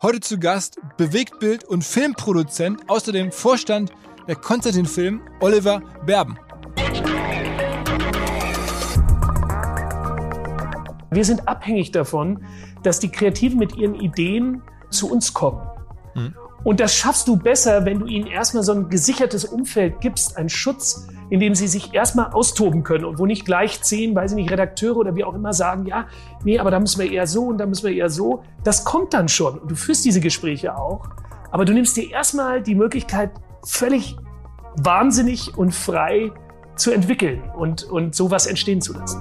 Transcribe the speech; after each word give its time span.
Heute 0.00 0.20
zu 0.20 0.38
Gast 0.38 0.78
Bewegtbild- 0.96 1.64
und 1.64 1.82
Filmproduzent, 1.82 2.88
außerdem 2.88 3.32
Vorstand 3.32 3.90
der 4.28 4.36
Konstantin 4.36 4.86
Film, 4.86 5.20
Oliver 5.40 5.82
Berben. 6.06 6.38
Wir 11.10 11.24
sind 11.24 11.48
abhängig 11.48 11.90
davon, 11.90 12.44
dass 12.84 13.00
die 13.00 13.08
Kreativen 13.08 13.58
mit 13.58 13.74
ihren 13.76 13.96
Ideen 13.96 14.62
zu 14.88 15.10
uns 15.10 15.34
kommen. 15.34 15.66
Mhm. 16.14 16.32
Und 16.62 16.78
das 16.78 16.94
schaffst 16.94 17.26
du 17.26 17.36
besser, 17.36 17.84
wenn 17.84 17.98
du 17.98 18.06
ihnen 18.06 18.28
erstmal 18.28 18.62
so 18.62 18.70
ein 18.74 18.88
gesichertes 18.90 19.46
Umfeld 19.46 20.00
gibst, 20.00 20.36
einen 20.36 20.48
Schutz, 20.48 21.08
in 21.30 21.40
dem 21.40 21.54
sie 21.54 21.68
sich 21.68 21.94
erstmal 21.94 22.32
austoben 22.32 22.82
können 22.82 23.04
und 23.04 23.18
wo 23.18 23.26
nicht 23.26 23.44
gleich 23.44 23.82
zehn, 23.82 24.14
weiß 24.14 24.32
ich 24.32 24.36
nicht, 24.36 24.50
Redakteure 24.50 24.96
oder 24.96 25.16
wie 25.16 25.24
auch 25.24 25.34
immer 25.34 25.52
sagen, 25.52 25.86
ja, 25.86 26.06
nee, 26.44 26.58
aber 26.58 26.70
da 26.70 26.80
müssen 26.80 27.00
wir 27.00 27.10
eher 27.10 27.26
so 27.26 27.44
und 27.44 27.58
da 27.58 27.66
müssen 27.66 27.86
wir 27.86 27.94
eher 27.94 28.10
so. 28.10 28.42
Das 28.64 28.84
kommt 28.84 29.14
dann 29.14 29.28
schon 29.28 29.58
und 29.58 29.70
du 29.70 29.74
führst 29.74 30.04
diese 30.04 30.20
Gespräche 30.20 30.76
auch. 30.76 31.08
Aber 31.50 31.64
du 31.64 31.72
nimmst 31.72 31.96
dir 31.96 32.10
erstmal 32.10 32.62
die 32.62 32.74
Möglichkeit, 32.74 33.30
völlig 33.64 34.16
wahnsinnig 34.76 35.56
und 35.56 35.74
frei 35.74 36.30
zu 36.76 36.92
entwickeln 36.92 37.42
und, 37.56 37.84
und 37.84 38.14
sowas 38.14 38.46
entstehen 38.46 38.80
zu 38.80 38.92
lassen. 38.94 39.20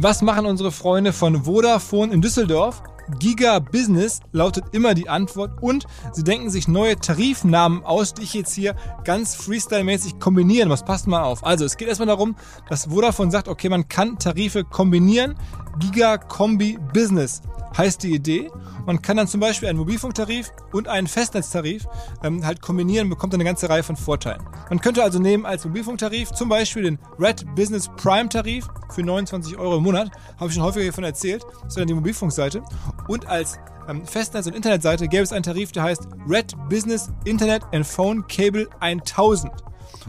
Was 0.00 0.22
machen 0.22 0.46
unsere 0.46 0.70
Freunde 0.70 1.12
von 1.12 1.42
Vodafone 1.42 2.14
in 2.14 2.22
Düsseldorf? 2.22 2.84
Giga 3.18 3.58
Business 3.58 4.20
lautet 4.30 4.66
immer 4.70 4.94
die 4.94 5.08
Antwort 5.08 5.60
und 5.60 5.86
sie 6.12 6.22
denken 6.22 6.50
sich 6.50 6.68
neue 6.68 6.94
Tarifnamen 6.94 7.82
aus, 7.82 8.14
die 8.14 8.22
ich 8.22 8.32
jetzt 8.32 8.54
hier 8.54 8.76
ganz 9.02 9.34
freestyle-mäßig 9.34 10.20
kombinieren 10.20 10.68
muss. 10.68 10.84
Passt 10.84 11.08
mal 11.08 11.24
auf. 11.24 11.44
Also 11.44 11.64
es 11.64 11.76
geht 11.76 11.88
erstmal 11.88 12.06
darum, 12.06 12.36
dass 12.68 12.84
Vodafone 12.84 13.32
sagt, 13.32 13.48
okay, 13.48 13.68
man 13.68 13.88
kann 13.88 14.20
Tarife 14.20 14.62
kombinieren. 14.62 15.34
Giga 15.80 16.16
Kombi 16.16 16.78
Business 16.94 17.42
heißt 17.76 18.04
die 18.04 18.14
Idee. 18.14 18.52
Man 18.88 19.02
kann 19.02 19.18
dann 19.18 19.28
zum 19.28 19.40
Beispiel 19.40 19.68
einen 19.68 19.78
Mobilfunktarif 19.78 20.50
und 20.72 20.88
einen 20.88 21.08
Festnetztarif 21.08 21.86
ähm, 22.24 22.46
halt 22.46 22.62
kombinieren, 22.62 23.10
bekommt 23.10 23.34
eine 23.34 23.44
ganze 23.44 23.68
Reihe 23.68 23.82
von 23.82 23.96
Vorteilen. 23.96 24.42
Man 24.70 24.80
könnte 24.80 25.02
also 25.02 25.18
nehmen 25.18 25.44
als 25.44 25.66
Mobilfunktarif 25.66 26.32
zum 26.32 26.48
Beispiel 26.48 26.84
den 26.84 26.98
Red 27.18 27.44
Business 27.54 27.90
Prime 27.98 28.30
Tarif 28.30 28.66
für 28.88 29.02
29 29.02 29.58
Euro 29.58 29.76
im 29.76 29.82
Monat, 29.82 30.10
habe 30.38 30.48
ich 30.48 30.54
schon 30.54 30.62
häufiger 30.62 30.86
davon 30.86 31.04
erzählt, 31.04 31.44
das 31.64 31.76
wäre 31.76 31.82
dann 31.82 31.88
die 31.88 31.94
Mobilfunkseite. 31.96 32.62
Und 33.08 33.26
als 33.26 33.58
ähm, 33.90 34.06
Festnetz- 34.06 34.46
und 34.46 34.56
Internetseite 34.56 35.06
gäbe 35.06 35.22
es 35.22 35.34
einen 35.34 35.42
Tarif, 35.42 35.70
der 35.70 35.82
heißt 35.82 36.08
Red 36.26 36.54
Business 36.70 37.10
Internet 37.26 37.64
and 37.74 37.86
Phone 37.86 38.26
Cable 38.26 38.70
1000. 38.80 39.52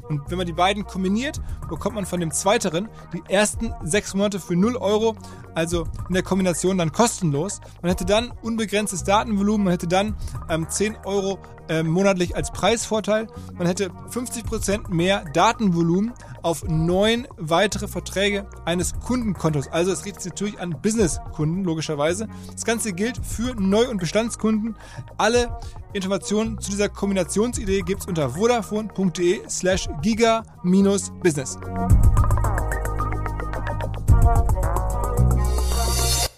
Und 0.08 0.30
wenn 0.30 0.38
man 0.38 0.48
die 0.48 0.54
beiden 0.54 0.86
kombiniert, 0.86 1.42
bekommt 1.70 1.96
man 1.96 2.06
von 2.06 2.20
dem 2.20 2.32
zweiteren 2.32 2.90
die 3.14 3.24
ersten 3.32 3.74
sechs 3.84 4.14
Monate 4.14 4.40
für 4.40 4.56
0 4.56 4.78
Euro, 4.78 5.16
also 5.56 5.86
in 6.08 6.14
der 6.14 6.24
Kombination 6.24 6.78
dann 6.78 6.92
kostenlos. 6.92 7.62
Man 7.82 7.90
hätte 7.90 8.06
dann 8.06 8.32
unbegrenztes 8.42 9.04
Datenvolumen, 9.04 9.66
man 9.66 9.72
hätte 9.72 9.88
dann 9.88 10.16
ähm, 10.50 10.68
10 10.70 10.98
Euro 11.06 11.40
äh, 11.70 11.84
monatlich 11.84 12.36
als 12.36 12.52
Preisvorteil, 12.52 13.28
man 13.54 13.68
hätte 13.68 13.92
50% 14.10 14.90
mehr 14.90 15.24
Datenvolumen 15.34 16.14
auf 16.42 16.64
neun 16.68 17.28
weitere 17.38 17.88
Verträge 17.88 18.48
eines 18.66 19.00
Kundenkontos. 19.00 19.68
Also 19.68 19.92
es 19.92 20.04
sich 20.04 20.16
natürlich 20.26 20.60
an 20.60 20.76
Businesskunden, 20.82 21.64
logischerweise. 21.64 22.28
Das 22.52 22.66
Ganze 22.66 22.94
gilt 22.94 23.24
für 23.24 23.56
Neu- 23.56 23.90
und 23.90 24.00
Bestandskunden. 24.00 24.76
Alle 25.18 25.60
Informationen 25.92 26.60
zu 26.60 26.70
dieser 26.70 26.88
Kombinationsidee 26.88 27.82
gibt 27.82 28.02
es 28.02 28.08
unter 28.08 28.30
vodafone.de 28.30 29.42
slash 29.50 29.88
giga-business. 30.04 31.58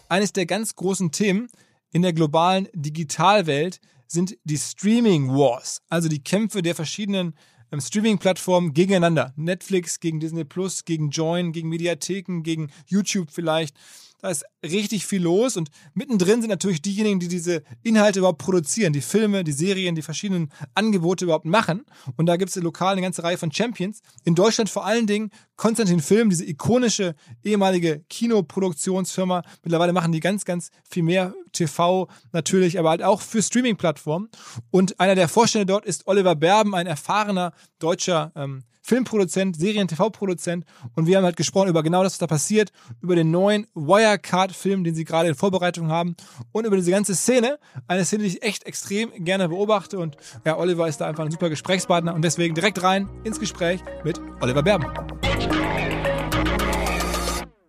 Eines 0.08 0.32
der 0.32 0.46
ganz 0.46 0.76
großen 0.76 1.12
Themen 1.12 1.50
in 1.92 2.02
der 2.02 2.14
globalen 2.14 2.70
Digitalwelt 2.74 3.82
sind 4.08 4.38
die 4.46 4.58
Streaming 4.58 5.30
Wars, 5.30 5.82
also 5.90 6.08
die 6.08 6.24
Kämpfe 6.24 6.62
der 6.62 6.76
verschiedenen 6.76 7.34
ähm, 7.72 7.82
Streaming-Plattformen 7.82 8.74
gegeneinander. 8.74 9.34
Netflix 9.36 10.00
gegen 10.00 10.22
Disney 10.22 10.46
Plus, 10.46 10.86
gegen 10.86 11.10
Join, 11.10 11.52
gegen 11.52 11.68
Mediatheken, 11.68 12.42
gegen 12.44 12.72
YouTube 12.86 13.32
vielleicht. 13.32 13.76
Da 14.22 14.30
ist 14.30 14.46
richtig 14.64 15.08
viel 15.08 15.24
los 15.24 15.58
und 15.58 15.70
mittendrin 15.96 16.42
sind 16.42 16.52
natürlich 16.52 16.82
diejenigen, 16.82 17.20
die 17.20 17.28
diese 17.28 17.64
Inhalte 17.82 18.20
überhaupt 18.20 18.38
produzieren, 18.38 18.94
die 18.94 19.02
Filme, 19.02 19.44
die 19.44 19.52
Serien, 19.52 19.96
die 19.96 20.04
verschiedenen 20.04 20.52
Angebote 20.76 21.26
überhaupt 21.26 21.46
machen. 21.46 21.86
Und 22.18 22.28
da 22.28 22.38
gibt 22.38 22.56
es 22.56 22.62
lokal 22.62 22.94
eine 22.94 23.02
ganze 23.02 23.24
Reihe 23.24 23.38
von 23.38 23.52
Champions. 23.52 24.02
In 24.24 24.36
Deutschland 24.36 24.70
vor 24.70 24.86
allen 24.86 25.08
Dingen 25.08 25.32
Konstantin 25.56 26.02
Film, 26.02 26.30
diese 26.30 26.46
ikonische 26.46 27.16
ehemalige 27.44 28.04
Kinoproduktionsfirma. 28.10 29.42
Mittlerweile 29.64 29.94
machen 29.94 30.12
die 30.12 30.20
ganz, 30.20 30.46
ganz 30.46 30.70
viel 30.88 31.04
mehr 31.04 31.34
TV 31.52 32.08
natürlich, 32.32 32.78
aber 32.78 32.92
halt 32.92 33.04
auch 33.04 33.22
für 33.22 33.42
Streaming-Plattformen. 33.42 34.30
Und 34.70 35.00
einer 35.00 35.16
der 35.16 35.30
Vorstände 35.30 35.66
dort 35.66 35.86
ist 35.86 36.06
Oliver 36.08 36.36
Berben, 36.36 36.76
ein 36.76 36.88
erfahrener 36.88 37.54
deutscher 37.80 38.32
ähm, 38.36 38.64
Filmproduzent, 38.82 39.56
Serien-TV-Produzent 39.56 40.66
und 40.96 41.08
wir 41.08 41.18
haben 41.18 41.24
halt 41.24 41.38
gesprochen 41.38 41.70
über 41.70 41.84
genau 41.84 42.04
das, 42.04 42.14
was 42.14 42.20
da 42.20 42.28
passiert, 42.28 42.72
über 43.02 43.16
den 43.16 43.32
neuen 43.32 43.68
Wirecard-Film, 43.74 44.84
den 44.84 44.96
sie 44.96 45.06
gerade 45.06 45.30
in 45.30 45.36
Vorbereitung 45.36 45.90
haben 45.90 46.16
und 46.52 46.66
über 46.66 46.76
diese 46.76 46.92
ganze 46.92 47.16
Szene. 47.16 47.60
Eine 47.88 48.06
Szene, 48.06 48.24
die 48.24 48.30
ich 48.30 48.44
echt 48.44 48.66
extrem 48.66 49.12
gerne 49.24 49.50
beobachte 49.50 50.00
und 50.00 50.18
ja, 50.46 50.58
Oliver 50.58 50.88
ist 50.88 51.00
da 51.00 51.08
einfach 51.08 51.26
ein 51.26 51.32
super 51.32 51.50
Gesprächspartner 51.50 52.14
und 52.14 52.24
deswegen 52.24 52.56
direkt 52.56 52.82
rein 52.84 53.10
ins 53.24 53.40
Gespräch 53.40 53.82
mit 54.04 54.20
Oliver 54.42 54.64
Berben. 54.64 54.88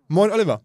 Moin 0.08 0.30
Oliver. 0.30 0.62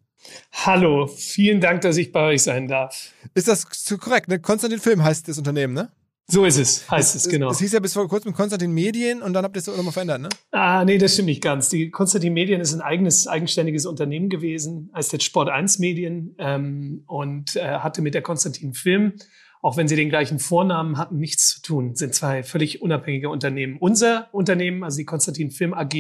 Hallo, 0.52 1.08
vielen 1.08 1.62
Dank, 1.62 1.82
dass 1.82 1.98
ich 1.98 2.12
bei 2.12 2.34
euch 2.34 2.44
sein 2.44 2.68
darf. 2.68 3.12
Ist 3.34 3.48
das 3.48 3.66
korrekt? 4.00 4.28
Ne? 4.28 4.40
Konstantin 4.40 4.80
Film 4.80 5.04
heißt 5.04 5.28
das 5.28 5.38
Unternehmen, 5.38 5.74
ne? 5.74 5.92
So 6.30 6.44
ist 6.44 6.58
es, 6.58 6.92
heißt 6.92 7.16
es, 7.16 7.26
es 7.26 7.32
genau. 7.32 7.50
Es 7.50 7.60
hieß 7.60 7.72
ja 7.72 7.80
bis 7.80 7.94
vor 7.94 8.06
kurzem 8.10 8.34
Konstantin 8.34 8.72
Medien 8.72 9.22
und 9.22 9.32
dann 9.32 9.46
habt 9.46 9.56
ihr 9.56 9.62
es 9.62 9.70
auch 9.70 9.78
nochmal 9.78 9.94
verändert, 9.94 10.22
ne? 10.22 10.30
Ah, 10.52 10.84
nee, 10.84 10.98
das 10.98 11.14
stimmt 11.14 11.28
nicht 11.28 11.42
ganz. 11.42 11.70
Die 11.70 11.90
Konstantin 11.90 12.34
Medien 12.34 12.60
ist 12.60 12.74
ein 12.74 12.82
eigenes, 12.82 13.28
eigenständiges 13.28 13.86
Unternehmen 13.86 14.28
gewesen, 14.28 14.92
heißt 14.94 15.14
jetzt 15.14 15.24
Sport 15.24 15.48
1 15.48 15.80
Medien 15.80 16.36
ähm, 16.38 17.04
und 17.08 17.56
äh, 17.56 17.80
hatte 17.80 18.02
mit 18.02 18.14
der 18.14 18.24
Konstantin 18.24 18.74
Film, 18.74 19.14
auch 19.62 19.78
wenn 19.78 19.88
sie 19.88 19.96
den 19.96 20.10
gleichen 20.10 20.40
Vornamen 20.40 20.98
hatten, 20.98 21.18
nichts 21.18 21.48
zu 21.48 21.62
tun. 21.62 21.96
Sind 21.96 22.14
zwei 22.14 22.44
völlig 22.44 22.82
unabhängige 22.82 23.30
Unternehmen. 23.30 23.78
Unser 23.80 24.28
Unternehmen, 24.34 24.84
also 24.84 24.98
die 24.98 25.06
Konstantin 25.06 25.52
Film 25.52 25.74
AG, 25.74 25.94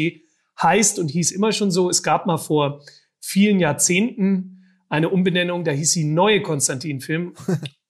heißt 0.62 1.00
und 1.00 1.10
hieß 1.10 1.32
immer 1.32 1.54
schon 1.54 1.72
so, 1.72 1.90
es 1.90 2.04
gab 2.04 2.26
mal 2.26 2.38
vor 2.38 2.82
vielen 3.22 3.62
Jahrzehnten 3.62 4.66
eine 4.90 5.08
Umbenennung, 5.08 5.64
da 5.64 5.72
hieß 5.72 5.92
sie 5.92 6.04
Neue 6.04 6.42
Konstantin 6.42 7.00
Film. 7.00 7.34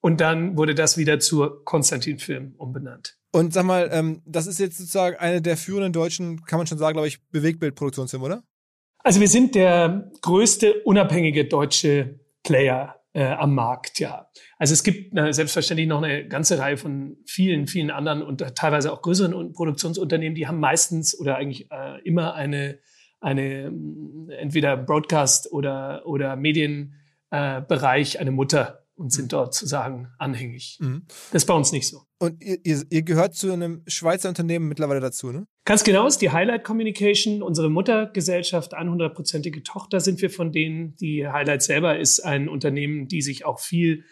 Und 0.02 0.22
dann 0.22 0.58
wurde 0.58 0.76
das 0.76 0.98
wieder 0.98 1.20
zur 1.20 1.66
Konstantin 1.66 2.20
Film 2.20 2.54
umbenannt. 2.58 3.18
Und 3.32 3.54
sag 3.54 3.66
mal, 3.66 3.90
ähm, 3.92 4.22
das 4.26 4.48
ist 4.48 4.60
jetzt 4.60 4.78
sozusagen 4.78 5.18
eine 5.18 5.42
der 5.42 5.58
führenden 5.58 5.94
deutschen, 5.94 6.44
kann 6.46 6.60
man 6.60 6.68
schon 6.68 6.78
sagen, 6.78 6.94
glaube 6.94 7.08
ich, 7.08 7.22
Bewegtbildproduktionsfilme, 7.30 8.26
oder? 8.26 8.44
Also 9.00 9.20
wir 9.20 9.28
sind 9.28 9.56
der 9.56 10.12
größte 10.22 10.82
unabhängige 10.84 11.46
deutsche 11.46 12.20
Player 12.44 12.96
äh, 13.14 13.26
am 13.26 13.56
Markt, 13.56 14.00
ja. 14.00 14.30
Also 14.58 14.74
es 14.74 14.84
gibt 14.84 15.18
äh, 15.18 15.34
selbstverständlich 15.34 15.88
noch 15.88 16.02
eine 16.02 16.28
ganze 16.28 16.60
Reihe 16.60 16.78
von 16.78 17.18
vielen, 17.26 17.68
vielen 17.68 17.92
anderen 17.92 18.22
und 18.22 18.40
teilweise 18.56 18.92
auch 18.92 19.02
größeren 19.02 19.54
Produktionsunternehmen, 19.54 20.36
die 20.36 20.48
haben 20.48 20.60
meistens 20.60 21.20
oder 21.20 21.38
eigentlich 21.38 21.72
äh, 21.72 22.02
immer 22.04 22.34
eine, 22.34 22.80
eine 23.20 23.74
entweder 24.38 24.78
Broadcast 24.78 25.52
oder, 25.52 26.04
oder 26.06 26.36
Medienbereich, 26.36 28.16
äh, 28.16 28.18
eine 28.20 28.32
Mutter 28.32 28.87
und 28.98 29.12
sind 29.12 29.26
mhm. 29.26 29.30
dort 29.30 29.54
sozusagen 29.54 30.10
anhängig. 30.18 30.78
Mhm. 30.82 31.04
Das 31.32 31.44
ist 31.44 31.46
bei 31.46 31.54
uns 31.54 31.72
nicht 31.72 31.88
so. 31.88 32.02
Und 32.20 32.44
ihr, 32.44 32.58
ihr, 32.64 32.84
ihr, 32.90 33.04
gehört 33.04 33.36
zu 33.36 33.52
einem 33.52 33.84
Schweizer 33.88 34.28
Unternehmen 34.28 34.68
mittlerweile 34.68 35.00
dazu, 35.00 35.32
ne? 35.32 35.46
Ganz 35.66 35.84
genau 35.84 36.08
ist 36.08 36.18
die 36.18 36.32
Highlight 36.32 36.64
Communication, 36.64 37.44
unsere 37.44 37.70
Muttergesellschaft, 37.70 38.76
100-prozentige 38.76 39.64
Tochter 39.64 40.00
sind 40.00 40.22
wir 40.22 40.30
von 40.30 40.52
denen. 40.52 40.96
Die 40.96 41.28
Highlight 41.28 41.62
selber 41.62 42.00
ist 42.00 42.22
ein 42.22 42.50
Unternehmen, 42.50 43.08
die 43.08 43.22
sich 43.22 43.46
auch 43.46 43.60
viel 43.60 44.04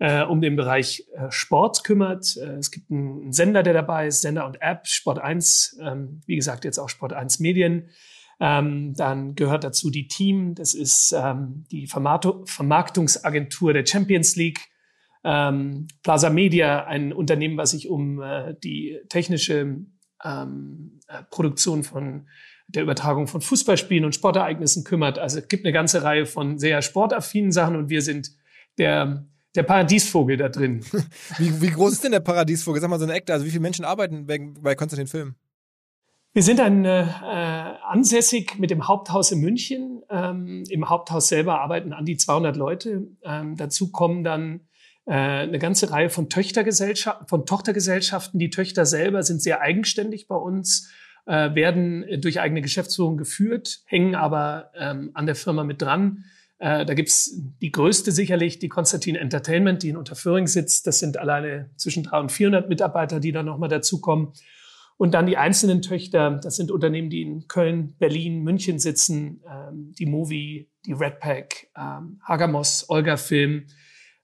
äh, 0.00 0.24
um 0.24 0.40
den 0.40 0.56
Bereich 0.56 1.06
äh, 1.14 1.30
Sport 1.30 1.84
kümmert. 1.84 2.36
Äh, 2.36 2.56
es 2.56 2.72
gibt 2.72 2.90
einen 2.90 3.32
Sender, 3.32 3.62
der 3.62 3.74
dabei 3.74 4.08
ist, 4.08 4.22
Sender 4.22 4.46
und 4.46 4.60
App, 4.60 4.88
Sport 4.88 5.20
1, 5.20 5.78
ähm, 5.80 6.20
wie 6.26 6.36
gesagt, 6.36 6.64
jetzt 6.64 6.78
auch 6.78 6.88
Sport 6.88 7.12
1 7.12 7.38
Medien. 7.38 7.88
Ähm, 8.40 8.94
dann 8.94 9.34
gehört 9.34 9.64
dazu 9.64 9.90
die 9.90 10.08
Team, 10.08 10.54
das 10.54 10.74
ist 10.74 11.14
ähm, 11.16 11.64
die 11.70 11.86
Vermarktungsagentur 11.86 13.72
der 13.72 13.86
Champions 13.86 14.36
League. 14.36 14.60
Ähm, 15.24 15.86
Plaza 16.02 16.30
Media, 16.30 16.84
ein 16.84 17.12
Unternehmen, 17.12 17.56
was 17.56 17.70
sich 17.70 17.88
um 17.88 18.20
äh, 18.20 18.54
die 18.64 18.98
technische 19.08 19.76
ähm, 20.24 21.00
äh, 21.06 21.22
Produktion 21.30 21.84
von 21.84 22.26
der 22.68 22.82
Übertragung 22.82 23.26
von 23.26 23.40
Fußballspielen 23.40 24.04
und 24.04 24.14
Sportereignissen 24.14 24.84
kümmert. 24.84 25.18
Also 25.18 25.38
es 25.38 25.48
gibt 25.48 25.64
eine 25.64 25.72
ganze 25.72 26.02
Reihe 26.02 26.26
von 26.26 26.58
sehr 26.58 26.82
sportaffinen 26.82 27.52
Sachen 27.52 27.76
und 27.76 27.90
wir 27.90 28.02
sind 28.02 28.30
der, 28.78 29.26
der 29.54 29.62
Paradiesvogel 29.62 30.36
da 30.36 30.48
drin. 30.48 30.84
wie, 31.38 31.60
wie 31.60 31.70
groß 31.70 31.92
ist 31.92 32.04
denn 32.04 32.12
der 32.12 32.20
Paradiesvogel? 32.20 32.80
Sag 32.80 32.88
mal 32.88 32.98
so 32.98 33.04
eine 33.04 33.14
Ekte. 33.14 33.32
Also 33.32 33.44
wie 33.44 33.50
viele 33.50 33.60
Menschen 33.60 33.84
arbeiten 33.84 34.26
bei, 34.26 34.38
bei 34.60 34.74
Konstantin 34.74 35.06
Film? 35.06 35.34
Wir 36.34 36.42
sind 36.42 36.60
dann 36.60 36.86
äh, 36.86 37.04
ansässig 37.86 38.58
mit 38.58 38.70
dem 38.70 38.88
Haupthaus 38.88 39.32
in 39.32 39.40
München. 39.40 40.02
Ähm, 40.08 40.64
Im 40.70 40.88
Haupthaus 40.88 41.28
selber 41.28 41.60
arbeiten 41.60 41.92
an 41.92 42.06
die 42.06 42.16
200 42.16 42.56
Leute. 42.56 43.06
Ähm, 43.22 43.56
dazu 43.58 43.92
kommen 43.92 44.24
dann 44.24 44.60
äh, 45.04 45.12
eine 45.12 45.58
ganze 45.58 45.90
Reihe 45.90 46.08
von 46.08 46.30
Töchtergesellschaften, 46.30 47.26
von 47.26 47.44
Tochtergesellschaften. 47.44 48.40
Die 48.40 48.48
Töchter 48.48 48.86
selber 48.86 49.22
sind 49.22 49.42
sehr 49.42 49.60
eigenständig 49.60 50.26
bei 50.26 50.36
uns, 50.36 50.90
äh, 51.26 51.54
werden 51.54 52.06
durch 52.22 52.40
eigene 52.40 52.62
Geschäftsführung 52.62 53.18
geführt, 53.18 53.82
hängen 53.84 54.14
aber 54.14 54.70
ähm, 54.74 55.10
an 55.12 55.26
der 55.26 55.34
Firma 55.34 55.64
mit 55.64 55.82
dran. 55.82 56.24
Äh, 56.58 56.86
da 56.86 56.94
gibt's 56.94 57.42
die 57.60 57.72
größte 57.72 58.10
sicherlich, 58.10 58.58
die 58.58 58.70
Konstantin 58.70 59.16
Entertainment, 59.16 59.82
die 59.82 59.90
in 59.90 59.98
Unterföhring 59.98 60.46
sitzt. 60.46 60.86
Das 60.86 60.98
sind 60.98 61.18
alleine 61.18 61.68
zwischen 61.76 62.04
300 62.04 62.22
und 62.22 62.32
400 62.32 62.68
Mitarbeiter, 62.70 63.20
die 63.20 63.32
da 63.32 63.42
nochmal 63.42 63.68
dazukommen. 63.68 64.32
Und 65.02 65.14
dann 65.14 65.26
die 65.26 65.36
einzelnen 65.36 65.82
Töchter, 65.82 66.38
das 66.40 66.54
sind 66.54 66.70
Unternehmen, 66.70 67.10
die 67.10 67.22
in 67.22 67.48
Köln, 67.48 67.96
Berlin, 67.98 68.44
München 68.44 68.78
sitzen, 68.78 69.42
ähm, 69.50 69.92
die 69.98 70.06
Movie, 70.06 70.70
die 70.86 70.92
Redpack, 70.92 71.66
ähm, 71.76 72.20
Hagamos, 72.22 72.84
Olga 72.88 73.16
Film. 73.16 73.66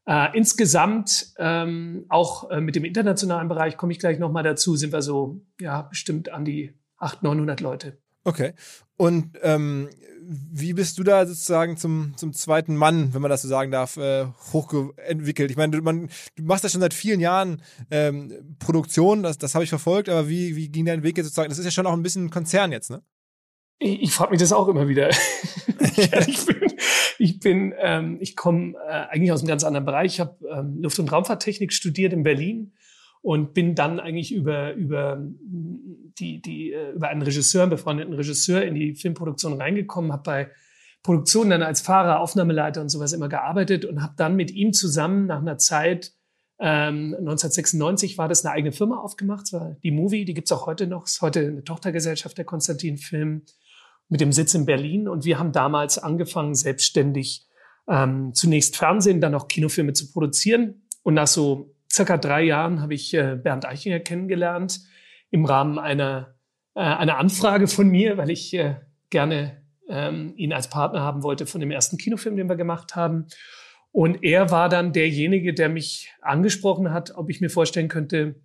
Äh, 0.06 0.28
insgesamt 0.38 1.32
ähm, 1.36 2.06
auch 2.08 2.48
äh, 2.50 2.60
mit 2.60 2.76
dem 2.76 2.84
internationalen 2.84 3.48
Bereich 3.48 3.76
komme 3.76 3.90
ich 3.90 3.98
gleich 3.98 4.20
nochmal 4.20 4.44
dazu, 4.44 4.76
sind 4.76 4.92
wir 4.92 5.02
so 5.02 5.44
ja 5.60 5.82
bestimmt 5.82 6.28
an 6.28 6.44
die 6.44 6.78
800, 6.98 7.24
900 7.24 7.60
Leute. 7.60 7.98
Okay. 8.22 8.52
Und 8.96 9.36
ähm, 9.42 9.88
wie 10.30 10.74
bist 10.74 10.98
du 10.98 11.04
da 11.04 11.24
sozusagen 11.26 11.78
zum, 11.78 12.12
zum 12.16 12.34
zweiten 12.34 12.76
Mann, 12.76 13.14
wenn 13.14 13.22
man 13.22 13.30
das 13.30 13.42
so 13.42 13.48
sagen 13.48 13.70
darf, 13.70 13.96
äh, 13.96 14.26
hochentwickelt? 14.52 15.50
Ich 15.50 15.56
meine, 15.56 15.76
du, 15.76 15.82
man, 15.82 16.10
du 16.36 16.42
machst 16.42 16.64
ja 16.64 16.70
schon 16.70 16.82
seit 16.82 16.92
vielen 16.92 17.20
Jahren 17.20 17.62
ähm, 17.90 18.56
Produktion, 18.58 19.22
das, 19.22 19.38
das 19.38 19.54
habe 19.54 19.64
ich 19.64 19.70
verfolgt, 19.70 20.08
aber 20.10 20.28
wie, 20.28 20.54
wie 20.54 20.68
ging 20.68 20.84
dein 20.84 21.02
Weg 21.02 21.16
jetzt 21.16 21.26
sozusagen? 21.26 21.48
Das 21.48 21.58
ist 21.58 21.64
ja 21.64 21.70
schon 21.70 21.86
auch 21.86 21.94
ein 21.94 22.02
bisschen 22.02 22.26
ein 22.26 22.30
Konzern 22.30 22.72
jetzt, 22.72 22.90
ne? 22.90 23.02
Ich, 23.78 24.02
ich 24.02 24.12
frage 24.12 24.32
mich 24.32 24.40
das 24.40 24.52
auch 24.52 24.68
immer 24.68 24.88
wieder. 24.88 25.08
ich 25.96 26.46
bin, 26.46 26.72
ich, 27.18 27.40
bin 27.40 27.74
ähm, 27.78 28.18
ich 28.20 28.36
komme 28.36 28.74
äh, 28.86 29.06
eigentlich 29.08 29.32
aus 29.32 29.40
einem 29.40 29.48
ganz 29.48 29.64
anderen 29.64 29.86
Bereich. 29.86 30.14
Ich 30.14 30.20
habe 30.20 30.36
ähm, 30.52 30.82
Luft- 30.82 30.98
und 30.98 31.10
Raumfahrttechnik 31.10 31.72
studiert 31.72 32.12
in 32.12 32.22
Berlin 32.22 32.72
und 33.28 33.52
bin 33.52 33.74
dann 33.74 34.00
eigentlich 34.00 34.32
über 34.32 34.72
über 34.72 35.22
die 36.18 36.40
die 36.40 36.72
äh, 36.72 36.92
über 36.92 37.08
einen 37.08 37.20
Regisseur, 37.20 37.64
einen 37.64 37.70
befreundeten 37.70 38.14
Regisseur 38.14 38.62
in 38.62 38.74
die 38.74 38.94
Filmproduktion 38.94 39.52
reingekommen, 39.60 40.12
habe 40.12 40.22
bei 40.22 40.50
Produktionen 41.02 41.50
dann 41.50 41.62
als 41.62 41.82
Fahrer, 41.82 42.20
Aufnahmeleiter 42.20 42.80
und 42.80 42.88
sowas 42.88 43.12
immer 43.12 43.28
gearbeitet 43.28 43.84
und 43.84 44.02
habe 44.02 44.14
dann 44.16 44.34
mit 44.34 44.50
ihm 44.50 44.72
zusammen 44.72 45.26
nach 45.26 45.42
einer 45.42 45.58
Zeit 45.58 46.12
ähm, 46.58 47.14
1996 47.18 48.16
war 48.16 48.28
das 48.28 48.46
eine 48.46 48.54
eigene 48.54 48.72
Firma 48.72 48.96
aufgemacht, 48.96 49.42
das 49.42 49.52
war 49.52 49.76
die 49.82 49.90
Movie, 49.90 50.24
die 50.24 50.32
gibt's 50.32 50.50
auch 50.50 50.64
heute 50.64 50.86
noch, 50.86 51.04
ist 51.04 51.20
heute 51.20 51.40
eine 51.40 51.64
Tochtergesellschaft 51.64 52.38
der 52.38 52.46
Konstantin 52.46 52.96
Film 52.96 53.42
mit 54.08 54.22
dem 54.22 54.32
Sitz 54.32 54.54
in 54.54 54.64
Berlin 54.64 55.06
und 55.06 55.26
wir 55.26 55.38
haben 55.38 55.52
damals 55.52 55.98
angefangen 55.98 56.54
selbstständig 56.54 57.46
ähm, 57.88 58.32
zunächst 58.32 58.78
Fernsehen, 58.78 59.20
dann 59.20 59.34
auch 59.34 59.48
Kinofilme 59.48 59.92
zu 59.92 60.10
produzieren 60.12 60.86
und 61.02 61.12
nach 61.12 61.26
so 61.26 61.74
circa 61.98 62.16
drei 62.16 62.42
Jahren 62.44 62.80
habe 62.80 62.94
ich 62.94 63.12
äh, 63.12 63.36
Bernd 63.36 63.66
Eichinger 63.66 63.98
kennengelernt 63.98 64.80
im 65.30 65.44
Rahmen 65.44 65.78
einer, 65.78 66.36
äh, 66.74 66.80
einer 66.80 67.18
Anfrage 67.18 67.66
von 67.66 67.88
mir, 67.88 68.16
weil 68.16 68.30
ich 68.30 68.54
äh, 68.54 68.76
gerne 69.10 69.62
ähm, 69.88 70.32
ihn 70.36 70.52
als 70.52 70.70
Partner 70.70 71.00
haben 71.00 71.24
wollte 71.24 71.46
von 71.46 71.60
dem 71.60 71.72
ersten 71.72 71.98
Kinofilm, 71.98 72.36
den 72.36 72.48
wir 72.48 72.56
gemacht 72.56 72.94
haben. 72.94 73.26
Und 73.90 74.22
er 74.22 74.50
war 74.50 74.68
dann 74.68 74.92
derjenige, 74.92 75.54
der 75.54 75.68
mich 75.68 76.12
angesprochen 76.20 76.92
hat, 76.92 77.16
ob 77.16 77.30
ich 77.30 77.40
mir 77.40 77.50
vorstellen 77.50 77.88
könnte, 77.88 78.36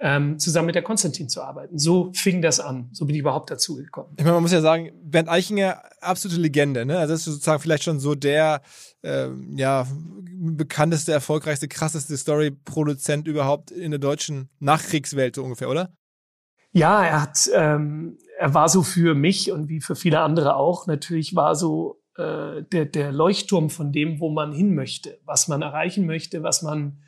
ähm, 0.00 0.38
zusammen 0.38 0.66
mit 0.66 0.74
der 0.74 0.82
Konstantin 0.82 1.28
zu 1.28 1.42
arbeiten. 1.42 1.78
So 1.78 2.12
fing 2.14 2.40
das 2.40 2.60
an. 2.60 2.88
So 2.92 3.04
bin 3.04 3.14
ich 3.14 3.20
überhaupt 3.20 3.50
dazu 3.50 3.76
gekommen. 3.76 4.14
Ich 4.16 4.24
meine, 4.24 4.34
man 4.34 4.42
muss 4.42 4.52
ja 4.52 4.60
sagen, 4.60 4.92
Bernd 5.02 5.28
Eichinger, 5.28 5.82
absolute 6.00 6.40
Legende. 6.40 6.86
Ne? 6.86 6.98
Also 6.98 7.14
das 7.14 7.20
ist 7.20 7.34
sozusagen 7.34 7.60
vielleicht 7.60 7.82
schon 7.82 7.98
so 7.98 8.14
der 8.14 8.62
ähm, 9.02 9.56
ja, 9.56 9.86
bekannteste, 9.90 11.12
erfolgreichste, 11.12 11.68
krasseste 11.68 12.16
Story-Produzent 12.16 13.26
überhaupt 13.26 13.70
in 13.70 13.90
der 13.90 13.98
deutschen 13.98 14.50
Nachkriegswelt, 14.60 15.34
so 15.34 15.42
ungefähr, 15.42 15.68
oder? 15.68 15.92
Ja, 16.72 17.02
er 17.02 17.22
hat, 17.22 17.50
ähm, 17.54 18.18
er 18.38 18.54
war 18.54 18.68
so 18.68 18.82
für 18.82 19.14
mich 19.14 19.50
und 19.50 19.68
wie 19.68 19.80
für 19.80 19.96
viele 19.96 20.20
andere 20.20 20.54
auch, 20.54 20.86
natürlich 20.86 21.34
war 21.34 21.56
so 21.56 22.02
äh, 22.16 22.62
der, 22.62 22.84
der 22.84 23.10
Leuchtturm 23.10 23.70
von 23.70 23.90
dem, 23.90 24.20
wo 24.20 24.30
man 24.30 24.52
hin 24.52 24.74
möchte, 24.74 25.18
was 25.24 25.48
man 25.48 25.62
erreichen 25.62 26.06
möchte, 26.06 26.42
was 26.42 26.62
man 26.62 27.02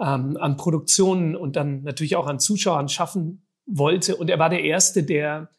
ähm, 0.00 0.36
an 0.36 0.56
Produktionen 0.56 1.36
und 1.36 1.56
dann 1.56 1.82
natürlich 1.82 2.16
auch 2.16 2.26
an 2.26 2.38
Zuschauern 2.38 2.88
schaffen 2.88 3.46
wollte. 3.66 4.16
Und 4.16 4.30
er 4.30 4.38
war 4.38 4.50
der 4.50 4.62
Erste, 4.62 5.02
der 5.02 5.50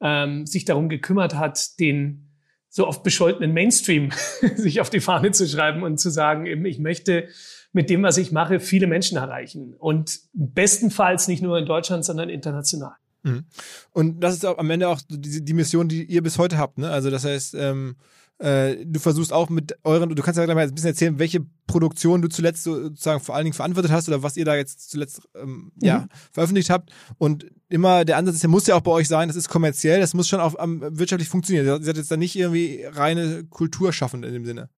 ähm, 0.00 0.46
sich 0.46 0.64
darum 0.64 0.88
gekümmert 0.88 1.34
hat, 1.34 1.78
den 1.80 2.30
so 2.68 2.86
oft 2.86 3.02
bescholtenen 3.02 3.52
Mainstream 3.52 4.10
sich 4.56 4.80
auf 4.80 4.90
die 4.90 5.00
Fahne 5.00 5.30
zu 5.32 5.48
schreiben 5.48 5.82
und 5.82 5.98
zu 5.98 6.10
sagen, 6.10 6.46
eben, 6.46 6.64
ich 6.66 6.78
möchte 6.78 7.28
mit 7.72 7.90
dem, 7.90 8.02
was 8.02 8.16
ich 8.16 8.32
mache, 8.32 8.60
viele 8.60 8.86
Menschen 8.86 9.18
erreichen. 9.18 9.74
Und 9.74 10.20
bestenfalls 10.32 11.28
nicht 11.28 11.42
nur 11.42 11.58
in 11.58 11.66
Deutschland, 11.66 12.04
sondern 12.04 12.28
international. 12.28 12.94
Mhm. 13.22 13.44
Und 13.92 14.20
das 14.20 14.34
ist 14.34 14.44
am 14.44 14.70
Ende 14.70 14.88
auch 14.88 15.00
die, 15.08 15.44
die 15.44 15.52
Mission, 15.52 15.88
die 15.88 16.04
ihr 16.04 16.22
bis 16.22 16.38
heute 16.38 16.58
habt. 16.58 16.78
Ne? 16.78 16.88
Also 16.90 17.10
das 17.10 17.24
heißt, 17.24 17.54
ähm, 17.54 17.96
äh, 18.38 18.84
du 18.84 19.00
versuchst 19.00 19.32
auch 19.32 19.48
mit 19.48 19.78
euren, 19.82 20.14
du 20.14 20.22
kannst 20.22 20.36
ja 20.36 20.44
gleich 20.44 20.54
mal 20.54 20.66
ein 20.66 20.74
bisschen 20.74 20.90
erzählen, 20.90 21.18
welche 21.18 21.40
Produktion 21.66 22.20
du 22.20 22.28
zuletzt 22.28 22.64
sozusagen 22.64 23.20
vor 23.20 23.34
allen 23.34 23.44
Dingen 23.44 23.54
verantwortet 23.54 23.90
hast 23.90 24.08
oder 24.08 24.22
was 24.22 24.36
ihr 24.36 24.44
da 24.44 24.56
jetzt 24.56 24.90
zuletzt 24.90 25.22
ähm, 25.34 25.72
mhm. 25.74 25.86
ja, 25.86 26.06
veröffentlicht 26.32 26.68
habt. 26.68 26.90
Und 27.18 27.46
immer 27.68 28.04
der 28.04 28.18
Ansatz 28.18 28.36
ist, 28.36 28.42
der 28.42 28.50
muss 28.50 28.66
ja 28.66 28.74
auch 28.74 28.82
bei 28.82 28.90
euch 28.90 29.08
sein, 29.08 29.28
das 29.28 29.36
ist 29.36 29.48
kommerziell, 29.48 30.00
das 30.00 30.12
muss 30.12 30.28
schon 30.28 30.40
auch 30.40 30.54
um, 30.54 30.82
wirtschaftlich 30.98 31.28
funktionieren. 31.28 31.66
Ihr 31.66 31.82
seid 31.82 31.96
jetzt 31.96 32.10
da 32.10 32.16
nicht 32.16 32.36
irgendwie 32.36 32.84
reine 32.84 33.44
Kultur 33.44 33.92
schaffen 33.92 34.22
in 34.22 34.32
dem 34.34 34.44
Sinne. 34.44 34.68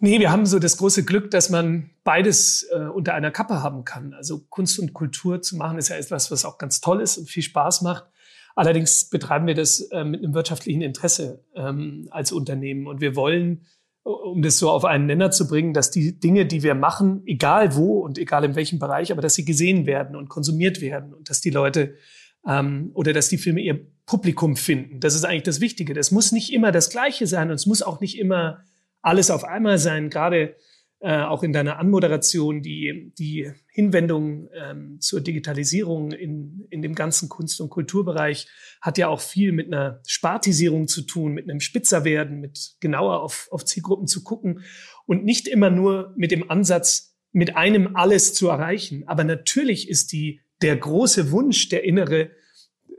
Nee, 0.00 0.20
wir 0.20 0.30
haben 0.30 0.46
so 0.46 0.60
das 0.60 0.76
große 0.76 1.04
Glück, 1.04 1.32
dass 1.32 1.50
man 1.50 1.90
beides 2.04 2.64
äh, 2.70 2.82
unter 2.82 3.14
einer 3.14 3.32
Kappe 3.32 3.64
haben 3.64 3.84
kann. 3.84 4.14
Also 4.14 4.44
Kunst 4.48 4.78
und 4.78 4.92
Kultur 4.92 5.42
zu 5.42 5.56
machen, 5.56 5.76
ist 5.76 5.88
ja 5.88 5.96
etwas, 5.96 6.30
was 6.30 6.44
auch 6.44 6.58
ganz 6.58 6.80
toll 6.80 7.00
ist 7.00 7.18
und 7.18 7.28
viel 7.28 7.42
Spaß 7.42 7.82
macht. 7.82 8.04
Allerdings 8.58 9.08
betreiben 9.08 9.46
wir 9.46 9.54
das 9.54 9.82
äh, 9.92 10.02
mit 10.02 10.24
einem 10.24 10.34
wirtschaftlichen 10.34 10.82
Interesse 10.82 11.44
ähm, 11.54 12.08
als 12.10 12.32
Unternehmen. 12.32 12.88
Und 12.88 13.00
wir 13.00 13.14
wollen, 13.14 13.66
um 14.02 14.42
das 14.42 14.58
so 14.58 14.68
auf 14.68 14.84
einen 14.84 15.06
Nenner 15.06 15.30
zu 15.30 15.46
bringen, 15.46 15.74
dass 15.74 15.92
die 15.92 16.18
Dinge, 16.18 16.44
die 16.44 16.64
wir 16.64 16.74
machen, 16.74 17.22
egal 17.24 17.76
wo 17.76 18.00
und 18.00 18.18
egal 18.18 18.42
in 18.42 18.56
welchem 18.56 18.80
Bereich, 18.80 19.12
aber 19.12 19.22
dass 19.22 19.36
sie 19.36 19.44
gesehen 19.44 19.86
werden 19.86 20.16
und 20.16 20.28
konsumiert 20.28 20.80
werden 20.80 21.14
und 21.14 21.30
dass 21.30 21.40
die 21.40 21.50
Leute 21.50 21.94
ähm, 22.48 22.90
oder 22.94 23.12
dass 23.12 23.28
die 23.28 23.38
Filme 23.38 23.60
ihr 23.60 23.78
Publikum 24.06 24.56
finden. 24.56 24.98
Das 24.98 25.14
ist 25.14 25.24
eigentlich 25.24 25.44
das 25.44 25.60
Wichtige. 25.60 25.94
Das 25.94 26.10
muss 26.10 26.32
nicht 26.32 26.52
immer 26.52 26.72
das 26.72 26.90
Gleiche 26.90 27.28
sein 27.28 27.50
und 27.50 27.54
es 27.54 27.66
muss 27.66 27.82
auch 27.82 28.00
nicht 28.00 28.18
immer 28.18 28.64
alles 29.02 29.30
auf 29.30 29.44
einmal 29.44 29.78
sein. 29.78 30.10
Gerade 30.10 30.56
äh, 31.00 31.22
auch 31.22 31.44
in 31.44 31.52
deiner 31.52 31.78
Anmoderation 31.78 32.60
die, 32.60 33.12
die 33.18 33.52
Hinwendung 33.68 34.48
ähm, 34.52 35.00
zur 35.00 35.20
Digitalisierung 35.20 36.10
in, 36.10 36.66
in 36.70 36.82
dem 36.82 36.96
ganzen 36.96 37.28
Kunst- 37.28 37.60
und 37.60 37.70
Kulturbereich 37.70 38.48
hat 38.80 38.98
ja 38.98 39.06
auch 39.06 39.20
viel 39.20 39.52
mit 39.52 39.68
einer 39.68 40.00
Spartisierung 40.06 40.88
zu 40.88 41.02
tun, 41.02 41.34
mit 41.34 41.48
einem 41.48 41.60
Spitzerwerden, 41.60 42.40
mit 42.40 42.76
genauer 42.80 43.22
auf, 43.22 43.46
auf 43.52 43.64
Zielgruppen 43.64 44.08
zu 44.08 44.24
gucken 44.24 44.64
und 45.06 45.24
nicht 45.24 45.46
immer 45.46 45.70
nur 45.70 46.12
mit 46.16 46.32
dem 46.32 46.50
Ansatz, 46.50 47.16
mit 47.30 47.56
einem 47.56 47.94
alles 47.94 48.34
zu 48.34 48.48
erreichen. 48.48 49.04
Aber 49.06 49.22
natürlich 49.22 49.88
ist 49.88 50.10
die, 50.10 50.40
der 50.62 50.76
große 50.76 51.30
Wunsch, 51.30 51.68
der 51.68 51.84
innere, 51.84 52.30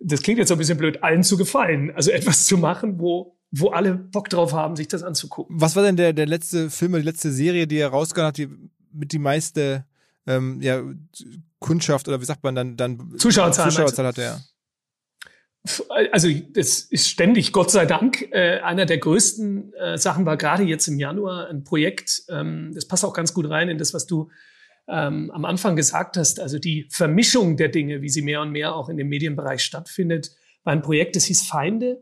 das 0.01 0.21
klingt 0.21 0.39
jetzt 0.39 0.51
ein 0.51 0.57
bisschen 0.57 0.77
blöd, 0.77 1.03
allen 1.03 1.23
zu 1.23 1.35
gefallen. 1.35 1.91
Also 1.91 2.11
etwas 2.11 2.45
zu 2.45 2.57
machen, 2.57 2.99
wo 2.99 3.38
wo 3.51 3.69
alle 3.69 3.95
Bock 3.95 4.29
drauf 4.29 4.53
haben, 4.53 4.75
sich 4.75 4.87
das 4.87 5.03
anzugucken. 5.03 5.59
Was 5.59 5.75
war 5.75 5.83
denn 5.83 5.95
der, 5.95 6.13
der 6.13 6.27
letzte 6.27 6.69
Film 6.69 6.93
die 6.93 7.01
letzte 7.01 7.31
Serie, 7.31 7.67
die 7.67 7.77
er 7.77 7.89
rausgehauen 7.89 8.27
hat, 8.27 8.37
die 8.37 8.49
mit 8.91 9.11
die 9.11 9.19
meiste 9.19 9.85
ähm, 10.27 10.61
ja, 10.61 10.81
Kundschaft 11.59 12.07
oder 12.07 12.21
wie 12.21 12.25
sagt 12.25 12.43
man 12.43 12.55
dann, 12.55 12.77
dann 12.77 13.15
Zuschauerzahl, 13.17 13.71
Zuschauerzahl 13.71 14.07
hat 14.07 14.17
er? 14.17 14.41
Also 16.11 16.29
das 16.53 16.79
ist 16.79 17.09
ständig, 17.09 17.51
Gott 17.51 17.69
sei 17.69 17.85
Dank. 17.85 18.29
Äh, 18.31 18.59
einer 18.59 18.85
der 18.85 18.97
größten 18.97 19.73
äh, 19.73 19.97
Sachen 19.97 20.25
war 20.25 20.37
gerade 20.37 20.63
jetzt 20.63 20.87
im 20.87 20.99
Januar 20.99 21.49
ein 21.49 21.63
Projekt, 21.63 22.23
ähm, 22.29 22.71
das 22.73 22.87
passt 22.87 23.03
auch 23.03 23.13
ganz 23.13 23.33
gut 23.33 23.49
rein 23.49 23.69
in 23.69 23.77
das, 23.77 23.93
was 23.93 24.05
du 24.05 24.29
ähm, 24.87 25.29
am 25.31 25.45
Anfang 25.45 25.75
gesagt 25.75 26.17
hast. 26.17 26.39
Also 26.39 26.59
die 26.59 26.87
Vermischung 26.89 27.57
der 27.57 27.67
Dinge, 27.69 28.01
wie 28.01 28.09
sie 28.09 28.21
mehr 28.21 28.41
und 28.41 28.51
mehr 28.51 28.73
auch 28.73 28.89
in 28.89 28.97
dem 28.97 29.09
Medienbereich 29.09 29.61
stattfindet, 29.61 30.31
war 30.63 30.73
ein 30.73 30.81
Projekt, 30.81 31.15
das 31.15 31.25
hieß 31.25 31.43
Feinde 31.43 32.01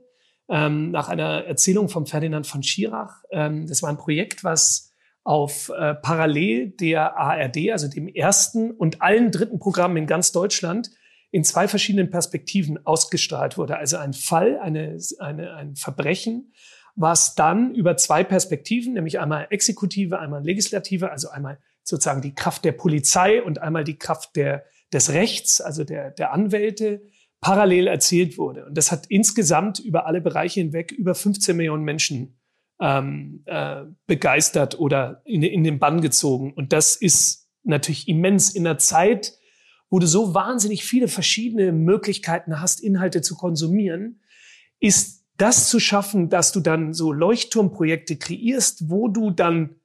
ähm, 0.49 0.91
nach 0.91 1.09
einer 1.09 1.45
Erzählung 1.45 1.89
von 1.89 2.05
Ferdinand 2.05 2.47
von 2.47 2.63
Schirach. 2.63 3.23
Ähm, 3.31 3.67
das 3.67 3.81
war 3.83 3.89
ein 3.89 3.97
Projekt, 3.97 4.43
was 4.43 4.93
auf 5.23 5.69
äh, 5.69 5.93
parallel 5.95 6.69
der 6.69 7.17
ARD, 7.17 7.71
also 7.71 7.87
dem 7.89 8.07
ersten 8.07 8.71
und 8.71 9.01
allen 9.01 9.31
dritten 9.31 9.59
Programmen 9.59 9.97
in 9.97 10.07
ganz 10.07 10.31
Deutschland, 10.31 10.89
in 11.31 11.43
zwei 11.43 11.67
verschiedenen 11.67 12.09
Perspektiven 12.09 12.85
ausgestrahlt 12.85 13.57
wurde. 13.57 13.77
Also 13.77 13.97
ein 13.97 14.13
Fall, 14.13 14.57
eine, 14.59 14.97
eine, 15.19 15.53
ein 15.55 15.75
Verbrechen 15.75 16.53
was 16.97 17.35
dann 17.35 17.75
über 17.75 17.95
zwei 17.95 18.23
Perspektiven, 18.23 18.93
nämlich 18.93 19.19
einmal 19.19 19.47
Exekutive, 19.51 20.19
einmal 20.19 20.43
Legislative, 20.43 21.11
also 21.11 21.29
einmal 21.29 21.59
sozusagen 21.83 22.21
die 22.21 22.33
Kraft 22.33 22.65
der 22.65 22.71
Polizei 22.71 23.41
und 23.41 23.59
einmal 23.61 23.83
die 23.83 23.99
Kraft 23.99 24.35
der, 24.35 24.65
des 24.91 25.13
Rechts, 25.13 25.61
also 25.61 25.83
der, 25.83 26.09
der 26.09 26.33
Anwälte, 26.33 27.03
parallel 27.41 27.87
erzählt 27.87 28.37
wurde. 28.37 28.65
Und 28.65 28.75
das 28.77 28.91
hat 28.91 29.05
insgesamt 29.07 29.79
über 29.79 30.05
alle 30.05 30.21
Bereiche 30.21 30.59
hinweg 30.59 30.91
über 30.91 31.15
15 31.15 31.55
Millionen 31.55 31.83
Menschen 31.83 32.39
ähm, 32.81 33.43
äh, 33.45 33.83
begeistert 34.05 34.79
oder 34.79 35.21
in, 35.25 35.43
in 35.43 35.63
den 35.63 35.79
Bann 35.79 36.01
gezogen. 36.01 36.53
Und 36.53 36.73
das 36.73 36.95
ist 36.95 37.49
natürlich 37.63 38.07
immens 38.07 38.53
in 38.53 38.63
der 38.63 38.77
Zeit, 38.77 39.33
wo 39.89 39.99
du 39.99 40.07
so 40.07 40.33
wahnsinnig 40.33 40.83
viele 40.83 41.07
verschiedene 41.07 41.71
Möglichkeiten 41.71 42.59
hast, 42.59 42.81
Inhalte 42.81 43.21
zu 43.21 43.35
konsumieren, 43.35 44.21
ist 44.79 45.25
das 45.37 45.69
zu 45.69 45.79
schaffen, 45.79 46.29
dass 46.29 46.51
du 46.51 46.59
dann 46.59 46.93
so 46.93 47.11
Leuchtturmprojekte 47.13 48.17
kreierst, 48.17 48.89
wo 48.89 49.07
du 49.07 49.31
dann 49.31 49.76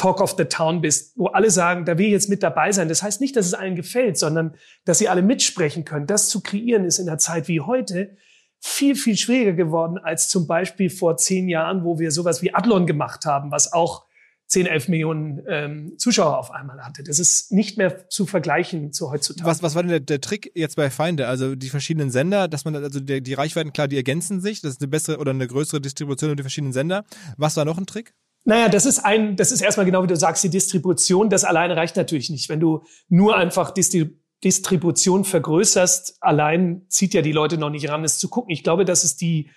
Talk 0.00 0.22
of 0.22 0.34
the 0.38 0.46
Town 0.46 0.80
bist, 0.80 1.12
wo 1.18 1.26
alle 1.26 1.50
sagen, 1.50 1.84
da 1.84 1.98
will 1.98 2.06
ich 2.06 2.12
jetzt 2.12 2.30
mit 2.30 2.42
dabei 2.42 2.72
sein. 2.72 2.88
Das 2.88 3.02
heißt 3.02 3.20
nicht, 3.20 3.36
dass 3.36 3.44
es 3.44 3.52
allen 3.52 3.76
gefällt, 3.76 4.16
sondern 4.16 4.54
dass 4.86 4.98
sie 4.98 5.10
alle 5.10 5.20
mitsprechen 5.20 5.84
können. 5.84 6.06
Das 6.06 6.30
zu 6.30 6.40
kreieren 6.40 6.86
ist 6.86 6.98
in 6.98 7.06
einer 7.06 7.18
Zeit 7.18 7.48
wie 7.48 7.60
heute 7.60 8.16
viel, 8.60 8.94
viel 8.94 9.18
schwieriger 9.18 9.52
geworden 9.52 9.98
als 9.98 10.30
zum 10.30 10.46
Beispiel 10.46 10.88
vor 10.88 11.18
zehn 11.18 11.50
Jahren, 11.50 11.84
wo 11.84 11.98
wir 11.98 12.12
sowas 12.12 12.40
wie 12.40 12.54
Adlon 12.54 12.86
gemacht 12.86 13.26
haben, 13.26 13.50
was 13.50 13.74
auch 13.74 14.06
10, 14.46 14.64
11 14.64 14.88
Millionen 14.88 15.42
ähm, 15.46 15.98
Zuschauer 15.98 16.38
auf 16.38 16.50
einmal 16.50 16.80
hatte. 16.80 17.02
Das 17.02 17.18
ist 17.18 17.52
nicht 17.52 17.76
mehr 17.76 18.08
zu 18.08 18.24
vergleichen 18.24 18.94
zu 18.94 19.10
heutzutage. 19.10 19.46
Was, 19.46 19.62
was 19.62 19.74
war 19.74 19.82
denn 19.82 19.90
der, 19.90 20.00
der 20.00 20.22
Trick 20.22 20.50
jetzt 20.54 20.76
bei 20.76 20.88
Feinde? 20.88 21.28
Also 21.28 21.54
die 21.54 21.68
verschiedenen 21.68 22.10
Sender, 22.10 22.48
dass 22.48 22.64
man, 22.64 22.74
also 22.74 23.00
die, 23.00 23.22
die 23.22 23.34
Reichweiten, 23.34 23.74
klar, 23.74 23.86
die 23.86 23.96
ergänzen 23.96 24.40
sich, 24.40 24.62
das 24.62 24.72
ist 24.72 24.80
eine 24.80 24.88
bessere 24.88 25.18
oder 25.18 25.32
eine 25.32 25.46
größere 25.46 25.82
Distribution 25.82 26.30
über 26.30 26.36
die 26.36 26.42
verschiedenen 26.42 26.72
Sender. 26.72 27.04
Was 27.36 27.58
war 27.58 27.66
noch 27.66 27.76
ein 27.76 27.86
Trick? 27.86 28.14
Naja, 28.44 28.68
das 28.68 28.86
ist 28.86 29.00
ein, 29.00 29.36
das 29.36 29.52
ist 29.52 29.60
erstmal 29.60 29.86
genau 29.86 30.02
wie 30.02 30.08
du 30.08 30.16
sagst, 30.16 30.42
die 30.42 30.50
Distribution. 30.50 31.28
Das 31.28 31.44
alleine 31.44 31.76
reicht 31.76 31.96
natürlich 31.96 32.30
nicht. 32.30 32.48
Wenn 32.48 32.60
du 32.60 32.84
nur 33.08 33.36
einfach 33.36 33.70
Distri 33.70 34.16
Distribution 34.42 35.24
vergrößerst, 35.24 36.16
allein 36.22 36.86
zieht 36.88 37.12
ja 37.12 37.20
die 37.20 37.32
Leute 37.32 37.58
noch 37.58 37.68
nicht 37.68 37.90
ran, 37.90 38.04
es 38.04 38.18
zu 38.18 38.30
gucken. 38.30 38.50
Ich 38.50 38.62
glaube, 38.62 38.86
dass 38.86 39.04
es 39.04 39.18
die, 39.18 39.50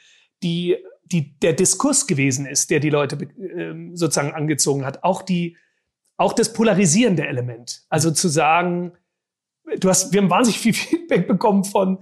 die, 0.43 0.75
die, 1.05 1.39
der 1.39 1.53
Diskurs 1.53 2.05
gewesen 2.05 2.45
ist, 2.45 2.69
der 2.69 2.81
die 2.81 2.89
Leute 2.89 3.15
äh, 3.15 3.73
sozusagen 3.93 4.33
angezogen 4.33 4.85
hat. 4.85 5.05
Auch 5.05 5.21
die, 5.21 5.55
auch 6.17 6.33
das 6.33 6.51
polarisierende 6.51 7.25
Element. 7.25 7.83
Also 7.87 8.11
zu 8.11 8.27
sagen, 8.27 8.91
du 9.79 9.89
hast, 9.89 10.11
wir 10.11 10.21
haben 10.21 10.29
wahnsinnig 10.29 10.59
viel 10.59 10.73
Feedback 10.73 11.29
bekommen 11.29 11.63
von, 11.63 11.99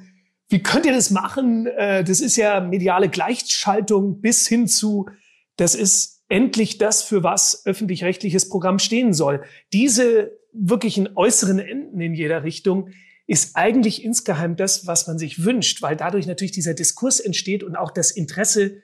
wie 0.49 0.63
könnt 0.63 0.85
ihr 0.85 0.93
das 0.93 1.11
machen? 1.11 1.67
Äh, 1.67 2.03
das 2.03 2.19
ist 2.19 2.35
ja 2.35 2.59
mediale 2.61 3.09
Gleichschaltung 3.09 4.21
bis 4.21 4.47
hin 4.47 4.67
zu, 4.67 5.07
das 5.55 5.75
ist 5.75 6.10
endlich 6.31 6.77
das, 6.77 7.03
für 7.03 7.23
was 7.23 7.65
öffentlich-rechtliches 7.65 8.49
Programm 8.49 8.79
stehen 8.79 9.13
soll. 9.13 9.43
Diese 9.73 10.31
wirklichen 10.53 11.09
äußeren 11.15 11.59
Enden 11.59 11.99
in 11.99 12.13
jeder 12.13 12.43
Richtung 12.43 12.89
ist 13.27 13.55
eigentlich 13.55 14.03
insgeheim 14.03 14.55
das, 14.55 14.87
was 14.87 15.07
man 15.07 15.17
sich 15.17 15.45
wünscht, 15.45 15.81
weil 15.81 15.95
dadurch 15.95 16.27
natürlich 16.27 16.51
dieser 16.51 16.73
Diskurs 16.73 17.19
entsteht 17.19 17.63
und 17.63 17.75
auch 17.75 17.91
das 17.91 18.11
Interesse, 18.11 18.81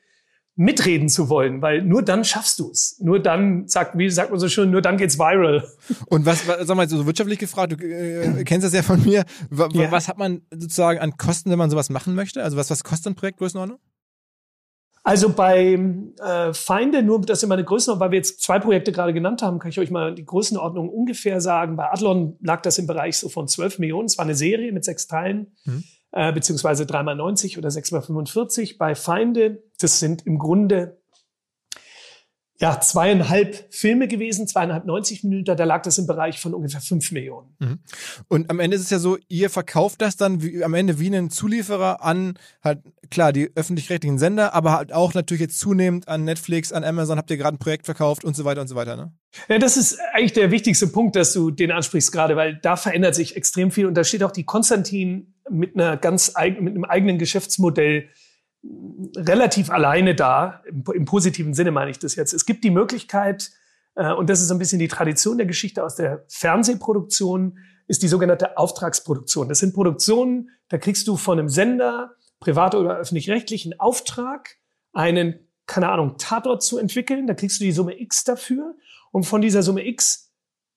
mitreden 0.59 1.07
zu 1.07 1.29
wollen, 1.29 1.61
weil 1.61 1.83
nur 1.83 2.01
dann 2.01 2.25
schaffst 2.25 2.57
du 2.57 2.71
es. 2.71 2.97
Nur 2.99 3.21
dann, 3.21 3.67
sagt, 3.67 3.95
wie 3.95 4.09
sagt 4.09 4.31
man 4.31 4.39
so 4.39 4.49
schön, 4.49 4.71
nur 4.71 4.81
dann 4.81 4.97
geht's 4.97 5.19
viral. 5.19 5.63
Und 6.07 6.25
was, 6.25 6.47
was 6.47 6.65
sag 6.65 6.75
mal, 6.75 6.89
so 6.89 7.05
wirtschaftlich 7.05 7.37
gefragt, 7.37 7.73
du 7.73 7.85
äh, 7.85 8.43
kennst 8.43 8.65
das 8.65 8.73
ja 8.73 8.81
von 8.81 9.03
mir, 9.03 9.23
was, 9.51 9.69
ja. 9.73 9.91
was 9.91 10.07
hat 10.07 10.17
man 10.17 10.41
sozusagen 10.51 10.99
an 10.99 11.15
Kosten, 11.15 11.51
wenn 11.51 11.59
man 11.59 11.69
sowas 11.69 11.91
machen 11.91 12.15
möchte? 12.15 12.43
Also 12.43 12.57
was, 12.57 12.71
was 12.71 12.83
kostet 12.83 13.13
ein 13.13 13.15
Projekt 13.15 13.37
Größenordnung? 13.37 13.77
Also 15.07 15.29
bei 15.29 15.79
äh, 16.19 16.53
Feinde, 16.53 17.01
nur 17.01 17.21
das 17.21 17.41
ist 17.41 17.47
meine 17.47 17.63
Größenordnung, 17.63 18.05
weil 18.05 18.11
wir 18.11 18.17
jetzt 18.17 18.41
zwei 18.41 18.59
Projekte 18.59 18.91
gerade 18.91 19.13
genannt 19.13 19.41
haben, 19.41 19.57
kann 19.57 19.69
ich 19.69 19.79
euch 19.79 19.89
mal 19.89 20.13
die 20.13 20.25
Größenordnung 20.25 20.89
ungefähr 20.89 21.39
sagen. 21.39 21.77
Bei 21.77 21.89
Adlon 21.89 22.35
lag 22.41 22.61
das 22.61 22.77
im 22.77 22.87
Bereich 22.87 23.17
so 23.17 23.29
von 23.29 23.47
12 23.47 23.79
Millionen. 23.79 24.07
Es 24.07 24.17
war 24.17 24.25
eine 24.25 24.35
Serie 24.35 24.73
mit 24.73 24.83
sechs 24.83 25.07
Teilen, 25.07 25.55
mhm. 25.63 25.85
äh, 26.11 26.33
beziehungsweise 26.33 26.83
3x90 26.83 27.57
oder 27.57 27.69
6x45. 27.69 28.77
Bei 28.77 28.95
Feinde, 28.95 29.63
das 29.79 30.01
sind 30.01 30.27
im 30.27 30.39
Grunde 30.39 30.97
ja, 32.59 32.79
zweieinhalb 32.81 33.67
Filme 33.69 34.07
gewesen, 34.07 34.47
zweieinhalb 34.47 34.85
90 34.85 35.23
Minuten, 35.23 35.55
da 35.55 35.63
lag 35.63 35.83
das 35.83 35.99
im 35.99 36.07
Bereich 36.07 36.39
von 36.39 36.55
ungefähr 36.55 36.81
fünf 36.81 37.11
Millionen. 37.11 37.55
Mhm. 37.59 37.79
Und 38.27 38.49
am 38.49 38.59
Ende 38.59 38.75
ist 38.75 38.83
es 38.83 38.89
ja 38.89 38.97
so, 38.97 39.17
ihr 39.27 39.51
verkauft 39.51 40.01
das 40.01 40.17
dann 40.17 40.41
wie, 40.41 40.63
am 40.63 40.73
Ende 40.73 40.99
wie 40.99 41.05
einen 41.07 41.29
Zulieferer 41.29 42.03
an 42.03 42.39
halt, 42.63 42.79
klar, 43.11 43.31
die 43.31 43.51
öffentlich-rechtlichen 43.55 44.17
Sender, 44.17 44.55
aber 44.55 44.73
halt 44.73 44.91
auch 44.91 45.13
natürlich 45.13 45.41
jetzt 45.41 45.59
zunehmend 45.59 46.07
an 46.07 46.23
Netflix, 46.23 46.71
an 46.71 46.83
Amazon, 46.83 47.19
habt 47.19 47.29
ihr 47.29 47.37
gerade 47.37 47.55
ein 47.55 47.59
Projekt 47.59 47.85
verkauft 47.85 48.25
und 48.25 48.35
so 48.35 48.43
weiter 48.43 48.61
und 48.61 48.67
so 48.67 48.75
weiter, 48.75 48.95
ne? 48.95 49.13
Ja, 49.49 49.59
das 49.59 49.77
ist 49.77 49.99
eigentlich 50.13 50.33
der 50.33 50.49
wichtigste 50.49 50.87
Punkt, 50.87 51.15
dass 51.15 51.33
du 51.33 51.51
den 51.51 51.71
ansprichst 51.71 52.11
gerade, 52.11 52.35
weil 52.35 52.59
da 52.63 52.75
verändert 52.75 53.13
sich 53.13 53.35
extrem 53.35 53.69
viel 53.69 53.85
und 53.85 53.93
da 53.93 54.03
steht 54.03 54.23
auch 54.23 54.31
die 54.31 54.45
Konstantin 54.45 55.35
mit 55.47 55.75
einer 55.75 55.95
ganz 55.95 56.33
mit 56.59 56.73
einem 56.73 56.85
eigenen 56.85 57.19
Geschäftsmodell 57.19 58.09
relativ 59.15 59.69
alleine 59.69 60.15
da. 60.15 60.61
Im, 60.67 60.83
Im, 60.93 61.05
positiven 61.05 61.53
Sinne 61.53 61.71
meine 61.71 61.91
ich 61.91 61.99
das 61.99 62.15
jetzt. 62.15 62.33
Es 62.33 62.45
gibt 62.45 62.63
die 62.63 62.71
Möglichkeit, 62.71 63.51
äh, 63.95 64.13
und 64.13 64.29
das 64.29 64.41
ist 64.41 64.51
ein 64.51 64.59
bisschen 64.59 64.79
die 64.79 64.87
Tradition 64.87 65.37
der 65.37 65.47
Geschichte 65.47 65.83
aus 65.83 65.95
der 65.95 66.25
Fernsehproduktion, 66.27 67.57
ist 67.87 68.03
die 68.03 68.07
sogenannte 68.07 68.57
Auftragsproduktion. 68.57 69.47
Das 69.47 69.59
sind 69.59 69.73
Produktionen, 69.73 70.49
da 70.69 70.77
kriegst 70.77 71.07
du 71.07 71.17
von 71.17 71.39
einem 71.39 71.49
Sender, 71.49 72.15
privat 72.39 72.75
oder 72.75 72.97
öffentlich-rechtlich, 72.97 73.65
einen 73.65 73.79
Auftrag, 73.79 74.57
einen, 74.93 75.39
keine 75.65 75.89
Ahnung, 75.89 76.15
Tatort 76.17 76.63
zu 76.63 76.77
entwickeln. 76.77 77.27
Da 77.27 77.33
kriegst 77.33 77.59
du 77.59 77.63
die 77.63 77.71
Summe 77.71 77.99
X 77.99 78.23
dafür. 78.23 78.75
Und 79.11 79.23
von 79.23 79.41
dieser 79.41 79.63
Summe 79.63 79.87
X 79.87 80.26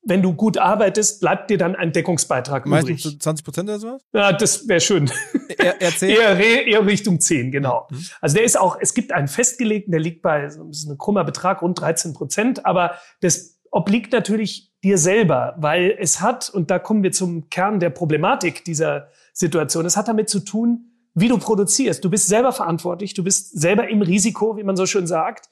wenn 0.03 0.23
du 0.23 0.33
gut 0.33 0.57
arbeitest, 0.57 1.21
bleibt 1.21 1.51
dir 1.51 1.59
dann 1.59 1.77
ein 1.77 1.93
Deckungsbeitrag 1.93 2.67
Meistens 2.67 3.05
übrig. 3.05 3.21
20 3.21 3.45
Prozent 3.45 3.69
oder 3.69 3.79
sowas? 3.79 4.03
Ja, 4.13 4.33
das 4.33 4.67
wäre 4.67 4.81
schön. 4.81 5.11
Er, 5.59 5.81
er 5.81 6.03
eher, 6.03 6.67
eher 6.67 6.87
Richtung 6.87 7.21
10, 7.21 7.51
genau. 7.51 7.87
Mhm. 7.91 8.05
Also 8.21 8.37
der 8.37 8.45
ist 8.45 8.59
auch, 8.59 8.79
es 8.81 8.95
gibt 8.95 9.13
einen 9.13 9.29
festgelegten, 9.29 9.91
der 9.91 10.01
liegt 10.01 10.23
bei, 10.23 10.43
das 10.43 10.57
ist 10.57 10.89
ein 10.89 10.97
krummer 10.97 11.25
Betrag, 11.25 11.61
rund 11.61 11.79
13 11.81 12.15
Prozent, 12.15 12.65
aber 12.65 12.95
das 13.21 13.59
obliegt 13.71 14.13
natürlich 14.13 14.73
dir 14.83 14.97
selber, 14.97 15.55
weil 15.59 15.97
es 15.99 16.21
hat, 16.21 16.49
und 16.49 16.71
da 16.71 16.79
kommen 16.79 17.03
wir 17.03 17.13
zum 17.13 17.51
Kern 17.51 17.81
der 17.81 17.91
Problematik 17.91 18.65
dieser 18.65 19.09
Situation, 19.33 19.85
es 19.85 19.97
hat 19.97 20.09
damit 20.09 20.29
zu 20.29 20.41
tun, 20.41 20.87
wie 21.15 21.29
du 21.29 21.39
produzierst. 21.39 22.05
Du 22.05 22.11
bist 22.11 22.29
selber 22.29 22.53
verantwortlich, 22.53 23.15
du 23.15 23.25
bist 23.25 23.59
selber 23.59 23.89
im 23.89 24.03
Risiko, 24.03 24.57
wie 24.57 24.63
man 24.63 24.77
so 24.77 24.87
schön 24.87 25.07
sagt. 25.07 25.49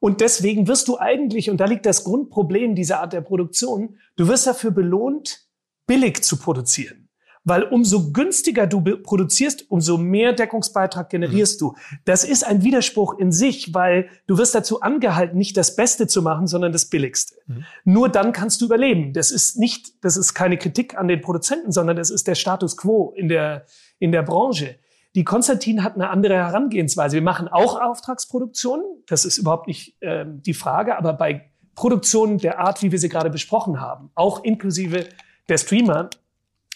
Und 0.00 0.20
deswegen 0.20 0.68
wirst 0.68 0.88
du 0.88 0.98
eigentlich, 0.98 1.50
und 1.50 1.58
da 1.58 1.64
liegt 1.64 1.86
das 1.86 2.04
Grundproblem 2.04 2.74
dieser 2.74 3.00
Art 3.00 3.12
der 3.12 3.22
Produktion, 3.22 3.96
du 4.16 4.28
wirst 4.28 4.46
dafür 4.46 4.70
belohnt, 4.70 5.46
billig 5.86 6.22
zu 6.22 6.36
produzieren. 6.36 7.08
Weil 7.48 7.62
umso 7.62 8.10
günstiger 8.10 8.66
du 8.66 8.82
produzierst, 8.82 9.70
umso 9.70 9.98
mehr 9.98 10.32
Deckungsbeitrag 10.32 11.08
generierst 11.08 11.62
mhm. 11.62 11.66
du. 11.66 11.74
Das 12.04 12.24
ist 12.24 12.44
ein 12.44 12.64
Widerspruch 12.64 13.20
in 13.20 13.30
sich, 13.30 13.72
weil 13.72 14.08
du 14.26 14.36
wirst 14.36 14.56
dazu 14.56 14.80
angehalten, 14.80 15.38
nicht 15.38 15.56
das 15.56 15.76
Beste 15.76 16.08
zu 16.08 16.22
machen, 16.22 16.48
sondern 16.48 16.72
das 16.72 16.86
Billigste. 16.86 17.36
Mhm. 17.46 17.64
Nur 17.84 18.08
dann 18.08 18.32
kannst 18.32 18.60
du 18.60 18.64
überleben. 18.64 19.12
Das 19.12 19.30
ist 19.30 19.58
nicht, 19.58 20.04
das 20.04 20.16
ist 20.16 20.34
keine 20.34 20.58
Kritik 20.58 20.98
an 20.98 21.06
den 21.06 21.20
Produzenten, 21.20 21.70
sondern 21.70 21.96
das 21.96 22.10
ist 22.10 22.26
der 22.26 22.34
Status 22.34 22.76
quo 22.76 23.12
in 23.16 23.28
der, 23.28 23.64
in 24.00 24.10
der 24.10 24.22
Branche. 24.22 24.76
Die 25.16 25.24
Konstantin 25.24 25.82
hat 25.82 25.94
eine 25.94 26.10
andere 26.10 26.34
Herangehensweise. 26.34 27.14
Wir 27.14 27.22
machen 27.22 27.48
auch 27.48 27.80
Auftragsproduktionen, 27.80 28.84
das 29.06 29.24
ist 29.24 29.38
überhaupt 29.38 29.66
nicht 29.66 29.96
äh, 30.02 30.26
die 30.28 30.52
Frage, 30.52 30.98
aber 30.98 31.14
bei 31.14 31.50
Produktionen 31.74 32.36
der 32.36 32.58
Art, 32.58 32.82
wie 32.82 32.92
wir 32.92 32.98
sie 32.98 33.08
gerade 33.08 33.30
besprochen 33.30 33.80
haben, 33.80 34.10
auch 34.14 34.44
inklusive 34.44 35.06
der 35.48 35.56
Streamer, 35.56 36.10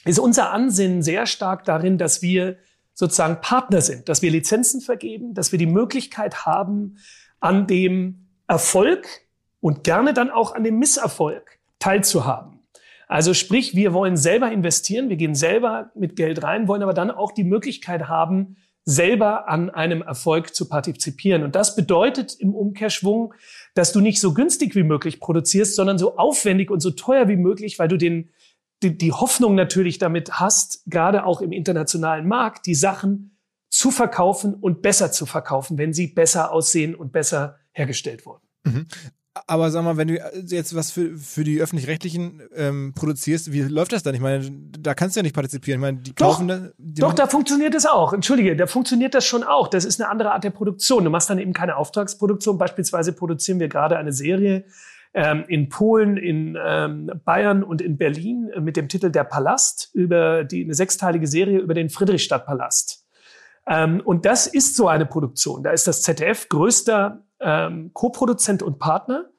ist 0.07 0.19
unser 0.19 0.53
Ansinnen 0.53 1.03
sehr 1.03 1.27
stark 1.27 1.67
darin, 1.67 1.99
dass 1.99 2.23
wir 2.23 2.57
sozusagen 2.95 3.43
Partner 3.43 3.83
sind, 3.83 4.09
dass 4.09 4.23
wir 4.23 4.31
Lizenzen 4.31 4.81
vergeben, 4.81 5.35
dass 5.35 5.53
wir 5.53 5.59
die 5.59 5.67
Möglichkeit 5.67 6.47
haben, 6.47 6.97
an 7.41 7.67
dem 7.67 8.27
Erfolg 8.47 9.07
und 9.61 9.85
gerne 9.85 10.15
dann 10.15 10.31
auch 10.31 10.55
an 10.55 10.65
dem 10.65 10.79
Misserfolg 10.79 11.59
teilzuhaben. 11.79 12.60
Also 13.11 13.35
sprich, 13.35 13.75
wir 13.75 13.93
wollen 13.93 14.17
selber 14.17 14.53
investieren, 14.53 15.09
wir 15.09 15.17
gehen 15.17 15.35
selber 15.35 15.91
mit 15.97 16.15
Geld 16.15 16.45
rein, 16.45 16.69
wollen 16.69 16.85
aber 16.85 16.95
dann 16.95 17.11
auch 17.11 17.33
die 17.33 17.43
Möglichkeit 17.43 18.07
haben, 18.07 18.57
selber 18.85 19.49
an 19.49 19.69
einem 19.69 20.01
Erfolg 20.01 20.55
zu 20.55 20.69
partizipieren. 20.69 21.43
Und 21.43 21.57
das 21.57 21.75
bedeutet 21.75 22.37
im 22.39 22.55
Umkehrschwung, 22.55 23.35
dass 23.75 23.91
du 23.91 23.99
nicht 23.99 24.21
so 24.21 24.33
günstig 24.33 24.77
wie 24.77 24.85
möglich 24.85 25.19
produzierst, 25.19 25.75
sondern 25.75 25.99
so 25.99 26.19
aufwendig 26.19 26.71
und 26.71 26.79
so 26.79 26.93
teuer 26.93 27.27
wie 27.27 27.35
möglich, 27.35 27.81
weil 27.81 27.89
du 27.89 27.97
den, 27.97 28.31
die, 28.85 28.97
die 28.97 29.11
Hoffnung 29.11 29.57
natürlich 29.57 29.99
damit 29.99 30.35
hast, 30.35 30.85
gerade 30.87 31.27
auch 31.27 31.41
im 31.41 31.51
internationalen 31.51 32.29
Markt, 32.29 32.67
die 32.67 32.77
Sachen 32.77 33.37
zu 33.71 33.91
verkaufen 33.91 34.55
und 34.55 34.83
besser 34.83 35.11
zu 35.11 35.27
verkaufen, 35.27 35.79
wenn 35.79 35.93
sie 35.93 36.07
besser 36.07 36.53
aussehen 36.53 36.95
und 36.95 37.11
besser 37.11 37.59
hergestellt 37.73 38.25
wurden. 38.25 38.47
Aber 39.47 39.71
sag 39.71 39.85
mal, 39.85 39.97
wenn 39.97 40.09
du 40.09 40.19
jetzt 40.47 40.75
was 40.75 40.91
für, 40.91 41.17
für 41.17 41.45
die 41.45 41.61
Öffentlich-Rechtlichen 41.61 42.43
ähm, 42.55 42.93
produzierst, 42.97 43.53
wie 43.53 43.63
läuft 43.63 43.93
das 43.93 44.03
dann? 44.03 44.15
Ich 44.15 44.21
meine, 44.21 44.51
da 44.77 44.95
kannst 44.95 45.15
du 45.15 45.21
ja 45.21 45.23
nicht 45.23 45.37
partizipieren. 45.37 45.81
Ich 45.81 45.83
meine, 45.83 45.99
die 45.99 46.15
doch, 46.15 46.33
kaufen 46.33 46.49
da, 46.49 46.69
die 46.79 47.01
Doch, 47.01 47.13
da 47.13 47.29
funktioniert 47.29 47.75
das 47.75 47.87
auch. 47.87 48.13
Entschuldige, 48.13 48.57
da 48.57 48.67
funktioniert 48.67 49.15
das 49.15 49.25
schon 49.25 49.45
auch. 49.45 49.69
Das 49.69 49.85
ist 49.85 50.01
eine 50.01 50.11
andere 50.11 50.33
Art 50.33 50.43
der 50.43 50.51
Produktion. 50.51 51.05
Du 51.05 51.11
machst 51.11 51.31
dann 51.31 51.39
eben 51.39 51.53
keine 51.53 51.77
Auftragsproduktion. 51.77 52.59
Beispielsweise 52.59 53.13
produzieren 53.13 53.61
wir 53.61 53.69
gerade 53.69 53.97
eine 53.99 54.13
Serie 54.13 54.65
ähm, 55.15 55.45
in 55.47 55.69
Polen, 55.69 56.17
in 56.17 56.59
ähm, 56.61 57.13
Bayern 57.25 57.63
und 57.63 57.83
in 57.83 57.99
Berlin 57.99 58.51
mit 58.61 58.77
dem 58.77 58.89
Titel 58.89 59.11
Der 59.11 59.25
Palast 59.25 59.91
über 59.93 60.43
die 60.43 60.65
eine 60.65 60.75
sechsteilige 60.75 61.29
Serie 61.29 61.61
über 61.61 61.75
den 61.75 61.89
Friedrichstadtpalast. 61.89 63.07
Ähm, 63.69 64.01
und 64.05 64.27
das 64.27 64.49
ist 64.49 64.75
so 64.75 64.89
eine 64.89 65.07
Produktion. 65.07 65.63
Da 65.63 65.71
ist 65.71 65.87
das 65.87 66.03
ZDF 66.03 66.49
größter 66.49 67.23
ähm, 67.41 67.91
Co-Produzent 67.93 68.63
und 68.63 68.79
Partner. 68.79 69.31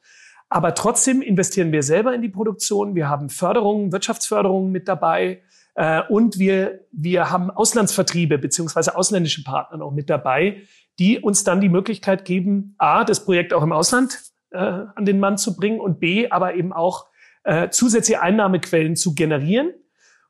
Aber 0.50 0.74
trotzdem 0.74 1.22
investieren 1.22 1.72
wir 1.72 1.82
selber 1.84 2.14
in 2.14 2.22
die 2.22 2.30
Produktion. 2.30 2.94
Wir 2.94 3.08
haben 3.08 3.30
Förderungen, 3.30 3.92
Wirtschaftsförderungen 3.92 4.72
mit 4.72 4.88
dabei. 4.88 5.42
Äh, 5.76 6.02
und 6.10 6.40
wir, 6.40 6.82
wir 6.92 7.32
haben 7.32 7.50
Auslandsvertriebe 7.50 8.38
beziehungsweise 8.38 8.96
ausländische 8.98 9.44
Partner 9.44 9.78
noch 9.78 9.92
mit 9.92 10.10
dabei, 10.10 10.62
die 11.00 11.20
uns 11.20 11.44
dann 11.44 11.62
die 11.62 11.70
Möglichkeit 11.70 12.26
geben, 12.26 12.76
A, 12.78 13.04
das 13.06 13.24
Projekt 13.24 13.54
auch 13.54 13.64
im 13.64 13.72
Ausland 13.72 14.20
äh, 14.52 14.58
an 14.58 15.06
den 15.06 15.20
Mann 15.20 15.38
zu 15.38 15.56
bringen 15.56 15.80
und 15.80 16.00
B, 16.00 16.30
aber 16.30 16.56
eben 16.56 16.74
auch 16.74 17.08
äh, 17.44 17.70
zusätzliche 17.70 18.22
Einnahmequellen 18.22 18.96
zu 18.96 19.16
generieren. 19.16 19.72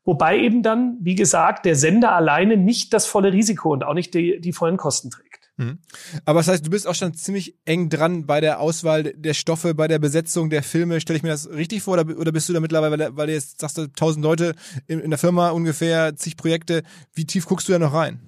Wobei 0.04 0.38
eben 0.38 0.62
dann, 0.62 0.98
wie 1.00 1.14
gesagt, 1.14 1.64
der 1.64 1.76
Sender 1.76 2.12
alleine 2.12 2.56
nicht 2.56 2.92
das 2.92 3.06
volle 3.06 3.32
Risiko 3.32 3.72
und 3.72 3.84
auch 3.84 3.94
nicht 3.94 4.14
die, 4.14 4.40
die 4.40 4.52
vollen 4.52 4.76
Kosten 4.76 5.10
trägt. 5.10 5.31
Mhm. 5.56 5.78
Aber 6.24 6.40
das 6.40 6.48
heißt, 6.48 6.66
du 6.66 6.70
bist 6.70 6.86
auch 6.86 6.94
schon 6.94 7.14
ziemlich 7.14 7.56
eng 7.64 7.88
dran 7.88 8.26
bei 8.26 8.40
der 8.40 8.60
Auswahl 8.60 9.02
der 9.02 9.34
Stoffe, 9.34 9.74
bei 9.74 9.88
der 9.88 9.98
Besetzung 9.98 10.50
der 10.50 10.62
Filme. 10.62 11.00
Stelle 11.00 11.18
ich 11.18 11.22
mir 11.22 11.28
das 11.28 11.50
richtig 11.50 11.82
vor 11.82 11.94
oder, 11.94 12.18
oder 12.18 12.32
bist 12.32 12.48
du 12.48 12.52
da 12.52 12.60
mittlerweile, 12.60 13.16
weil 13.16 13.26
du 13.26 13.32
jetzt 13.32 13.60
sagst, 13.60 13.78
du 13.78 13.86
tausend 13.88 14.24
Leute 14.24 14.54
in, 14.86 15.00
in, 15.00 15.10
der 15.10 15.18
Firma 15.18 15.50
ungefähr, 15.50 16.16
zig 16.16 16.36
Projekte. 16.36 16.82
Wie 17.14 17.26
tief 17.26 17.46
guckst 17.46 17.68
du 17.68 17.72
da 17.72 17.78
noch 17.78 17.92
rein? 17.92 18.20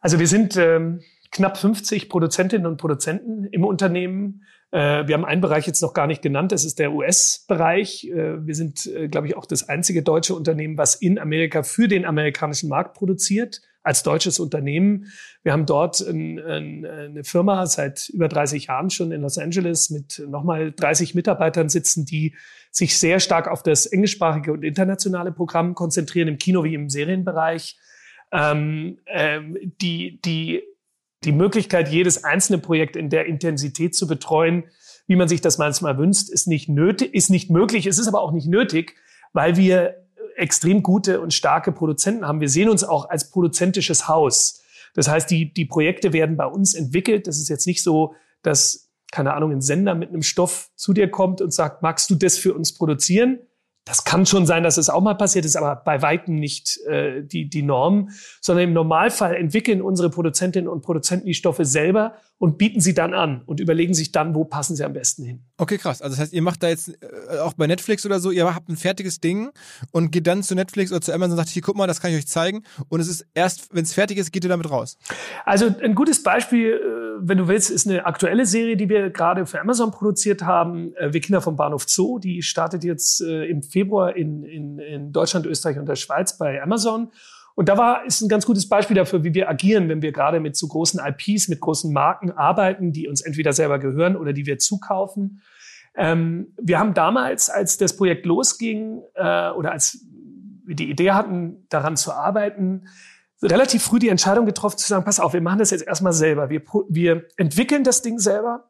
Also 0.00 0.18
wir 0.18 0.26
sind 0.28 0.56
ähm, 0.56 1.00
knapp 1.30 1.58
50 1.58 2.08
Produzentinnen 2.08 2.66
und 2.66 2.78
Produzenten 2.78 3.44
im 3.44 3.64
Unternehmen. 3.64 4.42
Äh, 4.70 5.06
wir 5.06 5.14
haben 5.14 5.24
einen 5.24 5.40
Bereich 5.40 5.66
jetzt 5.66 5.82
noch 5.82 5.94
gar 5.94 6.06
nicht 6.06 6.22
genannt, 6.22 6.52
das 6.52 6.64
ist 6.64 6.78
der 6.78 6.92
US-Bereich. 6.92 8.04
Äh, 8.04 8.46
wir 8.46 8.54
sind, 8.54 8.86
äh, 8.86 9.08
glaube 9.08 9.26
ich, 9.26 9.36
auch 9.36 9.46
das 9.46 9.68
einzige 9.68 10.02
deutsche 10.02 10.34
Unternehmen, 10.34 10.78
was 10.78 10.94
in 10.94 11.18
Amerika 11.18 11.62
für 11.62 11.88
den 11.88 12.04
amerikanischen 12.04 12.68
Markt 12.68 12.94
produziert, 12.94 13.60
als 13.86 14.02
deutsches 14.02 14.40
Unternehmen. 14.40 15.12
Wir 15.44 15.52
haben 15.52 15.64
dort 15.64 16.00
ein, 16.00 16.40
ein, 16.40 16.84
eine 16.84 17.24
Firma 17.24 17.66
seit 17.66 18.08
über 18.08 18.28
30 18.28 18.66
Jahren 18.66 18.90
schon 18.90 19.12
in 19.12 19.22
Los 19.22 19.38
Angeles 19.38 19.90
mit 19.90 20.22
nochmal 20.28 20.72
30 20.72 21.14
Mitarbeitern 21.14 21.68
sitzen, 21.68 22.04
die 22.04 22.34
sich 22.72 22.98
sehr 22.98 23.20
stark 23.20 23.46
auf 23.46 23.62
das 23.62 23.86
englischsprachige 23.86 24.52
und 24.52 24.64
internationale 24.64 25.30
Programm 25.30 25.74
konzentrieren, 25.74 26.26
im 26.26 26.38
Kino 26.38 26.64
wie 26.64 26.74
im 26.74 26.90
Serienbereich. 26.90 27.78
Ähm, 28.32 28.98
ähm, 29.06 29.56
die, 29.80 30.20
die 30.20 30.62
die 31.24 31.32
Möglichkeit, 31.32 31.88
jedes 31.88 32.24
einzelne 32.24 32.58
Projekt 32.58 32.96
in 32.96 33.08
der 33.08 33.26
Intensität 33.26 33.94
zu 33.94 34.06
betreuen, 34.06 34.64
wie 35.06 35.16
man 35.16 35.28
sich 35.28 35.40
das 35.40 35.58
manchmal 35.58 35.96
wünscht, 35.96 36.28
ist 36.28 36.46
nicht 36.46 36.68
nötig, 36.68 37.14
ist 37.14 37.30
nicht 37.30 37.50
möglich. 37.50 37.86
Es 37.86 37.98
ist 37.98 38.08
aber 38.08 38.20
auch 38.20 38.32
nicht 38.32 38.48
nötig, 38.48 38.96
weil 39.32 39.56
wir 39.56 40.05
extrem 40.36 40.82
gute 40.82 41.20
und 41.20 41.34
starke 41.34 41.72
Produzenten 41.72 42.26
haben. 42.26 42.40
Wir 42.40 42.48
sehen 42.48 42.68
uns 42.68 42.84
auch 42.84 43.08
als 43.08 43.30
produzentisches 43.30 44.08
Haus. 44.08 44.62
Das 44.94 45.08
heißt, 45.08 45.30
die, 45.30 45.52
die 45.52 45.64
Projekte 45.64 46.12
werden 46.12 46.36
bei 46.36 46.46
uns 46.46 46.74
entwickelt. 46.74 47.26
Das 47.26 47.38
ist 47.38 47.48
jetzt 47.48 47.66
nicht 47.66 47.82
so, 47.82 48.14
dass, 48.42 48.90
keine 49.12 49.34
Ahnung, 49.34 49.52
ein 49.52 49.60
Sender 49.60 49.94
mit 49.94 50.10
einem 50.10 50.22
Stoff 50.22 50.70
zu 50.76 50.92
dir 50.92 51.10
kommt 51.10 51.40
und 51.40 51.52
sagt, 51.52 51.82
magst 51.82 52.10
du 52.10 52.14
das 52.14 52.38
für 52.38 52.54
uns 52.54 52.74
produzieren? 52.74 53.40
Das 53.84 54.04
kann 54.04 54.26
schon 54.26 54.46
sein, 54.46 54.64
dass 54.64 54.78
es 54.78 54.90
auch 54.90 55.00
mal 55.00 55.14
passiert 55.14 55.44
ist, 55.44 55.56
aber 55.56 55.76
bei 55.76 56.02
weitem 56.02 56.34
nicht 56.34 56.80
äh, 56.86 57.22
die, 57.22 57.48
die 57.48 57.62
Norm, 57.62 58.10
sondern 58.40 58.64
im 58.64 58.72
Normalfall 58.72 59.36
entwickeln 59.36 59.80
unsere 59.80 60.10
Produzentinnen 60.10 60.68
und 60.68 60.82
Produzenten 60.82 61.26
die 61.26 61.34
Stoffe 61.34 61.64
selber 61.64 62.14
und 62.38 62.58
bieten 62.58 62.80
sie 62.80 62.94
dann 62.94 63.14
an 63.14 63.42
und 63.46 63.60
überlegen 63.60 63.94
sich 63.94 64.10
dann, 64.10 64.34
wo 64.34 64.44
passen 64.44 64.74
sie 64.74 64.84
am 64.84 64.92
besten 64.92 65.24
hin. 65.24 65.45
Okay, 65.58 65.78
krass. 65.78 66.02
Also 66.02 66.14
das 66.14 66.20
heißt, 66.20 66.32
ihr 66.34 66.42
macht 66.42 66.62
da 66.62 66.68
jetzt 66.68 66.88
äh, 66.88 67.38
auch 67.38 67.54
bei 67.54 67.66
Netflix 67.66 68.04
oder 68.04 68.20
so, 68.20 68.30
ihr 68.30 68.54
habt 68.54 68.68
ein 68.68 68.76
fertiges 68.76 69.20
Ding 69.20 69.50
und 69.90 70.10
geht 70.10 70.26
dann 70.26 70.42
zu 70.42 70.54
Netflix 70.54 70.92
oder 70.92 71.00
zu 71.00 71.14
Amazon 71.14 71.32
und 71.32 71.36
sagt, 71.38 71.48
hier, 71.48 71.62
guck 71.62 71.76
mal, 71.76 71.86
das 71.86 72.00
kann 72.00 72.10
ich 72.10 72.18
euch 72.18 72.26
zeigen. 72.26 72.62
Und 72.88 73.00
es 73.00 73.08
ist 73.08 73.26
erst, 73.32 73.74
wenn 73.74 73.84
es 73.84 73.94
fertig 73.94 74.18
ist, 74.18 74.32
geht 74.32 74.44
ihr 74.44 74.50
damit 74.50 74.70
raus. 74.70 74.98
Also 75.46 75.74
ein 75.82 75.94
gutes 75.94 76.22
Beispiel, 76.22 76.72
äh, 76.72 77.20
wenn 77.20 77.38
du 77.38 77.48
willst, 77.48 77.70
ist 77.70 77.86
eine 77.86 78.04
aktuelle 78.04 78.44
Serie, 78.44 78.76
die 78.76 78.90
wir 78.90 79.08
gerade 79.08 79.46
für 79.46 79.58
Amazon 79.58 79.90
produziert 79.92 80.42
haben. 80.42 80.94
Äh, 80.96 81.14
wir 81.14 81.20
Kinder 81.22 81.40
vom 81.40 81.56
Bahnhof 81.56 81.88
Zoo, 81.88 82.18
die 82.18 82.42
startet 82.42 82.84
jetzt 82.84 83.20
im 83.20 83.62
Februar 83.62 84.14
in, 84.14 84.44
in, 84.44 84.78
in 84.78 85.12
Deutschland, 85.12 85.46
Österreich 85.46 85.78
und 85.78 85.86
der 85.86 85.96
Schweiz 85.96 86.36
bei 86.36 86.62
Amazon. 86.62 87.10
Und 87.56 87.70
da 87.70 87.78
war, 87.78 88.04
ist 88.04 88.20
ein 88.20 88.28
ganz 88.28 88.44
gutes 88.44 88.68
Beispiel 88.68 88.94
dafür, 88.94 89.24
wie 89.24 89.32
wir 89.32 89.48
agieren, 89.48 89.88
wenn 89.88 90.02
wir 90.02 90.12
gerade 90.12 90.40
mit 90.40 90.56
so 90.56 90.68
großen 90.68 91.00
IPs, 91.02 91.48
mit 91.48 91.60
großen 91.60 91.90
Marken 91.90 92.30
arbeiten, 92.30 92.92
die 92.92 93.08
uns 93.08 93.22
entweder 93.22 93.54
selber 93.54 93.78
gehören 93.78 94.14
oder 94.14 94.34
die 94.34 94.44
wir 94.44 94.58
zukaufen. 94.58 95.40
Ähm, 95.96 96.52
wir 96.60 96.78
haben 96.78 96.92
damals, 96.92 97.48
als 97.48 97.78
das 97.78 97.96
Projekt 97.96 98.26
losging 98.26 99.00
äh, 99.14 99.50
oder 99.50 99.72
als 99.72 100.04
wir 100.66 100.76
die 100.76 100.90
Idee 100.90 101.12
hatten, 101.12 101.66
daran 101.70 101.96
zu 101.96 102.12
arbeiten, 102.12 102.88
relativ 103.42 103.82
früh 103.82 104.00
die 104.00 104.10
Entscheidung 104.10 104.44
getroffen 104.44 104.76
zu 104.76 104.86
sagen, 104.86 105.06
pass 105.06 105.18
auf, 105.18 105.32
wir 105.32 105.40
machen 105.40 105.60
das 105.60 105.70
jetzt 105.70 105.86
erstmal 105.86 106.12
selber. 106.12 106.50
Wir, 106.50 106.62
wir 106.90 107.24
entwickeln 107.38 107.84
das 107.84 108.02
Ding 108.02 108.18
selber. 108.18 108.68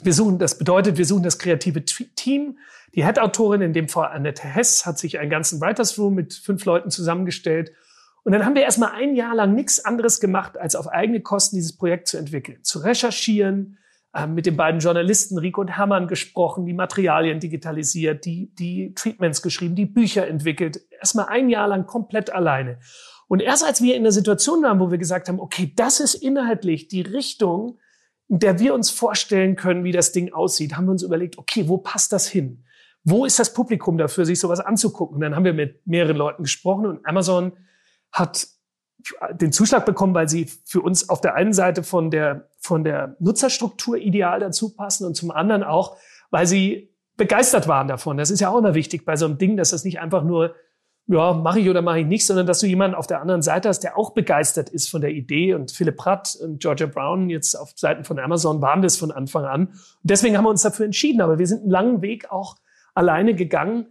Wir 0.00 0.12
suchen, 0.12 0.38
das 0.38 0.58
bedeutet, 0.58 0.98
wir 0.98 1.06
suchen 1.06 1.22
das 1.22 1.38
kreative 1.38 1.82
Team. 1.86 2.58
Die 2.94 3.06
Head-Autorin, 3.06 3.62
in 3.62 3.72
dem 3.72 3.88
Fall 3.88 4.08
Annette 4.08 4.44
Hess, 4.44 4.84
hat 4.84 4.98
sich 4.98 5.18
einen 5.18 5.30
ganzen 5.30 5.62
Writers 5.62 5.98
Room 5.98 6.14
mit 6.14 6.34
fünf 6.34 6.66
Leuten 6.66 6.90
zusammengestellt. 6.90 7.72
Und 8.24 8.32
dann 8.32 8.44
haben 8.44 8.54
wir 8.54 8.62
erstmal 8.62 8.92
ein 8.92 9.14
Jahr 9.14 9.34
lang 9.34 9.54
nichts 9.54 9.84
anderes 9.84 10.20
gemacht, 10.20 10.58
als 10.58 10.76
auf 10.76 10.88
eigene 10.88 11.20
Kosten 11.20 11.56
dieses 11.56 11.76
Projekt 11.76 12.08
zu 12.08 12.18
entwickeln, 12.18 12.62
zu 12.62 12.80
recherchieren, 12.80 13.78
äh, 14.14 14.26
mit 14.26 14.46
den 14.46 14.56
beiden 14.56 14.80
Journalisten 14.80 15.38
Rico 15.38 15.60
und 15.60 15.68
Hermann 15.68 16.08
gesprochen, 16.08 16.66
die 16.66 16.72
Materialien 16.72 17.40
digitalisiert, 17.40 18.24
die, 18.24 18.52
die 18.54 18.94
Treatments 18.94 19.42
geschrieben, 19.42 19.74
die 19.74 19.86
Bücher 19.86 20.26
entwickelt. 20.26 20.80
Erstmal 20.90 21.26
ein 21.26 21.48
Jahr 21.48 21.68
lang 21.68 21.86
komplett 21.86 22.30
alleine. 22.30 22.78
Und 23.28 23.40
erst 23.40 23.64
als 23.64 23.82
wir 23.82 23.94
in 23.94 24.02
der 24.02 24.12
Situation 24.12 24.62
waren, 24.62 24.80
wo 24.80 24.90
wir 24.90 24.98
gesagt 24.98 25.28
haben, 25.28 25.38
okay, 25.38 25.72
das 25.76 26.00
ist 26.00 26.14
inhaltlich 26.14 26.88
die 26.88 27.02
Richtung, 27.02 27.78
in 28.28 28.38
der 28.38 28.58
wir 28.58 28.74
uns 28.74 28.90
vorstellen 28.90 29.56
können, 29.56 29.84
wie 29.84 29.92
das 29.92 30.12
Ding 30.12 30.32
aussieht, 30.32 30.76
haben 30.76 30.86
wir 30.86 30.92
uns 30.92 31.02
überlegt, 31.02 31.38
okay, 31.38 31.68
wo 31.68 31.78
passt 31.78 32.12
das 32.12 32.26
hin? 32.26 32.64
Wo 33.04 33.24
ist 33.24 33.38
das 33.38 33.52
Publikum 33.52 33.96
dafür, 33.98 34.24
sich 34.24 34.40
sowas 34.40 34.60
anzugucken? 34.60 35.16
Und 35.16 35.20
dann 35.20 35.36
haben 35.36 35.44
wir 35.44 35.54
mit 35.54 35.86
mehreren 35.86 36.16
Leuten 36.16 36.42
gesprochen 36.42 36.86
und 36.86 37.06
Amazon 37.06 37.52
hat 38.12 38.48
den 39.32 39.52
Zuschlag 39.52 39.86
bekommen, 39.86 40.14
weil 40.14 40.28
sie 40.28 40.50
für 40.64 40.80
uns 40.80 41.08
auf 41.08 41.20
der 41.20 41.34
einen 41.34 41.52
Seite 41.52 41.82
von 41.82 42.10
der, 42.10 42.50
von 42.58 42.84
der 42.84 43.16
Nutzerstruktur 43.20 43.96
ideal 43.96 44.40
dazu 44.40 44.74
passen 44.74 45.06
und 45.06 45.14
zum 45.14 45.30
anderen 45.30 45.62
auch, 45.62 45.96
weil 46.30 46.46
sie 46.46 46.94
begeistert 47.16 47.68
waren 47.68 47.88
davon. 47.88 48.16
Das 48.16 48.30
ist 48.30 48.40
ja 48.40 48.50
auch 48.50 48.58
immer 48.58 48.74
wichtig 48.74 49.04
bei 49.04 49.16
so 49.16 49.24
einem 49.24 49.38
Ding, 49.38 49.56
dass 49.56 49.70
das 49.70 49.84
nicht 49.84 50.00
einfach 50.00 50.24
nur 50.24 50.54
ja, 51.10 51.32
mache 51.32 51.58
ich 51.58 51.68
oder 51.70 51.80
mache 51.80 52.00
ich 52.00 52.06
nicht, 52.06 52.26
sondern 52.26 52.46
dass 52.46 52.60
du 52.60 52.66
jemanden 52.66 52.94
auf 52.94 53.06
der 53.06 53.22
anderen 53.22 53.40
Seite 53.40 53.70
hast, 53.70 53.80
der 53.80 53.96
auch 53.96 54.10
begeistert 54.10 54.68
ist 54.68 54.90
von 54.90 55.00
der 55.00 55.10
Idee. 55.10 55.54
Und 55.54 55.72
Philipp 55.72 55.96
Pratt 55.96 56.36
und 56.40 56.60
Georgia 56.60 56.86
Brown 56.86 57.30
jetzt 57.30 57.54
auf 57.54 57.72
Seiten 57.76 58.04
von 58.04 58.18
Amazon 58.18 58.60
waren 58.60 58.82
das 58.82 58.98
von 58.98 59.10
Anfang 59.10 59.46
an. 59.46 59.68
Und 59.68 59.76
deswegen 60.02 60.36
haben 60.36 60.44
wir 60.44 60.50
uns 60.50 60.62
dafür 60.62 60.84
entschieden. 60.84 61.22
Aber 61.22 61.38
wir 61.38 61.46
sind 61.46 61.62
einen 61.62 61.70
langen 61.70 62.02
Weg 62.02 62.30
auch 62.30 62.56
alleine 62.94 63.34
gegangen. 63.34 63.86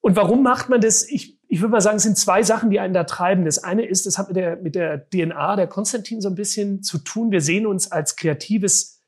Und 0.00 0.16
warum 0.16 0.42
macht 0.42 0.70
man 0.70 0.80
das? 0.80 1.06
Ich, 1.06 1.37
ich 1.48 1.60
würde 1.60 1.72
mal 1.72 1.80
sagen, 1.80 1.96
es 1.96 2.02
sind 2.02 2.18
zwei 2.18 2.42
Sachen, 2.42 2.70
die 2.70 2.78
einen 2.78 2.92
da 2.92 3.04
treiben. 3.04 3.46
Das 3.46 3.64
eine 3.64 3.86
ist, 3.86 4.04
das 4.04 4.18
hat 4.18 4.28
mit 4.28 4.36
der, 4.36 4.56
mit 4.56 4.74
der 4.74 5.08
DNA 5.08 5.56
der 5.56 5.66
Konstantin 5.66 6.20
so 6.20 6.28
ein 6.28 6.34
bisschen 6.34 6.82
zu 6.82 6.98
tun. 6.98 7.30
Wir 7.30 7.40
sehen 7.40 7.66
uns 7.66 7.90
als 7.90 8.16
kreatives 8.16 9.02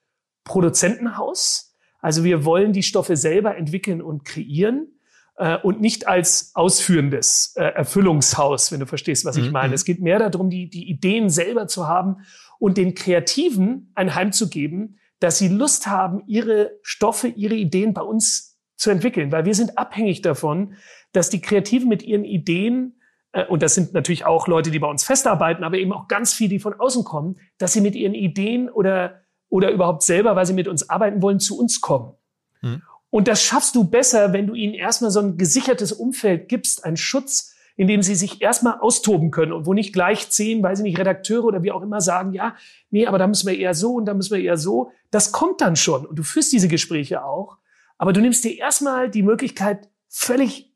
Produzentenhaus. 0.45 1.77
Also 2.01 2.25
wir 2.25 2.47
wollen 2.47 2.73
die 2.73 2.83
Stoffe 2.83 3.17
selber 3.17 3.57
entwickeln 3.57 4.01
und 4.01 4.25
kreieren 4.25 4.89
äh, 5.37 5.59
und 5.59 5.83
nicht 5.83 6.09
als 6.09 6.53
ausführendes 6.55 7.53
äh, 7.57 7.63
Erfüllungshaus, 7.63 8.73
wenn 8.73 8.81
du 8.81 8.87
verstehst, 8.87 9.27
was 9.27 9.37
ich 9.37 9.47
mhm. 9.47 9.53
meine. 9.53 9.75
Es 9.75 9.85
geht 9.85 10.01
mehr 10.01 10.19
darum, 10.19 10.49
die, 10.49 10.71
die 10.71 10.89
Ideen 10.89 11.29
selber 11.29 11.67
zu 11.67 11.89
haben 11.89 12.25
und 12.59 12.79
den 12.79 12.95
Kreativen 12.95 13.93
ein 13.95 14.15
Heim 14.15 14.33
zu 14.33 14.49
geben, 14.49 14.99
dass 15.19 15.37
sie 15.37 15.49
Lust 15.49 15.87
haben, 15.89 16.23
ihre 16.27 16.79
Stoffe, 16.83 17.29
ihre 17.29 17.55
Ideen 17.55 17.93
bei 17.93 18.03
uns 18.03 18.59
zu 18.77 18.89
entwickeln, 18.89 19.31
weil 19.31 19.45
wir 19.45 19.55
sind 19.55 19.77
abhängig 19.77 20.23
davon, 20.23 20.75
dass 21.13 21.31
die 21.31 21.41
Kreativen 21.41 21.89
mit 21.89 22.03
ihren 22.03 22.25
Ideen 22.25 23.01
äh, 23.33 23.45
und 23.47 23.63
das 23.63 23.75
sind 23.75 23.95
natürlich 23.95 24.27
auch 24.27 24.49
Leute, 24.49 24.71
die 24.71 24.79
bei 24.79 24.89
uns 24.89 25.05
festarbeiten, 25.05 25.65
aber 25.65 25.79
eben 25.79 25.93
auch 25.93 26.09
ganz 26.09 26.33
viele, 26.33 26.51
die 26.51 26.59
von 26.59 26.75
außen 26.79 27.05
kommen, 27.05 27.37
dass 27.59 27.73
sie 27.73 27.81
mit 27.81 27.95
ihren 27.95 28.15
Ideen 28.15 28.69
oder, 28.69 29.23
oder 29.49 29.71
überhaupt 29.71 30.03
selber, 30.03 30.37
weil 30.37 30.47
sie 30.47 30.53
mit 30.53 30.69
uns 30.69 30.89
arbeiten 30.89 31.23
wollen, 31.23 31.41
zu 31.41 31.59
uns 31.59 31.81
kommen. 31.81 32.15
Mhm. 32.63 32.83
Und 33.11 33.27
das 33.27 33.43
schaffst 33.43 33.75
du 33.75 33.85
besser, 33.85 34.33
wenn 34.33 34.47
du 34.47 34.55
ihnen 34.55 34.75
erstmal 34.75 35.11
so 35.11 35.21
ein 35.21 35.37
gesichertes 35.37 35.93
Umfeld 35.93 36.49
gibst, 36.49 36.85
einen 36.85 36.97
Schutz, 36.97 37.55
in 37.77 37.89
dem 37.89 38.03
sie 38.03 38.15
sich 38.15 38.41
erstmal 38.43 38.79
austoben 38.79 39.31
können 39.31 39.53
und 39.53 39.67
wo 39.67 39.75
nicht 39.75 39.93
gleich 39.93 40.29
zehn, 40.29 40.63
weiß 40.63 40.81
ich 40.81 40.83
nicht, 40.85 40.99
Redakteure 40.99 41.45
oder 41.45 41.63
wie 41.63 41.73
auch 41.73 41.83
immer 41.83 42.01
sagen, 42.01 42.33
ja, 42.33 42.55
nee, 42.91 43.07
aber 43.07 43.19
da 43.19 43.27
müssen 43.27 43.49
wir 43.49 43.59
eher 43.59 43.75
so 43.75 43.95
und 43.95 44.05
da 44.05 44.15
müssen 44.15 44.37
wir 44.37 44.43
eher 44.43 44.59
so. 44.59 44.93
Das 45.11 45.33
kommt 45.33 45.61
dann 45.61 45.77
schon 45.77 46.07
und 46.07 46.17
du 46.17 46.23
führst 46.23 46.53
diese 46.53 46.69
Gespräche 46.69 47.25
auch. 47.25 47.57
Aber 47.99 48.13
du 48.13 48.21
nimmst 48.21 48.45
dir 48.45 48.57
erstmal 48.57 49.11
die 49.11 49.23
Möglichkeit, 49.23 49.89
völlig 50.09 50.70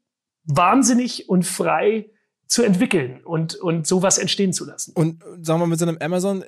wahnsinnig 0.44 1.28
und 1.28 1.44
frei 1.44 2.10
zu 2.46 2.62
entwickeln 2.62 3.22
und, 3.24 3.54
und 3.56 3.86
sowas 3.86 4.18
entstehen 4.18 4.52
zu 4.52 4.64
lassen. 4.64 4.92
Und 4.94 5.22
sagen 5.22 5.60
wir 5.60 5.66
mal, 5.66 5.66
mit 5.66 5.78
so 5.78 5.86
einem 5.86 5.98
Amazon, 5.98 6.44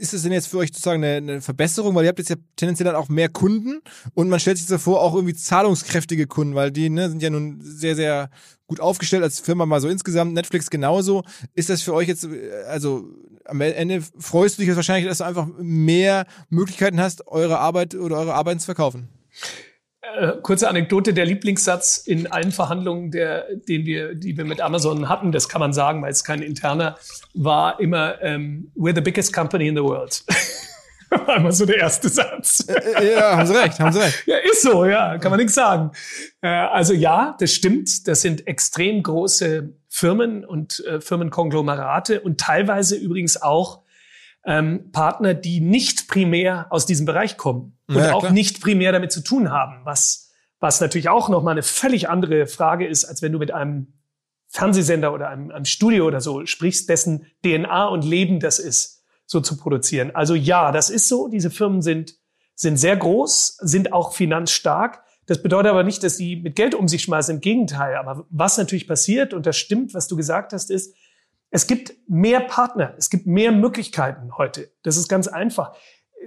ist 0.00 0.14
es 0.14 0.22
denn 0.22 0.32
jetzt 0.32 0.48
für 0.48 0.58
euch 0.58 0.70
sozusagen 0.70 1.04
eine, 1.04 1.16
eine, 1.16 1.40
Verbesserung, 1.42 1.94
weil 1.94 2.04
ihr 2.04 2.08
habt 2.08 2.18
jetzt 2.18 2.30
ja 2.30 2.36
tendenziell 2.56 2.86
dann 2.86 2.96
auch 2.96 3.10
mehr 3.10 3.28
Kunden 3.28 3.82
und 4.14 4.30
man 4.30 4.40
stellt 4.40 4.56
sich 4.56 4.66
davor 4.66 5.02
auch 5.02 5.14
irgendwie 5.14 5.34
zahlungskräftige 5.34 6.26
Kunden, 6.26 6.54
weil 6.54 6.70
die 6.70 6.88
ne, 6.88 7.10
sind 7.10 7.22
ja 7.22 7.28
nun 7.28 7.60
sehr, 7.60 7.94
sehr 7.94 8.30
gut 8.66 8.80
aufgestellt 8.80 9.22
als 9.22 9.40
Firma 9.40 9.66
mal 9.66 9.80
so 9.80 9.88
insgesamt, 9.88 10.32
Netflix 10.32 10.70
genauso. 10.70 11.22
Ist 11.54 11.68
das 11.68 11.82
für 11.82 11.92
euch 11.92 12.08
jetzt, 12.08 12.26
also 12.66 13.08
am 13.44 13.60
Ende 13.60 14.02
freust 14.18 14.56
du 14.56 14.62
dich 14.62 14.68
jetzt 14.68 14.76
wahrscheinlich, 14.76 15.06
dass 15.06 15.18
du 15.18 15.24
einfach 15.24 15.48
mehr 15.58 16.26
Möglichkeiten 16.48 17.00
hast, 17.00 17.26
eure 17.26 17.58
Arbeit 17.58 17.94
oder 17.94 18.18
eure 18.18 18.34
Arbeiten 18.34 18.60
zu 18.60 18.66
verkaufen? 18.66 19.08
Äh, 20.16 20.32
kurze 20.42 20.68
Anekdote, 20.68 21.14
der 21.14 21.26
Lieblingssatz 21.26 21.98
in 21.98 22.30
allen 22.30 22.52
Verhandlungen, 22.52 23.10
der, 23.10 23.46
den 23.54 23.84
wir, 23.86 24.14
die 24.14 24.36
wir 24.36 24.44
mit 24.44 24.60
Amazon 24.60 25.08
hatten, 25.08 25.32
das 25.32 25.48
kann 25.48 25.60
man 25.60 25.72
sagen, 25.72 26.02
weil 26.02 26.12
es 26.12 26.24
kein 26.24 26.42
interner, 26.42 26.96
war 27.34 27.80
immer, 27.80 28.20
ähm, 28.22 28.70
we're 28.76 28.94
the 28.94 29.00
biggest 29.00 29.32
company 29.32 29.68
in 29.68 29.76
the 29.76 29.82
world. 29.82 30.24
war 31.10 31.36
immer 31.36 31.52
so 31.52 31.66
der 31.66 31.78
erste 31.78 32.08
Satz. 32.08 32.64
Äh, 32.68 32.74
äh, 32.74 33.14
ja, 33.14 33.36
haben 33.36 33.46
Sie 33.46 33.56
recht, 33.56 33.80
haben 33.80 33.92
Sie 33.92 34.00
recht. 34.00 34.26
Ja, 34.26 34.36
ist 34.38 34.62
so, 34.62 34.84
ja, 34.84 35.18
kann 35.18 35.30
man 35.30 35.38
nichts 35.38 35.54
sagen. 35.54 35.90
Äh, 36.40 36.48
also 36.48 36.94
ja, 36.94 37.36
das 37.38 37.52
stimmt. 37.52 38.06
Das 38.06 38.22
sind 38.22 38.46
extrem 38.46 39.02
große 39.02 39.74
Firmen 39.88 40.44
und 40.44 40.84
äh, 40.86 41.00
Firmenkonglomerate 41.00 42.20
und 42.20 42.38
teilweise 42.38 42.96
übrigens 42.96 43.40
auch 43.42 43.79
ähm, 44.44 44.90
Partner, 44.92 45.34
die 45.34 45.60
nicht 45.60 46.08
primär 46.08 46.66
aus 46.70 46.86
diesem 46.86 47.06
Bereich 47.06 47.36
kommen 47.36 47.78
und 47.88 47.96
ja, 47.96 48.14
auch 48.14 48.30
nicht 48.30 48.60
primär 48.60 48.92
damit 48.92 49.12
zu 49.12 49.20
tun 49.20 49.50
haben, 49.50 49.84
was, 49.84 50.30
was 50.60 50.80
natürlich 50.80 51.08
auch 51.08 51.28
nochmal 51.28 51.52
eine 51.52 51.62
völlig 51.62 52.08
andere 52.08 52.46
Frage 52.46 52.86
ist, 52.86 53.04
als 53.04 53.22
wenn 53.22 53.32
du 53.32 53.38
mit 53.38 53.52
einem 53.52 53.94
Fernsehsender 54.48 55.12
oder 55.12 55.28
einem, 55.28 55.50
einem 55.50 55.64
Studio 55.64 56.06
oder 56.06 56.20
so 56.20 56.44
sprichst, 56.44 56.88
dessen 56.88 57.26
DNA 57.44 57.86
und 57.86 58.04
Leben 58.04 58.40
das 58.40 58.58
ist, 58.58 59.04
so 59.26 59.40
zu 59.40 59.56
produzieren. 59.56 60.10
Also 60.14 60.34
ja, 60.34 60.72
das 60.72 60.90
ist 60.90 61.08
so. 61.08 61.28
Diese 61.28 61.50
Firmen 61.50 61.82
sind, 61.82 62.16
sind 62.56 62.76
sehr 62.76 62.96
groß, 62.96 63.58
sind 63.60 63.92
auch 63.92 64.12
finanzstark. 64.12 65.04
Das 65.26 65.40
bedeutet 65.40 65.70
aber 65.70 65.84
nicht, 65.84 66.02
dass 66.02 66.16
sie 66.16 66.34
mit 66.34 66.56
Geld 66.56 66.74
um 66.74 66.88
sich 66.88 67.02
schmeißen. 67.02 67.36
Im 67.36 67.40
Gegenteil. 67.40 67.94
Aber 67.94 68.26
was 68.30 68.58
natürlich 68.58 68.88
passiert, 68.88 69.32
und 69.32 69.46
das 69.46 69.56
stimmt, 69.56 69.94
was 69.94 70.08
du 70.08 70.16
gesagt 70.16 70.52
hast, 70.52 70.70
ist, 70.72 70.96
es 71.50 71.66
gibt 71.66 71.94
mehr 72.08 72.40
Partner, 72.40 72.94
es 72.96 73.10
gibt 73.10 73.26
mehr 73.26 73.52
Möglichkeiten 73.52 74.36
heute. 74.38 74.70
Das 74.82 74.96
ist 74.96 75.08
ganz 75.08 75.26
einfach. 75.26 75.74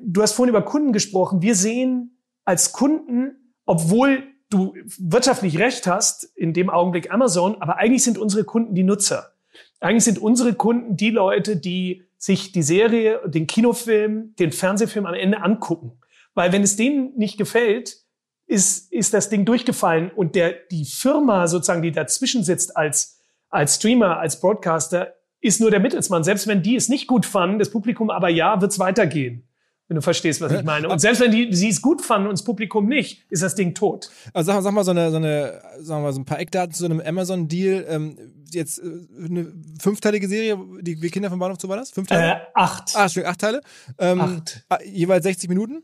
Du 0.01 0.21
hast 0.21 0.33
vorhin 0.33 0.53
über 0.53 0.63
Kunden 0.63 0.91
gesprochen. 0.91 1.41
Wir 1.41 1.55
sehen 1.55 2.19
als 2.45 2.73
Kunden, 2.73 3.55
obwohl 3.65 4.23
du 4.49 4.73
wirtschaftlich 4.99 5.57
recht 5.59 5.87
hast, 5.87 6.25
in 6.35 6.53
dem 6.53 6.69
Augenblick 6.69 7.11
Amazon, 7.11 7.61
aber 7.61 7.77
eigentlich 7.77 8.03
sind 8.03 8.17
unsere 8.17 8.43
Kunden 8.43 8.75
die 8.75 8.83
Nutzer. 8.83 9.33
Eigentlich 9.79 10.03
sind 10.03 10.19
unsere 10.19 10.53
Kunden 10.53 10.97
die 10.97 11.09
Leute, 11.09 11.57
die 11.57 12.03
sich 12.17 12.51
die 12.51 12.61
Serie, 12.61 13.19
den 13.27 13.47
Kinofilm, 13.47 14.35
den 14.37 14.51
Fernsehfilm 14.51 15.05
am 15.05 15.13
Ende 15.13 15.41
angucken. 15.41 15.99
Weil 16.33 16.51
wenn 16.51 16.63
es 16.63 16.75
denen 16.75 17.17
nicht 17.17 17.37
gefällt, 17.37 17.97
ist, 18.45 18.91
ist 18.91 19.13
das 19.13 19.29
Ding 19.29 19.45
durchgefallen 19.45 20.11
und 20.11 20.35
der, 20.35 20.53
die 20.71 20.85
Firma 20.85 21.47
sozusagen, 21.47 21.81
die 21.81 21.91
dazwischen 21.91 22.43
sitzt 22.43 22.75
als 22.75 23.22
als 23.53 23.75
Streamer, 23.75 24.19
als 24.19 24.39
Broadcaster 24.39 25.13
ist 25.41 25.59
nur 25.59 25.71
der 25.71 25.79
Mittelsmann. 25.79 26.23
Selbst 26.23 26.47
wenn 26.47 26.63
die 26.63 26.75
es 26.75 26.89
nicht 26.89 27.07
gut 27.07 27.25
fanden, 27.25 27.59
das 27.59 27.69
Publikum 27.69 28.09
aber 28.09 28.29
ja, 28.29 28.59
wird 28.61 28.71
es 28.71 28.79
weitergehen. 28.79 29.47
Wenn 29.89 29.95
du 29.95 30.01
verstehst, 30.01 30.39
was 30.39 30.53
ich 30.53 30.63
meine. 30.63 30.87
Und 30.87 30.99
selbst 30.99 31.19
wenn 31.19 31.31
die, 31.31 31.53
sie 31.53 31.67
es 31.67 31.81
gut 31.81 32.01
fanden 32.01 32.29
und 32.29 32.39
das 32.39 32.45
Publikum 32.45 32.87
nicht, 32.87 33.25
ist 33.29 33.43
das 33.43 33.53
Ding 33.53 33.75
tot. 33.75 34.09
Also 34.33 34.53
sag, 34.53 34.63
sag 34.63 34.71
mal 34.71 34.85
so 34.85 34.91
eine, 34.91 35.11
so 35.11 35.17
eine, 35.17 35.61
sagen 35.79 36.03
wir 36.03 36.13
so 36.13 36.21
ein 36.21 36.25
paar 36.25 36.39
Eckdaten 36.39 36.73
zu 36.73 36.85
einem 36.85 37.01
Amazon-Deal. 37.01 37.85
Ähm, 37.89 38.17
jetzt 38.51 38.79
äh, 38.79 38.83
eine 39.23 39.51
fünfteilige 39.81 40.27
Serie, 40.29 40.57
die 40.81 41.01
wir 41.01 41.09
Kinder 41.09 41.29
vom 41.29 41.37
Bahnhof, 41.37 41.57
so 41.59 41.67
war 41.67 41.75
das? 41.75 41.91
Fünf 41.91 42.07
Teile? 42.07 42.33
Äh, 42.33 42.39
acht. 42.53 42.95
Ah, 42.95 43.03
Entschuldigung, 43.03 43.31
acht 43.31 43.41
Teile. 43.41 43.61
Ähm, 43.99 44.21
acht. 44.21 44.65
Ah, 44.69 44.79
jeweils 44.85 45.23
60 45.23 45.49
Minuten? 45.49 45.83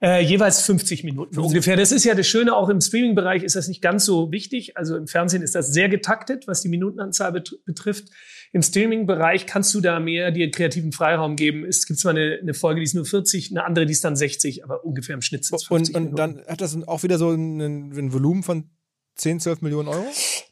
Äh, 0.00 0.22
jeweils 0.22 0.62
50 0.62 1.04
Minuten 1.04 1.34
50. 1.34 1.50
ungefähr. 1.50 1.76
Das 1.76 1.92
ist 1.92 2.04
ja 2.04 2.14
das 2.14 2.26
Schöne, 2.26 2.54
auch 2.54 2.68
im 2.68 2.80
Streaming-Bereich 2.80 3.42
ist 3.42 3.56
das 3.56 3.68
nicht 3.68 3.80
ganz 3.80 4.04
so 4.04 4.30
wichtig. 4.30 4.76
Also 4.76 4.96
im 4.96 5.06
Fernsehen 5.06 5.42
ist 5.42 5.54
das 5.54 5.68
sehr 5.72 5.88
getaktet, 5.88 6.46
was 6.46 6.60
die 6.60 6.68
Minutenanzahl 6.68 7.32
bet 7.32 7.58
betrifft. 7.64 8.08
Im 8.52 8.62
Streaming-Bereich 8.62 9.46
kannst 9.46 9.74
du 9.74 9.80
da 9.80 9.98
mehr 9.98 10.30
dir 10.30 10.50
kreativen 10.50 10.92
Freiraum 10.92 11.36
geben. 11.36 11.64
Es 11.64 11.86
gibt 11.86 11.98
zwar 11.98 12.10
eine, 12.10 12.38
eine, 12.40 12.54
Folge, 12.54 12.80
die 12.80 12.84
ist 12.84 12.94
nur 12.94 13.04
40, 13.04 13.50
eine 13.50 13.64
andere, 13.64 13.86
die 13.86 13.92
ist 13.92 14.04
dann 14.04 14.16
60, 14.16 14.64
aber 14.64 14.84
ungefähr 14.84 15.14
im 15.14 15.22
Schnitt 15.22 15.44
sind 15.44 15.56
es 15.56 15.64
50 15.64 15.96
Und, 15.96 16.10
und 16.10 16.18
dann 16.18 16.42
hat 16.46 16.60
das 16.60 16.76
auch 16.86 17.02
wieder 17.02 17.18
so 17.18 17.30
ein, 17.30 17.60
ein 17.60 18.12
Volumen 18.12 18.42
von 18.42 18.70
10, 19.16 19.40
12 19.40 19.62
Millionen 19.62 19.88
Euro? 19.88 20.04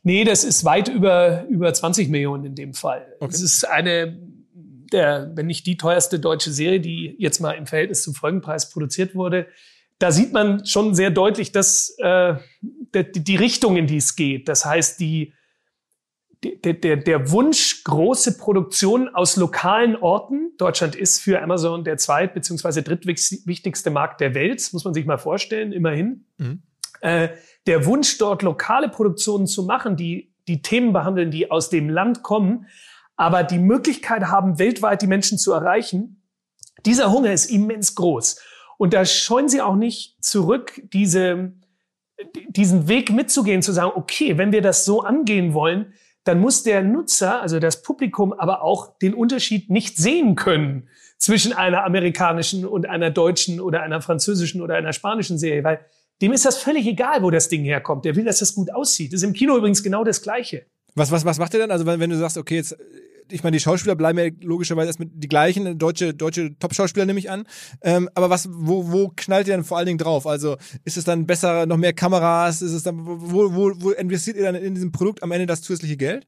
Nee, 0.03 0.25
das 0.25 0.43
ist 0.43 0.65
weit 0.65 0.89
über, 0.89 1.45
über 1.49 1.73
20 1.73 2.09
Millionen 2.09 2.45
in 2.47 2.55
dem 2.55 2.75
Fall. 2.75 3.07
Okay. 3.21 3.35
Es 3.35 3.43
ist 3.43 3.65
eine 3.69 4.19
der, 4.95 5.31
wenn 5.35 5.47
nicht 5.47 5.67
die 5.67 5.77
teuerste 5.77 6.19
deutsche 6.19 6.51
Serie, 6.51 6.81
die 6.81 7.15
jetzt 7.19 7.41
mal 7.41 7.53
im 7.53 7.67
Verhältnis 7.67 8.03
zum 8.03 8.15
Folgenpreis 8.15 8.71
produziert 8.71 9.15
wurde. 9.15 9.47
Da 9.99 10.11
sieht 10.11 10.33
man 10.33 10.65
schon 10.65 10.95
sehr 10.95 11.11
deutlich, 11.11 11.53
dass 11.53 11.95
äh, 11.99 12.37
der, 12.95 13.03
die 13.03 13.37
Richtung, 13.37 13.77
in 13.77 13.87
die 13.87 13.99
es 13.99 14.17
geht. 14.17 14.49
Das 14.49 14.65
heißt, 14.65 14.99
die, 14.99 15.35
der, 16.43 16.75
der, 16.75 16.97
der 16.97 17.31
Wunsch, 17.31 17.85
große 17.85 18.39
Produktionen 18.39 19.09
aus 19.15 19.37
lokalen 19.37 19.97
Orten. 19.97 20.53
Deutschland 20.59 20.97
ist 20.97 21.21
für 21.21 21.43
Amazon 21.43 21.85
der 21.85 21.97
zweit- 21.97 22.35
bzw. 22.35 22.83
drittwichtigste 22.83 23.91
Markt 23.91 24.21
der 24.21 24.35
Welt. 24.35 24.69
Muss 24.73 24.85
man 24.85 24.95
sich 24.95 25.07
mal 25.07 25.19
vorstellen, 25.19 25.73
immerhin. 25.73 26.27
Mhm. 26.39 26.63
Äh, 27.01 27.29
der 27.67 27.87
Wunsch, 27.87 28.19
dort 28.19 28.43
lokale 28.43 28.89
Produktionen 28.89 29.47
zu 29.47 29.65
machen, 29.65 29.97
die 29.97 30.33
die 30.49 30.63
Themen 30.63 30.93
behandeln, 30.93 31.31
die 31.31 31.51
aus 31.51 31.71
dem 31.71 31.89
Land 31.89 32.23
kommen, 32.23 32.67
aber 33.17 33.45
die 33.45 33.59
Möglichkeit 33.59 34.25
haben, 34.25 34.59
weltweit 34.59 35.03
die 35.03 35.07
Menschen 35.07 35.39
zu 35.39 35.53
erreichen, 35.53 36.23
dieser 36.85 37.13
Hunger 37.13 37.33
ist 37.33 37.47
immens 37.47 37.95
groß. 37.95 38.41
Und 38.77 38.93
da 38.93 39.05
scheuen 39.05 39.49
sie 39.49 39.63
auch 39.63 39.77
nicht 39.77 40.23
zurück, 40.23 40.83
diese, 40.93 41.53
diesen 42.49 42.89
Weg 42.89 43.11
mitzugehen, 43.11 43.63
zu 43.63 43.73
sagen, 43.73 43.93
okay, 43.95 44.37
wenn 44.37 44.53
wir 44.53 44.63
das 44.63 44.85
so 44.85 45.03
angehen 45.03 45.55
wollen, 45.55 45.95
dann 46.25 46.41
muss 46.41 46.63
der 46.63 46.83
Nutzer, 46.83 47.41
also 47.43 47.61
das 47.61 47.83
Publikum, 47.83 48.33
aber 48.33 48.63
auch 48.63 48.99
den 48.99 49.15
Unterschied 49.15 49.71
nicht 49.71 49.97
sehen 49.97 50.35
können 50.35 50.89
zwischen 51.19 51.53
einer 51.53 51.85
amerikanischen 51.85 52.67
und 52.67 52.89
einer 52.89 53.11
deutschen 53.11 53.61
oder 53.61 53.83
einer 53.83 54.01
französischen 54.01 54.61
oder 54.61 54.75
einer 54.75 54.93
spanischen 54.93 55.39
Serie, 55.39 55.65
weil 55.65 55.85
dem 56.23 56.33
ist 56.33 56.45
das 56.45 56.59
völlig 56.59 56.87
egal, 56.87 57.23
wo 57.23 57.31
das 57.31 57.49
Ding 57.49 57.65
herkommt. 57.65 58.05
Der 58.05 58.17
will, 58.17 58.25
dass 58.25 58.39
das 58.39 58.55
gut 58.55 58.73
aussieht. 58.73 59.13
Das 59.13 59.21
ist 59.21 59.29
im 59.29 59.33
Kino 59.33 59.57
übrigens 59.57 59.83
genau 59.83 60.05
das 60.05 60.23
Gleiche. 60.23 60.67
Was, 60.95 61.11
was, 61.11 61.25
was 61.25 61.39
macht 61.39 61.55
ihr 61.55 61.61
dann? 61.61 61.71
Also 61.71 61.87
wenn, 61.87 62.01
wenn 62.01 62.11
du 62.11 62.17
sagst, 62.17 62.39
okay, 62.39 62.57
jetzt, 62.57 62.77
ich 63.31 63.43
meine, 63.43 63.57
die 63.57 63.61
Schauspieler 63.61 63.97
bleiben 63.97 64.19
ja 64.19 64.31
logischerweise 64.43 64.89
erstmal 64.89 65.09
die 65.13 65.29
gleichen, 65.29 65.79
deutsche, 65.79 66.15
deutsche 66.15 66.57
Top-Schauspieler 66.59 67.07
nehme 67.07 67.19
ich 67.19 67.31
an. 67.31 67.47
Ähm, 67.83 68.09
aber 68.15 68.31
was, 68.31 68.49
wo, 68.51 68.93
wo 68.93 69.13
knallt 69.17 69.49
ihr 69.49 69.55
dann 69.55 69.65
vor 69.65 69.79
allen 69.79 69.87
Dingen 69.87 69.99
drauf? 69.99 70.27
Also 70.27 70.57
ist 70.85 70.97
es 70.97 71.05
dann 71.05 71.27
besser, 71.27 71.67
noch 71.67 71.77
mehr 71.77 71.93
Kameras? 71.93 72.63
Ist 72.63 72.73
es 72.73 72.83
dann, 72.83 73.05
wo, 73.05 73.55
wo, 73.55 73.73
wo 73.77 73.91
investiert 73.91 74.37
ihr 74.37 74.45
dann 74.45 74.55
in 74.55 74.75
diesem 74.75 74.93
Produkt 74.93 75.23
am 75.23 75.33
Ende 75.33 75.47
das 75.47 75.63
zusätzliche 75.63 75.97
Geld? 75.97 76.27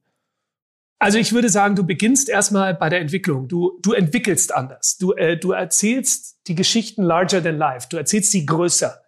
Also 0.98 1.18
ich 1.18 1.32
würde 1.32 1.50
sagen, 1.50 1.76
du 1.76 1.84
beginnst 1.84 2.28
erstmal 2.28 2.74
bei 2.74 2.88
der 2.88 3.00
Entwicklung. 3.00 3.48
Du, 3.48 3.78
du 3.82 3.92
entwickelst 3.92 4.54
anders. 4.54 4.96
Du, 4.98 5.12
äh, 5.12 5.36
du 5.36 5.52
erzählst 5.52 6.38
die 6.46 6.54
Geschichten 6.54 7.02
larger 7.02 7.42
than 7.42 7.58
life. 7.58 7.88
Du 7.90 7.98
erzählst 7.98 8.32
sie 8.32 8.46
größer. 8.46 9.02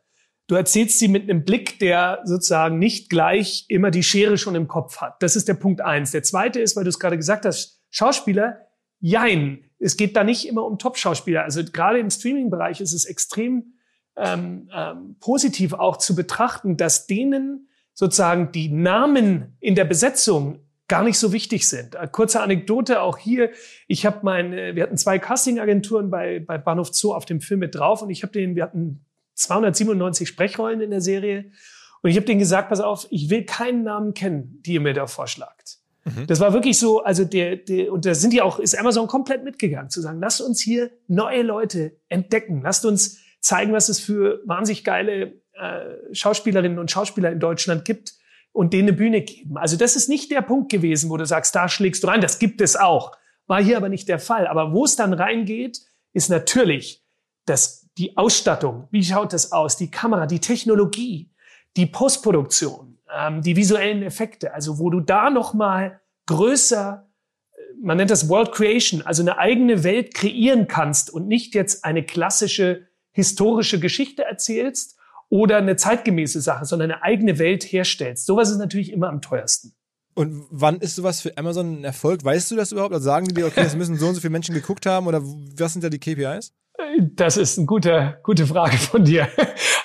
Du 0.48 0.54
erzählst 0.54 0.98
sie 0.98 1.08
mit 1.08 1.24
einem 1.24 1.44
Blick, 1.44 1.78
der 1.78 2.20
sozusagen 2.24 2.78
nicht 2.78 3.10
gleich 3.10 3.66
immer 3.68 3.90
die 3.90 4.02
Schere 4.02 4.38
schon 4.38 4.54
im 4.54 4.66
Kopf 4.66 4.96
hat. 4.96 5.22
Das 5.22 5.36
ist 5.36 5.46
der 5.46 5.54
Punkt 5.54 5.82
eins. 5.82 6.10
Der 6.10 6.22
zweite 6.22 6.58
ist, 6.58 6.74
weil 6.74 6.84
du 6.84 6.88
es 6.88 6.98
gerade 6.98 7.18
gesagt 7.18 7.44
hast, 7.44 7.82
Schauspieler, 7.90 8.66
jein. 8.98 9.64
Es 9.78 9.98
geht 9.98 10.16
da 10.16 10.24
nicht 10.24 10.48
immer 10.48 10.64
um 10.64 10.78
Top-Schauspieler. 10.78 11.44
Also 11.44 11.62
gerade 11.64 11.98
im 11.98 12.08
Streaming-Bereich 12.08 12.80
ist 12.80 12.94
es 12.94 13.04
extrem 13.04 13.74
ähm, 14.16 14.70
ähm, 14.74 15.16
positiv 15.20 15.74
auch 15.74 15.98
zu 15.98 16.16
betrachten, 16.16 16.78
dass 16.78 17.06
denen 17.06 17.68
sozusagen 17.92 18.50
die 18.50 18.70
Namen 18.70 19.56
in 19.60 19.74
der 19.74 19.84
Besetzung 19.84 20.60
gar 20.88 21.04
nicht 21.04 21.18
so 21.18 21.34
wichtig 21.34 21.68
sind. 21.68 21.94
Eine 21.94 22.08
kurze 22.08 22.40
Anekdote 22.40 23.02
auch 23.02 23.18
hier. 23.18 23.50
Ich 23.86 24.06
habe 24.06 24.20
meine, 24.22 24.74
wir 24.74 24.84
hatten 24.84 24.96
zwei 24.96 25.18
Casting-Agenturen 25.18 26.08
bei, 26.08 26.40
bei 26.40 26.56
Bahnhof 26.56 26.94
Zoo 26.94 27.12
auf 27.12 27.26
dem 27.26 27.42
Film 27.42 27.60
mit 27.60 27.74
drauf 27.74 28.00
und 28.00 28.08
ich 28.08 28.22
habe 28.22 28.32
den, 28.32 28.56
wir 28.56 28.62
hatten 28.62 29.04
297 29.38 30.28
Sprechrollen 30.28 30.80
in 30.80 30.90
der 30.90 31.00
Serie. 31.00 31.50
Und 32.02 32.10
ich 32.10 32.16
habe 32.16 32.26
denen 32.26 32.38
gesagt, 32.38 32.68
pass 32.68 32.80
auf, 32.80 33.06
ich 33.10 33.30
will 33.30 33.44
keinen 33.44 33.82
Namen 33.82 34.14
kennen, 34.14 34.60
die 34.64 34.74
ihr 34.74 34.80
mir 34.80 34.94
da 34.94 35.06
vorschlagt. 35.06 35.78
Mhm. 36.04 36.26
Das 36.26 36.40
war 36.40 36.52
wirklich 36.52 36.78
so, 36.78 37.02
also 37.02 37.24
der, 37.24 37.56
der, 37.56 37.92
und 37.92 38.04
da 38.06 38.14
sind 38.14 38.32
die 38.32 38.42
auch, 38.42 38.58
ist 38.58 38.78
Amazon 38.78 39.06
komplett 39.06 39.44
mitgegangen, 39.44 39.90
zu 39.90 40.00
sagen, 40.00 40.20
lasst 40.20 40.40
uns 40.40 40.60
hier 40.60 40.90
neue 41.06 41.42
Leute 41.42 41.96
entdecken, 42.08 42.62
lasst 42.62 42.84
uns 42.84 43.18
zeigen, 43.40 43.72
was 43.72 43.88
es 43.88 44.00
für 44.00 44.40
wahnsinnig 44.44 44.84
geile 44.84 45.34
äh, 45.54 46.12
Schauspielerinnen 46.12 46.78
und 46.78 46.90
Schauspieler 46.90 47.30
in 47.32 47.40
Deutschland 47.40 47.84
gibt, 47.84 48.18
und 48.52 48.72
denen 48.72 48.88
eine 48.88 48.96
Bühne 48.96 49.22
geben. 49.22 49.56
Also 49.56 49.76
das 49.76 49.94
ist 49.94 50.08
nicht 50.08 50.30
der 50.32 50.42
Punkt 50.42 50.70
gewesen, 50.70 51.10
wo 51.10 51.16
du 51.16 51.24
sagst, 51.24 51.54
da 51.54 51.68
schlägst 51.68 52.02
du 52.02 52.08
rein. 52.08 52.20
Das 52.20 52.40
gibt 52.40 52.60
es 52.60 52.74
auch. 52.74 53.12
War 53.46 53.62
hier 53.62 53.76
aber 53.76 53.88
nicht 53.88 54.08
der 54.08 54.18
Fall. 54.18 54.48
Aber 54.48 54.72
wo 54.72 54.84
es 54.84 54.96
dann 54.96 55.12
reingeht, 55.12 55.80
ist 56.12 56.28
natürlich 56.28 57.04
das, 57.44 57.87
die 57.98 58.16
Ausstattung. 58.16 58.88
Wie 58.90 59.04
schaut 59.04 59.32
das 59.32 59.52
aus? 59.52 59.76
Die 59.76 59.90
Kamera, 59.90 60.26
die 60.26 60.40
Technologie, 60.40 61.30
die 61.76 61.86
Postproduktion, 61.86 62.98
ähm, 63.14 63.42
die 63.42 63.56
visuellen 63.56 64.02
Effekte. 64.02 64.54
Also 64.54 64.78
wo 64.78 64.90
du 64.90 65.00
da 65.00 65.30
noch 65.30 65.54
mal 65.54 66.00
größer 66.26 67.04
man 67.80 67.96
nennt 67.96 68.10
das 68.10 68.28
World 68.28 68.52
Creation, 68.52 69.02
also 69.02 69.22
eine 69.22 69.38
eigene 69.38 69.84
Welt 69.84 70.14
kreieren 70.14 70.66
kannst 70.66 71.10
und 71.10 71.28
nicht 71.28 71.54
jetzt 71.54 71.84
eine 71.84 72.02
klassische 72.02 72.88
historische 73.12 73.80
Geschichte 73.80 74.24
erzählst 74.24 74.96
oder 75.28 75.58
eine 75.58 75.76
zeitgemäße 75.76 76.40
Sache, 76.40 76.64
sondern 76.64 76.90
eine 76.90 77.02
eigene 77.02 77.38
Welt 77.38 77.64
herstellst. 77.64 78.26
Sowas 78.26 78.50
ist 78.50 78.58
natürlich 78.58 78.92
immer 78.92 79.08
am 79.08 79.20
teuersten. 79.20 79.74
Und 80.14 80.46
wann 80.50 80.80
ist 80.80 80.96
sowas 80.96 81.20
für 81.20 81.36
Amazon 81.36 81.80
ein 81.80 81.84
Erfolg? 81.84 82.24
Weißt 82.24 82.50
du 82.50 82.56
das 82.56 82.72
überhaupt? 82.72 82.92
Oder 82.92 83.00
sagen 83.00 83.26
die 83.28 83.34
dir, 83.34 83.46
okay, 83.46 83.62
es 83.64 83.76
müssen 83.76 83.96
so 83.96 84.08
und 84.08 84.14
so 84.14 84.20
viele 84.20 84.32
Menschen 84.32 84.54
geguckt 84.54 84.84
haben? 84.86 85.06
Oder 85.06 85.22
was 85.22 85.72
sind 85.72 85.84
da 85.84 85.90
die 85.90 86.00
KPIs? 86.00 86.52
Das 87.00 87.36
ist 87.36 87.58
eine 87.58 87.66
gute, 87.66 88.20
gute 88.22 88.46
Frage 88.46 88.76
von 88.76 89.04
dir. 89.04 89.28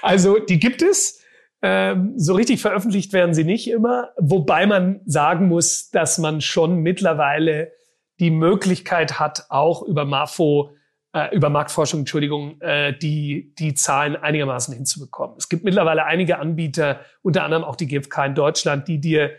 Also, 0.02 0.38
die 0.38 0.60
gibt 0.60 0.82
es. 0.82 1.22
Ähm, 1.62 2.14
so 2.18 2.34
richtig 2.34 2.62
veröffentlicht 2.62 3.14
werden 3.14 3.34
sie 3.34 3.46
nicht 3.46 3.70
immer. 3.70 4.10
Wobei 4.18 4.66
man 4.66 5.00
sagen 5.06 5.48
muss, 5.48 5.90
dass 5.92 6.18
man 6.18 6.42
schon 6.42 6.80
mittlerweile 6.80 7.72
die 8.20 8.32
Möglichkeit 8.32 9.20
hat, 9.20 9.46
auch 9.50 9.82
über 9.82 10.04
Marfo, 10.04 10.76
äh, 11.14 11.34
über 11.34 11.50
Marktforschung, 11.50 12.02
Entschuldigung, 12.02 12.60
äh, 12.60 12.98
die, 12.98 13.56
die 13.58 13.74
Zahlen 13.76 14.16
einigermaßen 14.16 14.74
hinzubekommen. 14.74 15.38
Es 15.38 15.48
gibt 15.48 15.64
mittlerweile 15.64 16.04
einige 16.06 16.38
Anbieter, 16.38 17.00
unter 17.22 17.44
anderem 17.44 17.64
auch 17.64 17.78
die 17.78 17.88
GfK 17.88 18.26
in 18.26 18.36
Deutschland, 18.36 18.88
die 18.88 19.00
dir 19.00 19.32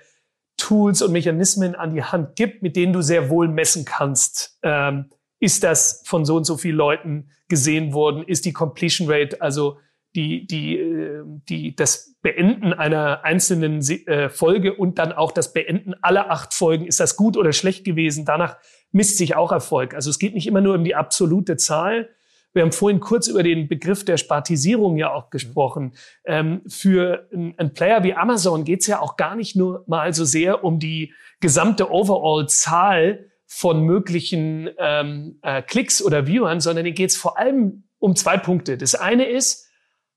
Tools 0.56 1.02
und 1.02 1.12
Mechanismen 1.12 1.74
an 1.74 1.94
die 1.94 2.02
Hand 2.02 2.36
gibt, 2.36 2.62
mit 2.62 2.74
denen 2.74 2.92
du 2.92 3.02
sehr 3.02 3.28
wohl 3.28 3.48
messen 3.48 3.84
kannst. 3.84 4.58
Ähm, 4.62 5.10
ist 5.44 5.62
das 5.62 6.02
von 6.06 6.24
so 6.24 6.36
und 6.36 6.44
so 6.44 6.56
vielen 6.56 6.78
Leuten 6.78 7.28
gesehen 7.48 7.92
worden? 7.92 8.24
Ist 8.26 8.46
die 8.46 8.54
Completion 8.54 9.10
Rate, 9.10 9.42
also 9.42 9.76
die, 10.14 10.46
die, 10.46 10.78
äh, 10.78 11.22
die, 11.26 11.76
das 11.76 12.16
Beenden 12.22 12.72
einer 12.72 13.24
einzelnen 13.24 13.82
äh, 13.82 14.30
Folge 14.30 14.72
und 14.72 14.98
dann 14.98 15.12
auch 15.12 15.32
das 15.32 15.52
Beenden 15.52 15.92
aller 16.00 16.30
acht 16.30 16.54
Folgen, 16.54 16.86
ist 16.86 16.98
das 16.98 17.16
gut 17.16 17.36
oder 17.36 17.52
schlecht 17.52 17.84
gewesen? 17.84 18.24
Danach 18.24 18.56
misst 18.90 19.18
sich 19.18 19.36
auch 19.36 19.52
Erfolg. 19.52 19.92
Also 19.92 20.08
es 20.08 20.18
geht 20.18 20.32
nicht 20.32 20.46
immer 20.46 20.62
nur 20.62 20.76
um 20.76 20.84
die 20.84 20.94
absolute 20.94 21.58
Zahl. 21.58 22.08
Wir 22.54 22.62
haben 22.62 22.72
vorhin 22.72 23.00
kurz 23.00 23.28
über 23.28 23.42
den 23.42 23.68
Begriff 23.68 24.02
der 24.06 24.16
Spartisierung 24.16 24.96
ja 24.96 25.12
auch 25.12 25.28
gesprochen. 25.28 25.92
Ähm, 26.24 26.62
für 26.66 27.28
einen 27.34 27.74
Player 27.74 28.02
wie 28.02 28.14
Amazon 28.14 28.64
geht 28.64 28.80
es 28.80 28.86
ja 28.86 29.00
auch 29.00 29.18
gar 29.18 29.36
nicht 29.36 29.56
nur 29.56 29.84
mal 29.88 30.14
so 30.14 30.24
sehr 30.24 30.64
um 30.64 30.78
die 30.78 31.12
gesamte 31.40 31.90
Overall-Zahl 31.90 33.26
von 33.56 33.84
möglichen 33.84 34.68
ähm, 34.78 35.38
äh, 35.42 35.62
Klicks 35.62 36.02
oder 36.02 36.26
Viewern, 36.26 36.58
sondern 36.58 36.86
hier 36.86 36.94
geht 36.94 37.10
es 37.10 37.16
vor 37.16 37.38
allem 37.38 37.84
um 38.00 38.16
zwei 38.16 38.36
Punkte. 38.36 38.76
Das 38.76 38.96
eine 38.96 39.26
ist, 39.26 39.68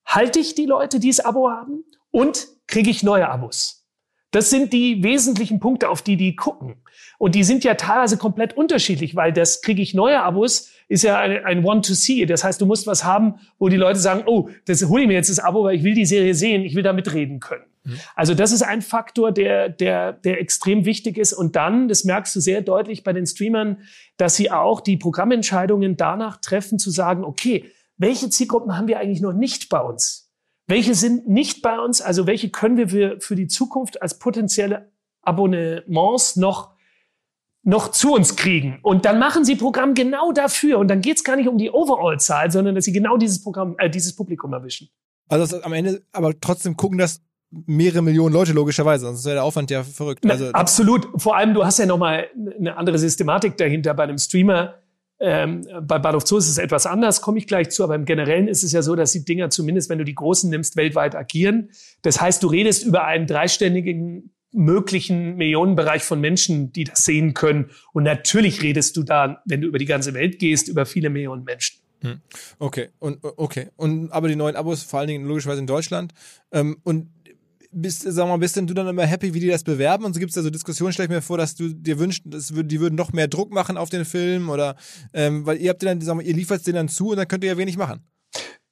halte 0.05 0.39
ich 0.39 0.55
die 0.55 0.65
Leute, 0.65 0.99
die 0.99 1.09
das 1.09 1.19
Abo 1.19 1.51
haben 1.51 1.83
und 2.09 2.47
kriege 2.65 2.89
ich 2.89 3.03
neue 3.03 3.29
Abos. 3.29 3.85
Das 4.31 4.49
sind 4.49 4.73
die 4.73 5.03
wesentlichen 5.03 5.59
Punkte, 5.59 5.89
auf 5.89 6.01
die 6.01 6.17
die 6.17 6.35
gucken. 6.35 6.77
Und 7.19 7.35
die 7.35 7.43
sind 7.43 7.63
ja 7.63 7.75
teilweise 7.75 8.17
komplett 8.17 8.57
unterschiedlich, 8.57 9.15
weil 9.15 9.31
das 9.31 9.61
kriege 9.61 9.83
ich 9.83 9.93
neue 9.93 10.19
Abos 10.19 10.71
ist 10.89 11.03
ja 11.03 11.19
ein, 11.19 11.45
ein 11.45 11.63
One-to-See. 11.63 12.25
Das 12.25 12.43
heißt, 12.43 12.59
du 12.59 12.65
musst 12.65 12.87
was 12.87 13.03
haben, 13.03 13.35
wo 13.59 13.69
die 13.69 13.77
Leute 13.77 13.99
sagen, 13.99 14.23
oh, 14.25 14.49
das 14.65 14.83
hole 14.83 15.03
ich 15.03 15.07
mir 15.07 15.13
jetzt 15.13 15.29
das 15.29 15.39
Abo, 15.39 15.63
weil 15.63 15.75
ich 15.75 15.83
will 15.83 15.93
die 15.93 16.05
Serie 16.07 16.33
sehen, 16.33 16.63
ich 16.63 16.73
will 16.73 16.83
da 16.83 16.93
mitreden 16.93 17.39
können. 17.39 17.65
Mhm. 17.87 17.99
Also 18.15 18.33
das 18.33 18.51
ist 18.51 18.61
ein 18.61 18.81
Faktor, 18.81 19.31
der, 19.31 19.69
der, 19.69 20.13
der 20.13 20.39
extrem 20.39 20.85
wichtig 20.85 21.17
ist. 21.17 21.33
Und 21.33 21.55
dann, 21.55 21.87
das 21.87 22.03
merkst 22.03 22.35
du 22.35 22.39
sehr 22.39 22.61
deutlich 22.61 23.03
bei 23.03 23.13
den 23.13 23.25
Streamern, 23.25 23.79
dass 24.17 24.35
sie 24.35 24.51
auch 24.51 24.81
die 24.81 24.97
Programmentscheidungen 24.97 25.97
danach 25.97 26.37
treffen, 26.37 26.79
zu 26.79 26.91
sagen, 26.91 27.23
okay, 27.23 27.71
welche 27.97 28.29
Zielgruppen 28.29 28.77
haben 28.77 28.87
wir 28.87 28.99
eigentlich 28.99 29.21
noch 29.21 29.33
nicht 29.33 29.69
bei 29.69 29.79
uns? 29.79 30.31
Welche 30.67 30.95
sind 30.95 31.27
nicht 31.27 31.61
bei 31.61 31.79
uns? 31.79 32.01
Also 32.01 32.27
welche 32.27 32.49
können 32.49 32.77
wir 32.77 32.89
für, 32.89 33.19
für 33.21 33.35
die 33.35 33.47
Zukunft 33.47 34.01
als 34.01 34.19
potenzielle 34.19 34.91
Abonnements 35.21 36.35
noch 36.35 36.77
noch 37.67 37.91
zu 37.91 38.13
uns 38.13 38.37
kriegen. 38.37 38.79
Und 38.81 39.03
dann 39.03 39.19
machen 39.19 39.43
sie 39.43 39.57
Programm 39.57 39.93
genau 39.93 40.31
dafür. 40.31 40.77
Und 40.77 40.87
dann 40.87 41.01
geht 41.01 41.17
es 41.17 41.23
gar 41.25 41.35
nicht 41.35 41.49
um 41.49 41.57
die 41.57 41.69
Overall-Zahl, 41.69 42.49
sondern 42.49 42.75
dass 42.75 42.85
sie 42.85 42.93
genau 42.93 43.17
dieses 43.17 43.43
Programm, 43.43 43.75
äh, 43.77 43.89
dieses 43.89 44.15
Publikum 44.15 44.53
erwischen. 44.53 44.89
Also 45.27 45.61
am 45.61 45.73
Ende, 45.73 46.01
aber 46.13 46.39
trotzdem 46.39 46.77
gucken 46.77 46.97
das 46.97 47.21
mehrere 47.49 48.01
Millionen 48.01 48.33
Leute 48.33 48.53
logischerweise, 48.53 49.05
sonst 49.05 49.25
wäre 49.25 49.35
der 49.35 49.43
Aufwand 49.43 49.71
ja 49.71 49.83
verrückt. 49.83 50.29
Also, 50.29 50.45
Na, 50.45 50.51
absolut. 50.51 51.07
Vor 51.17 51.37
allem, 51.37 51.53
du 51.53 51.65
hast 51.65 51.79
ja 51.79 51.85
noch 51.85 51.97
mal 51.97 52.27
eine 52.57 52.75
andere 52.75 52.99
Systematik 52.99 53.57
dahinter 53.57 53.93
bei 53.93 54.03
einem 54.03 54.17
Streamer 54.17 54.75
ähm, 55.19 55.65
bei 55.81 55.97
Bahnhof 55.97 56.27
Zoo 56.27 56.37
ist 56.37 56.47
es 56.47 56.57
etwas 56.57 56.85
anders, 56.85 57.21
komme 57.21 57.39
ich 57.39 57.47
gleich 57.47 57.69
zu, 57.69 57.83
aber 57.83 57.95
im 57.95 58.05
Generellen 58.05 58.47
ist 58.47 58.63
es 58.63 58.71
ja 58.71 58.81
so, 58.81 58.95
dass 58.95 59.11
die 59.13 59.25
Dinger 59.25 59.49
zumindest, 59.49 59.89
wenn 59.89 59.97
du 59.97 60.05
die 60.05 60.15
großen 60.15 60.49
nimmst, 60.49 60.75
weltweit 60.75 61.15
agieren. 61.15 61.69
Das 62.03 62.21
heißt, 62.21 62.43
du 62.43 62.47
redest 62.47 62.85
über 62.85 63.05
einen 63.05 63.25
dreiständigen 63.25 64.31
möglichen 64.51 65.35
Millionenbereich 65.35 66.03
von 66.03 66.21
Menschen, 66.21 66.71
die 66.71 66.83
das 66.83 67.03
sehen 67.03 67.33
können. 67.33 67.71
Und 67.93 68.03
natürlich 68.03 68.61
redest 68.61 68.95
du 68.95 69.03
da, 69.03 69.41
wenn 69.45 69.61
du 69.61 69.67
über 69.67 69.79
die 69.79 69.85
ganze 69.85 70.13
Welt 70.13 70.39
gehst, 70.39 70.67
über 70.67 70.85
viele 70.85 71.09
Millionen 71.09 71.43
Menschen. 71.43 71.79
Hm. 72.01 72.21
Okay, 72.59 72.89
und 72.99 73.19
okay. 73.23 73.69
Und 73.75 74.11
aber 74.11 74.27
die 74.27 74.35
neuen 74.35 74.55
Abos, 74.55 74.83
vor 74.83 74.99
allen 74.99 75.07
Dingen 75.07 75.25
logischerweise 75.25 75.59
in 75.59 75.67
Deutschland. 75.67 76.13
Ähm, 76.51 76.77
und 76.83 77.09
bist, 77.71 78.03
sag 78.07 78.27
mal, 78.27 78.37
bist 78.37 78.55
denn 78.55 78.67
du 78.67 78.73
dann 78.73 78.87
immer 78.87 79.05
happy, 79.05 79.33
wie 79.33 79.39
die 79.39 79.47
das 79.47 79.63
bewerben? 79.63 80.05
Und 80.05 80.13
so 80.13 80.19
gibt 80.19 80.29
es 80.29 80.35
da 80.35 80.41
so 80.41 80.49
Diskussionen, 80.49 80.93
stell 80.93 81.05
ich 81.05 81.11
mir 81.11 81.21
vor, 81.21 81.37
dass 81.37 81.55
du 81.55 81.73
dir 81.73 81.99
wünschst, 81.99 82.23
das 82.25 82.53
die 82.53 82.79
würden 82.79 82.95
noch 82.95 83.13
mehr 83.13 83.27
Druck 83.27 83.51
machen 83.51 83.77
auf 83.77 83.89
den 83.89 84.05
Film 84.05 84.49
oder 84.49 84.75
ähm, 85.13 85.45
weil 85.45 85.57
ihr 85.57 85.69
habt 85.69 85.83
dann, 85.83 86.01
sag 86.01 86.15
mal, 86.15 86.23
ihr 86.23 86.33
liefert 86.33 86.65
den 86.65 86.75
dann 86.75 86.89
zu 86.89 87.09
und 87.09 87.17
dann 87.17 87.27
könnt 87.27 87.43
ihr 87.43 87.51
ja 87.51 87.57
wenig 87.57 87.77
machen. 87.77 88.01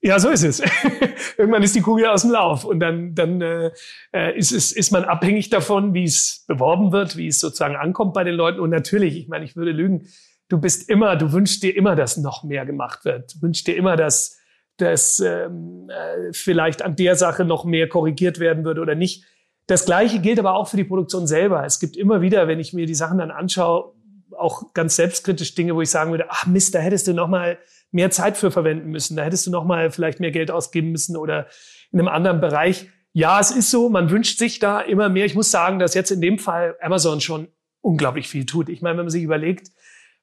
Ja, 0.01 0.19
so 0.19 0.29
ist 0.29 0.43
es. 0.43 0.59
Irgendwann 1.37 1.63
ist 1.63 1.75
die 1.75 1.81
Kugel 1.81 2.05
aus 2.05 2.21
dem 2.21 2.31
Lauf 2.31 2.63
und 2.63 2.79
dann, 2.79 3.15
dann 3.15 3.41
äh, 3.41 3.71
äh, 4.13 4.37
ist, 4.37 4.51
es, 4.51 4.71
ist 4.71 4.91
man 4.91 5.03
abhängig 5.03 5.49
davon, 5.49 5.95
wie 5.95 6.03
es 6.03 6.45
beworben 6.47 6.91
wird, 6.91 7.17
wie 7.17 7.27
es 7.27 7.39
sozusagen 7.39 7.75
ankommt 7.75 8.13
bei 8.13 8.23
den 8.23 8.35
Leuten. 8.35 8.59
Und 8.59 8.69
natürlich, 8.69 9.17
ich 9.17 9.27
meine, 9.27 9.45
ich 9.45 9.55
würde 9.55 9.71
lügen, 9.71 10.07
du 10.47 10.59
bist 10.59 10.89
immer, 10.89 11.15
du 11.15 11.31
wünschst 11.31 11.63
dir 11.63 11.75
immer, 11.75 11.95
dass 11.95 12.17
noch 12.17 12.43
mehr 12.43 12.67
gemacht 12.67 13.03
wird. 13.03 13.33
Du 13.33 13.41
wünschst 13.41 13.65
dir 13.65 13.75
immer, 13.75 13.95
dass 13.95 14.37
dass 14.77 15.19
ähm, 15.19 15.89
äh, 15.89 16.33
vielleicht 16.33 16.81
an 16.81 16.95
der 16.95 17.15
Sache 17.15 17.45
noch 17.45 17.65
mehr 17.65 17.87
korrigiert 17.87 18.39
werden 18.39 18.65
würde 18.65 18.81
oder 18.81 18.95
nicht. 18.95 19.25
Das 19.67 19.85
Gleiche 19.85 20.19
gilt 20.19 20.39
aber 20.39 20.55
auch 20.55 20.67
für 20.67 20.77
die 20.77 20.83
Produktion 20.83 21.27
selber. 21.27 21.65
Es 21.65 21.79
gibt 21.79 21.97
immer 21.97 22.21
wieder, 22.21 22.47
wenn 22.47 22.59
ich 22.59 22.73
mir 22.73 22.85
die 22.85 22.95
Sachen 22.95 23.17
dann 23.17 23.31
anschaue, 23.31 23.93
auch 24.37 24.73
ganz 24.73 24.95
selbstkritisch 24.95 25.55
Dinge, 25.55 25.75
wo 25.75 25.81
ich 25.81 25.89
sagen 25.89 26.11
würde, 26.11 26.25
ach 26.29 26.45
Mist, 26.45 26.75
da 26.75 26.79
hättest 26.79 27.07
du 27.07 27.13
noch 27.13 27.27
mal 27.27 27.57
mehr 27.91 28.11
Zeit 28.11 28.37
für 28.37 28.51
verwenden 28.51 28.89
müssen, 28.89 29.15
da 29.15 29.23
hättest 29.23 29.47
du 29.47 29.51
noch 29.51 29.63
mal 29.63 29.91
vielleicht 29.91 30.19
mehr 30.19 30.31
Geld 30.31 30.51
ausgeben 30.51 30.91
müssen 30.91 31.15
oder 31.15 31.47
in 31.91 31.99
einem 31.99 32.09
anderen 32.09 32.41
Bereich. 32.41 32.89
Ja, 33.13 33.39
es 33.39 33.51
ist 33.51 33.71
so, 33.71 33.89
man 33.89 34.09
wünscht 34.09 34.37
sich 34.37 34.59
da 34.59 34.81
immer 34.81 35.07
mehr. 35.07 35.25
Ich 35.25 35.35
muss 35.35 35.49
sagen, 35.49 35.79
dass 35.79 35.93
jetzt 35.93 36.11
in 36.11 36.19
dem 36.19 36.37
Fall 36.37 36.75
Amazon 36.81 37.21
schon 37.21 37.47
unglaublich 37.79 38.27
viel 38.27 38.45
tut. 38.45 38.67
Ich 38.67 38.81
meine, 38.81 38.97
wenn 38.97 39.05
man 39.05 39.11
sich 39.11 39.23
überlegt, 39.23 39.71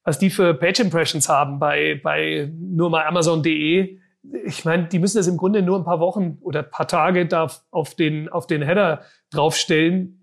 was 0.04 0.18
die 0.18 0.30
für 0.30 0.52
Page 0.52 0.80
Impressions 0.80 1.28
haben 1.28 1.58
bei, 1.58 2.00
bei 2.02 2.52
nur 2.54 2.90
mal 2.90 3.06
Amazon.de, 3.06 3.98
ich 4.44 4.64
meine, 4.64 4.86
die 4.86 4.98
müssen 4.98 5.16
das 5.16 5.26
im 5.26 5.36
Grunde 5.36 5.62
nur 5.62 5.78
ein 5.78 5.84
paar 5.84 6.00
Wochen 6.00 6.38
oder 6.42 6.60
ein 6.60 6.70
paar 6.70 6.86
Tage 6.86 7.26
da 7.26 7.50
auf 7.70 7.94
den, 7.94 8.28
auf 8.28 8.46
den 8.46 8.62
Header 8.62 9.02
draufstellen. 9.30 10.20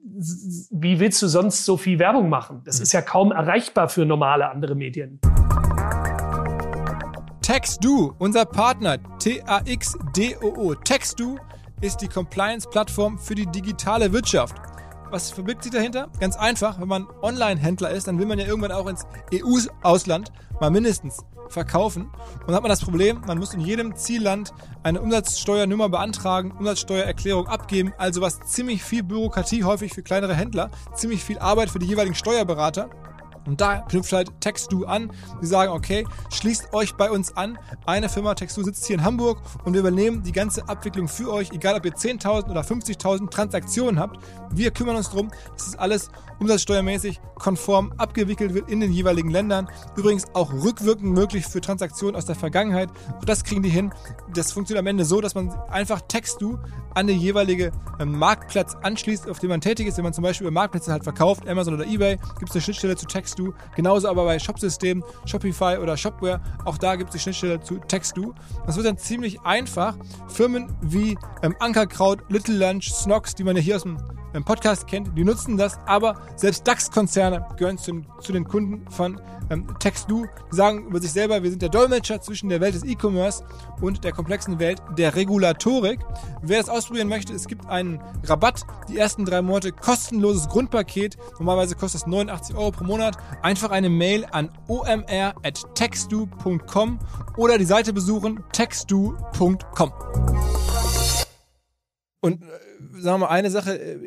Wie 0.71 0.99
willst 0.99 1.21
du 1.21 1.27
sonst 1.27 1.65
so 1.65 1.75
viel 1.75 1.99
Werbung 1.99 2.29
machen? 2.29 2.61
Das 2.63 2.79
ist 2.79 2.93
ja 2.93 3.01
kaum 3.01 3.31
erreichbar 3.31 3.89
für 3.89 4.05
normale 4.05 4.49
andere 4.49 4.75
Medien. 4.75 5.19
TaxDo, 7.41 8.13
unser 8.19 8.45
Partner, 8.45 8.97
T-A-X-D-O-O. 9.19 10.75
TaxDo 10.75 11.37
ist 11.81 11.97
die 12.01 12.07
Compliance-Plattform 12.07 13.17
für 13.17 13.35
die 13.35 13.47
digitale 13.47 14.13
Wirtschaft. 14.13 14.55
Was 15.09 15.31
verbirgt 15.31 15.63
sich 15.63 15.71
dahinter? 15.71 16.09
Ganz 16.19 16.37
einfach, 16.37 16.79
wenn 16.79 16.87
man 16.87 17.07
Online-Händler 17.21 17.89
ist, 17.89 18.07
dann 18.07 18.19
will 18.19 18.27
man 18.27 18.37
ja 18.37 18.45
irgendwann 18.45 18.71
auch 18.71 18.87
ins 18.87 19.05
EU-Ausland 19.33 20.31
mal 20.61 20.69
mindestens 20.69 21.25
verkaufen. 21.49 22.03
Und 22.03 22.47
dann 22.47 22.55
hat 22.55 22.63
man 22.63 22.69
das 22.69 22.81
Problem, 22.81 23.21
man 23.27 23.37
muss 23.37 23.53
in 23.53 23.59
jedem 23.59 23.95
Zielland 23.95 24.53
eine 24.83 25.01
Umsatzsteuernummer 25.01 25.89
beantragen, 25.89 26.51
Umsatzsteuererklärung 26.51 27.47
abgeben, 27.47 27.93
also 27.97 28.21
was 28.21 28.39
ziemlich 28.41 28.83
viel 28.83 29.03
Bürokratie 29.03 29.63
häufig 29.63 29.93
für 29.93 30.03
kleinere 30.03 30.35
Händler, 30.35 30.69
ziemlich 30.93 31.23
viel 31.23 31.39
Arbeit 31.39 31.69
für 31.69 31.79
die 31.79 31.87
jeweiligen 31.87 32.15
Steuerberater. 32.15 32.89
Und 33.49 33.59
da 33.61 33.81
knüpft 33.81 34.13
halt 34.13 34.29
TextDo 34.41 34.83
an. 34.85 35.11
Die 35.41 35.47
sagen, 35.47 35.71
okay, 35.71 36.05
schließt 36.31 36.71
euch 36.73 36.93
bei 36.95 37.09
uns 37.09 37.35
an. 37.35 37.57
Eine 37.87 38.07
Firma, 38.07 38.35
TextDo, 38.35 38.63
sitzt 38.63 38.85
hier 38.85 38.97
in 38.97 39.03
Hamburg 39.03 39.41
und 39.65 39.73
wir 39.73 39.79
übernehmen 39.79 40.21
die 40.21 40.31
ganze 40.31 40.69
Abwicklung 40.69 41.07
für 41.07 41.33
euch, 41.33 41.51
egal 41.51 41.75
ob 41.75 41.85
ihr 41.85 41.93
10.000 41.93 42.49
oder 42.49 42.61
50.000 42.61 43.31
Transaktionen 43.31 43.99
habt. 43.99 44.19
Wir 44.51 44.69
kümmern 44.69 44.95
uns 44.95 45.09
darum, 45.09 45.29
dass 45.57 45.71
das 45.71 45.75
alles 45.77 46.11
umsatzsteuermäßig 46.39 47.19
konform 47.35 47.91
abgewickelt 47.97 48.53
wird 48.53 48.69
in 48.69 48.79
den 48.79 48.91
jeweiligen 48.91 49.31
Ländern. 49.31 49.67
Übrigens 49.95 50.25
auch 50.35 50.53
rückwirkend 50.53 51.11
möglich 51.11 51.45
für 51.47 51.59
Transaktionen 51.59 52.15
aus 52.15 52.25
der 52.25 52.35
Vergangenheit. 52.35 52.89
Auch 53.17 53.25
das 53.25 53.43
kriegen 53.43 53.63
die 53.63 53.69
hin. 53.69 53.91
Das 54.33 54.51
funktioniert 54.51 54.83
am 54.83 54.87
Ende 54.87 55.05
so, 55.05 55.21
dass 55.21 55.33
man 55.35 55.49
einfach 55.69 56.01
TextDo 56.01 56.59
an 56.93 57.07
den 57.07 57.19
jeweiligen 57.19 57.71
ähm, 57.99 58.17
Marktplatz 58.17 58.75
anschließt, 58.75 59.29
auf 59.29 59.39
dem 59.39 59.49
man 59.49 59.61
tätig 59.61 59.87
ist. 59.87 59.97
Wenn 59.97 60.03
man 60.03 60.13
zum 60.13 60.23
Beispiel 60.23 60.47
über 60.47 60.53
Marktplätze 60.53 60.91
halt 60.91 61.03
verkauft, 61.03 61.47
Amazon 61.47 61.73
oder 61.73 61.85
Ebay, 61.85 62.17
gibt 62.37 62.49
es 62.49 62.55
eine 62.55 62.61
Schnittstelle 62.61 62.95
zu 62.95 63.05
TextDo. 63.39 63.53
Genauso 63.75 64.09
aber 64.09 64.25
bei 64.25 64.39
Shopsystemen, 64.39 65.03
Shopify 65.25 65.77
oder 65.81 65.97
Shopware, 65.97 66.41
auch 66.65 66.77
da 66.77 66.95
gibt 66.95 67.09
es 67.09 67.13
die 67.13 67.19
Schnittstelle 67.19 67.61
zu 67.61 67.77
TextDo. 67.77 68.33
Das 68.65 68.75
wird 68.75 68.85
dann 68.85 68.97
ziemlich 68.97 69.41
einfach. 69.41 69.95
Firmen 70.27 70.67
wie 70.81 71.17
ähm, 71.41 71.55
Ankerkraut, 71.59 72.23
Little 72.29 72.55
Lunch, 72.55 72.91
Snox, 72.91 73.35
die 73.35 73.43
man 73.43 73.55
ja 73.55 73.61
hier 73.61 73.75
aus 73.77 73.83
dem 73.83 73.97
ähm, 74.33 74.43
Podcast 74.43 74.87
kennt, 74.87 75.15
die 75.17 75.23
nutzen 75.23 75.55
das, 75.57 75.79
aber 75.85 76.19
selbst 76.35 76.67
DAX-Konzerne 76.67 77.45
gehören 77.57 77.77
zu, 77.77 78.01
zu, 78.21 78.33
den 78.33 78.45
Kunden 78.45 78.89
von 78.91 79.21
ähm, 79.49 79.65
TextDo. 79.79 80.25
Sagen 80.51 80.85
über 80.87 80.99
sich 80.99 81.11
selber, 81.11 81.41
wir 81.43 81.49
sind 81.49 81.61
der 81.61 81.69
Dolmetscher 81.69 82.19
zwischen 82.21 82.49
der 82.49 82.59
Welt 82.61 82.75
des 82.75 82.83
E-Commerce 82.83 83.43
und 83.81 84.03
der 84.03 84.11
komplexen 84.11 84.59
Welt 84.59 84.81
der 84.97 85.15
Regulatorik. 85.15 85.99
Wer 86.41 86.59
das 86.59 86.69
ausprobieren 86.69 87.07
möchte, 87.07 87.33
es 87.33 87.47
gibt 87.47 87.65
einen 87.67 88.01
Rabatt, 88.25 88.65
die 88.87 88.97
ersten 88.97 89.25
drei 89.25 89.41
Monate 89.41 89.71
kostenloses 89.71 90.47
Grundpaket. 90.49 91.17
Normalerweise 91.39 91.73
kostet 91.75 92.01
es 92.01 92.07
89 92.07 92.55
Euro 92.55 92.71
pro 92.71 92.83
Monat. 92.83 93.17
Einfach 93.41 93.71
eine 93.71 93.89
Mail 93.89 94.27
an 94.31 94.51
omr.textdo.com 94.67 96.99
oder 97.37 97.57
die 97.57 97.65
Seite 97.65 97.93
besuchen 97.93 98.43
textdo.com. 98.51 99.93
Und 102.21 102.43
äh, 102.43 102.45
sagen 102.99 103.19
wir 103.21 103.27
mal, 103.27 103.27
eine 103.27 103.51
Sache, 103.51 103.79
äh, 103.79 103.97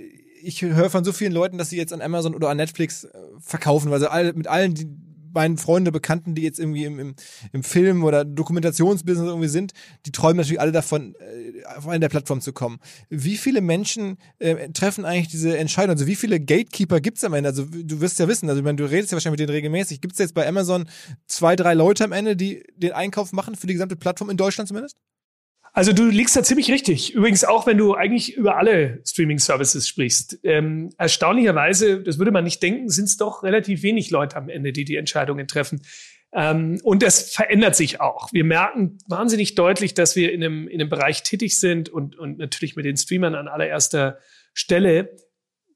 ich 0.42 0.62
höre 0.62 0.90
von 0.90 1.04
so 1.04 1.12
vielen 1.12 1.32
Leuten, 1.32 1.58
dass 1.58 1.70
sie 1.70 1.76
jetzt 1.76 1.92
an 1.92 2.02
Amazon 2.02 2.34
oder 2.34 2.50
an 2.50 2.56
Netflix 2.56 3.04
äh, 3.04 3.10
verkaufen, 3.40 3.90
weil 3.90 4.00
sie 4.00 4.10
alle, 4.10 4.32
mit 4.32 4.48
allen, 4.48 4.74
die 4.74 4.88
meinen 5.34 5.58
Freunde, 5.58 5.92
Bekannten, 5.92 6.34
die 6.34 6.42
jetzt 6.42 6.58
irgendwie 6.58 6.84
im, 6.84 6.98
im, 6.98 7.14
im 7.52 7.62
Film 7.62 8.04
oder 8.04 8.24
Dokumentationsbusiness 8.24 9.28
irgendwie 9.28 9.48
sind, 9.48 9.72
die 10.06 10.12
träumen 10.12 10.36
natürlich 10.36 10.60
alle 10.60 10.72
davon, 10.72 11.14
äh, 11.14 11.64
auf 11.76 11.88
eine 11.88 12.00
der 12.00 12.08
Plattformen 12.08 12.40
zu 12.40 12.52
kommen. 12.52 12.78
Wie 13.08 13.36
viele 13.36 13.60
Menschen 13.60 14.18
äh, 14.38 14.68
treffen 14.70 15.04
eigentlich 15.04 15.28
diese 15.28 15.56
Entscheidung? 15.56 15.94
Also 15.94 16.06
wie 16.06 16.16
viele 16.16 16.40
Gatekeeper 16.40 17.00
gibt 17.00 17.18
es 17.18 17.24
am 17.24 17.34
Ende? 17.34 17.48
Also 17.48 17.64
du 17.64 18.00
wirst 18.00 18.18
ja 18.18 18.28
wissen, 18.28 18.48
also 18.48 18.60
ich 18.60 18.64
meine, 18.64 18.76
du 18.76 18.84
redest 18.84 19.12
ja 19.12 19.16
wahrscheinlich 19.16 19.40
mit 19.40 19.48
denen 19.48 19.56
regelmäßig. 19.56 20.00
Gibt 20.00 20.14
es 20.14 20.18
jetzt 20.18 20.34
bei 20.34 20.46
Amazon 20.46 20.88
zwei, 21.26 21.56
drei 21.56 21.74
Leute 21.74 22.04
am 22.04 22.12
Ende, 22.12 22.36
die 22.36 22.62
den 22.76 22.92
Einkauf 22.92 23.32
machen 23.32 23.54
für 23.54 23.66
die 23.66 23.74
gesamte 23.74 23.96
Plattform 23.96 24.30
in 24.30 24.36
Deutschland 24.36 24.68
zumindest? 24.68 24.96
Also 25.74 25.94
du 25.94 26.04
liegst 26.04 26.36
da 26.36 26.42
ziemlich 26.42 26.70
richtig. 26.70 27.14
Übrigens 27.14 27.44
auch, 27.44 27.66
wenn 27.66 27.78
du 27.78 27.94
eigentlich 27.94 28.36
über 28.36 28.58
alle 28.58 29.00
Streaming-Services 29.06 29.88
sprichst. 29.88 30.38
Ähm, 30.42 30.90
erstaunlicherweise, 30.98 32.02
das 32.02 32.18
würde 32.18 32.30
man 32.30 32.44
nicht 32.44 32.62
denken, 32.62 32.90
sind 32.90 33.06
es 33.06 33.16
doch 33.16 33.42
relativ 33.42 33.82
wenig 33.82 34.10
Leute 34.10 34.36
am 34.36 34.50
Ende, 34.50 34.72
die 34.72 34.84
die 34.84 34.96
Entscheidungen 34.96 35.48
treffen. 35.48 35.80
Ähm, 36.34 36.78
und 36.82 37.02
das 37.02 37.30
verändert 37.30 37.74
sich 37.74 38.02
auch. 38.02 38.30
Wir 38.32 38.44
merken 38.44 38.98
wahnsinnig 39.06 39.54
deutlich, 39.54 39.94
dass 39.94 40.14
wir 40.14 40.32
in 40.32 40.44
einem, 40.44 40.68
in 40.68 40.80
einem 40.80 40.90
Bereich 40.90 41.22
tätig 41.22 41.58
sind 41.58 41.88
und, 41.88 42.18
und 42.18 42.36
natürlich 42.36 42.76
mit 42.76 42.84
den 42.84 42.98
Streamern 42.98 43.34
an 43.34 43.48
allererster 43.48 44.18
Stelle, 44.52 45.16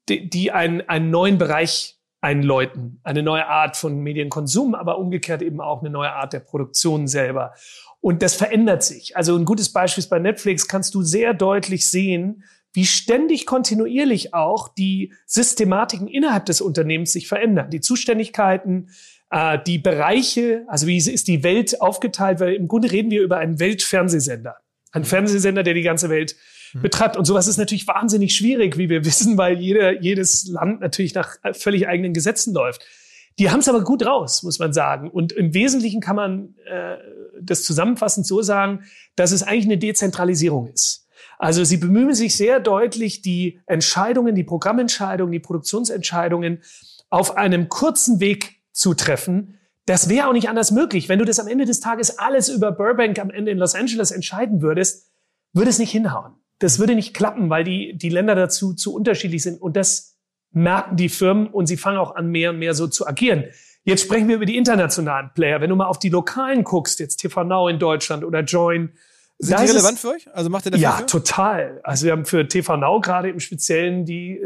die, 0.09 0.29
die 0.29 0.51
einen, 0.51 0.81
einen 0.81 1.09
neuen 1.09 1.39
Bereich 1.39 1.97
einläuten, 2.21 2.99
eine 3.03 3.21
neue 3.21 3.47
Art 3.47 3.77
von 3.77 3.99
Medienkonsum, 3.99 4.73
aber 4.73 4.97
umgekehrt 4.97 5.41
eben 5.41 5.61
auch 5.61 5.81
eine 5.81 5.91
neue 5.91 6.11
Art 6.11 6.33
der 6.33 6.39
Produktion 6.39 7.07
selber. 7.07 7.53
Und 7.99 8.21
das 8.21 8.35
verändert 8.35 8.83
sich. 8.83 9.17
Also 9.17 9.35
ein 9.35 9.45
gutes 9.45 9.69
Beispiel 9.71 10.01
ist 10.01 10.09
bei 10.09 10.19
Netflix, 10.19 10.67
kannst 10.67 10.93
du 10.95 11.01
sehr 11.01 11.33
deutlich 11.33 11.89
sehen, 11.89 12.43
wie 12.73 12.85
ständig 12.85 13.45
kontinuierlich 13.45 14.33
auch 14.33 14.69
die 14.69 15.13
Systematiken 15.25 16.07
innerhalb 16.07 16.45
des 16.45 16.61
Unternehmens 16.61 17.11
sich 17.11 17.27
verändern. 17.27 17.71
Die 17.71 17.81
Zuständigkeiten, 17.81 18.89
äh, 19.31 19.57
die 19.65 19.79
Bereiche, 19.79 20.63
also 20.67 20.85
wie 20.85 20.97
ist 20.97 21.27
die 21.27 21.43
Welt 21.43 21.81
aufgeteilt, 21.81 22.39
weil 22.39 22.53
im 22.53 22.67
Grunde 22.67 22.91
reden 22.91 23.09
wir 23.09 23.23
über 23.23 23.37
einen 23.37 23.59
Weltfernsehsender. 23.59 24.57
Ein 24.91 25.05
Fernsehsender, 25.05 25.63
der 25.63 25.73
die 25.73 25.81
ganze 25.81 26.09
Welt 26.09 26.35
mhm. 26.73 26.81
betreibt. 26.81 27.17
Und 27.17 27.25
sowas 27.25 27.47
ist 27.47 27.57
natürlich 27.57 27.87
wahnsinnig 27.87 28.35
schwierig, 28.35 28.77
wie 28.77 28.89
wir 28.89 29.05
wissen, 29.05 29.37
weil 29.37 29.59
jeder, 29.59 30.01
jedes 30.01 30.47
Land 30.47 30.81
natürlich 30.81 31.13
nach 31.13 31.37
völlig 31.53 31.87
eigenen 31.87 32.13
Gesetzen 32.13 32.53
läuft. 32.53 32.85
Die 33.39 33.51
haben 33.51 33.59
es 33.59 33.69
aber 33.69 33.83
gut 33.83 34.05
raus, 34.05 34.41
muss 34.43 34.59
man 34.59 34.73
sagen. 34.73 35.09
Und 35.09 35.31
im 35.31 35.53
Wesentlichen 35.53 36.01
kann 36.01 36.15
man 36.15 36.55
äh, 36.65 36.97
das 37.41 37.63
zusammenfassend 37.63 38.25
so 38.25 38.41
sagen, 38.41 38.85
dass 39.15 39.31
es 39.31 39.43
eigentlich 39.43 39.65
eine 39.65 39.77
Dezentralisierung 39.77 40.67
ist. 40.67 41.07
Also 41.37 41.63
sie 41.63 41.77
bemühen 41.77 42.15
sich 42.15 42.35
sehr 42.35 42.59
deutlich, 42.59 43.21
die 43.21 43.59
Entscheidungen, 43.67 44.33
die 44.33 44.43
Programmentscheidungen, 44.43 45.31
die 45.31 45.39
Produktionsentscheidungen 45.39 46.63
auf 47.09 47.37
einem 47.37 47.69
kurzen 47.69 48.19
Weg 48.19 48.55
zu 48.71 48.95
treffen. 48.95 49.59
Das 49.85 50.09
wäre 50.09 50.27
auch 50.27 50.33
nicht 50.33 50.49
anders 50.49 50.71
möglich. 50.71 51.07
Wenn 51.07 51.19
du 51.19 51.25
das 51.25 51.39
am 51.39 51.47
Ende 51.47 51.65
des 51.65 51.79
Tages 51.79 52.17
alles 52.17 52.49
über 52.49 52.71
Burbank 52.71 53.19
am 53.19 53.29
Ende 53.29 53.51
in 53.51 53.59
Los 53.59 53.75
Angeles 53.75 54.11
entscheiden 54.11 54.61
würdest, 54.61 55.11
würde 55.53 55.69
es 55.69 55.79
nicht 55.79 55.91
hinhauen. 55.91 56.33
Das 56.59 56.79
würde 56.79 56.95
nicht 56.95 57.13
klappen, 57.13 57.49
weil 57.49 57.63
die, 57.63 57.95
die 57.95 58.09
Länder 58.09 58.33
dazu 58.33 58.73
zu 58.73 58.93
unterschiedlich 58.93 59.43
sind. 59.43 59.61
Und 59.61 59.77
das 59.77 60.16
merken 60.51 60.95
die 60.95 61.09
Firmen 61.09 61.47
und 61.47 61.67
sie 61.67 61.77
fangen 61.77 61.97
auch 61.97 62.15
an, 62.15 62.29
mehr 62.29 62.51
und 62.51 62.59
mehr 62.59 62.73
so 62.73 62.87
zu 62.87 63.07
agieren. 63.07 63.45
Jetzt 63.83 64.01
sprechen 64.01 64.27
wir 64.27 64.35
über 64.35 64.45
die 64.45 64.57
internationalen 64.57 65.31
Player. 65.33 65.61
Wenn 65.61 65.69
du 65.69 65.75
mal 65.75 65.85
auf 65.85 65.99
die 65.99 66.09
lokalen 66.09 66.63
guckst, 66.63 66.99
jetzt 66.99 67.17
TV 67.17 67.43
Now 67.43 67.69
in 67.69 67.79
Deutschland 67.79 68.23
oder 68.23 68.41
Join. 68.41 68.91
Sind 69.39 69.59
die 69.59 69.65
relevant 69.65 69.99
für 69.99 70.09
euch? 70.09 70.27
Also 70.33 70.49
macht 70.49 70.65
ihr 70.65 70.71
das? 70.71 70.81
Ja, 70.81 71.01
total. 71.01 71.79
Also 71.83 72.05
wir 72.05 72.11
haben 72.11 72.25
für 72.25 72.47
TV 72.47 72.75
Now 72.75 72.99
gerade 72.99 73.29
im 73.29 73.39
Speziellen, 73.39 74.03
die 74.03 74.41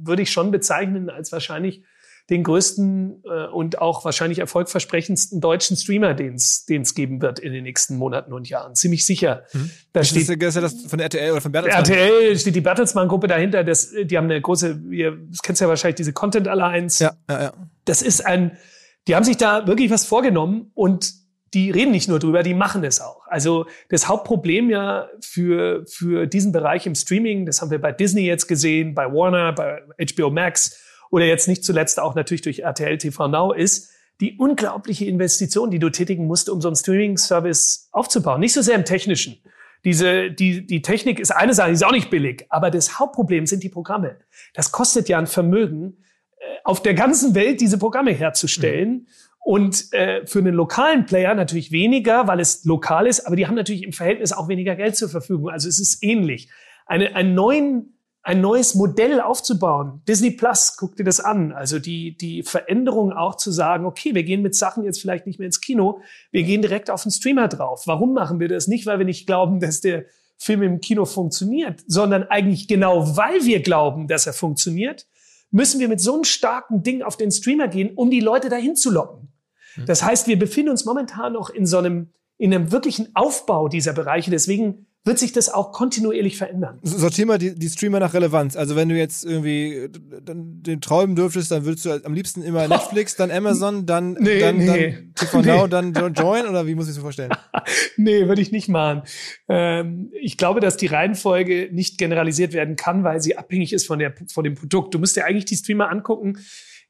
würde 0.00 0.22
ich 0.22 0.30
schon 0.30 0.50
bezeichnen 0.50 1.10
als 1.10 1.32
wahrscheinlich 1.32 1.82
den 2.30 2.44
größten 2.44 3.22
äh, 3.24 3.46
und 3.46 3.80
auch 3.80 4.04
wahrscheinlich 4.04 4.38
erfolgversprechendsten 4.38 5.40
deutschen 5.40 5.76
Streamer, 5.76 6.12
den 6.12 6.34
es 6.34 6.94
geben 6.94 7.22
wird 7.22 7.38
in 7.38 7.52
den 7.52 7.64
nächsten 7.64 7.96
Monaten 7.96 8.32
und 8.32 8.48
Jahren. 8.48 8.74
Ziemlich 8.74 9.06
sicher. 9.06 9.44
Mhm. 9.52 9.70
Da 9.92 10.00
das 10.00 10.08
steht, 10.08 10.28
ist 10.28 10.54
ja 10.54 10.60
das 10.60 10.74
von 10.86 11.00
RTL 11.00 11.32
oder 11.32 11.40
von 11.40 11.52
Bertelsmann? 11.52 11.84
RTL 11.84 12.38
steht 12.38 12.54
die 12.54 12.60
Bertelsmann-Gruppe 12.60 13.28
dahinter. 13.28 13.64
Das, 13.64 13.92
die 14.02 14.16
haben 14.16 14.26
eine 14.26 14.40
große, 14.40 14.78
ihr 14.90 15.18
kennst 15.42 15.62
ja 15.62 15.68
wahrscheinlich 15.68 15.96
diese 15.96 16.12
Content 16.12 16.48
Alliance. 16.48 17.02
Ja, 17.02 17.12
ja, 17.30 17.42
ja. 17.44 17.52
Das 17.86 18.02
ist 18.02 18.26
ein, 18.26 18.58
die 19.06 19.16
haben 19.16 19.24
sich 19.24 19.38
da 19.38 19.66
wirklich 19.66 19.90
was 19.90 20.04
vorgenommen 20.04 20.70
und 20.74 21.14
die 21.54 21.70
reden 21.70 21.92
nicht 21.92 22.10
nur 22.10 22.18
drüber, 22.18 22.42
die 22.42 22.52
machen 22.52 22.84
es 22.84 23.00
auch. 23.00 23.26
Also 23.26 23.64
das 23.88 24.06
Hauptproblem 24.06 24.68
ja 24.68 25.08
für, 25.20 25.86
für 25.86 26.26
diesen 26.26 26.52
Bereich 26.52 26.86
im 26.86 26.94
Streaming, 26.94 27.46
das 27.46 27.62
haben 27.62 27.70
wir 27.70 27.80
bei 27.80 27.90
Disney 27.90 28.26
jetzt 28.26 28.48
gesehen, 28.48 28.94
bei 28.94 29.06
Warner, 29.06 29.54
bei 29.54 29.82
HBO 29.98 30.28
Max, 30.28 30.78
oder 31.10 31.24
jetzt 31.24 31.48
nicht 31.48 31.64
zuletzt 31.64 32.00
auch 32.00 32.14
natürlich 32.14 32.42
durch 32.42 32.60
RTL 32.60 32.98
TV 32.98 33.28
Now 33.28 33.52
ist, 33.52 33.90
die 34.20 34.36
unglaubliche 34.36 35.04
Investition, 35.04 35.70
die 35.70 35.78
du 35.78 35.90
tätigen 35.90 36.26
musst, 36.26 36.50
um 36.50 36.60
so 36.60 36.68
einen 36.68 36.76
Streaming-Service 36.76 37.88
aufzubauen. 37.92 38.40
Nicht 38.40 38.52
so 38.52 38.62
sehr 38.62 38.74
im 38.74 38.84
Technischen. 38.84 39.40
Diese, 39.84 40.30
die, 40.30 40.66
die 40.66 40.82
Technik 40.82 41.20
ist 41.20 41.30
eine 41.30 41.54
Sache, 41.54 41.68
die 41.68 41.74
ist 41.74 41.84
auch 41.84 41.92
nicht 41.92 42.10
billig. 42.10 42.46
Aber 42.48 42.70
das 42.70 42.98
Hauptproblem 42.98 43.46
sind 43.46 43.62
die 43.62 43.68
Programme. 43.68 44.16
Das 44.54 44.72
kostet 44.72 45.08
ja 45.08 45.18
ein 45.18 45.28
Vermögen, 45.28 45.98
äh, 46.38 46.44
auf 46.64 46.82
der 46.82 46.94
ganzen 46.94 47.34
Welt 47.36 47.60
diese 47.60 47.78
Programme 47.78 48.10
herzustellen. 48.10 48.90
Mhm. 48.90 49.06
Und 49.40 49.92
äh, 49.92 50.26
für 50.26 50.40
einen 50.40 50.54
lokalen 50.54 51.06
Player 51.06 51.34
natürlich 51.34 51.70
weniger, 51.70 52.26
weil 52.26 52.40
es 52.40 52.64
lokal 52.64 53.06
ist, 53.06 53.20
aber 53.20 53.36
die 53.36 53.46
haben 53.46 53.54
natürlich 53.54 53.84
im 53.84 53.92
Verhältnis 53.92 54.32
auch 54.32 54.48
weniger 54.48 54.74
Geld 54.74 54.96
zur 54.96 55.08
Verfügung. 55.08 55.48
Also 55.48 55.68
es 55.68 55.78
ist 55.78 56.02
ähnlich. 56.02 56.50
Eine, 56.84 57.14
einen 57.14 57.34
neuen 57.34 57.97
ein 58.22 58.40
neues 58.40 58.74
Modell 58.74 59.20
aufzubauen. 59.20 60.02
Disney 60.06 60.32
Plus, 60.32 60.76
guck 60.76 60.96
dir 60.96 61.04
das 61.04 61.20
an. 61.20 61.52
Also 61.52 61.78
die, 61.78 62.16
die 62.16 62.42
Veränderung 62.42 63.12
auch 63.12 63.36
zu 63.36 63.50
sagen, 63.50 63.86
okay, 63.86 64.14
wir 64.14 64.22
gehen 64.22 64.42
mit 64.42 64.54
Sachen 64.54 64.84
jetzt 64.84 65.00
vielleicht 65.00 65.26
nicht 65.26 65.38
mehr 65.38 65.46
ins 65.46 65.60
Kino, 65.60 66.00
wir 66.30 66.42
gehen 66.42 66.60
direkt 66.60 66.90
auf 66.90 67.02
den 67.02 67.12
Streamer 67.12 67.48
drauf. 67.48 67.86
Warum 67.86 68.12
machen 68.12 68.40
wir 68.40 68.48
das? 68.48 68.68
Nicht, 68.68 68.86
weil 68.86 68.98
wir 68.98 69.06
nicht 69.06 69.26
glauben, 69.26 69.60
dass 69.60 69.80
der 69.80 70.04
Film 70.36 70.62
im 70.62 70.80
Kino 70.80 71.04
funktioniert, 71.04 71.82
sondern 71.86 72.24
eigentlich 72.24 72.68
genau, 72.68 73.16
weil 73.16 73.44
wir 73.44 73.60
glauben, 73.60 74.06
dass 74.08 74.26
er 74.26 74.32
funktioniert, 74.32 75.06
müssen 75.50 75.80
wir 75.80 75.88
mit 75.88 76.00
so 76.00 76.14
einem 76.14 76.24
starken 76.24 76.82
Ding 76.82 77.02
auf 77.02 77.16
den 77.16 77.30
Streamer 77.30 77.68
gehen, 77.68 77.92
um 77.94 78.10
die 78.10 78.20
Leute 78.20 78.48
dahin 78.48 78.76
zu 78.76 78.90
locken. 78.90 79.32
Mhm. 79.76 79.86
Das 79.86 80.02
heißt, 80.02 80.28
wir 80.28 80.38
befinden 80.38 80.70
uns 80.70 80.84
momentan 80.84 81.32
noch 81.32 81.50
in 81.50 81.66
so 81.66 81.78
einem, 81.78 82.12
in 82.36 82.54
einem 82.54 82.70
wirklichen 82.70 83.14
Aufbau 83.14 83.68
dieser 83.68 83.92
Bereiche. 83.92 84.30
Deswegen 84.30 84.86
wird 85.08 85.18
sich 85.18 85.32
das 85.32 85.48
auch 85.48 85.72
kontinuierlich 85.72 86.36
verändern. 86.36 86.78
Sortier 86.82 87.24
mal 87.24 87.38
die, 87.38 87.54
die 87.54 87.68
Streamer 87.68 87.98
nach 87.98 88.12
Relevanz. 88.12 88.56
Also 88.56 88.76
wenn 88.76 88.90
du 88.90 88.94
jetzt 88.94 89.24
irgendwie 89.24 89.88
den 90.22 90.80
träumen 90.82 91.16
dürftest, 91.16 91.50
dann 91.50 91.64
würdest 91.64 91.86
du 91.86 92.04
am 92.04 92.12
liebsten 92.12 92.42
immer 92.42 92.68
Netflix, 92.68 93.16
dann 93.16 93.30
Amazon, 93.30 93.86
dann, 93.86 94.12
nee, 94.20 94.38
dann, 94.38 94.58
nee. 94.58 94.66
dann 94.66 95.14
TV 95.14 95.40
Now, 95.40 95.66
nee. 95.66 95.92
dann 95.92 96.14
Join 96.14 96.46
oder 96.46 96.66
wie 96.66 96.74
muss 96.74 96.88
ich 96.88 96.94
das 96.94 97.02
vorstellen? 97.02 97.32
nee, 97.96 98.28
würde 98.28 98.42
ich 98.42 98.52
nicht 98.52 98.68
machen. 98.68 99.02
Ähm, 99.48 100.12
ich 100.20 100.36
glaube, 100.36 100.60
dass 100.60 100.76
die 100.76 100.86
Reihenfolge 100.86 101.70
nicht 101.72 101.96
generalisiert 101.96 102.52
werden 102.52 102.76
kann, 102.76 103.02
weil 103.02 103.22
sie 103.22 103.38
abhängig 103.38 103.72
ist 103.72 103.86
von, 103.86 103.98
der, 103.98 104.12
von 104.30 104.44
dem 104.44 104.54
Produkt. 104.56 104.94
Du 104.94 104.98
musst 104.98 105.16
dir 105.16 105.24
eigentlich 105.24 105.46
die 105.46 105.56
Streamer 105.56 105.90
angucken, 105.90 106.38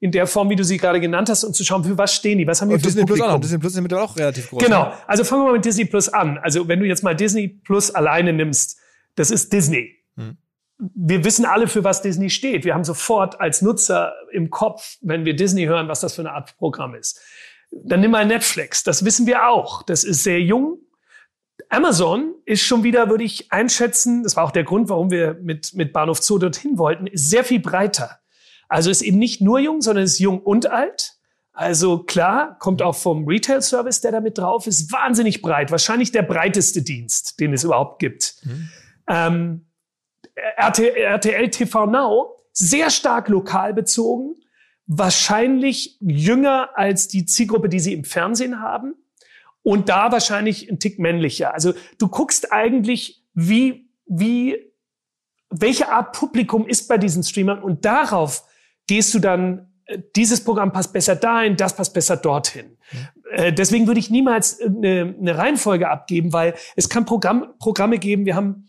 in 0.00 0.12
der 0.12 0.26
Form, 0.26 0.48
wie 0.50 0.56
du 0.56 0.64
sie 0.64 0.76
gerade 0.76 1.00
genannt 1.00 1.28
hast, 1.28 1.44
und 1.44 1.54
zu 1.54 1.64
schauen, 1.64 1.84
für 1.84 1.98
was 1.98 2.14
stehen 2.14 2.38
die, 2.38 2.46
was 2.46 2.60
haben 2.60 2.68
die 2.68 2.74
und 2.74 2.80
für 2.80 2.86
Disney 2.86 3.04
Plus 3.04 3.20
auch 3.20 3.32
noch. 3.32 3.40
Disney 3.40 3.58
Plus 3.58 3.74
ist 3.74 3.80
mittlerweile 3.80 4.08
auch 4.08 4.16
relativ 4.16 4.50
groß. 4.50 4.62
Genau. 4.62 4.84
Ne? 4.84 4.92
Also 5.06 5.24
fangen 5.24 5.42
wir 5.42 5.46
mal 5.46 5.52
mit 5.54 5.64
Disney 5.64 5.84
Plus 5.84 6.08
an. 6.08 6.38
Also 6.38 6.68
wenn 6.68 6.78
du 6.78 6.86
jetzt 6.86 7.02
mal 7.02 7.14
Disney 7.14 7.48
Plus 7.48 7.90
alleine 7.90 8.32
nimmst, 8.32 8.78
das 9.16 9.30
ist 9.30 9.52
Disney. 9.52 9.96
Hm. 10.16 10.36
Wir 10.78 11.24
wissen 11.24 11.44
alle, 11.44 11.66
für 11.66 11.82
was 11.82 12.02
Disney 12.02 12.30
steht. 12.30 12.64
Wir 12.64 12.74
haben 12.74 12.84
sofort 12.84 13.40
als 13.40 13.62
Nutzer 13.62 14.14
im 14.32 14.50
Kopf, 14.50 14.98
wenn 15.00 15.24
wir 15.24 15.34
Disney 15.34 15.64
hören, 15.64 15.88
was 15.88 16.00
das 16.00 16.14
für 16.14 16.22
eine 16.22 16.32
Art 16.32 16.56
Programm 16.56 16.94
ist. 16.94 17.20
Dann 17.72 18.00
nimm 18.00 18.12
mal 18.12 18.24
Netflix. 18.24 18.84
Das 18.84 19.04
wissen 19.04 19.26
wir 19.26 19.48
auch. 19.48 19.82
Das 19.82 20.04
ist 20.04 20.22
sehr 20.22 20.40
jung. 20.40 20.78
Amazon 21.68 22.34
ist 22.44 22.62
schon 22.62 22.84
wieder, 22.84 23.10
würde 23.10 23.24
ich 23.24 23.50
einschätzen, 23.50 24.22
das 24.22 24.36
war 24.36 24.44
auch 24.44 24.52
der 24.52 24.62
Grund, 24.62 24.88
warum 24.88 25.10
wir 25.10 25.34
mit, 25.42 25.74
mit 25.74 25.92
Bahnhof 25.92 26.22
Zoo 26.22 26.38
dorthin 26.38 26.78
wollten, 26.78 27.08
ist 27.08 27.28
sehr 27.28 27.42
viel 27.44 27.58
breiter. 27.58 28.20
Also 28.68 28.90
ist 28.90 29.02
eben 29.02 29.18
nicht 29.18 29.40
nur 29.40 29.58
jung, 29.58 29.80
sondern 29.80 30.04
ist 30.04 30.18
jung 30.18 30.40
und 30.40 30.70
alt. 30.70 31.14
Also 31.52 32.04
klar, 32.04 32.56
kommt 32.60 32.82
auch 32.82 32.94
vom 32.94 33.26
Retail-Service, 33.26 34.00
der 34.00 34.12
da 34.12 34.20
mit 34.20 34.38
drauf 34.38 34.68
ist, 34.68 34.92
wahnsinnig 34.92 35.42
breit. 35.42 35.72
Wahrscheinlich 35.72 36.12
der 36.12 36.22
breiteste 36.22 36.82
Dienst, 36.82 37.40
den 37.40 37.52
es 37.52 37.64
überhaupt 37.64 37.98
gibt. 37.98 38.36
Mhm. 38.44 38.68
Ähm, 39.08 39.66
RTL, 40.56 40.94
RTL 40.94 41.50
TV 41.50 41.86
Now, 41.86 42.36
sehr 42.52 42.90
stark 42.90 43.28
lokal 43.28 43.74
bezogen, 43.74 44.36
wahrscheinlich 44.86 45.96
jünger 46.00 46.70
als 46.74 47.08
die 47.08 47.24
Zielgruppe, 47.24 47.68
die 47.68 47.80
sie 47.80 47.92
im 47.92 48.04
Fernsehen 48.04 48.60
haben. 48.60 48.94
Und 49.62 49.88
da 49.88 50.12
wahrscheinlich 50.12 50.70
ein 50.70 50.78
Tick 50.78 50.98
männlicher. 50.98 51.52
Also 51.52 51.74
du 51.98 52.08
guckst 52.08 52.52
eigentlich, 52.52 53.24
wie, 53.34 53.90
wie, 54.06 54.72
welche 55.50 55.90
Art 55.90 56.12
Publikum 56.12 56.66
ist 56.66 56.88
bei 56.88 56.98
diesen 56.98 57.22
Streamern 57.22 57.62
und 57.62 57.84
darauf 57.84 58.44
gehst 58.88 59.14
du 59.14 59.20
dann, 59.20 59.68
äh, 59.84 59.98
dieses 60.16 60.42
Programm 60.42 60.72
passt 60.72 60.92
besser 60.92 61.14
dahin, 61.14 61.56
das 61.56 61.76
passt 61.76 61.94
besser 61.94 62.16
dorthin. 62.16 62.76
Mhm. 62.90 63.54
deswegen 63.54 63.86
würde 63.86 64.00
ich 64.00 64.08
niemals 64.10 64.60
eine, 64.60 65.14
eine 65.20 65.36
Reihenfolge 65.36 65.88
abgeben, 65.90 66.32
weil 66.32 66.54
es 66.74 66.88
kann 66.88 67.04
Programm, 67.04 67.52
Programme 67.58 67.98
geben. 67.98 68.24
Wir 68.24 68.34
haben 68.34 68.66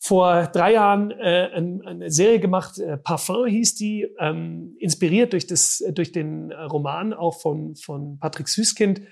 vor 0.00 0.48
drei 0.48 0.72
Jahren 0.72 1.12
äh, 1.12 1.50
eine 1.54 2.10
Serie 2.10 2.40
gemacht, 2.40 2.76
äh, 2.80 2.96
Parfum 2.96 3.46
hieß 3.46 3.76
die, 3.76 4.08
ähm, 4.18 4.74
inspiriert 4.80 5.32
durch, 5.32 5.46
das, 5.46 5.82
durch 5.92 6.10
den 6.10 6.50
Roman 6.50 7.12
auch 7.12 7.40
von, 7.40 7.76
von 7.76 8.18
Patrick 8.18 8.48
Süßkind. 8.48 9.02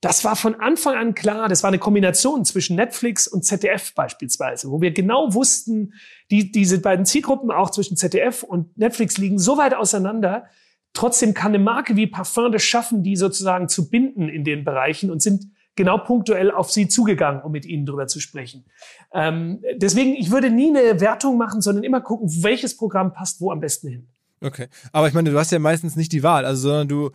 Das 0.00 0.24
war 0.24 0.34
von 0.34 0.54
Anfang 0.54 0.96
an 0.96 1.14
klar, 1.14 1.48
das 1.48 1.62
war 1.62 1.68
eine 1.68 1.78
Kombination 1.78 2.44
zwischen 2.46 2.76
Netflix 2.76 3.28
und 3.28 3.44
ZDF 3.44 3.94
beispielsweise, 3.94 4.70
wo 4.70 4.80
wir 4.80 4.92
genau 4.92 5.34
wussten, 5.34 5.92
die, 6.30 6.50
diese 6.50 6.80
beiden 6.80 7.04
Zielgruppen 7.04 7.50
auch 7.50 7.70
zwischen 7.70 7.98
ZDF 7.98 8.42
und 8.42 8.76
Netflix 8.78 9.18
liegen 9.18 9.38
so 9.38 9.58
weit 9.58 9.74
auseinander. 9.74 10.46
Trotzdem 10.94 11.34
kann 11.34 11.54
eine 11.54 11.62
Marke 11.62 11.96
wie 11.96 12.06
Parfum 12.06 12.50
das 12.50 12.62
schaffen, 12.62 13.02
die 13.02 13.14
sozusagen 13.14 13.68
zu 13.68 13.90
binden 13.90 14.28
in 14.28 14.42
den 14.42 14.64
Bereichen 14.64 15.10
und 15.10 15.20
sind 15.20 15.44
genau 15.76 15.98
punktuell 15.98 16.50
auf 16.50 16.70
sie 16.70 16.88
zugegangen, 16.88 17.42
um 17.42 17.52
mit 17.52 17.66
ihnen 17.66 17.84
drüber 17.84 18.06
zu 18.06 18.20
sprechen. 18.20 18.64
Ähm, 19.12 19.62
deswegen, 19.76 20.14
ich 20.14 20.30
würde 20.30 20.50
nie 20.50 20.76
eine 20.76 21.00
Wertung 21.00 21.36
machen, 21.36 21.60
sondern 21.60 21.84
immer 21.84 22.00
gucken, 22.00 22.28
welches 22.42 22.76
Programm 22.76 23.12
passt 23.12 23.40
wo 23.40 23.50
am 23.50 23.60
besten 23.60 23.88
hin. 23.88 24.08
Okay. 24.42 24.68
Aber 24.92 25.06
ich 25.06 25.12
meine, 25.12 25.30
du 25.30 25.38
hast 25.38 25.52
ja 25.52 25.58
meistens 25.58 25.96
nicht 25.96 26.12
die 26.12 26.22
Wahl, 26.22 26.46
also 26.46 26.62
sondern 26.62 26.88
du 26.88 27.10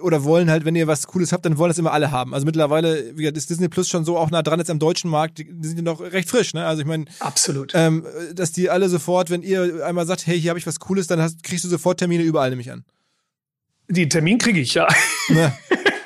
oder 0.00 0.22
wollen 0.22 0.48
halt, 0.48 0.64
wenn 0.64 0.76
ihr 0.76 0.86
was 0.86 1.08
Cooles 1.08 1.32
habt, 1.32 1.44
dann 1.44 1.58
wollen 1.58 1.70
das 1.70 1.78
immer 1.78 1.92
alle 1.92 2.12
haben. 2.12 2.34
Also 2.34 2.46
mittlerweile 2.46 3.16
wie 3.16 3.22
gesagt, 3.22 3.36
ist 3.36 3.50
Disney 3.50 3.68
Plus 3.68 3.88
schon 3.88 4.04
so 4.04 4.16
auch 4.16 4.30
nah 4.30 4.42
dran 4.42 4.60
jetzt 4.60 4.70
am 4.70 4.78
deutschen 4.78 5.10
Markt, 5.10 5.38
die, 5.38 5.52
die 5.52 5.68
sind 5.68 5.78
ja 5.78 5.82
noch 5.82 6.00
recht 6.00 6.28
frisch, 6.28 6.54
ne? 6.54 6.64
Also 6.64 6.82
ich 6.82 6.86
meine, 6.86 7.06
absolut. 7.18 7.72
Ähm, 7.74 8.06
dass 8.34 8.52
die 8.52 8.70
alle 8.70 8.88
sofort, 8.88 9.30
wenn 9.30 9.42
ihr 9.42 9.84
einmal 9.84 10.06
sagt, 10.06 10.26
hey, 10.26 10.40
hier 10.40 10.50
habe 10.50 10.58
ich 10.58 10.66
was 10.66 10.78
Cooles, 10.78 11.08
dann 11.08 11.20
hast, 11.20 11.42
kriegst 11.42 11.64
du 11.64 11.68
sofort 11.68 11.98
Termine 11.98 12.22
überall 12.22 12.50
nämlich 12.50 12.70
an. 12.70 12.84
Die 13.88 14.08
Termin 14.08 14.38
kriege 14.38 14.60
ich 14.60 14.74
ja. 14.74 14.86
Ne? 15.30 15.52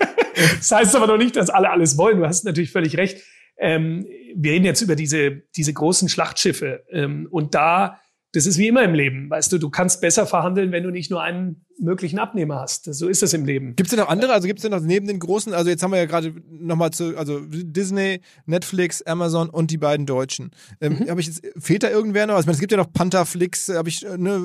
das 0.57 0.71
heißt 0.71 0.97
aber 0.97 1.07
noch 1.07 1.19
nicht, 1.19 1.37
dass 1.37 1.51
alle 1.51 1.71
alles 1.71 1.99
wollen. 1.99 2.19
Du 2.19 2.27
hast 2.27 2.47
natürlich 2.47 2.73
völlig 2.73 2.97
recht. 2.97 3.19
Ähm, 3.59 4.07
wir 4.35 4.53
reden 4.53 4.65
jetzt 4.65 4.81
über 4.81 4.97
diese 4.97 5.43
diese 5.55 5.73
großen 5.75 6.09
Schlachtschiffe 6.09 6.85
ähm, 6.91 7.29
und 7.31 7.55
da 7.55 8.01
das 8.37 8.45
ist 8.45 8.59
wie 8.59 8.69
immer 8.69 8.85
im 8.85 8.93
Leben. 8.93 9.31
Weißt 9.31 9.51
du, 9.51 9.57
du 9.57 9.71
kannst 9.71 10.03
besser 10.03 10.27
verhandeln, 10.27 10.71
wenn 10.71 10.83
du 10.83 10.91
nicht 10.91 11.11
nur 11.11 11.23
einen 11.23 11.65
möglichen 11.79 12.19
Abnehmer 12.19 12.57
hast. 12.57 12.85
So 12.85 13.09
ist 13.09 13.23
es 13.23 13.33
im 13.33 13.47
Leben. 13.47 13.77
Gibt 13.77 13.87
es 13.87 13.91
denn 13.91 13.99
noch 13.99 14.11
andere? 14.11 14.35
Also 14.35 14.47
gibt 14.47 14.59
es 14.59 14.63
denn 14.63 14.73
noch 14.73 14.81
neben 14.81 15.07
den 15.07 15.19
großen, 15.19 15.55
also 15.55 15.71
jetzt 15.71 15.83
haben 15.83 15.91
wir 15.91 15.99
ja 15.99 16.05
gerade 16.05 16.35
nochmal 16.51 16.91
zu, 16.91 17.17
also 17.17 17.41
Disney, 17.41 18.21
Netflix, 18.45 19.01
Amazon 19.03 19.49
und 19.49 19.71
die 19.71 19.79
beiden 19.79 20.05
Deutschen. 20.05 20.51
Ähm, 20.83 20.99
mhm. 20.99 21.09
Habe 21.09 21.21
ich 21.21 21.29
jetzt, 21.29 21.43
fehlt 21.59 21.83
da 21.83 21.89
irgendwer 21.89 22.27
noch? 22.27 22.35
Also, 22.35 22.43
ich 22.43 22.47
meine, 22.47 22.55
es 22.57 22.61
gibt 22.61 22.73
ja 22.73 22.79
noch 22.79 22.93
Pantherflix, 22.93 23.71
habe 23.71 23.89
ich 23.89 24.03
ne, 24.03 24.37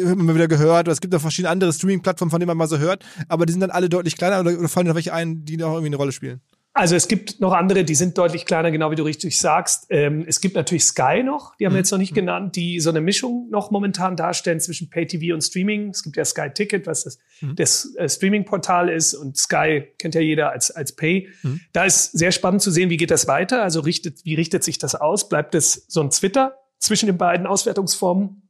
immer 0.00 0.34
wieder 0.34 0.48
gehört. 0.48 0.86
Oder 0.86 0.92
es 0.92 1.02
gibt 1.02 1.12
noch 1.12 1.20
verschiedene 1.20 1.50
andere 1.50 1.74
Streaming-Plattformen, 1.74 2.30
von 2.30 2.40
denen 2.40 2.48
man 2.48 2.56
mal 2.56 2.68
so 2.68 2.78
hört. 2.78 3.04
Aber 3.28 3.44
die 3.44 3.52
sind 3.52 3.60
dann 3.60 3.70
alle 3.70 3.90
deutlich 3.90 4.16
kleiner 4.16 4.40
oder, 4.40 4.58
oder 4.58 4.68
fallen 4.68 4.86
da 4.86 4.94
welche 4.94 5.12
ein, 5.12 5.44
die 5.44 5.58
noch 5.58 5.72
irgendwie 5.72 5.88
eine 5.88 5.96
Rolle 5.96 6.12
spielen? 6.12 6.40
Also 6.76 6.94
es 6.94 7.08
gibt 7.08 7.40
noch 7.40 7.54
andere, 7.54 7.84
die 7.84 7.94
sind 7.94 8.18
deutlich 8.18 8.44
kleiner, 8.44 8.70
genau 8.70 8.90
wie 8.90 8.96
du 8.96 9.02
richtig 9.02 9.38
sagst. 9.38 9.86
Ähm, 9.88 10.26
es 10.28 10.42
gibt 10.42 10.56
natürlich 10.56 10.84
Sky 10.84 11.22
noch, 11.24 11.56
die 11.56 11.64
haben 11.64 11.72
wir 11.72 11.76
mhm. 11.76 11.78
jetzt 11.78 11.90
noch 11.90 11.98
nicht 11.98 12.14
genannt, 12.14 12.54
die 12.54 12.80
so 12.80 12.90
eine 12.90 13.00
Mischung 13.00 13.48
noch 13.48 13.70
momentan 13.70 14.14
darstellen 14.14 14.60
zwischen 14.60 14.90
Pay-TV 14.90 15.32
und 15.34 15.40
Streaming. 15.40 15.88
Es 15.88 16.02
gibt 16.02 16.18
ja 16.18 16.24
Sky 16.26 16.50
Ticket, 16.52 16.86
was 16.86 17.04
das, 17.04 17.18
mhm. 17.40 17.56
das 17.56 17.94
äh, 17.94 18.10
Streaming-Portal 18.10 18.90
ist 18.90 19.14
und 19.14 19.38
Sky 19.38 19.84
kennt 19.98 20.14
ja 20.14 20.20
jeder 20.20 20.50
als, 20.50 20.70
als 20.70 20.94
Pay. 20.94 21.30
Mhm. 21.42 21.62
Da 21.72 21.86
ist 21.86 22.12
sehr 22.12 22.30
spannend 22.30 22.60
zu 22.60 22.70
sehen, 22.70 22.90
wie 22.90 22.98
geht 22.98 23.10
das 23.10 23.26
weiter? 23.26 23.62
Also 23.62 23.80
richtet, 23.80 24.26
wie 24.26 24.34
richtet 24.34 24.62
sich 24.62 24.76
das 24.76 24.94
aus? 24.94 25.30
Bleibt 25.30 25.54
es 25.54 25.86
so 25.88 26.02
ein 26.02 26.10
Twitter 26.10 26.58
zwischen 26.78 27.06
den 27.06 27.16
beiden 27.16 27.46
Auswertungsformen? 27.46 28.42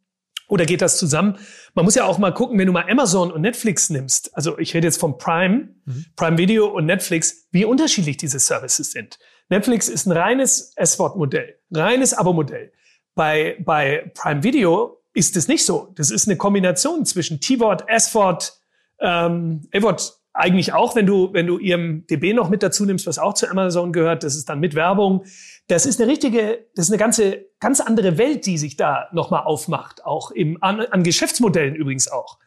Oder 0.48 0.64
geht 0.64 0.82
das 0.82 0.98
zusammen? 0.98 1.38
Man 1.76 1.84
muss 1.84 1.94
ja 1.94 2.06
auch 2.06 2.16
mal 2.16 2.32
gucken, 2.32 2.58
wenn 2.58 2.66
du 2.66 2.72
mal 2.72 2.90
Amazon 2.90 3.30
und 3.30 3.42
Netflix 3.42 3.90
nimmst. 3.90 4.34
Also 4.34 4.58
ich 4.58 4.72
rede 4.72 4.86
jetzt 4.86 4.98
von 4.98 5.18
Prime, 5.18 5.68
mhm. 5.84 6.06
Prime 6.16 6.38
Video 6.38 6.68
und 6.68 6.86
Netflix, 6.86 7.48
wie 7.50 7.66
unterschiedlich 7.66 8.16
diese 8.16 8.38
Services 8.38 8.92
sind. 8.92 9.18
Netflix 9.50 9.90
ist 9.90 10.06
ein 10.06 10.12
reines 10.12 10.72
S-Wort-Modell, 10.74 11.58
reines 11.70 12.14
Abo-Modell. 12.14 12.72
Bei, 13.14 13.58
bei 13.62 14.10
Prime 14.14 14.42
Video 14.42 15.02
ist 15.12 15.36
es 15.36 15.48
nicht 15.48 15.66
so. 15.66 15.92
Das 15.96 16.10
ist 16.10 16.26
eine 16.26 16.38
Kombination 16.38 17.04
zwischen 17.04 17.42
T-Wort, 17.42 17.84
S-Wort, 17.88 18.58
ähm, 18.98 19.68
A-Wort 19.74 20.18
eigentlich 20.32 20.72
auch, 20.72 20.96
wenn 20.96 21.04
du, 21.04 21.34
wenn 21.34 21.46
du 21.46 21.58
ihrem 21.58 22.06
DB 22.06 22.32
noch 22.32 22.48
mit 22.48 22.62
dazu 22.62 22.86
nimmst, 22.86 23.06
was 23.06 23.18
auch 23.18 23.34
zu 23.34 23.50
Amazon 23.50 23.92
gehört, 23.92 24.22
das 24.22 24.34
ist 24.34 24.48
dann 24.48 24.60
mit 24.60 24.74
Werbung. 24.74 25.24
Das 25.68 25.84
ist 25.86 26.00
eine 26.00 26.10
richtige, 26.10 26.66
das 26.74 26.86
ist 26.86 26.92
eine 26.92 26.98
ganze, 26.98 27.46
ganz 27.58 27.80
andere 27.80 28.18
Welt, 28.18 28.46
die 28.46 28.58
sich 28.58 28.76
da 28.76 29.08
nochmal 29.12 29.42
aufmacht, 29.44 30.04
auch 30.04 30.30
im, 30.30 30.62
an, 30.62 30.80
an 30.80 31.02
Geschäftsmodellen 31.02 31.74
übrigens 31.74 32.08
auch. 32.08 32.38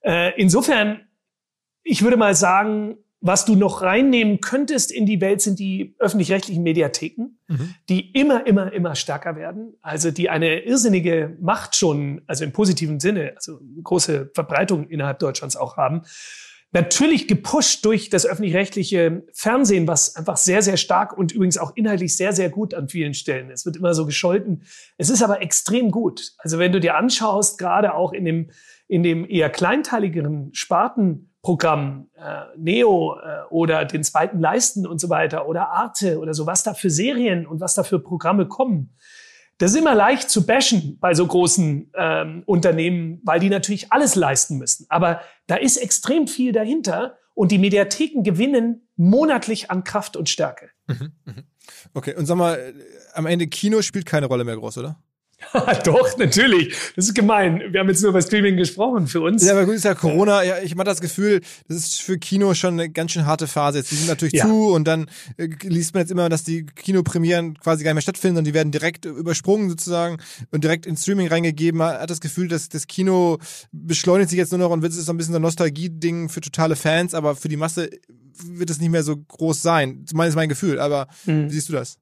Äh, 0.00 0.32
insofern, 0.40 1.00
ich 1.82 2.02
würde 2.02 2.16
mal 2.16 2.34
sagen, 2.34 2.98
was 3.20 3.44
du 3.44 3.56
noch 3.56 3.82
reinnehmen 3.82 4.40
könntest 4.40 4.92
in 4.92 5.06
die 5.06 5.20
Welt 5.20 5.40
sind 5.40 5.58
die 5.58 5.96
öffentlich-rechtlichen 5.98 6.62
Mediatheken, 6.62 7.38
mhm. 7.48 7.74
die 7.88 8.12
immer, 8.12 8.46
immer, 8.46 8.72
immer 8.72 8.94
stärker 8.94 9.36
werden. 9.36 9.74
Also 9.80 10.10
die 10.10 10.28
eine 10.28 10.60
irrsinnige 10.60 11.36
Macht 11.40 11.76
schon, 11.76 12.22
also 12.26 12.44
im 12.44 12.52
positiven 12.52 13.00
Sinne, 13.00 13.32
also 13.34 13.58
große 13.82 14.30
Verbreitung 14.34 14.88
innerhalb 14.88 15.18
Deutschlands 15.18 15.56
auch 15.56 15.76
haben. 15.76 16.02
Natürlich 16.72 17.28
gepusht 17.28 17.84
durch 17.84 18.10
das 18.10 18.26
öffentlich-rechtliche 18.26 19.22
Fernsehen, 19.32 19.86
was 19.86 20.16
einfach 20.16 20.36
sehr, 20.36 20.62
sehr 20.62 20.76
stark 20.76 21.16
und 21.16 21.32
übrigens 21.32 21.58
auch 21.58 21.72
inhaltlich 21.76 22.16
sehr, 22.16 22.32
sehr 22.32 22.50
gut 22.50 22.74
an 22.74 22.88
vielen 22.88 23.14
Stellen. 23.14 23.50
Es 23.50 23.64
wird 23.64 23.76
immer 23.76 23.94
so 23.94 24.04
gescholten. 24.04 24.64
Es 24.98 25.08
ist 25.08 25.22
aber 25.22 25.40
extrem 25.40 25.90
gut. 25.90 26.32
Also 26.38 26.58
wenn 26.58 26.72
du 26.72 26.80
dir 26.80 26.96
anschaust, 26.96 27.58
gerade 27.58 27.94
auch 27.94 28.12
in 28.12 28.24
dem, 28.24 28.50
in 28.88 29.02
dem 29.02 29.28
eher 29.28 29.48
kleinteiligeren 29.48 30.50
Spartenprogramm, 30.52 32.10
äh, 32.16 32.42
Neo 32.58 33.16
äh, 33.16 33.46
oder 33.48 33.84
den 33.84 34.02
zweiten 34.02 34.40
Leisten 34.40 34.86
und 34.86 35.00
so 35.00 35.08
weiter 35.08 35.48
oder 35.48 35.70
Arte 35.70 36.18
oder 36.18 36.34
so, 36.34 36.46
was 36.46 36.64
da 36.64 36.74
für 36.74 36.90
Serien 36.90 37.46
und 37.46 37.60
was 37.60 37.74
da 37.74 37.84
für 37.84 38.00
Programme 38.00 38.48
kommen, 38.48 38.92
das 39.58 39.70
ist 39.70 39.78
immer 39.78 39.94
leicht 39.94 40.28
zu 40.28 40.44
bashen 40.44 40.98
bei 41.00 41.14
so 41.14 41.26
großen 41.26 41.90
ähm, 41.94 42.42
Unternehmen, 42.44 43.22
weil 43.24 43.40
die 43.40 43.48
natürlich 43.48 43.90
alles 43.90 44.14
leisten 44.14 44.58
müssen. 44.58 44.84
Aber 44.90 45.22
da 45.46 45.56
ist 45.56 45.76
extrem 45.76 46.26
viel 46.26 46.52
dahinter 46.52 47.18
und 47.34 47.52
die 47.52 47.58
Mediatheken 47.58 48.22
gewinnen 48.22 48.88
monatlich 48.96 49.70
an 49.70 49.84
Kraft 49.84 50.16
und 50.16 50.28
Stärke. 50.28 50.70
Mhm, 50.86 51.12
mhm. 51.24 51.44
Okay, 51.94 52.14
und 52.14 52.26
sag 52.26 52.36
mal, 52.36 52.74
am 53.14 53.26
Ende 53.26 53.46
Kino 53.46 53.82
spielt 53.82 54.06
keine 54.06 54.26
Rolle 54.26 54.44
mehr 54.44 54.56
groß, 54.56 54.78
oder? 54.78 55.02
Doch, 55.84 56.16
natürlich. 56.18 56.74
Das 56.94 57.06
ist 57.06 57.14
gemein. 57.14 57.62
Wir 57.70 57.80
haben 57.80 57.88
jetzt 57.88 58.02
nur 58.02 58.10
über 58.10 58.22
Streaming 58.22 58.56
gesprochen 58.56 59.06
für 59.06 59.20
uns. 59.20 59.44
Ja, 59.44 59.52
aber 59.52 59.64
gut, 59.64 59.74
ist 59.74 59.84
ja 59.84 59.94
Corona. 59.94 60.42
Ja, 60.42 60.58
ich 60.62 60.72
habe 60.72 60.84
das 60.84 61.00
Gefühl, 61.00 61.40
das 61.68 61.76
ist 61.78 62.02
für 62.02 62.18
Kino 62.18 62.54
schon 62.54 62.74
eine 62.74 62.90
ganz 62.90 63.12
schön 63.12 63.26
harte 63.26 63.46
Phase. 63.46 63.78
Jetzt 63.78 63.90
die 63.90 63.96
sind 63.96 64.08
natürlich 64.08 64.34
ja. 64.34 64.46
zu 64.46 64.72
und 64.72 64.86
dann 64.86 65.06
äh, 65.36 65.48
liest 65.62 65.94
man 65.94 66.02
jetzt 66.02 66.10
immer, 66.10 66.28
dass 66.28 66.44
die 66.44 66.66
Kinopremieren 66.66 67.58
quasi 67.58 67.84
gar 67.84 67.90
nicht 67.90 67.96
mehr 67.96 68.02
stattfinden 68.02 68.38
und 68.38 68.44
die 68.44 68.54
werden 68.54 68.72
direkt 68.72 69.04
übersprungen 69.04 69.68
sozusagen 69.68 70.18
und 70.50 70.64
direkt 70.64 70.86
ins 70.86 71.02
Streaming 71.02 71.28
reingegeben. 71.28 71.78
Man 71.78 71.98
hat 71.98 72.10
das 72.10 72.20
Gefühl, 72.20 72.48
dass 72.48 72.68
das 72.68 72.86
Kino 72.86 73.38
beschleunigt 73.72 74.30
sich 74.30 74.38
jetzt 74.38 74.52
nur 74.52 74.58
noch 74.58 74.70
und 74.70 74.82
wird 74.82 74.92
es 74.92 75.04
so 75.04 75.12
ein 75.12 75.16
bisschen 75.16 75.32
so 75.32 75.38
ein 75.38 75.42
Nostalgie-Ding 75.42 76.28
für 76.28 76.40
totale 76.40 76.76
Fans, 76.76 77.14
aber 77.14 77.36
für 77.36 77.48
die 77.48 77.56
Masse 77.56 77.90
wird 78.44 78.70
es 78.70 78.80
nicht 78.80 78.90
mehr 78.90 79.02
so 79.02 79.16
groß 79.16 79.62
sein. 79.62 80.04
Zumindest 80.06 80.36
mein 80.36 80.48
Gefühl. 80.48 80.78
Aber 80.78 81.08
mhm. 81.24 81.48
wie 81.48 81.54
siehst 81.54 81.68
du 81.68 81.72
das? 81.72 81.98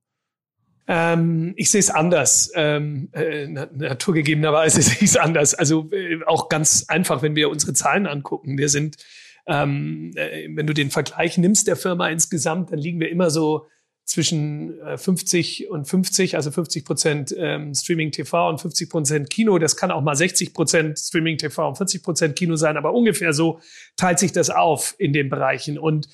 Ähm, 0.87 1.55
ich 1.57 1.70
sehe 1.70 1.80
es 1.80 1.91
anders. 1.91 2.51
Ähm, 2.55 3.09
äh, 3.12 3.47
naturgegebenerweise 3.47 4.82
sehe 4.82 4.97
ich 4.97 5.03
es 5.11 5.16
anders. 5.16 5.55
Also 5.55 5.91
äh, 5.93 6.22
auch 6.26 6.49
ganz 6.49 6.85
einfach, 6.89 7.22
wenn 7.22 7.37
wir 7.37 7.51
unsere 7.51 7.72
Zahlen 7.72 8.07
angucken. 8.07 8.59
Wir 8.59 8.68
sind, 8.68 8.97
ähm, 9.47 10.12
äh, 10.14 10.49
wenn 10.55 10.66
du 10.66 10.74
den 10.74 10.91
Vergleich 10.91 11.39
nimmst 11.39 11.66
der 11.66 11.76
Firma 11.76 12.09
insgesamt, 12.09 12.72
dann 12.72 12.78
liegen 12.78 13.01
wir 13.01 13.11
immer 13.11 13.30
so 13.30 13.66
zwischen 14.05 14.74
50 14.97 15.64
äh, 15.64 15.66
und 15.68 15.87
50, 15.87 16.37
also 16.37 16.51
50 16.51 16.85
Prozent 16.85 17.35
ähm, 17.39 17.74
Streaming 17.74 18.12
TV 18.12 18.51
und 18.51 18.61
50 18.61 18.91
Prozent 18.91 19.30
Kino. 19.30 19.59
Das 19.59 19.76
kann 19.76 19.91
auch 19.91 20.03
mal 20.03 20.14
60 20.14 20.53
Prozent 20.53 20.99
Streaming 20.99 21.39
TV 21.39 21.66
und 21.66 21.76
40 21.76 22.03
Prozent 22.03 22.37
Kino 22.37 22.57
sein, 22.57 22.76
aber 22.76 22.93
ungefähr 22.93 23.32
so 23.32 23.61
teilt 23.97 24.18
sich 24.18 24.32
das 24.32 24.51
auf 24.51 24.95
in 24.99 25.14
den 25.14 25.30
Bereichen. 25.30 25.78
Und 25.78 26.09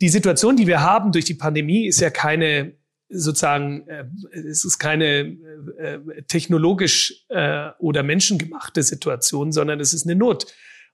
die 0.00 0.08
Situation, 0.08 0.56
die 0.56 0.68
wir 0.68 0.82
haben 0.82 1.10
durch 1.10 1.24
die 1.24 1.34
Pandemie, 1.34 1.86
ist 1.86 2.00
ja 2.00 2.10
keine 2.10 2.74
sozusagen, 3.12 3.86
äh, 3.88 4.04
es 4.32 4.64
ist 4.64 4.78
keine 4.78 5.36
äh, 5.78 5.98
technologisch 6.28 7.24
äh, 7.28 7.70
oder 7.78 8.02
menschengemachte 8.02 8.82
Situation, 8.82 9.52
sondern 9.52 9.80
es 9.80 9.92
ist 9.92 10.06
eine 10.06 10.16
Not 10.16 10.46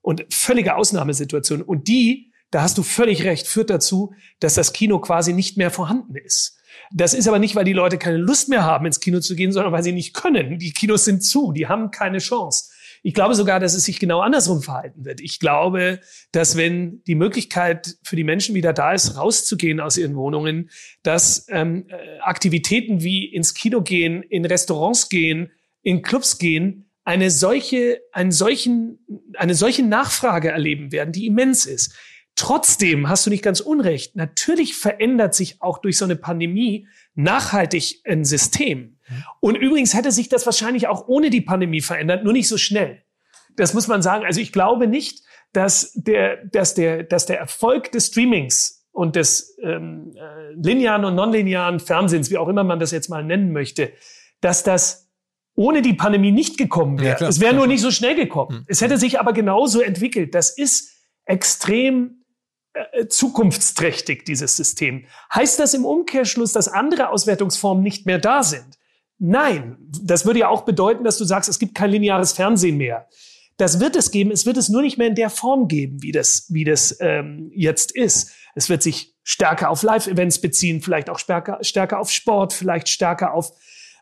und 0.02 0.24
völlige 0.32 0.76
Ausnahmesituation. 0.76 1.62
Und 1.62 1.88
die, 1.88 2.32
da 2.50 2.62
hast 2.62 2.78
du 2.78 2.82
völlig 2.82 3.24
recht, 3.24 3.46
führt 3.46 3.70
dazu, 3.70 4.14
dass 4.40 4.54
das 4.54 4.72
Kino 4.72 4.98
quasi 5.00 5.32
nicht 5.32 5.56
mehr 5.56 5.70
vorhanden 5.70 6.16
ist. 6.16 6.58
Das 6.92 7.14
ist 7.14 7.28
aber 7.28 7.38
nicht, 7.38 7.54
weil 7.54 7.64
die 7.64 7.72
Leute 7.72 7.98
keine 7.98 8.16
Lust 8.16 8.48
mehr 8.48 8.64
haben, 8.64 8.86
ins 8.86 9.00
Kino 9.00 9.20
zu 9.20 9.34
gehen, 9.34 9.52
sondern 9.52 9.72
weil 9.72 9.82
sie 9.82 9.92
nicht 9.92 10.14
können. 10.14 10.58
Die 10.58 10.72
Kinos 10.72 11.04
sind 11.04 11.22
zu, 11.22 11.52
die 11.52 11.66
haben 11.66 11.90
keine 11.90 12.18
Chance. 12.18 12.67
Ich 13.08 13.14
glaube 13.14 13.34
sogar, 13.34 13.58
dass 13.58 13.72
es 13.72 13.86
sich 13.86 14.00
genau 14.00 14.20
andersrum 14.20 14.60
verhalten 14.60 15.06
wird. 15.06 15.22
Ich 15.22 15.40
glaube, 15.40 16.00
dass 16.30 16.58
wenn 16.58 17.02
die 17.04 17.14
Möglichkeit 17.14 17.96
für 18.02 18.16
die 18.16 18.22
Menschen 18.22 18.54
wieder 18.54 18.74
da 18.74 18.92
ist, 18.92 19.16
rauszugehen 19.16 19.80
aus 19.80 19.96
ihren 19.96 20.14
Wohnungen, 20.14 20.68
dass 21.04 21.46
ähm, 21.48 21.86
äh, 21.88 22.18
Aktivitäten 22.18 23.02
wie 23.02 23.24
ins 23.24 23.54
Kino 23.54 23.80
gehen, 23.80 24.22
in 24.22 24.44
Restaurants 24.44 25.08
gehen, 25.08 25.50
in 25.80 26.02
Clubs 26.02 26.36
gehen, 26.36 26.90
eine 27.02 27.30
solche, 27.30 28.02
einen 28.12 28.30
solchen, 28.30 28.98
eine 29.38 29.54
solche 29.54 29.84
Nachfrage 29.84 30.50
erleben 30.50 30.92
werden, 30.92 31.12
die 31.12 31.28
immens 31.28 31.64
ist. 31.64 31.94
Trotzdem 32.36 33.08
hast 33.08 33.24
du 33.24 33.30
nicht 33.30 33.42
ganz 33.42 33.60
unrecht. 33.60 34.16
Natürlich 34.16 34.76
verändert 34.76 35.34
sich 35.34 35.62
auch 35.62 35.78
durch 35.78 35.96
so 35.96 36.04
eine 36.04 36.16
Pandemie 36.16 36.86
nachhaltig 37.14 38.02
ein 38.04 38.26
System. 38.26 38.97
Und 39.40 39.56
übrigens 39.56 39.94
hätte 39.94 40.12
sich 40.12 40.28
das 40.28 40.46
wahrscheinlich 40.46 40.86
auch 40.88 41.08
ohne 41.08 41.30
die 41.30 41.40
Pandemie 41.40 41.80
verändert, 41.80 42.24
nur 42.24 42.32
nicht 42.32 42.48
so 42.48 42.58
schnell. 42.58 43.02
Das 43.56 43.74
muss 43.74 43.88
man 43.88 44.02
sagen. 44.02 44.24
Also 44.24 44.40
ich 44.40 44.52
glaube 44.52 44.86
nicht, 44.86 45.22
dass 45.52 45.92
der, 45.94 46.44
dass 46.44 46.74
der, 46.74 47.02
dass 47.02 47.26
der 47.26 47.38
Erfolg 47.38 47.90
des 47.92 48.08
Streamings 48.08 48.86
und 48.92 49.16
des 49.16 49.56
ähm, 49.62 50.14
äh, 50.16 50.52
linearen 50.54 51.04
und 51.04 51.14
nonlinearen 51.14 51.80
Fernsehens, 51.80 52.30
wie 52.30 52.38
auch 52.38 52.48
immer 52.48 52.64
man 52.64 52.80
das 52.80 52.90
jetzt 52.90 53.08
mal 53.08 53.24
nennen 53.24 53.52
möchte, 53.52 53.92
dass 54.40 54.62
das 54.62 55.08
ohne 55.54 55.82
die 55.82 55.94
Pandemie 55.94 56.30
nicht 56.30 56.56
gekommen 56.56 57.00
wäre. 57.00 57.20
Ja, 57.20 57.28
es 57.28 57.40
wäre 57.40 57.54
nur 57.54 57.66
nicht 57.66 57.80
so 57.80 57.90
schnell 57.90 58.14
gekommen. 58.14 58.58
Mhm. 58.58 58.64
Es 58.68 58.80
hätte 58.80 58.96
sich 58.96 59.18
aber 59.18 59.32
genauso 59.32 59.80
entwickelt. 59.80 60.34
Das 60.34 60.56
ist 60.56 60.92
extrem 61.24 62.24
äh, 62.74 63.06
zukunftsträchtig, 63.08 64.24
dieses 64.24 64.56
System. 64.56 65.06
Heißt 65.34 65.58
das 65.58 65.74
im 65.74 65.84
Umkehrschluss, 65.84 66.52
dass 66.52 66.68
andere 66.68 67.08
Auswertungsformen 67.10 67.82
nicht 67.82 68.06
mehr 68.06 68.18
da 68.18 68.44
sind? 68.44 68.77
Nein, 69.18 69.76
das 70.02 70.24
würde 70.24 70.40
ja 70.40 70.48
auch 70.48 70.62
bedeuten, 70.62 71.04
dass 71.04 71.18
du 71.18 71.24
sagst, 71.24 71.48
es 71.48 71.58
gibt 71.58 71.74
kein 71.74 71.90
lineares 71.90 72.32
Fernsehen 72.32 72.76
mehr. 72.76 73.08
Das 73.56 73.80
wird 73.80 73.96
es 73.96 74.12
geben, 74.12 74.30
es 74.30 74.46
wird 74.46 74.56
es 74.56 74.68
nur 74.68 74.82
nicht 74.82 74.98
mehr 74.98 75.08
in 75.08 75.16
der 75.16 75.30
Form 75.30 75.66
geben, 75.66 76.00
wie 76.02 76.12
das, 76.12 76.46
wie 76.50 76.62
das 76.64 76.96
ähm, 77.00 77.50
jetzt 77.52 77.90
ist. 77.94 78.32
Es 78.54 78.68
wird 78.68 78.82
sich 78.82 79.16
stärker 79.24 79.70
auf 79.70 79.82
Live-Events 79.82 80.40
beziehen, 80.40 80.80
vielleicht 80.80 81.10
auch 81.10 81.18
stärker, 81.18 81.58
stärker 81.62 81.98
auf 81.98 82.10
Sport, 82.10 82.52
vielleicht 82.52 82.88
stärker 82.88 83.34
auf 83.34 83.52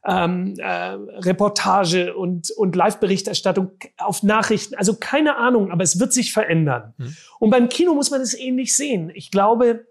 ähm, 0.07 0.55
äh, 0.59 0.69
Reportage 0.69 2.15
und, 2.15 2.51
und 2.51 2.77
Live-Berichterstattung, 2.77 3.71
auf 3.99 4.23
Nachrichten. 4.23 4.75
Also 4.75 4.95
keine 4.95 5.37
Ahnung, 5.37 5.73
aber 5.73 5.83
es 5.83 5.99
wird 5.99 6.13
sich 6.13 6.33
verändern. 6.33 6.95
Hm. 6.99 7.17
Und 7.41 7.51
beim 7.51 7.69
Kino 7.69 7.95
muss 7.95 8.11
man 8.11 8.21
es 8.21 8.35
ähnlich 8.35 8.77
sehen. 8.77 9.11
Ich 9.15 9.31
glaube, 9.31 9.87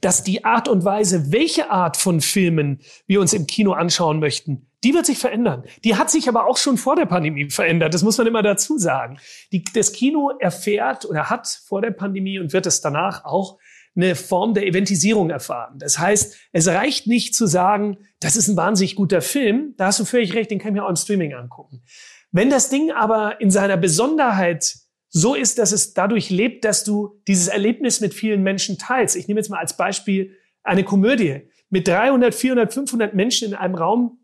dass 0.00 0.22
die 0.22 0.44
Art 0.44 0.68
und 0.68 0.84
Weise, 0.84 1.32
welche 1.32 1.70
Art 1.70 1.96
von 1.96 2.20
Filmen 2.20 2.80
wir 3.06 3.20
uns 3.20 3.32
im 3.32 3.46
Kino 3.46 3.72
anschauen 3.72 4.18
möchten, 4.18 4.66
die 4.84 4.94
wird 4.94 5.06
sich 5.06 5.18
verändern. 5.18 5.64
Die 5.84 5.96
hat 5.96 6.10
sich 6.10 6.28
aber 6.28 6.46
auch 6.46 6.56
schon 6.56 6.76
vor 6.76 6.96
der 6.96 7.06
Pandemie 7.06 7.50
verändert. 7.50 7.94
Das 7.94 8.02
muss 8.02 8.18
man 8.18 8.26
immer 8.26 8.42
dazu 8.42 8.78
sagen. 8.78 9.18
Die, 9.52 9.64
das 9.64 9.92
Kino 9.92 10.30
erfährt 10.38 11.04
oder 11.04 11.28
hat 11.30 11.48
vor 11.66 11.82
der 11.82 11.90
Pandemie 11.90 12.38
und 12.38 12.52
wird 12.52 12.66
es 12.66 12.80
danach 12.80 13.24
auch 13.24 13.58
eine 13.96 14.14
Form 14.14 14.54
der 14.54 14.66
Eventisierung 14.66 15.30
erfahren. 15.30 15.78
Das 15.78 15.98
heißt, 15.98 16.36
es 16.52 16.68
reicht 16.68 17.06
nicht 17.06 17.34
zu 17.34 17.46
sagen, 17.46 17.96
das 18.20 18.36
ist 18.36 18.48
ein 18.48 18.56
wahnsinnig 18.56 18.94
guter 18.94 19.22
Film. 19.22 19.74
Da 19.78 19.86
hast 19.86 20.00
du 20.00 20.04
völlig 20.04 20.34
recht, 20.34 20.50
den 20.50 20.58
kann 20.58 20.68
ich 20.68 20.74
mir 20.74 20.84
auch 20.84 20.90
im 20.90 20.96
Streaming 20.96 21.34
angucken. 21.34 21.82
Wenn 22.30 22.50
das 22.50 22.68
Ding 22.68 22.90
aber 22.90 23.40
in 23.40 23.50
seiner 23.50 23.78
Besonderheit 23.78 24.74
so 25.08 25.34
ist, 25.34 25.58
dass 25.58 25.72
es 25.72 25.94
dadurch 25.94 26.30
lebt, 26.30 26.64
dass 26.64 26.84
du 26.84 27.20
dieses 27.26 27.48
Erlebnis 27.48 28.00
mit 28.00 28.14
vielen 28.14 28.42
Menschen 28.42 28.78
teilst. 28.78 29.16
Ich 29.16 29.28
nehme 29.28 29.40
jetzt 29.40 29.48
mal 29.48 29.58
als 29.58 29.76
Beispiel 29.76 30.36
eine 30.62 30.84
Komödie. 30.84 31.48
Mit 31.70 31.88
300, 31.88 32.34
400, 32.34 32.72
500 32.72 33.14
Menschen 33.14 33.48
in 33.48 33.54
einem 33.54 33.74
Raum 33.74 34.18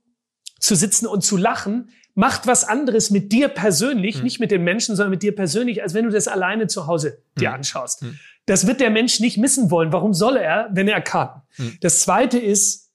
zu 0.58 0.74
sitzen 0.74 1.06
und 1.06 1.22
zu 1.22 1.36
lachen, 1.36 1.90
macht 2.14 2.46
was 2.46 2.64
anderes 2.64 3.10
mit 3.10 3.32
dir 3.32 3.48
persönlich, 3.48 4.18
mhm. 4.18 4.24
nicht 4.24 4.40
mit 4.40 4.50
den 4.50 4.62
Menschen, 4.62 4.96
sondern 4.96 5.10
mit 5.10 5.22
dir 5.22 5.34
persönlich, 5.34 5.82
als 5.82 5.94
wenn 5.94 6.04
du 6.04 6.10
das 6.10 6.28
alleine 6.28 6.66
zu 6.66 6.86
Hause 6.86 7.22
dir 7.38 7.48
mhm. 7.48 7.54
anschaust. 7.56 8.02
Mhm. 8.02 8.18
Das 8.46 8.66
wird 8.66 8.80
der 8.80 8.90
Mensch 8.90 9.20
nicht 9.20 9.38
missen 9.38 9.70
wollen. 9.70 9.92
Warum 9.92 10.14
soll 10.14 10.36
er, 10.36 10.68
wenn 10.72 10.88
er 10.88 11.00
kann? 11.00 11.42
Mhm. 11.56 11.78
Das 11.80 12.00
zweite 12.00 12.38
ist 12.38 12.90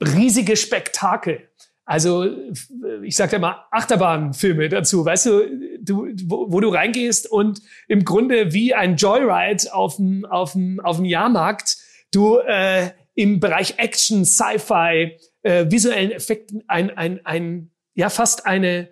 riesige 0.00 0.56
Spektakel. 0.56 1.47
Also 1.88 2.26
ich 3.02 3.16
sage 3.16 3.32
ja 3.32 3.38
mal 3.38 3.64
Achterbahnfilme 3.70 4.68
dazu, 4.68 5.06
weißt 5.06 5.24
du, 5.24 5.78
du 5.80 6.08
wo, 6.26 6.52
wo, 6.52 6.60
du 6.60 6.68
reingehst 6.68 7.32
und 7.32 7.62
im 7.88 8.04
Grunde 8.04 8.52
wie 8.52 8.74
ein 8.74 8.96
Joyride 8.96 9.72
auf 9.72 9.96
dem 9.96 10.26
auf 10.26 10.52
dem 10.52 10.80
auf 10.80 10.96
dem 10.96 11.06
Jahrmarkt 11.06 11.78
du 12.10 12.40
äh, 12.40 12.90
im 13.14 13.40
Bereich 13.40 13.78
Action, 13.78 14.26
Sci-Fi, 14.26 15.16
äh, 15.40 15.70
visuellen 15.70 16.10
Effekten 16.10 16.62
ein 16.66 16.90
ein 16.90 17.24
ein 17.24 17.70
ja 17.94 18.10
fast 18.10 18.44
eine 18.44 18.90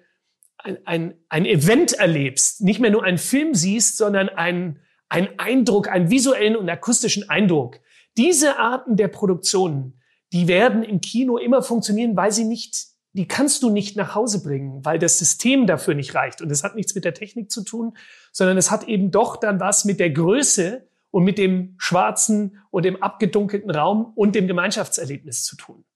ein, 0.57 0.79
ein, 0.87 1.15
ein 1.29 1.45
Event 1.45 1.93
erlebst, 1.93 2.63
nicht 2.63 2.81
mehr 2.81 2.91
nur 2.91 3.05
einen 3.05 3.19
Film 3.19 3.55
siehst, 3.55 3.99
sondern 3.99 4.31
ein 4.31 4.81
ein 5.11 5.39
Eindruck, 5.39 5.89
einen 5.91 6.11
visuellen 6.11 6.57
und 6.57 6.71
akustischen 6.71 7.29
Eindruck. 7.29 7.79
Diese 8.17 8.59
Arten 8.59 8.97
der 8.97 9.09
Produktionen 9.09 10.01
die 10.37 10.49
werden 10.49 10.83
im 10.83 11.01
Kino 11.01 11.39
immer 11.39 11.63
funktionieren, 11.63 12.15
weil 12.15 12.31
sie 12.31 12.45
nicht, 12.45 12.89
die 13.15 13.27
kannst 13.27 13.63
du 13.63 13.71
nicht 13.71 13.97
nach 13.97 14.15
Hause 14.15 14.43
bringen, 14.43 14.85
weil 14.85 14.99
das 14.99 15.19
System 15.19 15.67
dafür 15.67 15.95
nicht 15.95 16.15
reicht. 16.15 16.43
Und 16.43 16.51
das 16.51 16.63
hat 16.63 16.75
nichts 16.75 16.95
mit 16.95 17.07
der 17.07 17.15
Technik 17.15 17.51
zu 17.51 17.65
tun, 17.65 17.97
sondern 18.33 18.59
es 18.59 18.71
hat 18.71 18.87
eben 18.87 19.11
doch 19.11 19.39
dann 19.39 19.61
was 19.61 19.87
mit 19.87 19.99
der 19.99 20.11
Größe 20.11 20.87
und 21.11 21.25
mit 21.25 21.39
dem 21.39 21.75
schwarzen 21.79 22.59
und 22.71 22.85
dem 22.85 23.03
abgedunkelten 23.03 23.71
Raum 23.71 24.13
und 24.15 24.35
dem 24.35 24.47
Gemeinschaftserlebnis 24.47 25.43
zu 25.45 25.57
tun. 25.57 25.87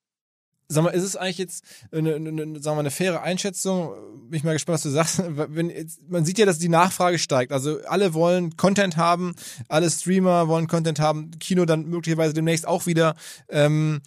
Sag 0.73 0.85
mal, 0.85 0.91
ist 0.91 1.03
es 1.03 1.17
eigentlich 1.17 1.39
jetzt 1.39 1.65
eine, 1.91 2.15
eine, 2.15 2.63
sagen 2.63 2.77
wir, 2.77 2.81
eine 2.81 2.93
faire 2.93 3.23
Einschätzung? 3.23 3.93
Bin 4.29 4.37
ich 4.37 4.45
mal 4.45 4.53
gespannt, 4.53 4.77
was 4.77 4.83
du 4.85 4.91
sagst. 4.91 5.21
Wenn 5.29 5.69
jetzt, 5.69 6.09
man 6.09 6.25
sieht 6.25 6.39
ja, 6.39 6.47
dass 6.47 6.61
die 6.61 6.69
Nachfrage 6.69 7.19
steigt. 7.19 7.51
Also 7.51 7.81
alle 7.89 8.15
wollen 8.15 8.57
Content 8.57 8.97
haben, 8.97 9.35
alle 9.69 9.91
Streamer 9.91 10.47
wollen 10.47 10.69
Content 10.69 11.01
haben, 11.01 11.33
Kino 11.41 11.65
dann 11.65 11.87
möglicherweise 11.87 12.35
demnächst 12.35 12.69
auch 12.69 12.87
wieder. 12.87 13.17
Ähm, 13.49 14.01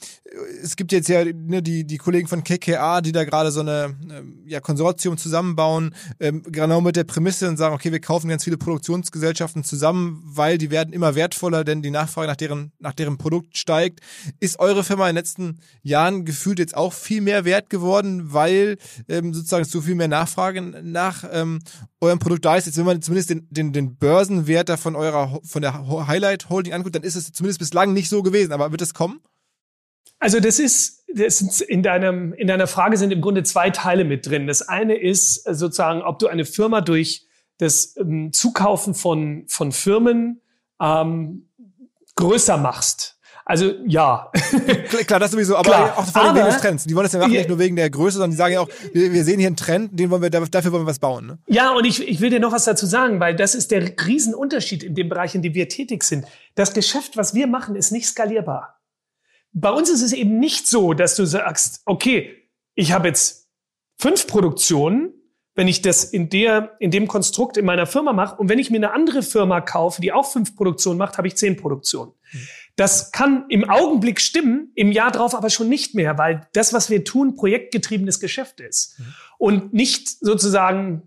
es 0.63 0.77
gibt 0.77 0.93
jetzt 0.93 1.09
ja 1.09 1.25
ne, 1.25 1.61
die, 1.61 1.83
die 1.83 1.97
Kollegen 1.97 2.29
von 2.29 2.45
KKA, 2.45 3.01
die 3.01 3.11
da 3.11 3.25
gerade 3.25 3.51
so 3.51 3.59
eine 3.59 3.97
ähm, 4.09 4.43
ja, 4.45 4.61
Konsortium 4.61 5.17
zusammenbauen, 5.17 5.93
ähm, 6.21 6.43
genau 6.43 6.79
mit 6.79 6.95
der 6.95 7.03
Prämisse 7.03 7.49
und 7.49 7.57
sagen, 7.57 7.75
okay, 7.75 7.91
wir 7.91 7.99
kaufen 7.99 8.29
ganz 8.29 8.45
viele 8.45 8.57
Produktionsgesellschaften 8.57 9.65
zusammen, 9.65 10.23
weil 10.25 10.57
die 10.57 10.71
werden 10.71 10.93
immer 10.93 11.15
wertvoller, 11.15 11.65
denn 11.65 11.81
die 11.81 11.91
Nachfrage 11.91 12.27
nach 12.27 12.37
deren, 12.37 12.71
nach 12.79 12.93
deren 12.93 13.17
Produkt 13.17 13.57
steigt. 13.57 13.99
Ist 14.39 14.59
eure 14.59 14.85
Firma 14.85 15.09
in 15.09 15.15
den 15.15 15.19
letzten 15.19 15.59
Jahren 15.81 16.23
gefühlt 16.23 16.52
jetzt 16.59 16.75
auch 16.75 16.93
viel 16.93 17.21
mehr 17.21 17.45
wert 17.45 17.69
geworden, 17.69 18.33
weil 18.33 18.77
ähm, 19.07 19.33
sozusagen 19.33 19.65
so 19.65 19.81
viel 19.81 19.95
mehr 19.95 20.07
Nachfrage 20.07 20.61
nach 20.61 21.23
ähm, 21.31 21.59
eurem 22.01 22.19
Produkt 22.19 22.45
da 22.45 22.55
ist? 22.55 22.65
Jetzt, 22.65 22.77
wenn 22.77 22.85
man 22.85 23.01
zumindest 23.01 23.29
den, 23.29 23.47
den, 23.49 23.73
den 23.73 23.97
Börsenwert 23.97 24.69
da 24.69 24.77
von 24.77 24.95
eurer 24.95 25.39
von 25.43 25.61
der 25.61 26.07
Highlight 26.07 26.49
Holding 26.49 26.73
anguckt, 26.73 26.95
dann 26.95 27.03
ist 27.03 27.15
es 27.15 27.31
zumindest 27.31 27.59
bislang 27.59 27.93
nicht 27.93 28.09
so 28.09 28.23
gewesen. 28.23 28.51
Aber 28.51 28.71
wird 28.71 28.81
es 28.81 28.93
kommen? 28.93 29.21
Also 30.19 30.39
das 30.39 30.57
ist, 30.59 31.03
das 31.13 31.41
ist 31.41 31.61
in, 31.61 31.83
deinem, 31.83 32.33
in 32.33 32.47
deiner 32.47 32.67
Frage 32.67 32.97
sind 32.97 33.11
im 33.11 33.19
Grunde 33.21 33.43
zwei 33.43 33.69
Teile 33.69 34.05
mit 34.05 34.25
drin. 34.25 34.47
Das 34.47 34.61
eine 34.61 34.95
ist 34.95 35.43
sozusagen, 35.43 36.01
ob 36.01 36.19
du 36.19 36.27
eine 36.27 36.45
Firma 36.45 36.81
durch 36.81 37.27
das 37.57 37.97
ähm, 37.97 38.31
Zukaufen 38.31 38.93
von, 38.93 39.45
von 39.47 39.71
Firmen 39.71 40.41
ähm, 40.81 41.49
größer 42.15 42.57
machst. 42.57 43.12
Also 43.45 43.73
ja. 43.85 44.31
Klar, 45.05 45.19
das 45.19 45.31
sowieso, 45.31 45.57
aber 45.57 45.69
Klar, 45.69 45.97
auch 45.97 46.05
vor 46.05 46.21
allem 46.21 46.35
wegen 46.35 46.45
des 46.45 46.57
Trends. 46.57 46.85
Die 46.85 46.95
wollen 46.95 47.05
das 47.05 47.13
ja 47.13 47.19
machen, 47.19 47.31
nicht 47.31 47.49
nur 47.49 47.59
wegen 47.59 47.75
der 47.75 47.89
Größe, 47.89 48.13
sondern 48.13 48.31
die 48.31 48.37
sagen 48.37 48.53
ja 48.53 48.61
auch, 48.61 48.69
wir, 48.93 49.23
sehen 49.23 49.39
hier 49.39 49.47
einen 49.47 49.57
Trend, 49.57 49.99
den 49.99 50.09
wollen 50.09 50.21
wir, 50.21 50.29
dafür 50.29 50.71
wollen 50.71 50.83
wir 50.83 50.89
was 50.89 50.99
bauen. 50.99 51.27
Ne? 51.27 51.37
Ja, 51.47 51.71
und 51.71 51.85
ich, 51.85 52.07
ich 52.07 52.21
will 52.21 52.29
dir 52.29 52.39
noch 52.39 52.53
was 52.53 52.65
dazu 52.65 52.85
sagen, 52.85 53.19
weil 53.19 53.35
das 53.35 53.53
ist 53.55 53.71
der 53.71 53.93
Riesenunterschied 54.05 54.83
in 54.83 54.95
dem 54.95 55.09
Bereich, 55.09 55.35
in 55.35 55.41
dem 55.41 55.53
wir 55.53 55.67
tätig 55.67 56.03
sind. 56.03 56.25
Das 56.55 56.73
Geschäft, 56.73 57.17
was 57.17 57.33
wir 57.33 57.47
machen, 57.47 57.75
ist 57.75 57.91
nicht 57.91 58.07
skalierbar. 58.07 58.79
Bei 59.51 59.69
uns 59.69 59.89
ist 59.89 60.01
es 60.01 60.13
eben 60.13 60.39
nicht 60.39 60.67
so, 60.67 60.93
dass 60.93 61.15
du 61.15 61.25
sagst, 61.25 61.81
okay, 61.85 62.33
ich 62.75 62.91
habe 62.93 63.09
jetzt 63.09 63.49
fünf 63.97 64.25
Produktionen, 64.25 65.13
wenn 65.55 65.67
ich 65.67 65.81
das 65.81 66.05
in 66.05 66.29
der, 66.29 66.75
in 66.79 66.89
dem 66.89 67.07
Konstrukt 67.07 67.57
in 67.57 67.65
meiner 67.65 67.85
Firma 67.85 68.13
mache 68.13 68.37
und 68.37 68.49
wenn 68.49 68.57
ich 68.57 68.71
mir 68.71 68.77
eine 68.77 68.93
andere 68.93 69.21
Firma 69.21 69.61
kaufe, 69.61 70.01
die 70.01 70.11
auch 70.11 70.31
fünf 70.31 70.55
Produktionen 70.55 70.97
macht, 70.97 71.17
habe 71.17 71.27
ich 71.27 71.35
zehn 71.35 71.57
Produktionen. 71.57 72.13
Mhm. 72.31 72.39
Das 72.75 73.11
kann 73.11 73.45
im 73.49 73.69
Augenblick 73.69 74.19
stimmen, 74.19 74.71
im 74.75 74.91
Jahr 74.91 75.11
drauf 75.11 75.35
aber 75.35 75.49
schon 75.49 75.69
nicht 75.69 75.93
mehr, 75.93 76.17
weil 76.17 76.47
das, 76.53 76.73
was 76.73 76.89
wir 76.89 77.03
tun, 77.03 77.35
projektgetriebenes 77.35 78.19
Geschäft 78.19 78.59
ist. 78.59 78.99
Mhm. 78.99 79.05
Und 79.37 79.73
nicht 79.73 80.09
sozusagen, 80.09 81.03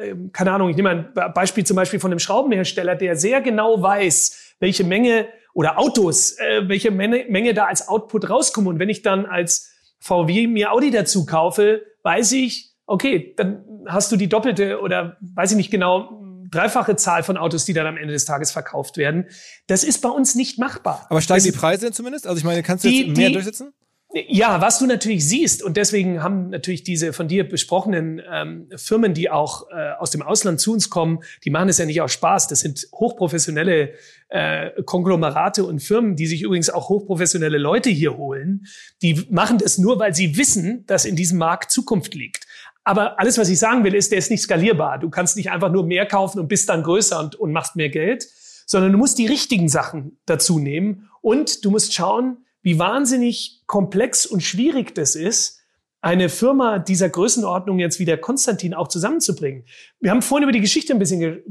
ähm, 0.00 0.30
keine 0.32 0.52
Ahnung, 0.52 0.70
ich 0.70 0.76
nehme 0.76 1.12
ein 1.14 1.32
Beispiel 1.34 1.64
zum 1.64 1.76
Beispiel 1.76 2.00
von 2.00 2.10
einem 2.10 2.20
Schraubenhersteller, 2.20 2.96
der 2.96 3.16
sehr 3.16 3.42
genau 3.42 3.82
weiß, 3.82 4.54
welche 4.60 4.84
Menge 4.84 5.28
oder 5.52 5.78
Autos, 5.78 6.38
äh, 6.38 6.68
welche 6.68 6.90
Menge, 6.90 7.26
Menge 7.28 7.52
da 7.52 7.66
als 7.66 7.88
Output 7.88 8.30
rauskommt. 8.30 8.68
Und 8.68 8.78
wenn 8.78 8.88
ich 8.88 9.02
dann 9.02 9.26
als 9.26 9.72
VW 9.98 10.46
mir 10.46 10.72
Audi 10.72 10.90
dazu 10.90 11.26
kaufe, 11.26 11.82
weiß 12.02 12.32
ich, 12.32 12.72
okay, 12.86 13.34
dann 13.36 13.64
hast 13.86 14.10
du 14.10 14.16
die 14.16 14.28
doppelte 14.28 14.80
oder 14.80 15.16
weiß 15.20 15.52
ich 15.52 15.56
nicht 15.56 15.70
genau, 15.70 16.19
dreifache 16.50 16.96
Zahl 16.96 17.22
von 17.22 17.36
Autos, 17.36 17.64
die 17.64 17.72
dann 17.72 17.86
am 17.86 17.96
Ende 17.96 18.12
des 18.12 18.24
Tages 18.24 18.50
verkauft 18.50 18.96
werden. 18.96 19.26
Das 19.66 19.84
ist 19.84 20.00
bei 20.00 20.08
uns 20.08 20.34
nicht 20.34 20.58
machbar. 20.58 21.06
Aber 21.08 21.20
steigen 21.20 21.44
das 21.44 21.52
die 21.52 21.58
Preise 21.58 21.86
denn 21.86 21.92
zumindest? 21.92 22.26
Also 22.26 22.38
ich 22.38 22.44
meine, 22.44 22.62
kannst 22.62 22.84
du 22.84 22.88
die, 22.88 23.06
jetzt 23.06 23.16
mehr 23.16 23.28
die, 23.28 23.34
durchsetzen? 23.34 23.72
Ja, 24.12 24.60
was 24.60 24.80
du 24.80 24.86
natürlich 24.86 25.28
siehst, 25.28 25.62
und 25.62 25.76
deswegen 25.76 26.20
haben 26.20 26.50
natürlich 26.50 26.82
diese 26.82 27.12
von 27.12 27.28
dir 27.28 27.48
besprochenen 27.48 28.20
ähm, 28.28 28.68
Firmen, 28.74 29.14
die 29.14 29.30
auch 29.30 29.70
äh, 29.70 29.92
aus 30.00 30.10
dem 30.10 30.22
Ausland 30.22 30.58
zu 30.58 30.72
uns 30.72 30.90
kommen, 30.90 31.20
die 31.44 31.50
machen 31.50 31.68
es 31.68 31.78
ja 31.78 31.86
nicht 31.86 32.00
aus 32.00 32.12
Spaß. 32.12 32.48
Das 32.48 32.58
sind 32.58 32.88
hochprofessionelle 32.92 33.92
äh, 34.28 34.82
Konglomerate 34.82 35.62
und 35.62 35.78
Firmen, 35.80 36.16
die 36.16 36.26
sich 36.26 36.42
übrigens 36.42 36.70
auch 36.70 36.88
hochprofessionelle 36.88 37.58
Leute 37.58 37.88
hier 37.88 38.16
holen. 38.16 38.66
Die 39.00 39.26
machen 39.30 39.58
das 39.58 39.78
nur, 39.78 40.00
weil 40.00 40.12
sie 40.12 40.36
wissen, 40.36 40.84
dass 40.86 41.04
in 41.04 41.14
diesem 41.14 41.38
Markt 41.38 41.70
Zukunft 41.70 42.14
liegt. 42.16 42.48
Aber 42.84 43.18
alles, 43.20 43.38
was 43.38 43.48
ich 43.48 43.58
sagen 43.58 43.84
will, 43.84 43.94
ist, 43.94 44.10
der 44.10 44.18
ist 44.18 44.30
nicht 44.30 44.42
skalierbar. 44.42 44.98
Du 44.98 45.10
kannst 45.10 45.36
nicht 45.36 45.50
einfach 45.50 45.70
nur 45.70 45.84
mehr 45.84 46.06
kaufen 46.06 46.40
und 46.40 46.48
bist 46.48 46.68
dann 46.68 46.82
größer 46.82 47.20
und, 47.20 47.36
und 47.36 47.52
machst 47.52 47.76
mehr 47.76 47.90
Geld, 47.90 48.26
sondern 48.66 48.92
du 48.92 48.98
musst 48.98 49.18
die 49.18 49.26
richtigen 49.26 49.68
Sachen 49.68 50.18
dazu 50.26 50.58
nehmen 50.58 51.08
und 51.20 51.64
du 51.64 51.70
musst 51.70 51.92
schauen, 51.92 52.44
wie 52.62 52.78
wahnsinnig 52.78 53.62
komplex 53.66 54.26
und 54.26 54.42
schwierig 54.42 54.94
das 54.94 55.14
ist, 55.14 55.60
eine 56.02 56.28
Firma 56.28 56.78
dieser 56.78 57.08
Größenordnung 57.08 57.78
jetzt 57.78 57.98
wie 57.98 58.04
der 58.04 58.18
Konstantin 58.18 58.72
auch 58.74 58.88
zusammenzubringen. 58.88 59.64
Wir 60.00 60.10
haben 60.10 60.22
vorhin 60.22 60.44
über 60.44 60.52
die 60.52 60.60
Geschichte 60.60 60.92
ein 60.92 60.98
bisschen 60.98 61.20
ge 61.20 61.42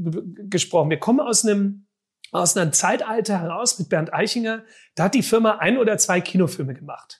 gesprochen. 0.48 0.90
Wir 0.90 0.98
kommen 0.98 1.20
aus 1.20 1.44
einem, 1.44 1.86
aus 2.32 2.56
einem 2.56 2.72
Zeitalter 2.72 3.40
heraus 3.40 3.78
mit 3.78 3.88
Bernd 3.88 4.12
Eichinger. 4.12 4.64
Da 4.96 5.04
hat 5.04 5.14
die 5.14 5.22
Firma 5.22 5.58
ein 5.58 5.78
oder 5.78 5.98
zwei 5.98 6.20
Kinofilme 6.20 6.74
gemacht. 6.74 7.19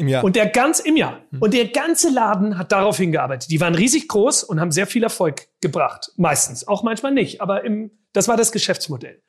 Im 0.00 0.08
Jahr. 0.08 0.24
Und 0.24 0.34
der 0.34 0.48
ganz 0.48 0.80
im 0.80 0.96
Jahr. 0.96 1.20
Hm. 1.30 1.42
Und 1.42 1.52
der 1.52 1.68
ganze 1.68 2.08
Laden 2.08 2.56
hat 2.56 2.72
darauf 2.72 2.96
hingearbeitet. 2.96 3.50
Die 3.50 3.60
waren 3.60 3.74
riesig 3.74 4.08
groß 4.08 4.44
und 4.44 4.58
haben 4.58 4.72
sehr 4.72 4.86
viel 4.86 5.02
Erfolg 5.02 5.48
gebracht. 5.60 6.10
Meistens. 6.16 6.66
Auch 6.66 6.82
manchmal 6.82 7.12
nicht. 7.12 7.40
Aber 7.42 7.64
im, 7.64 7.90
das 8.14 8.26
war 8.26 8.38
das 8.38 8.50
Geschäftsmodell. 8.50 9.22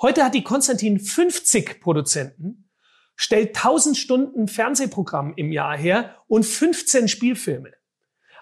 Heute 0.00 0.24
hat 0.24 0.34
die 0.34 0.42
Konstantin 0.42 0.98
50 0.98 1.80
Produzenten 1.80 2.68
stellt 3.16 3.56
1000 3.56 3.96
Stunden 3.96 4.46
Fernsehprogramm 4.48 5.32
im 5.36 5.52
Jahr 5.52 5.76
her 5.76 6.16
und 6.26 6.44
15 6.44 7.08
Spielfilme. 7.08 7.72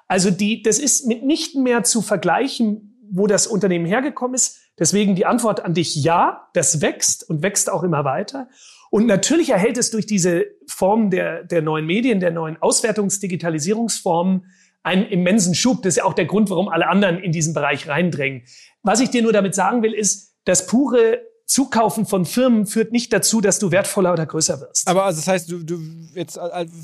Also 0.08 0.30
die, 0.30 0.62
das 0.62 0.78
ist 0.78 1.06
mitnichten 1.06 1.62
mehr 1.62 1.84
zu 1.84 2.02
vergleichen, 2.02 2.98
wo 3.10 3.26
das 3.26 3.46
Unternehmen 3.46 3.86
hergekommen 3.86 4.34
ist. 4.34 4.58
Deswegen 4.78 5.14
die 5.14 5.26
Antwort 5.26 5.64
an 5.64 5.74
dich, 5.74 5.94
ja, 5.94 6.48
das 6.54 6.80
wächst 6.80 7.28
und 7.28 7.42
wächst 7.42 7.70
auch 7.70 7.84
immer 7.84 8.04
weiter. 8.04 8.48
Und 8.94 9.06
natürlich 9.06 9.50
erhält 9.50 9.76
es 9.76 9.90
durch 9.90 10.06
diese 10.06 10.46
Form 10.68 11.10
der, 11.10 11.42
der 11.42 11.62
neuen 11.62 11.84
Medien, 11.84 12.20
der 12.20 12.30
neuen 12.30 12.62
Auswertungs-Digitalisierungsformen 12.62 14.46
einen 14.84 15.06
immensen 15.06 15.56
Schub. 15.56 15.82
Das 15.82 15.94
ist 15.94 15.96
ja 15.96 16.04
auch 16.04 16.14
der 16.14 16.26
Grund, 16.26 16.48
warum 16.48 16.68
alle 16.68 16.86
anderen 16.86 17.18
in 17.18 17.32
diesen 17.32 17.54
Bereich 17.54 17.88
reindrängen. 17.88 18.44
Was 18.84 19.00
ich 19.00 19.10
dir 19.10 19.22
nur 19.22 19.32
damit 19.32 19.56
sagen 19.56 19.82
will, 19.82 19.94
ist, 19.94 20.36
das 20.44 20.68
pure 20.68 21.18
Zukaufen 21.46 22.06
von 22.06 22.24
Firmen 22.24 22.66
führt 22.66 22.90
nicht 22.90 23.12
dazu, 23.12 23.42
dass 23.42 23.58
du 23.58 23.70
wertvoller 23.70 24.14
oder 24.14 24.24
größer 24.24 24.62
wirst. 24.62 24.88
Aber 24.88 25.04
also 25.04 25.20
das 25.20 25.28
heißt, 25.28 25.50
du, 25.50 25.62
du 25.62 25.78
jetzt 26.14 26.40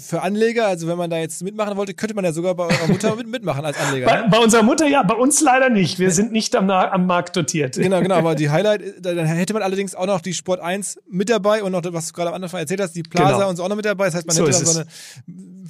für 0.06 0.20
Anleger, 0.20 0.66
also 0.66 0.86
wenn 0.86 0.98
man 0.98 1.08
da 1.08 1.16
jetzt 1.16 1.42
mitmachen 1.42 1.78
wollte, 1.78 1.94
könnte 1.94 2.14
man 2.14 2.26
ja 2.26 2.32
sogar 2.32 2.54
bei 2.54 2.64
eurer 2.64 2.86
Mutter 2.88 3.16
mitmachen 3.24 3.64
als 3.64 3.78
Anleger. 3.78 4.06
bei, 4.06 4.20
ne? 4.20 4.28
bei, 4.30 4.38
unserer 4.38 4.62
Mutter 4.62 4.86
ja, 4.86 5.02
bei 5.02 5.14
uns 5.14 5.40
leider 5.40 5.70
nicht. 5.70 5.98
Wir 5.98 6.10
sind 6.10 6.32
nicht 6.32 6.54
am, 6.54 6.68
am 6.68 7.06
Markt 7.06 7.36
dotiert. 7.36 7.76
Genau, 7.76 8.02
genau. 8.02 8.16
Aber 8.16 8.34
die 8.34 8.50
Highlight, 8.50 9.04
dann 9.04 9.24
hätte 9.24 9.54
man 9.54 9.62
allerdings 9.62 9.94
auch 9.94 10.06
noch 10.06 10.20
die 10.20 10.34
Sport 10.34 10.60
1 10.60 10.98
mit 11.08 11.30
dabei 11.30 11.62
und 11.62 11.72
noch, 11.72 11.82
was 11.84 12.08
du 12.08 12.12
gerade 12.12 12.28
am 12.28 12.34
Anfang 12.34 12.60
erzählt 12.60 12.82
hast, 12.82 12.92
die 12.92 13.02
Plaza 13.02 13.32
genau. 13.32 13.48
und 13.48 13.56
so 13.56 13.64
auch 13.64 13.68
noch 13.68 13.76
mit 13.76 13.86
dabei. 13.86 14.06
Das 14.06 14.16
heißt, 14.16 14.26
man 14.26 14.36
so 14.36 14.46
hätte 14.46 14.58
dann 14.58 14.66
so 14.66 14.80
eine, 14.80 14.88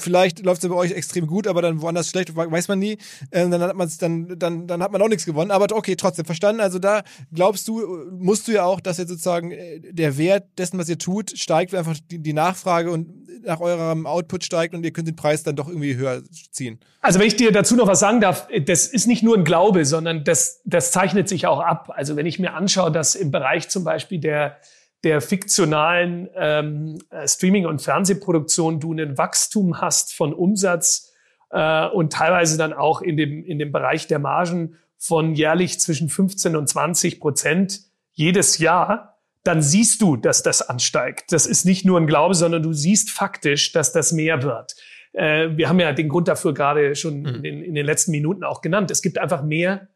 vielleicht 0.01 0.45
läuft 0.45 0.65
es 0.65 0.71
bei 0.71 0.77
euch 0.77 0.93
extrem 0.93 1.27
gut, 1.27 1.47
aber 1.47 1.63
dann 1.63 1.81
woanders 1.83 2.11
schlecht, 2.11 2.35
weiß 2.35 2.69
man 2.69 2.79
nie. 2.79 2.99
Ähm, 3.33 3.51
dann 3.51 3.61
hat 3.61 3.77
man 3.77 3.91
dann, 4.01 4.39
dann, 4.39 4.67
dann 4.67 4.83
hat 4.83 4.93
man 4.93 5.03
auch 5.03 5.09
nichts 5.09 5.27
gewonnen. 5.27 5.51
Aber 5.51 5.67
okay, 5.75 5.97
trotzdem 5.97 6.25
verstanden. 6.25 6.61
Also 6.61 6.79
da 6.79 7.03
glaubst 7.33 7.69
du, 7.69 8.07
musst 8.11 8.49
du 8.49 8.53
ja 8.53 8.65
auch, 8.65 8.81
dass 8.81 8.99
jetzt 8.99 9.09
sozusagen 9.09 9.53
äh, 9.53 9.81
der 9.93 10.19
Wert 10.19 10.45
dessen, 10.59 10.79
was 10.79 10.89
ihr 10.89 10.99
tut, 10.99 11.39
steigt, 11.39 11.73
weil 11.73 11.81
einfach 11.81 11.97
die, 12.11 12.19
die 12.19 12.33
Nachfrage 12.33 12.91
und 12.91 13.21
nach 13.45 13.61
eurem 13.61 14.07
Output 14.07 14.45
steigt 14.45 14.75
und 14.75 14.85
ihr 14.85 14.93
könnt 14.93 15.09
den 15.09 15.17
Preis 15.17 15.43
dann 15.43 15.57
doch 15.57 15.69
irgendwie 15.69 15.97
höher 15.97 16.23
ziehen. 16.51 16.79
Also 17.01 17.19
wenn 17.19 17.27
ich 17.27 17.37
dir 17.37 17.53
dazu 17.53 17.77
noch 17.77 17.87
was 17.87 18.01
sagen 18.01 18.21
darf, 18.21 18.49
das 18.67 18.87
ist 18.87 19.07
nicht 19.07 19.23
nur 19.23 19.37
ein 19.37 19.45
Glaube, 19.45 19.85
sondern 19.85 20.25
das, 20.25 20.61
das 20.65 20.93
zeichnet 20.93 21.29
sich 21.29 21.47
auch 21.47 21.61
ab. 21.61 21.91
Also 21.95 22.17
wenn 22.17 22.27
ich 22.27 22.39
mir 22.39 22.55
anschaue, 22.55 22.93
dass 22.93 23.15
im 23.15 23.31
Bereich 23.31 23.69
zum 23.69 23.85
Beispiel 23.85 24.19
der 24.19 24.59
der 25.05 25.21
fiktionalen 25.21 26.29
ähm, 26.35 26.99
äh, 27.11 27.27
Streaming- 27.27 27.67
und 27.67 27.81
Fernsehproduktion 27.81 28.81
du 28.81 28.93
ein 28.93 29.17
Wachstum 29.17 29.81
hast 29.81 30.15
von 30.15 30.35
Umsatz 30.35 31.13
äh, 31.51 31.87
und 31.89 32.13
teilweise 32.13 32.59
dann 32.59 32.73
auch 32.73 33.01
in 33.01 33.17
dem, 33.17 33.45
in 33.45 33.59
dem 33.59 33.73
Bereich 33.73 34.07
der 34.07 34.19
Margen 34.19 34.77
von 34.99 35.35
jährlich 35.35 35.81
zwischen 35.81 36.09
15 36.09 36.57
und 36.57 36.69
20 36.69 37.21
Prozent 37.21 37.81
jedes 38.13 38.59
Jahr, 38.59 39.19
dann 39.45 39.63
siehst 39.63 40.03
du, 40.03 40.17
dass 40.17 40.43
das 40.43 40.61
ansteigt. 40.61 41.33
Das 41.33 41.47
ist 41.47 41.65
nicht 41.65 41.87
nur 41.87 41.99
ein 41.99 42.07
Glaube, 42.07 42.35
sondern 42.35 42.63
du 42.63 42.75
siehst 42.75 43.11
faktisch, 43.11 43.73
dass 43.73 43.93
das 43.93 44.13
mehr 44.13 44.43
wird. 44.43 44.77
Äh, 45.13 45.57
wir 45.57 45.69
haben 45.71 45.81
ja 45.81 45.93
den 45.93 46.11
Grund 46.11 46.29
dafür 46.29 46.53
gerade 46.53 46.95
schon 46.95 47.23
mhm. 47.23 47.45
in, 47.45 47.63
in 47.63 47.75
den 47.75 47.87
letzten 47.87 48.11
Minuten 48.11 48.45
auch 48.45 48.61
genannt. 48.61 48.91
Es 48.91 49.01
gibt 49.01 49.17
einfach 49.17 49.43
mehr 49.43 49.89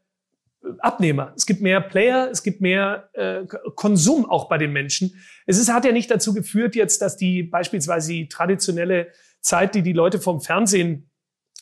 Abnehmer. 0.79 1.33
Es 1.37 1.47
gibt 1.47 1.61
mehr 1.61 1.81
Player, 1.81 2.29
es 2.31 2.43
gibt 2.43 2.61
mehr 2.61 3.09
äh, 3.13 3.45
Konsum 3.75 4.29
auch 4.29 4.49
bei 4.49 4.59
den 4.59 4.73
Menschen. 4.73 5.15
Es 5.47 5.59
ist, 5.59 5.73
hat 5.73 5.85
ja 5.85 5.93
nicht 5.93 6.11
dazu 6.11 6.33
geführt 6.35 6.75
jetzt, 6.75 7.03
dass 7.03 7.17
die 7.17 7.43
beispielsweise 7.43 8.13
die 8.13 8.29
traditionelle 8.29 9.09
Zeit, 9.41 9.75
die 9.75 9.83
die 9.83 9.93
Leute 9.93 10.21
vom 10.21 10.41
Fernsehen 10.41 11.11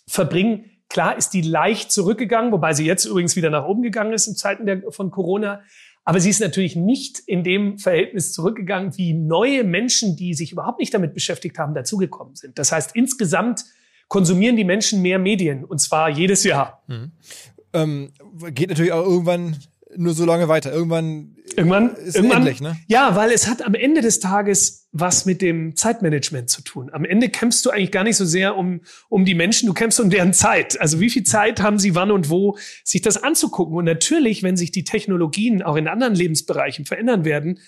verbringen, 0.06 0.64
klar 0.88 1.16
ist 1.16 1.30
die 1.30 1.42
leicht 1.42 1.90
zurückgegangen, 1.90 2.52
wobei 2.52 2.74
sie 2.74 2.84
jetzt 2.84 3.04
übrigens 3.06 3.34
wieder 3.34 3.50
nach 3.50 3.64
oben 3.64 3.82
gegangen 3.82 4.12
ist 4.12 4.26
in 4.26 4.36
Zeiten 4.36 4.66
der, 4.66 4.82
von 4.90 5.10
Corona. 5.10 5.62
Aber 6.04 6.20
sie 6.20 6.30
ist 6.30 6.40
natürlich 6.40 6.76
nicht 6.76 7.20
in 7.20 7.44
dem 7.44 7.78
Verhältnis 7.78 8.32
zurückgegangen, 8.32 8.96
wie 8.98 9.14
neue 9.14 9.64
Menschen, 9.64 10.16
die 10.16 10.34
sich 10.34 10.52
überhaupt 10.52 10.80
nicht 10.80 10.92
damit 10.92 11.14
beschäftigt 11.14 11.58
haben, 11.58 11.74
dazugekommen 11.74 12.34
sind. 12.34 12.58
Das 12.58 12.72
heißt, 12.72 12.94
insgesamt 12.94 13.64
konsumieren 14.08 14.56
die 14.56 14.64
Menschen 14.64 15.00
mehr 15.00 15.18
Medien 15.18 15.64
und 15.64 15.80
zwar 15.80 16.10
jedes 16.10 16.44
Jahr. 16.44 16.82
Ähm, 17.72 18.12
geht 18.52 18.68
natürlich 18.68 18.92
auch 18.92 19.04
irgendwann 19.04 19.56
nur 19.96 20.14
so 20.14 20.24
lange 20.24 20.48
weiter. 20.48 20.72
Irgendwann, 20.72 21.36
irgendwann 21.56 21.94
ist 21.96 22.16
irgendwann, 22.16 22.38
endlich, 22.38 22.60
ne? 22.60 22.76
Ja, 22.86 23.16
weil 23.16 23.30
es 23.30 23.48
hat 23.48 23.62
am 23.62 23.74
Ende 23.74 24.00
des 24.00 24.20
Tages 24.20 24.88
was 24.92 25.24
mit 25.24 25.40
dem 25.42 25.74
Zeitmanagement 25.74 26.50
zu 26.50 26.62
tun. 26.62 26.90
Am 26.92 27.04
Ende 27.04 27.28
kämpfst 27.30 27.64
du 27.64 27.70
eigentlich 27.70 27.92
gar 27.92 28.04
nicht 28.04 28.16
so 28.16 28.24
sehr 28.24 28.56
um, 28.56 28.80
um 29.08 29.24
die 29.24 29.34
Menschen, 29.34 29.66
du 29.66 29.72
kämpfst 29.72 30.00
um 30.00 30.10
deren 30.10 30.34
Zeit. 30.34 30.80
Also 30.80 31.00
wie 31.00 31.10
viel 31.10 31.24
Zeit 31.24 31.62
haben 31.62 31.78
sie 31.78 31.94
wann 31.94 32.10
und 32.10 32.30
wo, 32.30 32.58
sich 32.84 33.00
das 33.00 33.22
anzugucken? 33.22 33.76
Und 33.76 33.84
natürlich, 33.84 34.42
wenn 34.42 34.56
sich 34.56 34.70
die 34.70 34.84
Technologien 34.84 35.62
auch 35.62 35.76
in 35.76 35.88
anderen 35.88 36.14
Lebensbereichen 36.14 36.84
verändern 36.84 37.24
werden, 37.24 37.58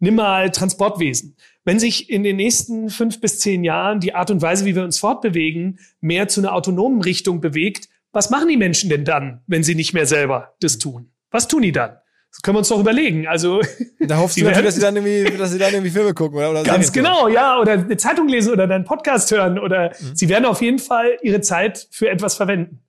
nimm 0.00 0.16
mal 0.16 0.50
Transportwesen. 0.50 1.36
Wenn 1.64 1.78
sich 1.78 2.10
in 2.10 2.24
den 2.24 2.36
nächsten 2.36 2.90
fünf 2.90 3.20
bis 3.20 3.38
zehn 3.38 3.62
Jahren 3.62 4.00
die 4.00 4.14
Art 4.14 4.32
und 4.32 4.42
Weise, 4.42 4.64
wie 4.64 4.74
wir 4.74 4.82
uns 4.82 4.98
fortbewegen, 4.98 5.78
mehr 6.00 6.26
zu 6.26 6.40
einer 6.40 6.54
autonomen 6.54 7.00
Richtung 7.00 7.40
bewegt, 7.40 7.88
was 8.12 8.30
machen 8.30 8.48
die 8.48 8.56
Menschen 8.56 8.90
denn 8.90 9.04
dann, 9.04 9.42
wenn 9.46 9.62
sie 9.62 9.74
nicht 9.74 9.94
mehr 9.94 10.06
selber 10.06 10.54
das 10.60 10.78
tun? 10.78 11.12
Was 11.30 11.48
tun 11.48 11.62
die 11.62 11.72
dann? 11.72 11.98
Das 12.30 12.40
können 12.40 12.54
wir 12.54 12.60
uns 12.60 12.68
doch 12.68 12.80
überlegen. 12.80 13.26
Also 13.26 13.60
da 14.00 14.18
hoffst 14.18 14.38
du 14.38 14.44
natürlich, 14.44 14.66
dass 14.66 14.74
sie 14.76 14.80
dann 14.80 14.96
irgendwie, 14.96 15.36
dass 15.36 15.50
sie 15.50 15.58
dann 15.58 15.72
irgendwie 15.72 15.90
Filme 15.90 16.14
gucken 16.14 16.38
oder, 16.38 16.50
oder 16.50 16.62
ganz 16.62 16.92
genau, 16.92 17.28
ja, 17.28 17.58
oder 17.58 17.72
eine 17.72 17.96
Zeitung 17.96 18.28
lesen 18.28 18.52
oder 18.52 18.66
deinen 18.66 18.84
Podcast 18.84 19.30
hören 19.30 19.58
oder 19.58 19.90
mhm. 20.00 20.16
sie 20.16 20.28
werden 20.28 20.46
auf 20.46 20.62
jeden 20.62 20.78
Fall 20.78 21.18
ihre 21.22 21.40
Zeit 21.40 21.88
für 21.90 22.08
etwas 22.08 22.34
verwenden. 22.34 22.82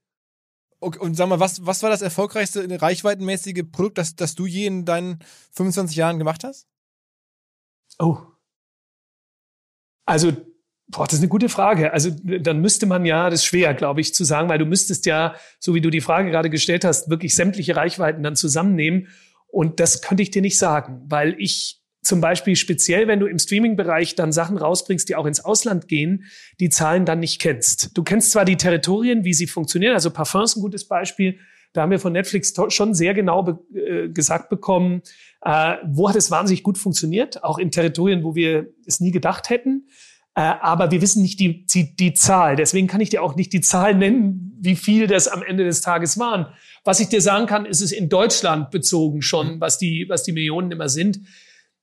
Okay, 0.80 1.00
und 1.00 1.16
sag 1.16 1.30
mal, 1.30 1.40
was, 1.40 1.66
was 1.66 1.82
war 1.84 1.90
das 1.90 2.02
erfolgreichste 2.02 2.82
reichweitenmäßige 2.82 3.64
Produkt, 3.72 3.98
das, 3.98 4.16
das 4.16 4.36
du 4.36 4.46
je 4.46 4.66
in 4.66 4.86
deinen 4.86 5.20
25 5.52 5.96
Jahren 5.96 6.20
gemacht 6.20 6.44
hast? 6.44 6.68
Oh. 8.00 8.18
Also 10.06 10.34
Boah, 10.88 11.06
das 11.06 11.14
ist 11.14 11.22
eine 11.22 11.30
gute 11.30 11.50
Frage. 11.50 11.94
Also 11.94 12.12
dann 12.24 12.60
müsste 12.60 12.86
man 12.86 13.06
ja, 13.06 13.30
das 13.30 13.40
ist 13.40 13.46
schwer, 13.46 13.74
glaube 13.74 14.02
ich, 14.02 14.14
zu 14.14 14.24
sagen, 14.24 14.50
weil 14.50 14.60
du 14.60 14.66
müsstest 14.66 15.06
ja, 15.06 15.36
so 15.60 15.74
wie 15.74 15.82
du 15.82 15.90
die 15.90 16.02
Frage 16.02 16.30
gerade 16.30 16.50
gestellt 16.50 16.84
hast, 16.84 17.10
wirklich 17.10 17.34
sämtliche 17.36 17.76
Reichweiten 17.76 18.22
dann 18.22 18.36
zusammennehmen. 18.36 19.08
Und 19.48 19.80
das 19.80 20.02
könnte 20.02 20.24
ich 20.24 20.32
dir 20.32 20.42
nicht 20.42 20.58
sagen, 20.58 21.04
weil 21.08 21.36
ich 21.40 21.84
zum 22.04 22.20
Beispiel 22.20 22.56
speziell, 22.56 23.08
wenn 23.08 23.20
du 23.20 23.28
im 23.28 23.40
Streaming-Bereich 23.40 24.16
dann 24.16 24.32
Sachen 24.32 24.58
rausbringst, 24.58 25.08
die 25.08 25.16
auch 25.16 25.26
ins 25.26 25.44
Ausland 25.44 25.88
gehen, 25.88 26.26
die 26.60 26.70
Zahlen 26.70 27.06
dann 27.06 27.20
nicht 27.20 27.40
kennst. 27.42 27.98
Du 27.98 28.04
kennst 28.04 28.32
zwar 28.32 28.46
die 28.46 28.58
Territorien, 28.58 29.24
wie 29.24 29.34
sie 29.34 29.48
funktionieren, 29.48 29.94
also 29.94 30.12
Parfum 30.12 30.44
ist 30.44 30.58
ein 30.58 30.62
gutes 30.62 30.88
Beispiel. 30.88 31.40
Da 31.72 31.82
haben 31.82 31.92
wir 31.92 32.00
von 32.00 32.14
Netflix 32.14 32.54
schon 32.68 32.94
sehr 32.94 33.14
genau 33.16 33.42
be 33.42 33.60
äh, 33.74 34.10
gesagt 34.10 34.50
bekommen, 34.50 35.02
äh, 35.42 35.78
wo 35.86 36.08
hat 36.08 36.16
es 36.16 36.30
wahnsinnig 36.30 36.62
gut 36.62 36.78
funktioniert, 36.78 37.44
auch 37.44 37.58
in 37.58 37.72
Territorien, 37.72 38.24
wo 38.24 38.36
wir 38.36 38.68
es 38.86 39.00
nie 39.00 39.12
gedacht 39.12 39.50
hätten. 39.50 39.88
Äh, 40.36 40.42
aber 40.42 40.92
wir 40.92 41.02
wissen 41.02 41.22
nicht 41.22 41.40
die, 41.40 41.66
die, 41.66 41.96
die 41.96 42.14
Zahl. 42.14 42.56
Deswegen 42.56 42.88
kann 42.88 43.02
ich 43.02 43.10
dir 43.10 43.22
auch 43.22 43.36
nicht 43.36 43.54
die 43.54 43.62
Zahl 43.62 43.94
nennen, 43.94 44.58
wie 44.60 44.76
viel 44.76 45.08
das 45.08 45.28
am 45.28 45.44
Ende 45.44 45.64
des 45.64 45.82
Tages 45.82 46.18
waren. 46.18 46.48
Was 46.84 47.00
ich 47.00 47.10
dir 47.10 47.22
sagen 47.22 47.46
kann, 47.46 47.66
ist 47.66 47.82
es 47.82 47.92
in 47.92 48.10
Deutschland 48.10 48.72
bezogen 48.72 49.22
schon, 49.22 49.56
mhm. 49.56 49.62
was 49.62 49.78
die, 49.78 50.06
was 50.10 50.24
die 50.24 50.32
Millionen 50.32 50.72
immer 50.72 50.90
sind. 50.90 51.20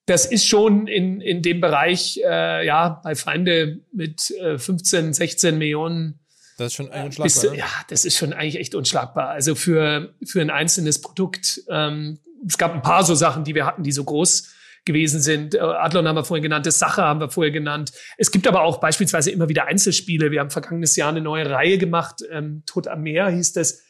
Das 0.07 0.26
ist 0.26 0.46
schon 0.46 0.88
in, 0.88 1.20
in 1.20 1.42
dem 1.42 1.61
Bereich, 1.61 2.20
äh, 2.24 2.66
ja, 2.66 3.01
bei 3.05 3.14
Feinde 3.14 3.80
mit 3.92 4.30
äh, 4.32 4.59
15, 4.59 5.12
16 5.12 5.57
Millionen. 5.57 6.18
Das 6.59 6.68
ist 6.68 6.74
schon 6.74 6.90
eigentlich 6.90 7.20
unschlagbar. 7.20 7.24
Bist, 7.24 7.44
ne? 7.44 7.59
Ja, 7.59 7.68
das 7.88 8.05
ist 8.05 8.16
schon 8.16 8.32
eigentlich 8.32 8.57
echt 8.57 8.74
unschlagbar. 8.74 9.28
Also 9.28 9.55
für, 9.55 10.14
für 10.24 10.40
ein 10.40 10.51
einzelnes 10.51 11.01
Produkt. 11.01 11.62
Ähm, 11.68 12.18
es 12.46 12.59
gab 12.59 12.74
ein 12.74 12.82
paar 12.82 13.05
so 13.05 13.14
Sachen, 13.14 13.44
die 13.44 13.55
wir 13.55 13.66
hatten, 13.66 13.84
die 13.84 13.92
so 13.92 14.03
groß 14.03 14.48
gewesen 14.85 15.20
sind. 15.20 15.55
Äh, 15.55 15.59
Adlon 15.59 16.07
haben 16.09 16.16
wir 16.16 16.24
vorhin 16.24 16.43
genannt, 16.43 16.66
das 16.66 16.78
Sache 16.78 17.03
haben 17.03 17.20
wir 17.20 17.31
vorher 17.31 17.53
genannt. 17.53 17.93
Es 18.18 18.31
gibt 18.31 18.47
aber 18.47 18.62
auch 18.62 18.78
beispielsweise 18.78 19.31
immer 19.31 19.49
wieder 19.49 19.66
Einzelspiele. 19.66 20.31
Wir 20.31 20.41
haben 20.41 20.51
vergangenes 20.51 20.97
Jahr 20.97 21.11
eine 21.11 21.20
neue 21.20 21.49
Reihe 21.51 21.78
gemacht. 21.78 22.22
Ähm, 22.31 22.62
Tod 22.66 22.89
am 22.89 23.03
Meer 23.03 23.28
hieß 23.28 23.53
das. 23.53 23.83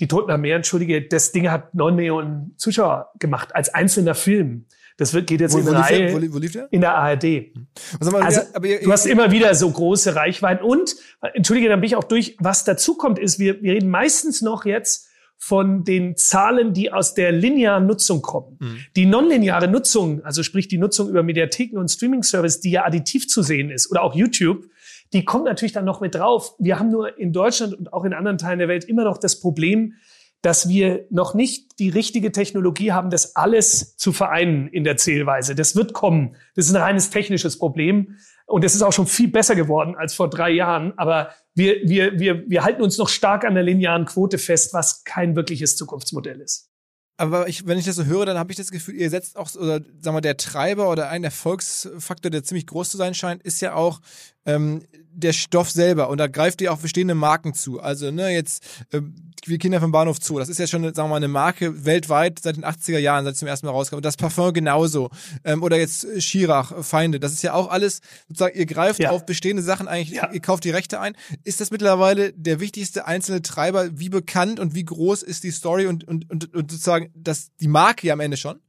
Die 0.00 0.08
Toten 0.08 0.30
am 0.30 0.42
Meer, 0.42 0.56
entschuldige, 0.56 1.00
das 1.00 1.32
Ding 1.32 1.50
hat 1.50 1.74
neun 1.74 1.96
Millionen 1.96 2.54
Zuschauer 2.58 3.12
gemacht 3.18 3.54
als 3.54 3.72
einzelner 3.72 4.14
Film. 4.14 4.66
Das 4.98 5.12
wird, 5.12 5.26
geht 5.26 5.40
jetzt 5.40 5.54
wo, 5.54 5.58
in 5.58 5.66
wo 5.66 5.70
Reihe 5.70 6.06
der, 6.06 6.12
wo, 6.14 6.34
wo 6.34 6.38
lief 6.38 6.52
der? 6.52 6.68
in 6.70 6.80
der 6.80 6.94
ARD. 6.94 7.22
Hm. 7.22 7.66
Mal, 8.00 8.22
also, 8.22 8.40
ihr, 8.62 8.82
du 8.82 8.92
hast 8.92 9.06
immer 9.06 9.30
wieder 9.30 9.54
so 9.54 9.70
große 9.70 10.14
Reichweiten 10.14 10.64
und, 10.64 10.96
entschuldige, 11.34 11.68
dann 11.68 11.80
bin 11.80 11.88
ich 11.88 11.96
auch 11.96 12.04
durch, 12.04 12.36
was 12.38 12.64
dazu 12.64 12.96
kommt, 12.96 13.18
ist, 13.18 13.38
wir, 13.38 13.62
wir 13.62 13.72
reden 13.72 13.90
meistens 13.90 14.42
noch 14.42 14.64
jetzt 14.64 15.08
von 15.38 15.84
den 15.84 16.16
Zahlen, 16.16 16.72
die 16.72 16.92
aus 16.92 17.14
der 17.14 17.30
linearen 17.30 17.86
Nutzung 17.86 18.22
kommen. 18.22 18.56
Mhm. 18.58 18.78
Die 18.96 19.06
nonlineare 19.06 19.68
Nutzung, 19.68 20.24
also 20.24 20.42
sprich 20.42 20.68
die 20.68 20.78
Nutzung 20.78 21.08
über 21.08 21.22
Mediatheken 21.22 21.78
und 21.78 21.88
Streaming-Service, 21.88 22.60
die 22.60 22.70
ja 22.70 22.84
additiv 22.84 23.28
zu 23.28 23.42
sehen 23.42 23.70
ist, 23.70 23.90
oder 23.90 24.02
auch 24.02 24.14
YouTube, 24.14 24.66
die 25.12 25.24
kommt 25.24 25.44
natürlich 25.44 25.72
dann 25.72 25.84
noch 25.84 26.00
mit 26.00 26.14
drauf. 26.14 26.54
Wir 26.58 26.78
haben 26.78 26.90
nur 26.90 27.18
in 27.18 27.32
Deutschland 27.32 27.74
und 27.74 27.92
auch 27.92 28.04
in 28.04 28.12
anderen 28.12 28.38
Teilen 28.38 28.58
der 28.58 28.68
Welt 28.68 28.84
immer 28.84 29.04
noch 29.04 29.18
das 29.18 29.38
Problem, 29.38 29.94
dass 30.42 30.68
wir 30.68 31.06
noch 31.10 31.34
nicht 31.34 31.78
die 31.78 31.88
richtige 31.88 32.30
Technologie 32.32 32.92
haben, 32.92 33.10
das 33.10 33.36
alles 33.36 33.96
zu 33.96 34.12
vereinen 34.12 34.68
in 34.68 34.84
der 34.84 34.96
Zählweise. 34.96 35.54
Das 35.54 35.74
wird 35.76 35.92
kommen. 35.92 36.36
Das 36.54 36.66
ist 36.66 36.74
ein 36.74 36.82
reines 36.82 37.10
technisches 37.10 37.58
Problem. 37.58 38.16
Und 38.46 38.64
es 38.64 38.74
ist 38.74 38.82
auch 38.82 38.92
schon 38.92 39.06
viel 39.06 39.28
besser 39.28 39.56
geworden 39.56 39.96
als 39.96 40.14
vor 40.14 40.30
drei 40.30 40.50
Jahren. 40.50 40.96
Aber 40.98 41.30
wir, 41.56 41.88
wir, 41.88 42.18
wir, 42.18 42.48
wir 42.48 42.64
halten 42.64 42.82
uns 42.82 42.98
noch 42.98 43.08
stark 43.08 43.44
an 43.44 43.54
der 43.54 43.62
linearen 43.62 44.04
Quote 44.04 44.36
fest, 44.36 44.74
was 44.74 45.04
kein 45.04 45.34
wirkliches 45.34 45.76
Zukunftsmodell 45.76 46.40
ist. 46.40 46.70
Aber 47.18 47.48
ich, 47.48 47.66
wenn 47.66 47.78
ich 47.78 47.86
das 47.86 47.96
so 47.96 48.04
höre, 48.04 48.26
dann 48.26 48.38
habe 48.38 48.52
ich 48.52 48.58
das 48.58 48.70
Gefühl, 48.70 48.94
ihr 48.94 49.08
setzt 49.08 49.38
auch, 49.38 49.54
oder 49.54 49.80
sagen 50.00 50.16
wir, 50.16 50.20
der 50.20 50.36
Treiber 50.36 50.90
oder 50.90 51.08
ein 51.08 51.24
Erfolgsfaktor, 51.24 52.30
der 52.30 52.44
ziemlich 52.44 52.66
groß 52.66 52.90
zu 52.90 52.98
sein 52.98 53.14
scheint, 53.14 53.42
ist 53.42 53.62
ja 53.62 53.72
auch 53.72 54.00
ähm, 54.46 54.82
der 55.16 55.32
Stoff 55.32 55.70
selber. 55.70 56.08
Und 56.10 56.18
da 56.18 56.26
greift 56.26 56.60
ihr 56.60 56.72
auch 56.72 56.78
bestehende 56.78 57.14
Marken 57.14 57.54
zu. 57.54 57.80
Also, 57.80 58.10
ne, 58.10 58.30
jetzt 58.30 58.64
äh, 58.92 59.00
wie 59.46 59.58
Kinder 59.58 59.80
vom 59.80 59.92
Bahnhof 59.92 60.18
Zoo. 60.20 60.38
Das 60.38 60.48
ist 60.48 60.58
ja 60.58 60.66
schon, 60.66 60.82
sagen 60.82 60.96
wir 60.96 61.08
mal, 61.08 61.16
eine 61.16 61.28
Marke 61.28 61.84
weltweit 61.84 62.40
seit 62.40 62.56
den 62.56 62.64
80er 62.64 62.98
Jahren, 62.98 63.24
seit 63.24 63.34
es 63.34 63.38
zum 63.38 63.48
ersten 63.48 63.66
Mal 63.66 63.72
rauskam. 63.72 63.96
Und 63.96 64.04
das 64.04 64.16
Parfum 64.16 64.52
genauso. 64.52 65.10
Ähm, 65.44 65.62
oder 65.62 65.78
jetzt 65.78 66.22
Schirach, 66.22 66.84
Feinde. 66.84 67.20
Das 67.20 67.32
ist 67.32 67.42
ja 67.42 67.54
auch 67.54 67.70
alles, 67.70 68.00
sozusagen, 68.28 68.58
ihr 68.58 68.66
greift 68.66 69.00
ja. 69.00 69.10
auf 69.10 69.24
bestehende 69.24 69.62
Sachen 69.62 69.88
eigentlich, 69.88 70.16
ja. 70.16 70.30
ihr 70.32 70.40
kauft 70.40 70.64
die 70.64 70.70
Rechte 70.70 71.00
ein. 71.00 71.16
Ist 71.44 71.60
das 71.60 71.70
mittlerweile 71.70 72.32
der 72.32 72.60
wichtigste 72.60 73.06
einzelne 73.06 73.42
Treiber? 73.42 73.98
Wie 73.98 74.08
bekannt 74.08 74.60
und 74.60 74.74
wie 74.74 74.84
groß 74.84 75.22
ist 75.22 75.44
die 75.44 75.50
Story 75.50 75.86
und, 75.86 76.06
und, 76.06 76.30
und, 76.30 76.54
und 76.54 76.70
sozusagen 76.70 77.10
das, 77.14 77.48
die 77.60 77.68
Marke 77.68 78.06
ja 78.06 78.12
am 78.12 78.20
Ende 78.20 78.36
schon? 78.36 78.60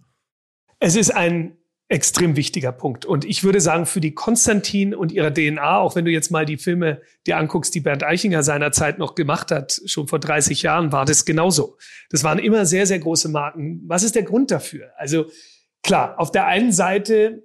Es 0.79 0.95
ist 0.95 1.13
ein 1.13 1.57
extrem 1.89 2.35
wichtiger 2.35 2.73
Punkt. 2.73 3.05
Und 3.05 3.23
ich 3.23 3.43
würde 3.43 3.61
sagen, 3.61 3.85
für 3.85 4.01
die 4.01 4.13
Konstantin 4.13 4.93
und 4.93 5.11
ihre 5.11 5.33
DNA, 5.33 5.79
auch 5.79 5.95
wenn 5.95 6.03
du 6.03 6.11
jetzt 6.11 6.31
mal 6.31 6.45
die 6.45 6.57
Filme 6.57 7.01
dir 7.25 7.37
anguckst, 7.37 7.73
die 7.75 7.79
Bernd 7.79 8.03
Eichinger 8.03 8.43
seinerzeit 8.43 8.99
noch 8.99 9.15
gemacht 9.15 9.51
hat, 9.51 9.81
schon 9.85 10.07
vor 10.07 10.19
30 10.19 10.63
Jahren, 10.63 10.91
war 10.91 11.05
das 11.05 11.23
genauso. 11.23 11.77
Das 12.09 12.23
waren 12.23 12.39
immer 12.39 12.65
sehr, 12.65 12.85
sehr 12.85 12.99
große 12.99 13.29
Marken. 13.29 13.81
Was 13.87 14.03
ist 14.03 14.15
der 14.15 14.23
Grund 14.23 14.51
dafür? 14.51 14.91
Also 14.97 15.27
klar, 15.81 16.19
auf 16.19 16.31
der 16.31 16.45
einen 16.47 16.73
Seite 16.73 17.43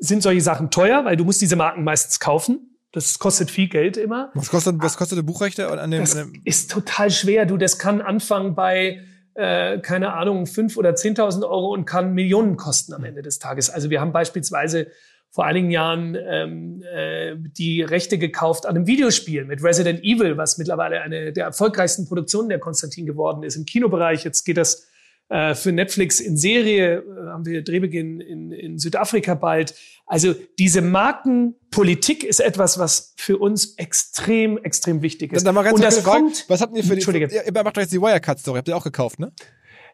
sind 0.00 0.22
solche 0.22 0.40
Sachen 0.40 0.70
teuer, 0.70 1.04
weil 1.04 1.16
du 1.16 1.24
musst 1.24 1.40
diese 1.40 1.56
Marken 1.56 1.84
meistens 1.84 2.18
kaufen. 2.18 2.76
Das 2.90 3.18
kostet 3.20 3.50
viel 3.50 3.68
Geld 3.68 3.96
immer. 3.96 4.30
Was 4.34 4.48
kostet, 4.48 4.76
was 4.80 4.96
kostet 4.96 5.18
der 5.18 5.22
Buchrechte 5.22 5.68
an 5.68 5.90
dem? 5.90 6.00
Das 6.00 6.16
an 6.16 6.32
dem 6.32 6.42
ist 6.44 6.70
total 6.70 7.10
schwer. 7.10 7.46
Du, 7.46 7.56
das 7.56 7.78
kann 7.78 8.00
anfangen 8.00 8.54
bei 8.54 9.02
äh, 9.38 9.78
keine 9.78 10.14
Ahnung, 10.14 10.46
fünf 10.46 10.76
oder 10.76 10.96
zehntausend 10.96 11.44
Euro 11.44 11.72
und 11.72 11.84
kann 11.84 12.12
Millionen 12.12 12.56
kosten 12.56 12.92
am 12.92 13.04
Ende 13.04 13.22
des 13.22 13.38
Tages. 13.38 13.70
Also 13.70 13.88
wir 13.88 14.00
haben 14.00 14.12
beispielsweise 14.12 14.88
vor 15.30 15.44
einigen 15.44 15.70
Jahren 15.70 16.16
ähm, 16.20 16.82
äh, 16.82 17.36
die 17.36 17.82
Rechte 17.82 18.18
gekauft 18.18 18.66
an 18.66 18.74
einem 18.74 18.88
Videospiel 18.88 19.44
mit 19.44 19.62
Resident 19.62 20.02
Evil, 20.02 20.36
was 20.36 20.58
mittlerweile 20.58 21.02
eine 21.02 21.32
der 21.32 21.44
erfolgreichsten 21.44 22.08
Produktionen 22.08 22.48
der 22.48 22.58
Konstantin 22.58 23.06
geworden 23.06 23.44
ist 23.44 23.54
im 23.54 23.64
Kinobereich. 23.64 24.24
Jetzt 24.24 24.44
geht 24.44 24.56
das 24.56 24.88
äh, 25.28 25.54
für 25.54 25.70
Netflix 25.70 26.18
in 26.18 26.36
Serie, 26.36 26.96
äh, 26.96 27.28
haben 27.28 27.46
wir 27.46 27.62
Drehbeginn 27.62 28.20
in, 28.20 28.50
in 28.50 28.78
Südafrika 28.78 29.34
bald. 29.34 29.74
Also 30.08 30.34
diese 30.58 30.80
Markenpolitik 30.80 32.24
ist 32.24 32.40
etwas, 32.40 32.78
was 32.78 33.12
für 33.16 33.36
uns 33.36 33.74
extrem, 33.76 34.56
extrem 34.58 35.02
wichtig 35.02 35.34
ist. 35.34 35.46
Dann, 35.46 35.54
dann 35.54 35.72
Und 35.72 35.84
das 35.84 36.02
kommt, 36.02 36.46
was 36.48 36.62
habt 36.62 36.74
ihr 36.74 36.82
für 36.82 36.88
die, 36.88 36.94
Entschuldige. 36.94 37.28
Ihr 37.30 37.62
macht 37.62 37.76
doch 37.76 37.82
jetzt 37.82 37.92
die 37.92 38.00
Wirecard-Story, 38.00 38.58
habt 38.58 38.68
ihr 38.68 38.76
auch 38.76 38.84
gekauft, 38.84 39.18
ne? 39.18 39.32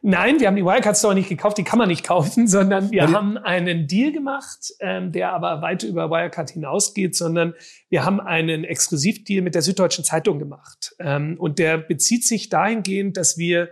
Nein, 0.06 0.38
wir 0.38 0.48
haben 0.48 0.56
die 0.56 0.64
Wirecard-Story 0.64 1.14
nicht 1.14 1.30
gekauft, 1.30 1.58
die 1.58 1.64
kann 1.64 1.78
man 1.78 1.88
nicht 1.88 2.04
kaufen, 2.04 2.46
sondern 2.46 2.92
wir 2.92 3.10
haben 3.10 3.38
einen 3.38 3.88
Deal 3.88 4.12
gemacht, 4.12 4.72
ähm, 4.80 5.10
der 5.10 5.32
aber 5.32 5.62
weit 5.62 5.82
über 5.82 6.10
Wirecard 6.10 6.50
hinausgeht, 6.50 7.16
sondern 7.16 7.54
wir 7.88 8.04
haben 8.04 8.20
einen 8.20 8.64
Exklusivdeal 8.64 9.42
mit 9.42 9.54
der 9.54 9.62
Süddeutschen 9.62 10.04
Zeitung 10.04 10.38
gemacht. 10.38 10.94
Ähm, 11.00 11.36
und 11.38 11.58
der 11.58 11.78
bezieht 11.78 12.24
sich 12.24 12.50
dahingehend, 12.50 13.16
dass 13.16 13.36
wir 13.36 13.70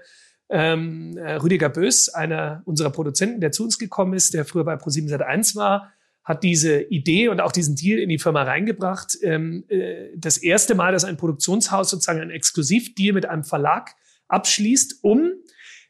ähm, 0.49 1.17
äh, 1.19 1.35
Rüdiger 1.35 1.69
Bös, 1.69 2.09
einer 2.09 2.63
unserer 2.65 2.91
Produzenten, 2.91 3.41
der 3.41 3.53
zu 3.53 3.63
uns 3.63 3.79
gekommen 3.79 4.15
ist, 4.15 4.35
der 4.35 4.45
früher 4.45 4.65
bei 4.65 4.75
Pro7 4.75 5.09
Sat1 5.09 5.55
war, 5.55 5.93
hat 6.25 6.45
diese 6.45 6.81
Idee 6.83 7.29
und 7.29 7.41
auch 7.41 7.53
diesen 7.53 7.75
Deal 7.75 7.99
in 7.99 8.09
die 8.09 8.19
Firma 8.19 8.43
reingebracht. 8.43 9.19
Ähm, 9.23 9.65
äh, 9.69 10.11
das 10.17 10.39
erste 10.39 10.75
Mal, 10.75 10.93
dass 10.93 11.05
ein 11.05 11.17
Produktionshaus 11.17 11.91
sozusagen 11.91 12.21
einen 12.21 12.31
Exklusivdeal 12.31 13.13
mit 13.13 13.27
einem 13.27 13.45
Verlag 13.45 13.95
abschließt, 14.29 15.03
um 15.03 15.33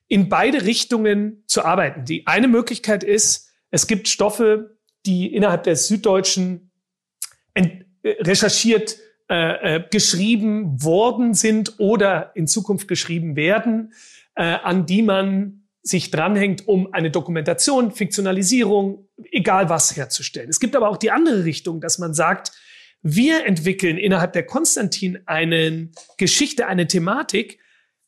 in 0.08 0.28
beide 0.28 0.64
Richtungen 0.64 1.44
zu 1.46 1.64
arbeiten. 1.64 2.04
Die 2.04 2.26
eine 2.26 2.48
Möglichkeit 2.48 3.04
ist, 3.04 3.50
es 3.70 3.86
gibt 3.86 4.08
Stoffe, 4.08 4.78
die 5.06 5.34
innerhalb 5.34 5.64
der 5.64 5.76
Süddeutschen 5.76 6.70
äh, 7.54 7.78
recherchiert, 8.04 8.98
äh, 9.28 9.80
geschrieben 9.90 10.82
worden 10.82 11.34
sind 11.34 11.78
oder 11.78 12.32
in 12.34 12.46
Zukunft 12.46 12.88
geschrieben 12.88 13.36
werden, 13.36 13.92
an 14.34 14.86
die 14.86 15.02
man 15.02 15.61
sich 15.82 16.10
dranhängt, 16.10 16.68
um 16.68 16.92
eine 16.92 17.10
Dokumentation, 17.10 17.90
Fiktionalisierung, 17.90 19.08
egal 19.30 19.68
was 19.68 19.96
herzustellen. 19.96 20.48
Es 20.48 20.60
gibt 20.60 20.76
aber 20.76 20.88
auch 20.88 20.96
die 20.96 21.10
andere 21.10 21.44
Richtung, 21.44 21.80
dass 21.80 21.98
man 21.98 22.14
sagt, 22.14 22.52
wir 23.02 23.46
entwickeln 23.46 23.98
innerhalb 23.98 24.32
der 24.32 24.46
Konstantin 24.46 25.18
eine 25.26 25.88
Geschichte, 26.18 26.68
eine 26.68 26.86
Thematik. 26.86 27.58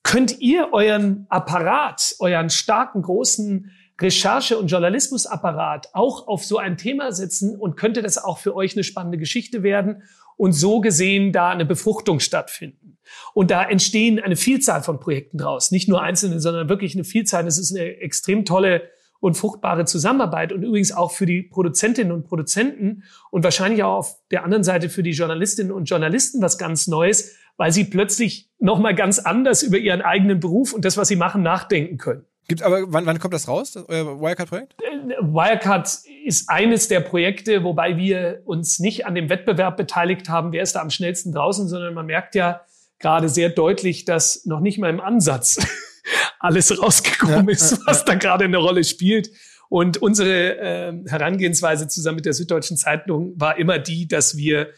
Könnt 0.05 0.41
ihr 0.41 0.68
euren 0.72 1.27
Apparat, 1.31 2.14
euren 2.20 2.49
starken, 2.49 3.03
großen 3.03 3.72
Recherche- 4.01 4.59
und 4.59 4.68
Journalismusapparat 4.68 5.89
auch 5.95 6.29
auf 6.29 6.45
so 6.45 6.59
ein 6.59 6.77
Thema 6.77 7.12
setzen 7.12 7.57
und 7.57 7.77
könnte 7.77 8.03
das 8.03 8.18
auch 8.18 8.39
für 8.39 8.55
euch 8.55 8.75
eine 8.75 8.85
spannende 8.85 9.18
Geschichte 9.18 9.62
werden? 9.62 10.03
Und 10.37 10.53
so 10.53 10.80
gesehen 10.80 11.32
da 11.32 11.51
eine 11.51 11.64
Befruchtung 11.64 12.20
stattfinden. 12.20 12.99
Und 13.35 13.51
da 13.51 13.64
entstehen 13.64 14.18
eine 14.18 14.37
Vielzahl 14.37 14.82
von 14.82 15.01
Projekten 15.01 15.39
draus. 15.39 15.70
Nicht 15.70 15.89
nur 15.89 16.03
einzelne, 16.03 16.41
sondern 16.41 16.68
wirklich 16.68 16.95
eine 16.95 17.05
Vielzahl. 17.05 17.45
Das 17.45 17.59
ist 17.59 17.74
eine 17.74 17.85
extrem 17.99 18.45
tolle 18.45 18.82
und 19.20 19.37
fruchtbare 19.37 19.87
Zusammenarbeit 19.87 20.53
und 20.53 20.62
übrigens 20.62 20.93
auch 20.93 21.11
für 21.11 21.24
die 21.24 21.43
Produzentinnen 21.43 22.12
und 22.12 22.24
Produzenten 22.24 23.05
und 23.30 23.43
wahrscheinlich 23.43 23.82
auch 23.82 23.95
auf 23.95 24.16
der 24.30 24.45
anderen 24.45 24.64
Seite 24.64 24.91
für 24.91 25.03
die 25.03 25.12
Journalistinnen 25.12 25.72
und 25.72 25.87
Journalisten 25.87 26.43
was 26.43 26.59
ganz 26.59 26.89
Neues, 26.89 27.35
weil 27.57 27.72
sie 27.72 27.85
plötzlich 27.85 28.51
nochmal 28.59 28.95
ganz 28.95 29.18
anders 29.18 29.62
über 29.62 29.78
ihren 29.78 30.03
eigenen 30.03 30.41
Beruf 30.41 30.74
und 30.74 30.85
das, 30.85 30.99
was 30.99 31.09
sie 31.09 31.16
machen, 31.16 31.43
nachdenken 31.43 31.97
können. 31.97 32.26
Gibt 32.49 32.62
aber 32.62 32.93
wann, 32.93 33.07
wann 33.07 33.18
kommt 33.18 33.32
das 33.32 33.49
raus, 33.49 33.72
das, 33.72 33.89
euer 33.89 34.20
Wirecard-Projekt? 34.20 34.74
Äh, 34.82 35.22
Wirecard 35.22 35.89
ist 36.25 36.49
eines 36.49 36.89
der 36.89 37.01
Projekte, 37.01 37.64
wobei 37.64 37.97
wir 37.97 38.43
uns 38.45 38.79
nicht 38.79 39.07
an 39.07 39.14
dem 39.14 39.29
Wettbewerb 39.29 39.77
beteiligt 39.77 40.29
haben, 40.29 40.53
wer 40.53 40.62
ist 40.62 40.75
da 40.75 40.81
am 40.81 40.91
schnellsten 40.91 41.33
draußen, 41.33 41.68
sondern 41.68 41.95
man 41.95 42.07
merkt 42.07 42.35
ja 42.35 42.62
gerade 42.99 43.29
sehr 43.29 43.51
deutlich, 43.51 44.05
dass 44.05 44.45
noch 44.47 44.61
nicht 44.61 44.79
mal 44.79 44.91
im 44.91 45.01
Ansatz 45.01 45.59
alles 46.39 46.81
rausgekommen 46.81 47.49
ist, 47.49 47.87
was 47.87 48.05
da 48.05 48.14
gerade 48.14 48.45
eine 48.45 48.57
Rolle 48.57 48.85
spielt. 48.85 49.31
Und 49.68 49.99
unsere 49.99 50.59
äh, 50.59 50.93
Herangehensweise 51.07 51.89
zusammen 51.89 52.16
mit 52.16 52.27
der 52.27 52.33
Süddeutschen 52.33 52.77
Zeitung 52.77 53.33
war 53.37 53.59
immer 53.59 53.79
die, 53.79 54.07
dass 54.07 54.37
wir 54.37 54.68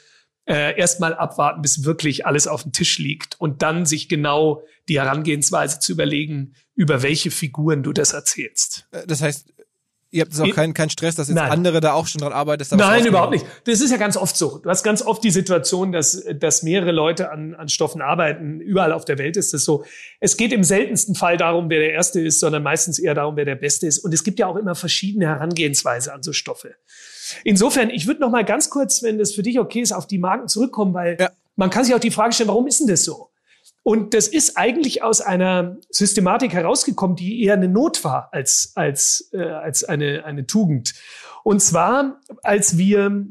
äh, 0.47 0.79
erstmal 0.79 1.15
abwarten, 1.15 1.63
bis 1.63 1.85
wirklich 1.85 2.25
alles 2.25 2.47
auf 2.47 2.63
dem 2.63 2.73
Tisch 2.73 2.99
liegt 2.99 3.39
und 3.41 3.63
dann 3.63 3.85
sich 3.85 4.09
genau 4.09 4.63
die 4.89 4.99
Herangehensweise 4.99 5.81
zu 5.81 5.93
überlegen, 5.93 6.55
über 6.75 7.03
welche 7.03 7.31
Figuren 7.31 7.83
du 7.83 7.93
das 7.93 8.13
erzählst. 8.13 8.87
Äh, 8.93 9.07
das 9.07 9.23
heißt, 9.23 9.53
Ihr 10.13 10.23
habt 10.23 10.41
auch 10.41 10.55
keinen 10.55 10.73
keinen 10.73 10.91
Stress, 10.91 11.17
dass 11.17 11.29
jetzt 11.29 11.35
Nein. 11.35 11.51
andere 11.51 11.81
da 11.81 11.93
auch 11.93 12.07
schon 12.07 12.21
dran 12.21 12.33
arbeiten. 12.33 12.65
Nein, 12.77 13.05
überhaupt 13.05 13.33
nicht. 13.33 13.45
Das 13.65 13.81
ist 13.81 13.91
ja 13.91 13.97
ganz 13.97 14.17
oft 14.17 14.37
so. 14.37 14.59
Du 14.59 14.71
hast 14.71 14.85
ganz 14.85 15.03
oft 15.03 15.23
die 15.25 15.31
Situation, 15.31 15.91
dass, 15.91 16.25
dass 16.39 16.63
mehrere 16.63 16.93
Leute 16.93 17.31
an, 17.31 17.55
an 17.55 17.69
Stoffen 17.69 18.01
arbeiten. 18.01 18.61
Überall 18.61 18.93
auf 18.93 19.05
der 19.05 19.19
Welt 19.19 19.37
ist 19.37 19.53
das 19.53 19.65
so. 19.65 19.85
Es 20.21 20.37
geht 20.37 20.53
im 20.53 20.63
seltensten 20.63 21.17
Fall 21.17 21.37
darum, 21.37 21.69
wer 21.71 21.81
der 21.81 21.93
Erste 21.93 22.21
ist, 22.21 22.39
sondern 22.39 22.63
meistens 22.63 22.99
eher 22.99 23.15
darum, 23.15 23.37
wer 23.37 23.45
der 23.45 23.57
Beste 23.57 23.87
ist. 23.89 23.99
Und 23.99 24.15
es 24.15 24.23
gibt 24.23 24.39
ja 24.39 24.47
auch 24.47 24.57
immer 24.57 24.77
verschiedene 24.77 25.27
Herangehensweise 25.27 26.13
an 26.13 26.23
so 26.23 26.33
Stoffe. 26.33 26.77
Insofern, 27.43 27.91
ich 27.91 28.07
würde 28.07 28.21
noch 28.21 28.31
mal 28.31 28.45
ganz 28.45 28.71
kurz, 28.71 29.03
wenn 29.03 29.19
das 29.19 29.35
für 29.35 29.43
dich 29.43 29.59
okay 29.59 29.81
ist, 29.81 29.93
auf 29.93 30.07
die 30.07 30.19
Marken 30.19 30.47
zurückkommen, 30.47 30.95
weil 30.95 31.17
ja. 31.19 31.31
man 31.57 31.71
kann 31.71 31.85
sich 31.85 31.95
auch 31.95 32.01
die 32.01 32.13
Frage 32.13 32.33
stellen, 32.33 32.49
warum 32.49 32.69
ist 32.69 32.81
denn 32.81 32.87
das 32.87 33.05
so? 33.05 33.29
Und 33.87 34.15
das 34.15 34.27
ist 34.27 34.57
eigentlich 34.57 35.05
aus 35.05 35.21
einer 35.21 35.77
Systematik 35.91 36.53
herausgekommen, 36.53 37.15
die 37.15 37.45
eher 37.45 37.55
eine 37.55 37.69
Not 37.69 38.03
war 38.03 38.31
als, 38.33 38.73
als, 38.75 39.31
äh, 39.33 39.41
als 39.41 39.85
eine, 39.85 40.25
eine 40.25 40.45
Tugend. 40.45 40.95
Und 41.45 41.63
zwar, 41.63 42.21
als 42.43 42.79
wir 42.79 43.29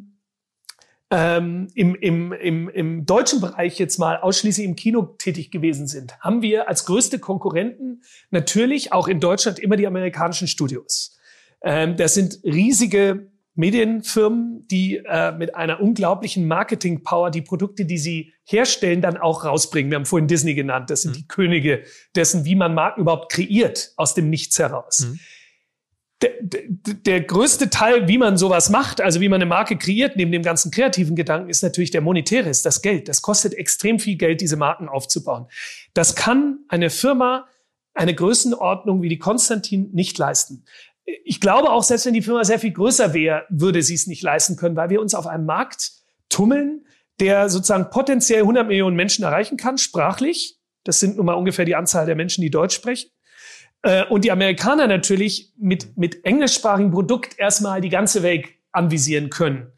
ähm, 1.11 1.67
im, 1.75 1.95
im, 1.95 2.31
im, 2.31 2.69
im 2.69 3.05
deutschen 3.05 3.41
Bereich 3.41 3.77
jetzt 3.79 3.99
mal 3.99 4.15
ausschließlich 4.15 4.65
im 4.65 4.77
Kino 4.77 5.01
tätig 5.17 5.51
gewesen 5.51 5.87
sind, 5.87 6.17
haben 6.19 6.41
wir 6.41 6.69
als 6.69 6.85
größte 6.85 7.19
Konkurrenten 7.19 8.03
natürlich 8.29 8.93
auch 8.93 9.09
in 9.09 9.19
Deutschland 9.19 9.59
immer 9.59 9.75
die 9.75 9.87
amerikanischen 9.87 10.47
Studios. 10.47 11.19
Ähm, 11.63 11.97
das 11.97 12.13
sind 12.13 12.39
riesige 12.45 13.29
Medienfirmen, 13.55 14.67
die 14.67 14.97
äh, 14.97 15.31
mit 15.31 15.55
einer 15.55 15.81
unglaublichen 15.81 16.47
Marketing-Power 16.47 17.31
die 17.31 17.41
Produkte, 17.41 17.85
die 17.85 17.97
sie 17.97 18.33
herstellen, 18.43 19.01
dann 19.01 19.17
auch 19.17 19.45
rausbringen. 19.45 19.89
Wir 19.89 19.95
haben 19.95 20.05
vorhin 20.05 20.27
Disney 20.27 20.53
genannt. 20.53 20.89
Das 20.89 21.03
sind 21.03 21.11
mhm. 21.11 21.15
die 21.15 21.27
Könige 21.27 21.83
dessen, 22.15 22.43
wie 22.45 22.55
man 22.55 22.73
Marken 22.73 23.01
überhaupt 23.01 23.31
kreiert 23.31 23.93
aus 23.95 24.13
dem 24.13 24.29
Nichts 24.29 24.59
heraus. 24.59 25.07
Mhm. 25.07 25.19
Der, 26.21 26.31
der, 26.41 26.61
der 26.93 27.21
größte 27.21 27.69
Teil, 27.69 28.07
wie 28.07 28.17
man 28.17 28.37
sowas 28.37 28.69
macht, 28.69 29.01
also 29.01 29.19
wie 29.19 29.29
man 29.29 29.41
eine 29.41 29.49
Marke 29.49 29.77
kreiert, 29.77 30.15
neben 30.15 30.31
dem 30.31 30.43
ganzen 30.43 30.71
kreativen 30.71 31.15
Gedanken, 31.15 31.49
ist 31.49 31.61
natürlich 31.61 31.91
der 31.91 32.01
monetäre, 32.01 32.49
ist 32.49 32.65
das 32.65 32.81
Geld. 32.81 33.07
Das 33.07 33.21
kostet 33.21 33.53
extrem 33.53 33.99
viel 33.99 34.15
Geld, 34.15 34.41
diese 34.41 34.57
Marken 34.57 34.87
aufzubauen. 34.87 35.47
Das 35.93 36.15
kann 36.15 36.59
eine 36.67 36.89
Firma 36.89 37.47
eine 37.93 38.13
Größenordnung 38.13 39.01
wie 39.01 39.09
die 39.09 39.19
Konstantin 39.19 39.89
nicht 39.93 40.17
leisten 40.17 40.65
ich 41.05 41.39
glaube 41.39 41.69
auch, 41.69 41.83
selbst 41.83 42.05
wenn 42.05 42.13
die 42.13 42.21
Firma 42.21 42.43
sehr 42.43 42.59
viel 42.59 42.71
größer 42.71 43.13
wäre, 43.13 43.43
würde 43.49 43.81
sie 43.81 43.93
es 43.93 44.07
nicht 44.07 44.23
leisten 44.23 44.55
können, 44.55 44.75
weil 44.75 44.89
wir 44.89 45.01
uns 45.01 45.13
auf 45.13 45.27
einem 45.27 45.45
Markt 45.45 45.91
tummeln, 46.29 46.85
der 47.19 47.49
sozusagen 47.49 47.89
potenziell 47.89 48.41
100 48.41 48.67
Millionen 48.67 48.95
Menschen 48.95 49.23
erreichen 49.23 49.57
kann, 49.57 49.77
sprachlich. 49.77 50.59
Das 50.83 50.99
sind 50.99 51.17
nun 51.17 51.27
mal 51.27 51.33
ungefähr 51.33 51.65
die 51.65 51.75
Anzahl 51.75 52.05
der 52.05 52.15
Menschen, 52.15 52.41
die 52.41 52.49
Deutsch 52.49 52.75
sprechen. 52.75 53.09
Äh, 53.83 54.05
und 54.05 54.25
die 54.25 54.31
Amerikaner 54.31 54.87
natürlich 54.87 55.53
mit, 55.57 55.97
mit 55.97 56.25
englischsprachigem 56.25 56.91
Produkt 56.91 57.37
erstmal 57.39 57.81
die 57.81 57.89
ganze 57.89 58.23
Welt 58.23 58.47
anvisieren 58.71 59.29
können. 59.29 59.71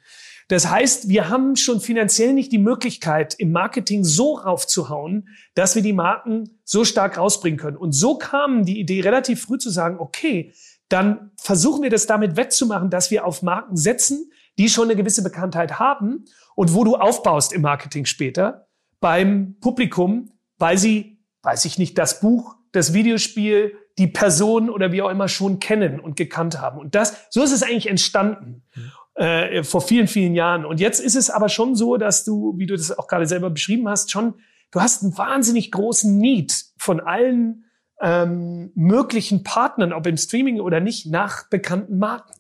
Das 0.47 0.69
heißt, 0.69 1.09
wir 1.09 1.27
haben 1.27 1.57
schon 1.57 1.81
finanziell 1.81 2.33
nicht 2.33 2.53
die 2.53 2.57
Möglichkeit, 2.57 3.35
im 3.37 3.51
Marketing 3.51 4.05
so 4.05 4.35
raufzuhauen, 4.35 5.27
dass 5.55 5.75
wir 5.75 5.81
die 5.81 5.91
Marken 5.91 6.61
so 6.63 6.85
stark 6.85 7.17
rausbringen 7.17 7.59
können. 7.59 7.75
Und 7.75 7.91
so 7.91 8.17
kam 8.17 8.63
die 8.63 8.79
Idee 8.79 9.01
relativ 9.01 9.41
früh 9.41 9.57
zu 9.57 9.69
sagen, 9.69 9.97
okay, 9.99 10.53
dann 10.89 11.31
versuchen 11.37 11.83
wir 11.83 11.89
das 11.89 12.07
damit 12.07 12.37
wettzumachen, 12.37 12.89
dass 12.89 13.11
wir 13.11 13.25
auf 13.25 13.43
Marken 13.43 13.75
setzen, 13.75 14.31
die 14.57 14.69
schon 14.69 14.85
eine 14.85 14.95
gewisse 14.95 15.23
Bekanntheit 15.23 15.79
haben 15.79 16.25
und 16.55 16.73
wo 16.73 16.83
du 16.83 16.95
aufbaust 16.95 17.53
im 17.53 17.61
Marketing 17.61 18.05
später 18.05 18.67
beim 18.99 19.57
Publikum, 19.59 20.31
weil 20.57 20.77
sie, 20.77 21.19
weiß 21.43 21.65
ich 21.65 21.77
nicht, 21.77 21.97
das 21.97 22.19
Buch, 22.19 22.55
das 22.71 22.93
Videospiel, 22.93 23.73
die 23.97 24.07
Person 24.07 24.69
oder 24.69 24.91
wie 24.91 25.01
auch 25.01 25.09
immer 25.09 25.27
schon 25.27 25.59
kennen 25.59 25.99
und 25.99 26.15
gekannt 26.15 26.59
haben. 26.59 26.79
Und 26.79 26.95
das, 26.95 27.27
so 27.29 27.43
ist 27.43 27.51
es 27.51 27.63
eigentlich 27.63 27.87
entstanden. 27.87 28.63
Mhm. 28.75 28.91
Äh, 29.15 29.63
vor 29.63 29.81
vielen, 29.81 30.07
vielen 30.07 30.35
Jahren. 30.35 30.63
Und 30.63 30.79
jetzt 30.79 30.99
ist 30.99 31.15
es 31.15 31.31
aber 31.31 31.49
schon 31.49 31.73
so, 31.73 31.97
dass 31.97 32.23
du, 32.23 32.53
wie 32.57 32.67
du 32.67 32.75
das 32.75 32.95
auch 32.95 33.07
gerade 33.07 33.25
selber 33.25 33.49
beschrieben 33.49 33.89
hast, 33.89 34.11
schon, 34.11 34.35
du 34.69 34.79
hast 34.79 35.01
einen 35.01 35.17
wahnsinnig 35.17 35.71
großen 35.71 36.15
Need 36.19 36.53
von 36.77 36.99
allen 36.99 37.65
ähm, 38.01 38.71
möglichen 38.75 39.43
Partnern, 39.43 39.93
ob 39.93 40.05
im 40.07 40.17
Streaming 40.17 40.59
oder 40.59 40.79
nicht, 40.79 41.07
nach 41.07 41.49
bekannten 41.49 41.97
Marken. 41.97 42.33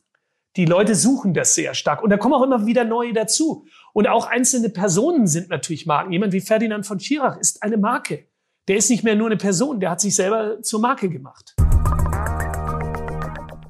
Die 0.55 0.65
Leute 0.65 0.95
suchen 0.95 1.33
das 1.33 1.53
sehr 1.53 1.73
stark. 1.73 2.01
Und 2.01 2.09
da 2.09 2.17
kommen 2.17 2.33
auch 2.33 2.43
immer 2.43 2.65
wieder 2.65 2.83
neue 2.83 3.13
dazu. 3.13 3.65
Und 3.93 4.07
auch 4.07 4.25
einzelne 4.25 4.69
Personen 4.69 5.27
sind 5.27 5.49
natürlich 5.49 5.85
Marken. 5.85 6.11
Jemand 6.11 6.33
wie 6.33 6.41
Ferdinand 6.41 6.85
von 6.85 6.99
Schirach 6.99 7.37
ist 7.37 7.63
eine 7.63 7.77
Marke. 7.77 8.25
Der 8.67 8.77
ist 8.77 8.89
nicht 8.89 9.03
mehr 9.03 9.15
nur 9.15 9.27
eine 9.27 9.37
Person, 9.37 9.79
der 9.79 9.91
hat 9.91 10.01
sich 10.01 10.15
selber 10.15 10.61
zur 10.61 10.81
Marke 10.81 11.09
gemacht. 11.09 11.55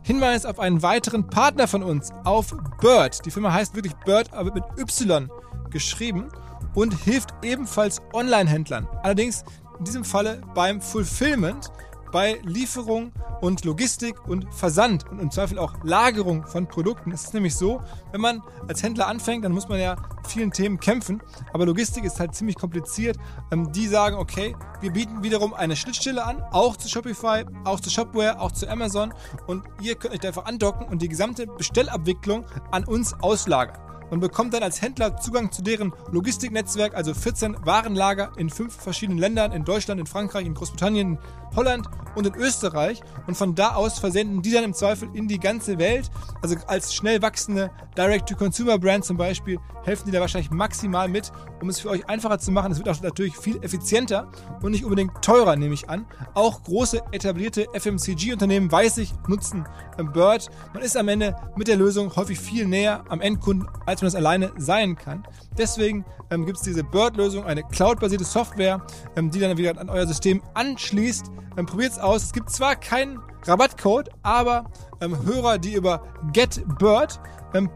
Hinweis 0.02 0.46
auf 0.46 0.60
einen 0.60 0.82
weiteren 0.82 1.28
Partner 1.28 1.68
von 1.68 1.84
uns, 1.84 2.12
auf 2.24 2.56
Bird. 2.80 3.26
Die 3.26 3.32
Firma 3.32 3.52
heißt 3.52 3.76
wirklich 3.76 3.94
Bird, 4.06 4.34
aber 4.34 4.54
mit 4.54 4.64
Y 4.78 5.30
geschrieben 5.70 6.30
und 6.74 6.94
hilft 7.04 7.32
ebenfalls 7.44 8.02
Online-Händlern. 8.14 8.88
Allerdings 9.04 9.44
in 9.80 9.86
diesem 9.86 10.04
Falle 10.04 10.42
beim 10.54 10.82
Fulfillment, 10.82 11.72
bei 12.12 12.40
Lieferung 12.44 13.12
und 13.42 13.66
Logistik 13.66 14.28
und 14.28 14.52
Versand 14.54 15.10
und 15.10 15.20
im 15.20 15.30
Zweifel 15.30 15.60
auch 15.60 15.74
Lagerung 15.84 16.46
von 16.48 16.68
Produkten. 16.68 17.12
Es 17.12 17.26
ist 17.26 17.34
nämlich 17.34 17.56
so, 17.56 17.82
wenn 18.12 18.22
man 18.22 18.42
als 18.68 18.82
Händler 18.82 19.08
anfängt, 19.08 19.46
dann 19.46 19.52
muss 19.52 19.68
man 19.68 19.80
ja 19.80 19.96
vielen 20.28 20.52
Themen 20.52 20.80
kämpfen, 20.80 21.22
aber 21.54 21.66
Logistik 21.66 22.04
ist 22.04 22.20
halt 22.20 22.34
ziemlich 22.34 22.56
kompliziert. 22.56 23.18
Ähm, 23.52 23.72
die 23.72 23.88
sagen, 23.88 24.16
okay, 24.16 24.56
wir 24.82 24.92
bieten 24.92 25.24
wiederum 25.24 25.54
eine 25.54 25.76
Schnittstelle 25.76 26.24
an, 26.24 26.42
auch 26.52 26.78
zu 26.78 26.90
Shopify, 26.90 27.46
auch 27.64 27.80
zu 27.80 27.90
Shopware, 27.90 28.40
auch 28.40 28.52
zu 28.52 28.68
Amazon 28.70 29.14
und 29.46 29.64
ihr 29.82 29.96
könnt 29.96 30.14
euch 30.14 30.20
da 30.20 30.30
einfach 30.30 30.46
andocken 30.46 30.88
und 30.88 31.02
die 31.02 31.10
gesamte 31.10 31.48
Bestellabwicklung 31.48 32.46
an 32.72 32.86
uns 32.86 33.14
auslagern. 33.14 33.87
Man 34.10 34.22
bekommt 34.22 34.54
dann 34.54 34.64
als 34.64 34.82
Händler 34.82 35.18
Zugang 35.18 35.52
zu 35.52 35.62
deren 35.62 35.94
Logistiknetzwerk, 36.12 36.96
also 36.96 37.14
14 37.14 37.58
Warenlager 37.66 38.32
in 38.38 38.50
fünf 38.50 38.74
verschiedenen 38.74 39.20
Ländern, 39.20 39.52
in 39.52 39.66
Deutschland, 39.66 40.00
in 40.00 40.08
Frankreich, 40.08 40.46
in 40.46 40.54
Großbritannien, 40.54 41.18
Holland 41.56 41.88
und 42.16 42.26
in 42.26 42.36
Österreich. 42.36 43.02
Und 43.28 43.38
von 43.38 43.56
da 43.56 43.76
aus 43.76 44.00
versenden 44.00 44.42
die 44.42 44.52
dann 44.52 44.64
im 44.64 44.74
Zweifel 44.74 45.10
in 45.14 45.28
die 45.28 45.40
ganze 45.40 45.78
Welt. 45.78 46.10
Also 46.42 46.56
als 46.68 46.94
schnell 46.94 47.22
wachsende 47.22 47.72
Direct-to-Consumer-Brand 47.98 49.06
zum 49.06 49.18
Beispiel 49.18 49.60
helfen 49.84 50.08
die 50.08 50.12
da 50.12 50.20
wahrscheinlich 50.20 50.52
maximal 50.52 51.08
mit, 51.08 51.32
um 51.62 51.70
es 51.70 51.80
für 51.80 51.90
euch 51.90 52.10
einfacher 52.10 52.40
zu 52.40 52.52
machen. 52.52 52.72
Es 52.72 52.78
wird 52.78 52.90
auch 52.90 53.02
natürlich 53.02 53.38
viel 53.38 53.64
effizienter 53.64 54.30
und 54.62 54.72
nicht 54.72 54.84
unbedingt 54.84 55.22
teurer, 55.22 55.56
nehme 55.56 55.74
ich 55.74 55.90
an. 55.90 56.06
Auch 56.34 56.64
große 56.64 57.02
etablierte 57.12 57.68
FMCG-Unternehmen, 57.74 58.72
weiß 58.72 58.98
ich, 58.98 59.14
nutzen 59.28 59.66
Bird. 60.14 60.50
Man 60.74 60.84
ist 60.84 60.98
am 60.98 61.08
Ende 61.08 61.36
mit 61.56 61.68
der 61.68 61.76
Lösung 61.76 62.16
häufig 62.16 62.40
viel 62.40 62.68
näher 62.68 63.04
am 63.10 63.22
Endkunden, 63.22 63.68
als 63.86 64.02
man 64.02 64.08
es 64.08 64.16
alleine 64.16 64.52
sein 64.58 64.96
kann. 64.96 65.26
Deswegen 65.58 66.06
ähm, 66.30 66.46
gibt 66.46 66.58
es 66.58 66.64
diese 66.64 66.84
Bird-Lösung, 66.84 67.46
eine 67.46 67.64
cloud-basierte 67.64 68.26
Software, 68.26 68.86
ähm, 69.16 69.32
die 69.32 69.40
dann 69.40 69.58
wieder 69.58 69.80
an 69.80 69.90
euer 69.90 70.06
System 70.06 70.42
anschließt. 70.54 71.32
Ähm, 71.58 71.66
Probiert 71.66 71.92
es 71.94 72.00
aus. 72.00 72.24
Es 72.24 72.34
gibt 72.34 72.50
zwar 72.50 72.76
keinen 72.76 73.20
Rabattcode, 73.46 74.10
aber 74.24 74.72
ähm, 75.02 75.24
Hörer, 75.26 75.58
die 75.58 75.74
über 75.74 76.04
getbird.com 76.34 77.70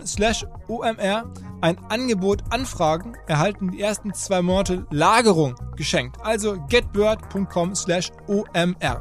ähm, 0.00 0.06
slash 0.06 0.46
omr 0.68 1.32
ein 1.62 1.78
Angebot 1.90 2.42
anfragen, 2.50 3.14
erhalten 3.26 3.70
die 3.70 3.80
ersten 3.82 4.14
zwei 4.14 4.40
Monate 4.42 4.86
Lagerung 4.90 5.54
geschenkt. 5.76 6.16
Also 6.22 6.58
getbird.com 6.68 7.74
slash 7.74 8.10
omr. 8.28 8.98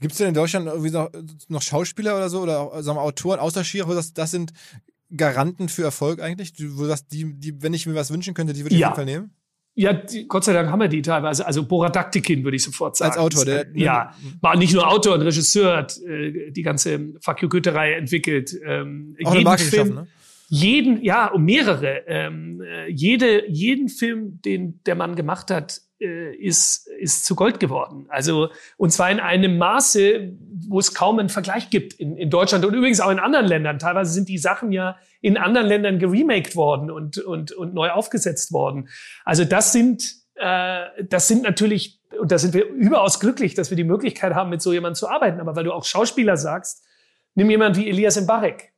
Gibt 0.00 0.12
es 0.12 0.18
denn 0.18 0.28
in 0.28 0.34
Deutschland 0.34 0.66
irgendwie 0.66 0.90
noch, 0.90 1.10
noch, 1.48 1.62
Schauspieler 1.62 2.16
oder 2.16 2.28
so 2.28 2.42
oder 2.42 2.82
sagen 2.82 2.98
wir, 2.98 3.02
Autoren 3.02 3.40
außer 3.40 3.64
Schirach, 3.64 3.94
das, 3.94 4.12
das 4.12 4.30
sind 4.30 4.52
Garanten 5.16 5.68
für 5.68 5.82
Erfolg 5.82 6.20
eigentlich? 6.20 6.52
Du, 6.52 6.76
wo 6.78 6.84
sagst, 6.84 7.06
die, 7.10 7.32
die, 7.34 7.62
wenn 7.62 7.72
ich 7.74 7.86
mir 7.86 7.94
was 7.94 8.10
wünschen 8.10 8.34
könnte, 8.34 8.52
die 8.52 8.64
würde 8.64 8.74
ich 8.74 8.80
Ja. 8.80 8.90
auf 8.92 8.98
jeden 8.98 9.08
Fall 9.08 9.14
nehmen? 9.20 9.34
Ja, 9.80 9.92
die, 9.92 10.26
Gott 10.26 10.42
sei 10.42 10.52
Dank 10.54 10.70
haben 10.70 10.80
wir 10.80 10.88
die 10.88 11.02
teilweise. 11.02 11.46
Also 11.46 11.62
Boradaktikin 11.64 12.42
würde 12.42 12.56
ich 12.56 12.64
sofort 12.64 12.96
sagen. 12.96 13.12
Als 13.12 13.18
Autor, 13.18 13.44
der- 13.44 13.66
ja, 13.74 14.12
war 14.40 14.56
nicht 14.56 14.74
nur 14.74 14.88
Autor 14.90 15.14
und 15.14 15.22
Regisseur, 15.22 15.76
hat 15.76 15.96
äh, 16.02 16.50
die 16.50 16.62
ganze 16.62 16.98
Fuck 17.20 17.42
You 17.42 17.48
Goethe-Reihe 17.48 17.94
entwickelt. 17.94 18.56
Ähm, 18.66 19.16
Auch 19.22 19.30
eine 19.30 19.40
Marke 19.44 19.64
geschaffen, 19.64 19.94
ne? 19.94 20.06
Jeden, 20.48 21.02
ja, 21.02 21.26
um 21.26 21.44
mehrere. 21.44 22.06
Ähm, 22.06 22.62
äh, 22.62 22.90
jede, 22.90 23.48
jeden 23.48 23.88
Film, 23.88 24.40
den 24.42 24.82
der 24.84 24.94
Mann 24.94 25.14
gemacht 25.14 25.50
hat, 25.50 25.82
äh, 26.00 26.34
ist, 26.36 26.86
ist 26.86 27.26
zu 27.26 27.34
Gold 27.34 27.60
geworden. 27.60 28.06
Also, 28.08 28.50
und 28.76 28.90
zwar 28.90 29.10
in 29.10 29.20
einem 29.20 29.58
Maße, 29.58 30.32
wo 30.68 30.78
es 30.78 30.94
kaum 30.94 31.18
einen 31.18 31.28
Vergleich 31.28 31.70
gibt 31.70 31.92
in, 31.94 32.16
in 32.16 32.30
Deutschland 32.30 32.64
und 32.64 32.74
übrigens 32.74 33.00
auch 33.00 33.10
in 33.10 33.18
anderen 33.18 33.46
Ländern. 33.46 33.78
Teilweise 33.78 34.12
sind 34.12 34.28
die 34.28 34.38
Sachen 34.38 34.72
ja 34.72 34.96
in 35.20 35.36
anderen 35.36 35.66
Ländern 35.66 35.98
geremaked 35.98 36.56
worden 36.56 36.90
und, 36.90 37.18
und, 37.18 37.52
und 37.52 37.74
neu 37.74 37.90
aufgesetzt 37.90 38.52
worden. 38.52 38.88
Also 39.24 39.44
das 39.44 39.72
sind, 39.72 40.14
äh, 40.36 40.86
das 41.02 41.28
sind 41.28 41.42
natürlich, 41.42 42.00
und 42.18 42.32
da 42.32 42.38
sind 42.38 42.54
wir 42.54 42.66
überaus 42.66 43.20
glücklich, 43.20 43.54
dass 43.54 43.68
wir 43.70 43.76
die 43.76 43.84
Möglichkeit 43.84 44.34
haben, 44.34 44.48
mit 44.48 44.62
so 44.62 44.72
jemandem 44.72 44.94
zu 44.94 45.08
arbeiten. 45.08 45.40
Aber 45.40 45.56
weil 45.56 45.64
du 45.64 45.72
auch 45.72 45.84
Schauspieler 45.84 46.38
sagst, 46.38 46.86
nimm 47.34 47.50
jemand 47.50 47.76
wie 47.76 47.88
Elias 47.88 48.18
Mbarek, 48.18 48.72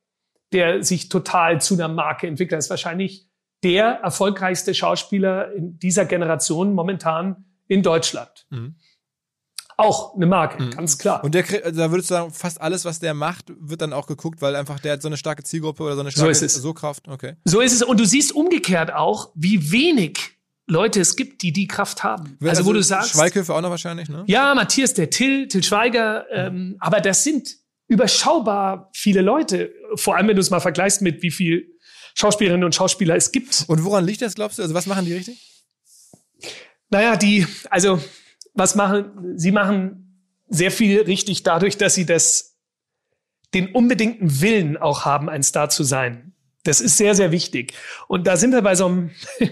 der 0.53 0.83
sich 0.83 1.09
total 1.09 1.61
zu 1.61 1.75
einer 1.75 1.89
Marke 1.89 2.27
entwickelt. 2.27 2.59
Das 2.59 2.67
ist 2.67 2.71
wahrscheinlich 2.71 3.27
der 3.63 3.87
erfolgreichste 4.03 4.75
Schauspieler 4.75 5.53
in 5.53 5.79
dieser 5.79 6.05
Generation 6.07 6.75
momentan 6.75 7.45
in 7.69 7.83
Deutschland. 7.83 8.47
Mhm. 8.51 8.75
Auch 9.77 10.15
eine 10.15 10.27
Marke, 10.27 10.63
Mhm. 10.63 10.71
ganz 10.73 10.99
klar. 10.99 11.25
Und 11.25 11.35
der, 11.35 11.45
also 11.65 11.79
da 11.81 11.91
würdest 11.91 12.11
du 12.11 12.15
sagen, 12.15 12.31
fast 12.33 12.61
alles, 12.61 12.85
was 12.85 13.01
der 13.01 13.15
macht, 13.15 13.47
wird 13.59 13.81
dann 13.81 13.95
auch 13.95 14.07
geguckt, 14.07 14.43
weil 14.43 14.55
einfach 14.55 14.79
der 14.79 14.93
hat 14.95 15.03
so 15.03 15.09
eine 15.09 15.17
starke 15.17 15.43
Zielgruppe 15.43 15.83
oder 15.85 15.95
so 15.95 16.01
eine 16.01 16.11
So 16.11 16.17
starke 16.17 16.33
ist 16.33 16.43
es. 16.43 16.55
so 16.57 16.75
Kraft. 16.75 17.09
Okay. 17.09 17.37
So 17.45 17.61
ist 17.61 17.73
es. 17.73 17.83
Und 17.83 17.99
du 17.99 18.05
siehst 18.05 18.33
umgekehrt 18.35 18.93
auch, 18.93 19.31
wie 19.35 19.73
wenig 19.73 20.19
Leute 20.67 21.01
es 21.01 21.17
gibt, 21.17 21.43
die 21.43 21.53
die 21.53 21.67
Kraft 21.67 22.05
haben. 22.05 22.37
Also, 22.45 22.67
wo 22.67 22.73
du 22.75 22.83
sagst, 22.83 23.13
Schweighöfer 23.13 23.55
auch 23.57 23.61
noch 23.63 23.71
wahrscheinlich, 23.71 24.09
ne? 24.11 24.23
ja, 24.27 24.55
Matthias, 24.55 24.93
der 24.95 25.09
Till, 25.09 25.49
Till 25.49 25.63
Schweiger, 25.65 26.27
ähm, 26.31 26.77
aber 26.79 27.01
das 27.01 27.25
sind 27.25 27.57
überschaubar 27.91 28.89
viele 28.95 29.21
Leute. 29.21 29.75
Vor 29.97 30.17
allem, 30.17 30.29
wenn 30.29 30.37
du 30.37 30.41
es 30.41 30.51
mal 30.51 30.61
vergleichst 30.61 31.03
mit 31.03 31.23
wie 31.23 31.33
viel 31.33 31.77
Schauspielerinnen 32.15 32.65
und 32.65 32.75
Schauspieler 32.75 33.17
es 33.17 33.33
gibt. 33.33 33.65
Und 33.67 33.85
woran 33.85 34.07
liegt 34.07 34.23
das, 34.23 34.37
glaubst 34.37 34.59
du? 34.59 34.63
Also 34.63 34.75
was 34.75 34.87
machen 34.87 35.05
die 35.05 35.13
richtig? 35.13 35.65
Naja, 36.89 37.17
die, 37.17 37.47
also, 37.69 38.01
was 38.55 38.77
machen, 38.77 39.37
sie 39.37 39.51
machen 39.51 40.25
sehr 40.49 40.71
viel 40.71 41.03
richtig 41.03 41.43
dadurch, 41.43 41.77
dass 41.79 41.95
sie 41.95 42.07
das, 42.07 42.57
den 43.55 43.75
unbedingten 43.75 44.41
Willen 44.41 44.77
auch 44.77 45.05
haben, 45.05 45.29
ein 45.29 45.43
Star 45.43 45.69
zu 45.69 45.83
sein. 45.83 46.33
Das 46.63 46.81
ist 46.81 46.97
sehr, 46.97 47.15
sehr 47.15 47.33
wichtig. 47.33 47.75
Und 48.07 48.27
da 48.27 48.37
sind 48.37 48.53
wir 48.53 48.63
bei 48.63 48.75
so 48.75 48.87
einem, 48.87 49.11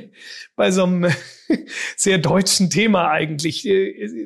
bei 0.56 0.70
so 0.70 0.84
einem 0.84 1.10
sehr 1.96 2.18
deutschen 2.18 2.70
Thema 2.70 3.10
eigentlich. 3.10 3.68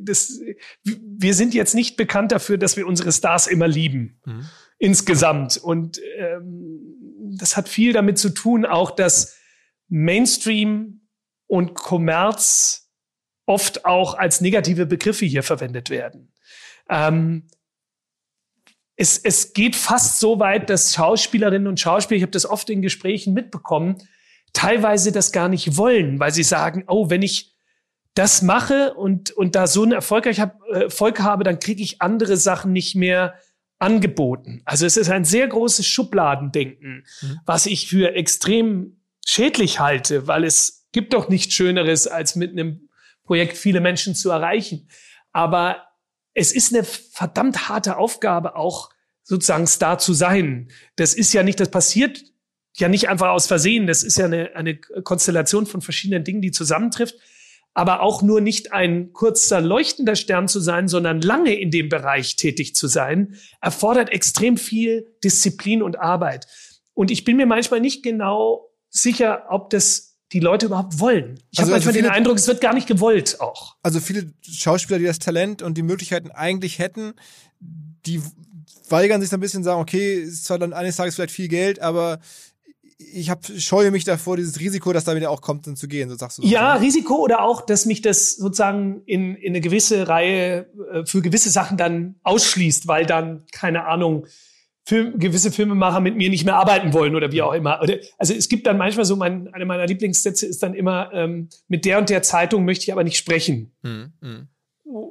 Das, 0.02 0.40
wir 0.84 1.34
sind 1.34 1.54
jetzt 1.54 1.74
nicht 1.74 1.96
bekannt 1.96 2.32
dafür, 2.32 2.58
dass 2.58 2.76
wir 2.76 2.86
unsere 2.86 3.12
Stars 3.12 3.46
immer 3.46 3.68
lieben. 3.68 4.20
Mhm. 4.24 4.46
Insgesamt. 4.78 5.58
Und 5.58 6.00
ähm, 6.16 7.36
das 7.38 7.56
hat 7.56 7.68
viel 7.68 7.92
damit 7.92 8.18
zu 8.18 8.30
tun, 8.30 8.64
auch 8.66 8.90
dass 8.90 9.36
Mainstream 9.88 11.02
und 11.46 11.74
Kommerz 11.74 12.90
oft 13.46 13.84
auch 13.84 14.14
als 14.14 14.40
negative 14.40 14.86
Begriffe 14.86 15.24
hier 15.24 15.42
verwendet 15.42 15.90
werden. 15.90 16.32
Ähm, 16.88 17.46
es, 19.02 19.18
es 19.18 19.52
geht 19.52 19.74
fast 19.74 20.20
so 20.20 20.38
weit, 20.38 20.70
dass 20.70 20.94
Schauspielerinnen 20.94 21.66
und 21.66 21.80
Schauspieler, 21.80 22.18
ich 22.18 22.22
habe 22.22 22.30
das 22.30 22.46
oft 22.46 22.70
in 22.70 22.82
Gesprächen 22.82 23.34
mitbekommen, 23.34 23.96
teilweise 24.52 25.10
das 25.10 25.32
gar 25.32 25.48
nicht 25.48 25.76
wollen, 25.76 26.20
weil 26.20 26.32
sie 26.32 26.44
sagen, 26.44 26.84
oh, 26.86 27.10
wenn 27.10 27.22
ich 27.22 27.52
das 28.14 28.42
mache 28.42 28.94
und, 28.94 29.32
und 29.32 29.56
da 29.56 29.66
so 29.66 29.82
einen 29.82 29.90
Erfolg, 29.92 30.26
ich 30.26 30.38
hab, 30.38 30.60
äh, 30.72 30.84
Erfolg 30.84 31.20
habe, 31.20 31.42
dann 31.42 31.58
kriege 31.58 31.82
ich 31.82 32.00
andere 32.00 32.36
Sachen 32.36 32.72
nicht 32.72 32.94
mehr 32.94 33.34
angeboten. 33.80 34.62
Also 34.66 34.86
es 34.86 34.96
ist 34.96 35.10
ein 35.10 35.24
sehr 35.24 35.48
großes 35.48 35.84
Schubladendenken, 35.84 37.04
Mhm. 37.22 37.40
was 37.44 37.66
ich 37.66 37.88
für 37.88 38.14
extrem 38.14 39.00
schädlich 39.26 39.80
halte, 39.80 40.28
weil 40.28 40.44
es 40.44 40.86
gibt 40.92 41.12
doch 41.12 41.28
nichts 41.28 41.54
Schöneres, 41.54 42.06
als 42.06 42.36
mit 42.36 42.52
einem 42.52 42.88
Projekt 43.24 43.56
viele 43.56 43.80
Menschen 43.80 44.14
zu 44.14 44.30
erreichen. 44.30 44.88
Aber 45.32 45.88
es 46.34 46.52
ist 46.52 46.74
eine 46.74 46.84
verdammt 46.84 47.68
harte 47.68 47.96
Aufgabe, 47.96 48.56
auch 48.56 48.90
sozusagen 49.22 49.66
Star 49.66 49.98
zu 49.98 50.12
sein. 50.12 50.70
Das 50.96 51.14
ist 51.14 51.32
ja 51.32 51.42
nicht, 51.42 51.60
das 51.60 51.70
passiert 51.70 52.22
ja 52.76 52.88
nicht 52.88 53.08
einfach 53.08 53.28
aus 53.28 53.46
Versehen. 53.46 53.86
Das 53.86 54.02
ist 54.02 54.16
ja 54.16 54.24
eine, 54.24 54.54
eine 54.56 54.76
Konstellation 54.76 55.66
von 55.66 55.82
verschiedenen 55.82 56.24
Dingen, 56.24 56.42
die 56.42 56.50
zusammentrifft. 56.50 57.16
Aber 57.74 58.02
auch 58.02 58.20
nur 58.22 58.40
nicht 58.40 58.72
ein 58.72 59.12
kurzer 59.12 59.60
leuchtender 59.60 60.14
Stern 60.14 60.46
zu 60.46 60.60
sein, 60.60 60.88
sondern 60.88 61.22
lange 61.22 61.54
in 61.54 61.70
dem 61.70 61.88
Bereich 61.88 62.36
tätig 62.36 62.74
zu 62.74 62.86
sein, 62.86 63.36
erfordert 63.62 64.10
extrem 64.10 64.58
viel 64.58 65.14
Disziplin 65.24 65.82
und 65.82 65.98
Arbeit. 65.98 66.46
Und 66.92 67.10
ich 67.10 67.24
bin 67.24 67.38
mir 67.38 67.46
manchmal 67.46 67.80
nicht 67.80 68.02
genau 68.02 68.70
sicher, 68.90 69.46
ob 69.48 69.70
das 69.70 70.11
die 70.32 70.40
Leute 70.40 70.66
überhaupt 70.66 70.98
wollen. 70.98 71.38
Ich 71.50 71.58
Also- 71.58 71.70
habe 71.70 71.74
also 71.74 71.86
manchmal 71.86 71.92
den 71.94 72.02
viele- 72.04 72.12
Eindruck, 72.12 72.38
es 72.38 72.46
wird 72.46 72.60
gar 72.60 72.74
nicht 72.74 72.86
gewollt 72.86 73.40
auch. 73.40 73.76
Also 73.82 74.00
viele 74.00 74.32
Schauspieler, 74.42 74.98
die 74.98 75.04
das 75.04 75.18
Talent 75.18 75.62
und 75.62 75.76
die 75.76 75.82
Möglichkeiten 75.82 76.30
eigentlich 76.30 76.78
hätten, 76.78 77.12
die 78.06 78.20
weigern 78.88 79.20
sich 79.20 79.30
so 79.30 79.36
ein 79.36 79.40
bisschen, 79.40 79.62
sagen, 79.64 79.80
okay, 79.80 80.14
ist 80.22 80.44
zwar 80.44 80.58
dann 80.58 80.72
eines 80.72 80.96
Tages 80.96 81.14
vielleicht 81.14 81.32
viel 81.32 81.48
Geld, 81.48 81.80
aber 81.80 82.18
ich 83.14 83.30
hab, 83.30 83.44
scheue 83.58 83.90
mich 83.90 84.04
davor, 84.04 84.36
dieses 84.36 84.60
Risiko, 84.60 84.92
das 84.92 85.04
da 85.04 85.16
wieder 85.16 85.30
auch 85.30 85.40
kommt, 85.40 85.66
dann 85.66 85.76
zu 85.76 85.88
gehen, 85.88 86.08
so 86.08 86.16
sagst 86.16 86.38
du. 86.38 86.42
Ja, 86.42 86.74
Risiko 86.74 87.16
oder 87.16 87.42
auch, 87.42 87.60
dass 87.66 87.84
mich 87.84 88.00
das 88.00 88.36
sozusagen 88.36 89.02
in, 89.06 89.34
in 89.34 89.52
eine 89.52 89.60
gewisse 89.60 90.06
Reihe 90.08 90.66
äh, 90.92 91.04
für 91.04 91.20
gewisse 91.20 91.50
Sachen 91.50 91.76
dann 91.76 92.14
ausschließt, 92.22 92.86
weil 92.86 93.04
dann, 93.06 93.44
keine 93.50 93.86
Ahnung, 93.86 94.26
Film, 94.84 95.18
gewisse 95.18 95.52
Filmemacher 95.52 96.00
mit 96.00 96.16
mir 96.16 96.28
nicht 96.28 96.44
mehr 96.44 96.56
arbeiten 96.56 96.92
wollen 96.92 97.14
oder 97.14 97.30
wie 97.30 97.40
auch 97.42 97.52
immer. 97.52 97.80
Oder, 97.82 97.98
also 98.18 98.34
es 98.34 98.48
gibt 98.48 98.66
dann 98.66 98.78
manchmal 98.78 99.04
so, 99.04 99.14
mein, 99.14 99.52
eine 99.54 99.64
meiner 99.64 99.86
Lieblingssätze 99.86 100.46
ist 100.46 100.62
dann 100.62 100.74
immer, 100.74 101.10
ähm, 101.12 101.48
mit 101.68 101.84
der 101.84 101.98
und 101.98 102.10
der 102.10 102.22
Zeitung 102.22 102.64
möchte 102.64 102.84
ich 102.84 102.92
aber 102.92 103.04
nicht 103.04 103.16
sprechen. 103.16 103.72
Hm, 103.82 104.12
hm. 104.20 104.48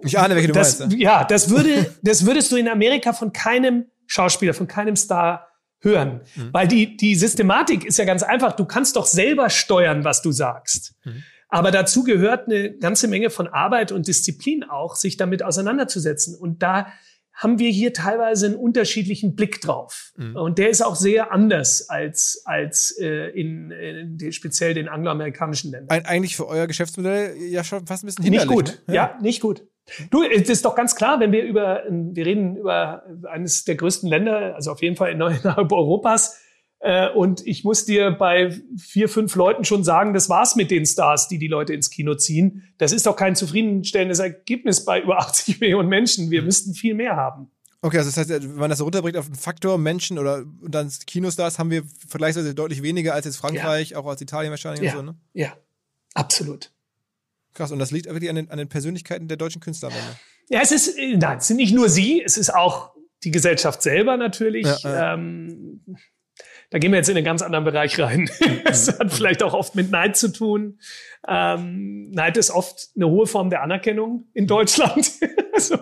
Ich 0.03 0.19
ahne, 0.19 0.35
welche 0.35 0.49
du 0.49 0.53
das, 0.53 0.79
meinst. 0.79 0.97
Ja, 0.97 1.23
das 1.23 1.49
würde, 1.49 1.95
das 2.01 2.25
würdest 2.25 2.51
du 2.51 2.57
in 2.57 2.67
Amerika 2.67 3.13
von 3.13 3.31
keinem 3.31 3.85
Schauspieler, 4.07 4.53
von 4.53 4.67
keinem 4.67 4.95
Star 4.95 5.47
hören. 5.79 6.21
Mhm. 6.35 6.49
Weil 6.51 6.67
die, 6.67 6.97
die 6.97 7.15
Systematik 7.15 7.85
ist 7.85 7.97
ja 7.97 8.05
ganz 8.05 8.23
einfach. 8.23 8.53
Du 8.53 8.65
kannst 8.65 8.95
doch 8.95 9.05
selber 9.05 9.49
steuern, 9.49 10.03
was 10.03 10.21
du 10.21 10.31
sagst. 10.31 10.95
Mhm. 11.05 11.23
Aber 11.47 11.71
dazu 11.71 12.03
gehört 12.03 12.47
eine 12.47 12.71
ganze 12.77 13.07
Menge 13.07 13.29
von 13.29 13.47
Arbeit 13.47 13.91
und 13.91 14.07
Disziplin 14.07 14.63
auch, 14.63 14.95
sich 14.95 15.17
damit 15.17 15.43
auseinanderzusetzen. 15.43 16.35
Und 16.35 16.61
da 16.63 16.87
haben 17.41 17.57
wir 17.57 17.71
hier 17.71 17.91
teilweise 17.91 18.45
einen 18.45 18.55
unterschiedlichen 18.55 19.35
Blick 19.35 19.61
drauf. 19.61 20.11
Mhm. 20.15 20.35
Und 20.35 20.57
der 20.59 20.69
ist 20.69 20.81
auch 20.81 20.95
sehr 20.95 21.31
anders 21.31 21.89
als, 21.89 22.43
als 22.45 22.95
äh, 22.99 23.29
in, 23.29 23.71
in 23.71 24.31
speziell 24.31 24.75
den 24.75 24.87
angloamerikanischen 24.87 25.71
Ländern. 25.71 25.89
Ein, 25.89 26.05
eigentlich 26.05 26.35
für 26.35 26.47
euer 26.47 26.67
Geschäftsmodell 26.67 27.35
ja 27.37 27.63
schon 27.63 27.87
fast 27.87 28.03
ein 28.03 28.07
bisschen 28.07 28.25
Nicht 28.25 28.41
hinderlich. 28.41 28.75
gut. 28.75 28.83
Ne? 28.87 28.95
Ja. 28.95 29.17
nicht 29.21 29.41
gut. 29.41 29.63
Du, 30.11 30.23
es 30.23 30.49
ist 30.49 30.63
doch 30.65 30.75
ganz 30.75 30.95
klar, 30.95 31.19
wenn 31.19 31.31
wir 31.31 31.43
über, 31.43 31.83
wir 31.89 32.25
reden 32.25 32.55
über 32.55 33.03
eines 33.29 33.65
der 33.65 33.75
größten 33.75 34.07
Länder, 34.07 34.55
also 34.55 34.71
auf 34.71 34.81
jeden 34.83 34.95
Fall 34.95 35.11
innerhalb 35.11 35.71
Europas, 35.71 36.39
und 37.13 37.45
ich 37.45 37.63
muss 37.63 37.85
dir 37.85 38.11
bei 38.11 38.59
vier, 38.77 39.07
fünf 39.07 39.35
Leuten 39.35 39.65
schon 39.65 39.83
sagen, 39.83 40.13
das 40.13 40.29
war's 40.29 40.55
mit 40.55 40.71
den 40.71 40.85
Stars, 40.85 41.27
die 41.27 41.37
die 41.37 41.47
Leute 41.47 41.73
ins 41.73 41.89
Kino 41.91 42.15
ziehen. 42.15 42.63
Das 42.79 42.91
ist 42.91 43.05
doch 43.05 43.15
kein 43.15 43.35
zufriedenstellendes 43.35 44.19
Ergebnis 44.19 44.83
bei 44.83 44.99
über 45.01 45.17
80 45.19 45.59
Millionen 45.59 45.89
Menschen. 45.89 46.31
Wir 46.31 46.41
müssten 46.41 46.73
viel 46.73 46.95
mehr 46.95 47.15
haben. 47.15 47.51
Okay, 47.83 47.97
also 47.97 48.09
das 48.09 48.17
heißt, 48.17 48.29
wenn 48.29 48.55
man 48.55 48.69
das 48.69 48.77
so 48.79 48.83
runterbringt 48.83 49.17
auf 49.17 49.25
einen 49.25 49.35
Faktor 49.35 49.77
Menschen 49.77 50.19
oder 50.19 50.43
dann 50.67 50.91
Kinostars, 51.07 51.57
haben 51.59 51.71
wir 51.71 51.83
vergleichsweise 52.07 52.53
deutlich 52.53 52.83
weniger 52.83 53.13
als 53.15 53.25
jetzt 53.25 53.37
Frankreich, 53.37 53.95
auch 53.95 54.05
als 54.05 54.21
Italien 54.21 54.51
wahrscheinlich 54.51 54.83
Ja. 54.83 54.99
und 54.99 55.05
so, 55.05 55.11
ne? 55.11 55.17
Ja, 55.33 55.53
absolut. 56.13 56.71
Krass, 57.53 57.71
und 57.71 57.79
das 57.79 57.91
liegt 57.91 58.05
wirklich 58.05 58.29
an 58.29 58.35
den, 58.35 58.49
an 58.51 58.57
den 58.59 58.69
Persönlichkeiten 58.69 59.27
der 59.27 59.37
deutschen 59.37 59.61
Künstler. 59.61 59.89
Ja, 60.49 60.61
es 60.61 60.71
ist, 60.71 60.97
äh, 60.97 61.17
nein, 61.17 61.39
es 61.39 61.47
sind 61.47 61.57
nicht 61.57 61.73
nur 61.73 61.89
sie, 61.89 62.21
es 62.23 62.37
ist 62.37 62.53
auch 62.53 62.91
die 63.23 63.31
Gesellschaft 63.31 63.81
selber 63.81 64.15
natürlich. 64.15 64.65
Ja, 64.65 64.77
ja. 64.83 65.13
Ähm, 65.15 65.81
da 66.71 66.79
gehen 66.79 66.91
wir 66.91 66.97
jetzt 66.97 67.09
in 67.09 67.17
einen 67.17 67.25
ganz 67.25 67.41
anderen 67.41 67.65
Bereich 67.65 67.99
rein. 67.99 68.29
Es 68.63 68.87
hat 68.87 69.11
vielleicht 69.11 69.43
auch 69.43 69.53
oft 69.53 69.75
mit 69.75 69.91
Neid 69.91 70.15
zu 70.15 70.31
tun. 70.31 70.79
Ähm, 71.27 72.09
Neid 72.11 72.37
ist 72.37 72.49
oft 72.49 72.89
eine 72.95 73.07
hohe 73.07 73.27
Form 73.27 73.49
der 73.49 73.61
Anerkennung 73.61 74.29
in 74.33 74.47
Deutschland. 74.47 75.11
also, 75.53 75.77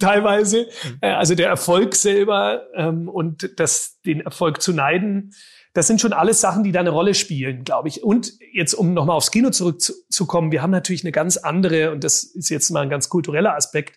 teilweise. 0.00 0.66
Äh, 1.00 1.10
also 1.10 1.36
der 1.36 1.48
Erfolg 1.48 1.94
selber 1.94 2.66
ähm, 2.74 3.08
und 3.08 3.52
das, 3.60 4.00
den 4.04 4.20
Erfolg 4.20 4.60
zu 4.60 4.72
neiden, 4.72 5.32
das 5.74 5.86
sind 5.86 6.00
schon 6.00 6.12
alles 6.12 6.40
Sachen, 6.40 6.64
die 6.64 6.72
da 6.72 6.80
eine 6.80 6.90
Rolle 6.90 7.14
spielen, 7.14 7.62
glaube 7.62 7.88
ich. 7.88 8.02
Und 8.02 8.32
jetzt, 8.52 8.74
um 8.74 8.94
nochmal 8.94 9.16
aufs 9.16 9.30
Kino 9.30 9.50
zurückzukommen, 9.50 10.50
wir 10.50 10.60
haben 10.60 10.72
natürlich 10.72 11.04
eine 11.04 11.12
ganz 11.12 11.36
andere, 11.36 11.92
und 11.92 12.02
das 12.02 12.24
ist 12.24 12.50
jetzt 12.50 12.68
mal 12.70 12.80
ein 12.80 12.90
ganz 12.90 13.08
kultureller 13.08 13.54
Aspekt, 13.54 13.96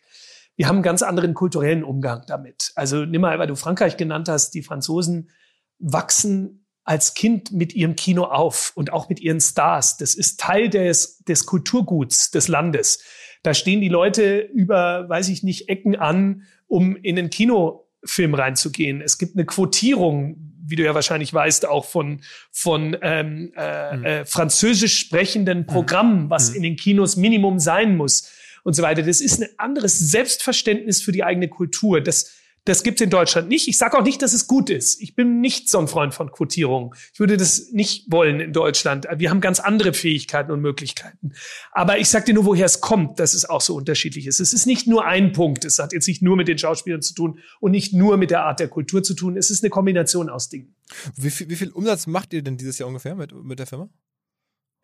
wir 0.56 0.68
haben 0.68 0.78
einen 0.78 0.84
ganz 0.84 1.02
anderen 1.02 1.34
kulturellen 1.34 1.84
Umgang 1.84 2.24
damit. 2.28 2.72
Also 2.76 3.04
nimm 3.04 3.22
mal, 3.22 3.40
weil 3.40 3.48
du 3.48 3.56
Frankreich 3.56 3.98
genannt 3.98 4.30
hast, 4.30 4.52
die 4.52 4.62
Franzosen 4.62 5.32
wachsen 5.80 6.66
als 6.84 7.16
Kind 7.16 7.52
mit 7.52 7.74
ihrem 7.74 7.96
Kino 7.96 8.26
auf 8.26 8.72
und 8.76 8.94
auch 8.94 9.10
mit 9.10 9.20
ihren 9.20 9.42
Stars. 9.42 9.98
Das 9.98 10.14
ist 10.14 10.40
Teil 10.40 10.70
des, 10.70 11.20
des 11.24 11.46
Kulturguts 11.46 12.30
des 12.30 12.48
Landes. 12.48 13.04
Da 13.42 13.54
stehen 13.54 13.82
die 13.82 13.90
Leute 13.90 14.40
über, 14.40 15.10
weiß 15.10 15.30
ich 15.30 15.44
nicht, 15.44 15.68
Ecken 15.68 15.96
an, 15.96 16.44
um 16.68 16.96
in 16.96 17.16
den 17.16 17.30
Kinofilm 17.30 18.36
reinzugehen. 18.36 19.02
Es 19.02 19.18
gibt 19.18 19.36
eine 19.36 19.46
Quotierung, 19.46 20.54
wie 20.68 20.76
du 20.76 20.84
ja 20.84 20.94
wahrscheinlich 20.96 21.34
weißt, 21.34 21.68
auch 21.68 21.86
von, 21.86 22.22
von 22.52 22.98
ähm, 23.02 23.52
äh, 23.56 23.98
mhm. 23.98 24.06
äh, 24.06 24.26
französisch 24.26 24.98
sprechenden 25.00 25.60
mhm. 25.60 25.66
Programmen, 25.66 26.30
was 26.30 26.52
mhm. 26.52 26.58
in 26.58 26.64
den 26.64 26.76
Kinos 26.76 27.18
Minimum 27.18 27.60
sein 27.60 27.98
muss 27.98 28.32
und 28.64 28.74
so 28.76 28.84
weiter. 28.84 29.04
Das 29.04 29.22
ist 29.22 29.42
ein 29.42 29.50
anderes 29.58 29.98
Selbstverständnis 30.00 31.02
für 31.02 31.12
die 31.12 31.24
eigene 31.24 31.48
Kultur. 31.48 32.02
Das, 32.02 32.32
das 32.66 32.82
gibt's 32.82 33.02
in 33.02 33.12
Deutschland 33.12 33.48
nicht. 33.48 33.68
Ich 33.68 33.78
sage 33.78 33.98
auch 33.98 34.04
nicht, 34.04 34.22
dass 34.22 34.34
es 34.34 34.48
gut 34.48 34.70
ist. 34.70 35.00
Ich 35.02 35.16
bin 35.16 35.40
nicht 35.40 35.70
so 35.70 35.80
ein 35.80 35.88
Freund 35.88 36.14
von 36.16 36.32
Quotierung. 36.32 36.96
Ich 37.14 37.20
würde 37.20 37.38
das 37.38 37.72
nicht 37.72 38.12
wollen 38.12 38.40
in 38.40 38.54
Deutschland. 38.54 39.08
Wir 39.18 39.30
haben 39.30 39.40
ganz 39.40 39.60
andere 39.60 39.94
Fähigkeiten 39.94 40.52
und 40.52 40.62
Möglichkeiten. 40.62 41.34
Aber 41.72 42.00
ich 42.00 42.10
sage 42.10 42.26
dir 42.26 42.34
nur, 42.34 42.46
woher 42.46 42.66
es 42.66 42.82
kommt, 42.82 43.20
dass 43.20 43.36
es 43.36 43.48
auch 43.48 43.62
so 43.62 43.76
unterschiedlich 43.76 44.26
ist. 44.26 44.40
Es 44.40 44.52
ist 44.52 44.66
nicht 44.66 44.88
nur 44.88 45.06
ein 45.06 45.32
Punkt. 45.32 45.64
Es 45.64 45.78
hat 45.78 45.94
jetzt 45.94 46.08
nicht 46.08 46.24
nur 46.24 46.36
mit 46.36 46.48
den 46.48 46.58
Schauspielern 46.58 47.04
zu 47.04 47.14
tun 47.14 47.40
und 47.60 47.72
nicht 47.72 47.94
nur 47.94 48.18
mit 48.18 48.32
der 48.32 48.44
Art 48.44 48.60
der 48.60 48.68
Kultur 48.68 49.04
zu 49.04 49.14
tun. 49.14 49.38
Es 49.38 49.52
ist 49.52 49.64
eine 49.64 49.70
Kombination 49.70 50.30
aus 50.30 50.50
Dingen. 50.50 50.76
Wie 51.16 51.30
viel, 51.30 51.50
wie 51.50 51.56
viel 51.56 51.70
Umsatz 51.70 52.08
macht 52.08 52.34
ihr 52.34 52.42
denn 52.42 52.58
dieses 52.58 52.80
Jahr 52.80 52.88
ungefähr 52.88 53.16
mit, 53.16 53.32
mit 53.32 53.60
der 53.60 53.68
Firma? 53.68 53.90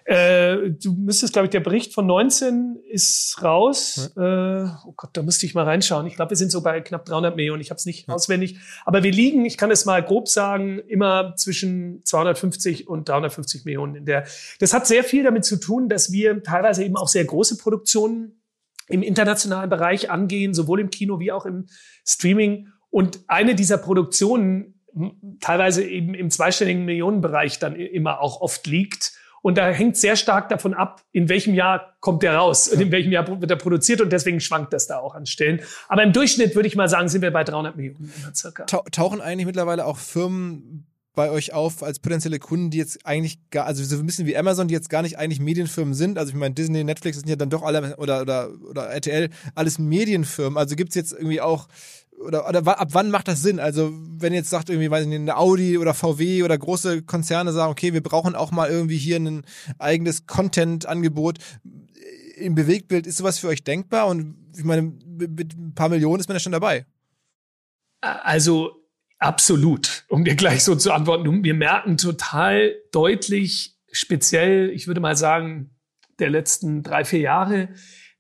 Äh, 0.06 0.72
du 0.72 0.94
müsstest, 0.94 1.34
glaube 1.34 1.46
ich, 1.46 1.52
der 1.52 1.60
Bericht 1.60 1.94
von 1.94 2.08
19 2.08 2.78
ist 2.90 3.38
raus. 3.44 4.12
Ja. 4.16 4.64
Äh, 4.64 4.70
oh 4.86 4.94
Gott, 4.96 5.12
da 5.14 5.22
müsste 5.22 5.46
ich 5.46 5.54
mal 5.54 5.64
reinschauen. 5.64 6.08
Ich 6.08 6.16
glaube, 6.16 6.32
wir 6.32 6.38
sind 6.38 6.52
so 6.52 6.62
bei 6.62 6.82
knapp 6.82 7.06
300 7.06 7.36
Millionen. 7.36 7.62
Ich 7.62 7.70
habe 7.70 7.78
es 7.78 7.86
nicht 7.86 8.08
ja. 8.08 8.14
auswendig. 8.14 8.58
Aber 8.86 9.04
wir 9.04 9.12
liegen, 9.12 9.46
ich 9.46 9.58
kann 9.58 9.70
es 9.70 9.86
mal 9.86 10.04
grob 10.04 10.28
sagen, 10.28 10.80
immer 10.80 11.36
zwischen 11.36 12.04
250 12.04 12.88
und 12.88 13.08
350 13.08 13.66
Millionen. 13.66 13.96
In 13.96 14.06
der, 14.06 14.26
das 14.60 14.74
hat 14.74 14.88
sehr 14.88 15.04
viel 15.04 15.24
damit 15.24 15.46
zu 15.46 15.58
tun, 15.58 15.88
dass 15.88 16.12
wir 16.12 16.42
teilweise 16.44 16.84
eben 16.84 16.98
auch 16.98 17.08
sehr 17.08 17.26
große 17.26 17.58
Produktionen 17.58 18.42
im 18.88 19.04
internationalen 19.04 19.70
Bereich 19.70 20.10
angehen, 20.10 20.54
sowohl 20.54 20.80
im 20.82 20.90
Kino 20.90 21.20
wie 21.20 21.32
auch 21.32 21.46
im 21.46 21.68
Streaming. 22.06 22.68
Und 22.90 23.20
eine 23.28 23.56
dieser 23.56 23.78
Produktionen 23.78 24.82
teilweise 25.40 25.84
eben 25.84 26.14
im 26.14 26.30
zweistelligen 26.30 26.86
Millionenbereich 26.86 27.60
dann 27.60 27.76
immer 27.76 28.20
auch 28.20 28.42
oft 28.42 28.68
liegt 28.68 29.14
und 29.42 29.58
da 29.58 29.70
hängt 29.70 29.98
sehr 29.98 30.16
stark 30.16 30.50
davon 30.50 30.74
ab, 30.74 31.02
in 31.12 31.30
welchem 31.30 31.54
Jahr 31.54 31.96
kommt 32.00 32.24
der 32.24 32.36
raus 32.36 32.68
und 32.68 32.80
in 32.80 32.92
welchem 32.92 33.12
Jahr 33.12 33.28
wird 33.28 33.50
er 33.50 33.58
produziert. 33.58 34.02
Und 34.02 34.12
deswegen 34.12 34.40
schwankt 34.40 34.74
das 34.74 34.88
da 34.88 35.00
auch 35.00 35.16
an 35.16 35.26
Stellen. 35.26 35.62
Aber 35.88 36.04
im 36.04 36.14
Durchschnitt 36.14 36.56
würde 36.56 36.68
ich 36.68 36.76
mal 36.76 36.90
sagen, 36.90 37.10
sind 37.10 37.22
wir 37.22 37.32
bei 37.32 37.44
300 37.44 37.76
Millionen 37.76 38.12
circa. 38.34 38.66
Tauchen 38.66 39.22
eigentlich 39.22 39.46
mittlerweile 39.46 39.86
auch 39.86 39.98
Firmen 39.98 40.86
bei 41.14 41.30
euch 41.30 41.54
auf 41.54 41.84
als 41.84 42.00
potenzielle 42.00 42.40
Kunden, 42.40 42.70
die 42.70 42.78
jetzt 42.78 43.06
eigentlich 43.06 43.40
gar, 43.50 43.66
also 43.66 43.84
so 43.84 43.98
ein 43.98 44.06
bisschen 44.06 44.28
wie 44.28 44.38
Amazon, 44.38 44.70
die 44.70 44.74
jetzt 44.74 44.90
gar 44.90 45.02
nicht 45.02 45.18
eigentlich 45.18 45.42
Medienfirmen 45.42 45.94
sind. 45.94 46.18
Also 46.18 46.32
ich 46.32 46.38
meine, 46.38 46.56
Disney, 46.56 46.84
Netflix 46.84 47.18
sind 47.18 47.28
ja 47.28 47.36
dann 47.36 47.50
doch 47.50 47.64
alle 47.64 47.98
oder 47.98 48.22
oder 48.22 48.50
oder 48.70 48.88
RTL 48.88 49.30
alles 49.54 49.78
Medienfirmen. 49.78 50.58
Also 50.58 50.76
gibt's 50.76 50.96
jetzt 50.96 51.12
irgendwie 51.12 51.42
auch 51.42 51.68
oder, 52.26 52.48
oder 52.48 52.80
ab 52.80 52.90
wann 52.92 53.12
macht 53.12 53.28
das 53.28 53.42
Sinn? 53.42 53.60
Also, 53.60 53.92
wenn 53.94 54.34
jetzt 54.34 54.50
sagt 54.50 54.70
irgendwie, 54.70 54.90
weiß 54.90 55.04
ich 55.04 55.10
nicht, 55.10 55.20
eine 55.20 55.38
Audi 55.38 55.78
oder 55.78 55.94
VW 55.94 56.44
oder 56.44 56.58
große 56.58 57.04
Konzerne 57.04 57.52
sagen, 57.52 57.72
okay, 57.72 57.94
wir 57.94 58.02
brauchen 58.02 58.36
auch 58.36 58.52
mal 58.52 58.70
irgendwie 58.70 58.98
hier 58.98 59.18
ein 59.18 59.44
eigenes 59.80 60.26
Content-Angebot 60.26 61.40
im 62.36 62.56
Bewegtbild, 62.56 63.08
ist 63.08 63.18
sowas 63.18 63.40
für 63.40 63.48
euch 63.48 63.64
denkbar? 63.64 64.08
Und 64.08 64.36
ich 64.56 64.64
meine, 64.64 64.82
mit 64.82 65.56
ein 65.58 65.74
paar 65.76 65.90
Millionen 65.90 66.20
ist 66.20 66.28
man 66.28 66.36
ja 66.36 66.40
schon 66.40 66.52
dabei. 66.52 66.86
Also, 68.02 68.72
absolut. 69.20 70.06
Um 70.10 70.24
dir 70.24 70.36
gleich 70.36 70.64
so 70.64 70.76
zu 70.76 70.92
antworten, 70.92 71.44
wir 71.44 71.54
merken 71.54 71.98
total 71.98 72.76
deutlich, 72.92 73.78
speziell, 73.92 74.70
ich 74.72 74.88
würde 74.88 75.02
mal 75.02 75.16
sagen, 75.16 75.72
der 76.20 76.30
letzten 76.30 76.84
drei, 76.84 77.06
vier 77.06 77.20
Jahre, 77.20 77.70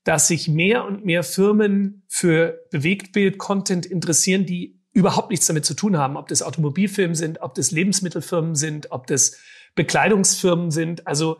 dass 0.03 0.27
sich 0.27 0.47
mehr 0.47 0.85
und 0.85 1.05
mehr 1.05 1.23
Firmen 1.23 2.03
für 2.07 2.59
Bewegtbild-Content 2.71 3.85
interessieren, 3.85 4.45
die 4.45 4.79
überhaupt 4.93 5.29
nichts 5.29 5.45
damit 5.45 5.65
zu 5.65 5.73
tun 5.73 5.97
haben, 5.97 6.17
ob 6.17 6.27
das 6.27 6.41
Automobilfirmen 6.41 7.15
sind, 7.15 7.41
ob 7.41 7.53
das 7.55 7.71
Lebensmittelfirmen 7.71 8.55
sind, 8.55 8.91
ob 8.91 9.07
das 9.07 9.37
Bekleidungsfirmen 9.75 10.71
sind. 10.71 11.07
Also 11.07 11.37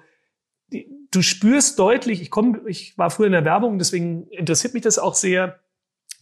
du 1.12 1.22
spürst 1.22 1.78
deutlich, 1.80 2.22
ich 2.22 2.30
komme, 2.30 2.62
ich 2.68 2.98
war 2.98 3.10
früher 3.10 3.28
in 3.28 3.34
der 3.34 3.46
Werbung, 3.46 3.78
deswegen 3.78 4.28
interessiert 4.28 4.74
mich 4.74 4.84
das 4.84 5.00
auch 5.00 5.16
sehr. 5.16 5.60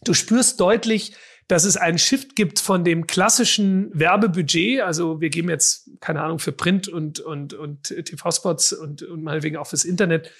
Du 0.02 0.14
spürst 0.14 0.60
deutlich, 0.60 1.14
dass 1.46 1.64
es 1.64 1.76
einen 1.76 1.98
Shift 1.98 2.36
gibt 2.36 2.58
von 2.58 2.84
dem 2.84 3.06
klassischen 3.06 3.90
Werbebudget. 3.92 4.80
Also 4.80 5.20
wir 5.20 5.30
geben 5.30 5.50
jetzt, 5.50 5.90
keine 6.00 6.22
Ahnung, 6.22 6.38
für 6.38 6.52
Print 6.52 6.88
und, 6.88 7.20
und, 7.20 7.54
und 7.54 7.84
TV-Spots 7.84 8.72
und, 8.72 9.02
und 9.02 9.22
meinetwegen 9.22 9.56
auch 9.56 9.66
fürs 9.66 9.84
Internet 9.84 10.30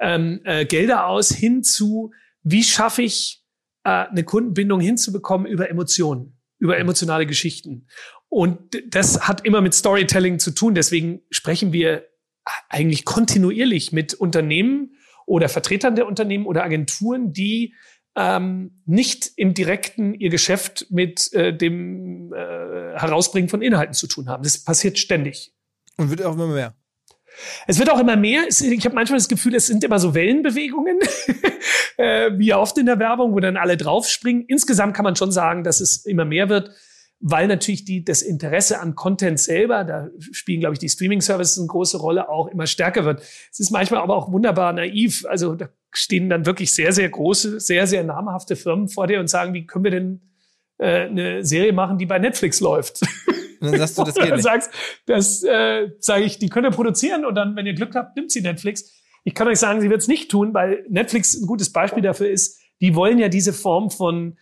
ähm, 0.00 0.40
äh, 0.44 0.64
Gelder 0.66 1.06
aus 1.06 1.30
hin 1.30 1.62
zu, 1.62 2.12
wie 2.42 2.62
schaffe 2.62 3.02
ich 3.02 3.44
äh, 3.84 3.88
eine 3.88 4.24
Kundenbindung 4.24 4.80
hinzubekommen 4.80 5.46
über 5.46 5.70
Emotionen, 5.70 6.38
über 6.58 6.78
emotionale 6.78 7.26
Geschichten. 7.26 7.86
Und 8.28 8.58
das 8.88 9.28
hat 9.28 9.44
immer 9.46 9.60
mit 9.60 9.74
Storytelling 9.74 10.38
zu 10.38 10.50
tun. 10.50 10.74
Deswegen 10.74 11.22
sprechen 11.30 11.72
wir 11.72 12.06
eigentlich 12.68 13.04
kontinuierlich 13.04 13.92
mit 13.92 14.14
Unternehmen 14.14 14.96
oder 15.26 15.48
Vertretern 15.48 15.96
der 15.96 16.06
Unternehmen 16.06 16.46
oder 16.46 16.62
Agenturen, 16.62 17.32
die 17.32 17.74
ähm, 18.16 18.82
nicht 18.86 19.32
im 19.36 19.54
direkten 19.54 20.14
ihr 20.14 20.30
Geschäft 20.30 20.86
mit 20.90 21.32
äh, 21.34 21.54
dem 21.56 22.32
äh, 22.32 22.98
Herausbringen 22.98 23.48
von 23.48 23.62
Inhalten 23.62 23.94
zu 23.94 24.06
tun 24.06 24.28
haben. 24.28 24.42
Das 24.42 24.62
passiert 24.62 24.98
ständig. 24.98 25.54
Und 25.96 26.10
wird 26.10 26.22
auch 26.22 26.34
immer 26.34 26.46
mehr. 26.46 26.74
Es 27.66 27.78
wird 27.78 27.90
auch 27.90 27.98
immer 27.98 28.16
mehr. 28.16 28.46
Ich 28.48 28.84
habe 28.84 28.94
manchmal 28.94 29.18
das 29.18 29.28
Gefühl, 29.28 29.54
es 29.54 29.66
sind 29.66 29.84
immer 29.84 29.98
so 29.98 30.14
Wellenbewegungen, 30.14 30.98
äh, 31.96 32.30
wie 32.36 32.54
oft 32.54 32.78
in 32.78 32.86
der 32.86 32.98
Werbung, 32.98 33.32
wo 33.32 33.40
dann 33.40 33.56
alle 33.56 33.76
draufspringen. 33.76 34.44
Insgesamt 34.46 34.94
kann 34.94 35.04
man 35.04 35.16
schon 35.16 35.32
sagen, 35.32 35.64
dass 35.64 35.80
es 35.80 36.04
immer 36.06 36.24
mehr 36.24 36.48
wird, 36.48 36.70
weil 37.20 37.46
natürlich 37.48 37.84
die, 37.84 38.04
das 38.04 38.22
Interesse 38.22 38.80
an 38.80 38.94
Content 38.94 39.40
selber, 39.40 39.84
da 39.84 40.08
spielen, 40.32 40.60
glaube 40.60 40.74
ich, 40.74 40.78
die 40.78 40.88
Streaming-Services 40.88 41.58
eine 41.58 41.66
große 41.66 41.98
Rolle, 41.98 42.28
auch 42.28 42.48
immer 42.48 42.66
stärker 42.66 43.04
wird. 43.04 43.22
Es 43.50 43.60
ist 43.60 43.70
manchmal 43.70 44.00
aber 44.00 44.16
auch 44.16 44.30
wunderbar 44.30 44.72
naiv. 44.72 45.24
Also 45.26 45.54
da 45.54 45.68
stehen 45.92 46.28
dann 46.28 46.46
wirklich 46.46 46.72
sehr, 46.74 46.92
sehr 46.92 47.08
große, 47.08 47.60
sehr, 47.60 47.86
sehr 47.86 48.04
namhafte 48.04 48.56
Firmen 48.56 48.88
vor 48.88 49.06
dir 49.06 49.20
und 49.20 49.28
sagen, 49.28 49.54
wie 49.54 49.66
können 49.66 49.84
wir 49.84 49.90
denn 49.90 50.20
äh, 50.78 51.06
eine 51.06 51.44
Serie 51.44 51.72
machen, 51.72 51.98
die 51.98 52.06
bei 52.06 52.18
Netflix 52.18 52.60
läuft? 52.60 53.00
Und 53.60 53.70
dann 53.70 53.78
sagst 53.78 53.98
du, 53.98 54.04
das 54.04 54.14
geht 54.14 54.30
nicht. 54.32 54.42
sagst, 54.42 54.70
das 55.06 55.42
äh, 55.42 55.88
sage 56.00 56.24
ich, 56.24 56.38
die 56.38 56.48
können 56.48 56.72
produzieren 56.72 57.24
und 57.24 57.34
dann, 57.34 57.56
wenn 57.56 57.66
ihr 57.66 57.74
Glück 57.74 57.94
habt, 57.94 58.16
nimmt 58.16 58.30
sie 58.30 58.40
Netflix. 58.40 58.92
Ich 59.24 59.34
kann 59.34 59.48
euch 59.48 59.58
sagen, 59.58 59.80
sie 59.80 59.90
wird 59.90 60.00
es 60.00 60.08
nicht 60.08 60.30
tun, 60.30 60.54
weil 60.54 60.84
Netflix 60.88 61.34
ein 61.34 61.46
gutes 61.46 61.72
Beispiel 61.72 62.02
dafür 62.02 62.28
ist, 62.28 62.60
die 62.80 62.94
wollen 62.94 63.18
ja 63.18 63.28
diese 63.28 63.52
Form 63.52 63.90
von, 63.90 64.38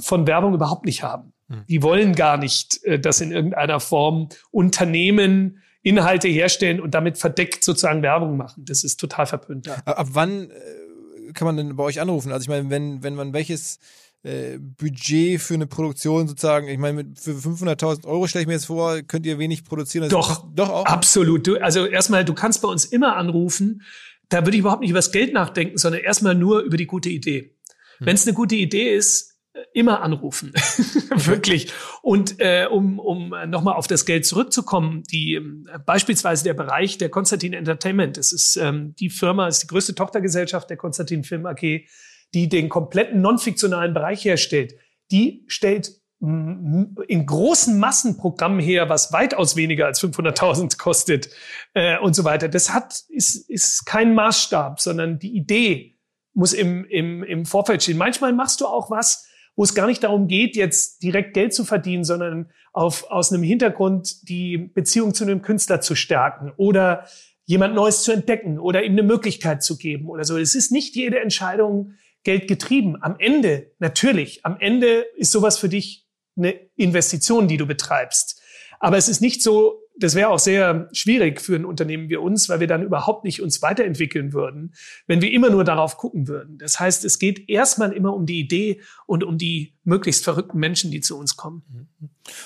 von 0.00 0.26
Werbung 0.26 0.54
überhaupt 0.54 0.84
nicht 0.84 1.02
haben. 1.02 1.32
Hm. 1.48 1.64
Die 1.68 1.82
wollen 1.82 2.14
gar 2.14 2.36
nicht, 2.36 2.82
äh, 2.84 2.98
dass 2.98 3.20
in 3.20 3.32
irgendeiner 3.32 3.80
Form 3.80 4.28
Unternehmen 4.50 5.62
Inhalte 5.82 6.26
herstellen 6.26 6.80
und 6.80 6.94
damit 6.94 7.16
verdeckt 7.16 7.62
sozusagen 7.62 8.02
Werbung 8.02 8.36
machen. 8.36 8.64
Das 8.64 8.82
ist 8.82 8.98
total 8.98 9.26
verpönt. 9.26 9.68
Ab, 9.68 10.00
ab 10.00 10.08
wann 10.10 10.50
äh, 10.50 11.32
kann 11.32 11.46
man 11.46 11.56
denn 11.56 11.76
bei 11.76 11.84
euch 11.84 12.00
anrufen? 12.00 12.32
Also 12.32 12.42
ich 12.42 12.48
meine, 12.48 12.70
wenn, 12.70 13.04
wenn 13.04 13.14
man 13.14 13.32
welches 13.32 13.78
äh, 14.26 14.58
Budget 14.58 15.40
für 15.40 15.54
eine 15.54 15.66
Produktion 15.66 16.26
sozusagen, 16.26 16.68
ich 16.68 16.78
meine, 16.78 17.12
für 17.16 17.32
500.000 17.32 18.06
Euro 18.06 18.26
stelle 18.26 18.42
ich 18.42 18.48
mir 18.48 18.54
jetzt 18.54 18.66
vor, 18.66 19.00
könnt 19.02 19.24
ihr 19.24 19.38
wenig 19.38 19.64
produzieren. 19.64 20.08
Doch, 20.08 20.44
doch 20.52 20.68
auch. 20.68 20.86
Absolut. 20.86 21.46
Du, 21.46 21.62
also 21.62 21.86
erstmal, 21.86 22.24
du 22.24 22.34
kannst 22.34 22.60
bei 22.60 22.68
uns 22.68 22.84
immer 22.84 23.16
anrufen. 23.16 23.82
Da 24.28 24.44
würde 24.44 24.56
ich 24.56 24.60
überhaupt 24.60 24.80
nicht 24.80 24.90
über 24.90 24.98
das 24.98 25.12
Geld 25.12 25.32
nachdenken, 25.32 25.78
sondern 25.78 26.00
erstmal 26.00 26.34
nur 26.34 26.60
über 26.60 26.76
die 26.76 26.86
gute 26.86 27.08
Idee. 27.08 27.54
Hm. 27.98 28.06
Wenn 28.06 28.16
es 28.16 28.26
eine 28.26 28.34
gute 28.34 28.56
Idee 28.56 28.94
ist, 28.94 29.36
immer 29.72 30.02
anrufen. 30.02 30.52
Wirklich. 31.14 31.72
Und 32.02 32.40
äh, 32.40 32.66
um, 32.70 32.98
um 32.98 33.32
nochmal 33.46 33.74
auf 33.74 33.86
das 33.86 34.04
Geld 34.04 34.26
zurückzukommen, 34.26 35.02
die 35.04 35.34
äh, 35.34 35.78
beispielsweise 35.84 36.44
der 36.44 36.54
Bereich 36.54 36.98
der 36.98 37.08
Konstantin 37.08 37.52
Entertainment, 37.52 38.16
das 38.16 38.32
ist 38.32 38.56
ähm, 38.56 38.94
die 38.98 39.10
Firma, 39.10 39.46
ist 39.46 39.62
die 39.62 39.66
größte 39.66 39.94
Tochtergesellschaft 39.94 40.68
der 40.68 40.76
Konstantin 40.76 41.24
Film 41.24 41.46
AG, 41.46 41.86
die 42.34 42.48
den 42.48 42.68
kompletten 42.68 43.20
non-fiktionalen 43.20 43.94
Bereich 43.94 44.24
herstellt, 44.24 44.74
die 45.10 45.44
stellt 45.46 45.92
in 46.18 47.26
großen 47.26 47.78
Massenprogrammen 47.78 48.58
her, 48.58 48.88
was 48.88 49.12
weitaus 49.12 49.54
weniger 49.54 49.84
als 49.84 50.02
500.000 50.02 50.78
kostet 50.78 51.28
äh, 51.74 51.98
und 51.98 52.16
so 52.16 52.24
weiter. 52.24 52.48
Das 52.48 52.72
hat 52.72 53.02
ist, 53.08 53.48
ist 53.50 53.84
kein 53.84 54.14
Maßstab, 54.14 54.80
sondern 54.80 55.18
die 55.18 55.36
Idee 55.36 55.98
muss 56.32 56.54
im, 56.54 56.86
im, 56.86 57.22
im 57.22 57.44
Vorfeld 57.44 57.82
stehen. 57.82 57.98
Manchmal 57.98 58.32
machst 58.32 58.62
du 58.62 58.66
auch 58.66 58.90
was, 58.90 59.28
wo 59.56 59.64
es 59.64 59.74
gar 59.74 59.86
nicht 59.86 60.04
darum 60.04 60.26
geht, 60.26 60.56
jetzt 60.56 61.02
direkt 61.02 61.34
Geld 61.34 61.52
zu 61.52 61.64
verdienen, 61.64 62.04
sondern 62.04 62.50
auf, 62.72 63.10
aus 63.10 63.32
einem 63.32 63.42
Hintergrund 63.42 64.28
die 64.28 64.56
Beziehung 64.56 65.14
zu 65.14 65.24
einem 65.24 65.42
Künstler 65.42 65.80
zu 65.80 65.94
stärken 65.94 66.52
oder 66.56 67.06
jemand 67.44 67.74
Neues 67.74 68.02
zu 68.02 68.12
entdecken 68.12 68.58
oder 68.58 68.82
ihm 68.84 68.92
eine 68.92 69.02
Möglichkeit 69.02 69.62
zu 69.62 69.78
geben 69.78 70.08
oder 70.08 70.24
so. 70.24 70.36
Es 70.36 70.54
ist 70.54 70.72
nicht 70.72 70.96
jede 70.96 71.20
Entscheidung 71.20 71.92
Geld 72.26 72.48
getrieben. 72.48 72.96
Am 73.00 73.14
Ende, 73.20 73.70
natürlich, 73.78 74.44
am 74.44 74.56
Ende 74.58 75.06
ist 75.16 75.30
sowas 75.30 75.58
für 75.58 75.68
dich 75.68 76.08
eine 76.36 76.58
Investition, 76.74 77.46
die 77.46 77.56
du 77.56 77.66
betreibst. 77.66 78.42
Aber 78.80 78.96
es 78.96 79.08
ist 79.08 79.20
nicht 79.20 79.44
so, 79.44 79.80
das 79.96 80.16
wäre 80.16 80.30
auch 80.30 80.40
sehr 80.40 80.88
schwierig 80.92 81.40
für 81.40 81.54
ein 81.54 81.64
Unternehmen 81.64 82.10
wie 82.10 82.16
uns, 82.16 82.48
weil 82.48 82.58
wir 82.58 82.66
dann 82.66 82.82
überhaupt 82.82 83.22
nicht 83.22 83.40
uns 83.40 83.62
weiterentwickeln 83.62 84.32
würden, 84.32 84.74
wenn 85.06 85.22
wir 85.22 85.30
immer 85.30 85.50
nur 85.50 85.62
darauf 85.62 85.98
gucken 85.98 86.26
würden. 86.26 86.58
Das 86.58 86.80
heißt, 86.80 87.04
es 87.04 87.20
geht 87.20 87.48
erstmal 87.48 87.92
immer 87.92 88.12
um 88.12 88.26
die 88.26 88.40
Idee 88.40 88.80
und 89.06 89.22
um 89.22 89.38
die 89.38 89.74
möglichst 89.84 90.24
verrückten 90.24 90.58
Menschen, 90.58 90.90
die 90.90 91.00
zu 91.00 91.16
uns 91.16 91.36
kommen. 91.36 91.88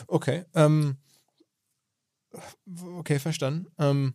Okay. 0.06 0.44
Ähm, 0.54 0.98
okay, 2.98 3.18
verstanden. 3.18 3.66
Ähm, 3.78 4.12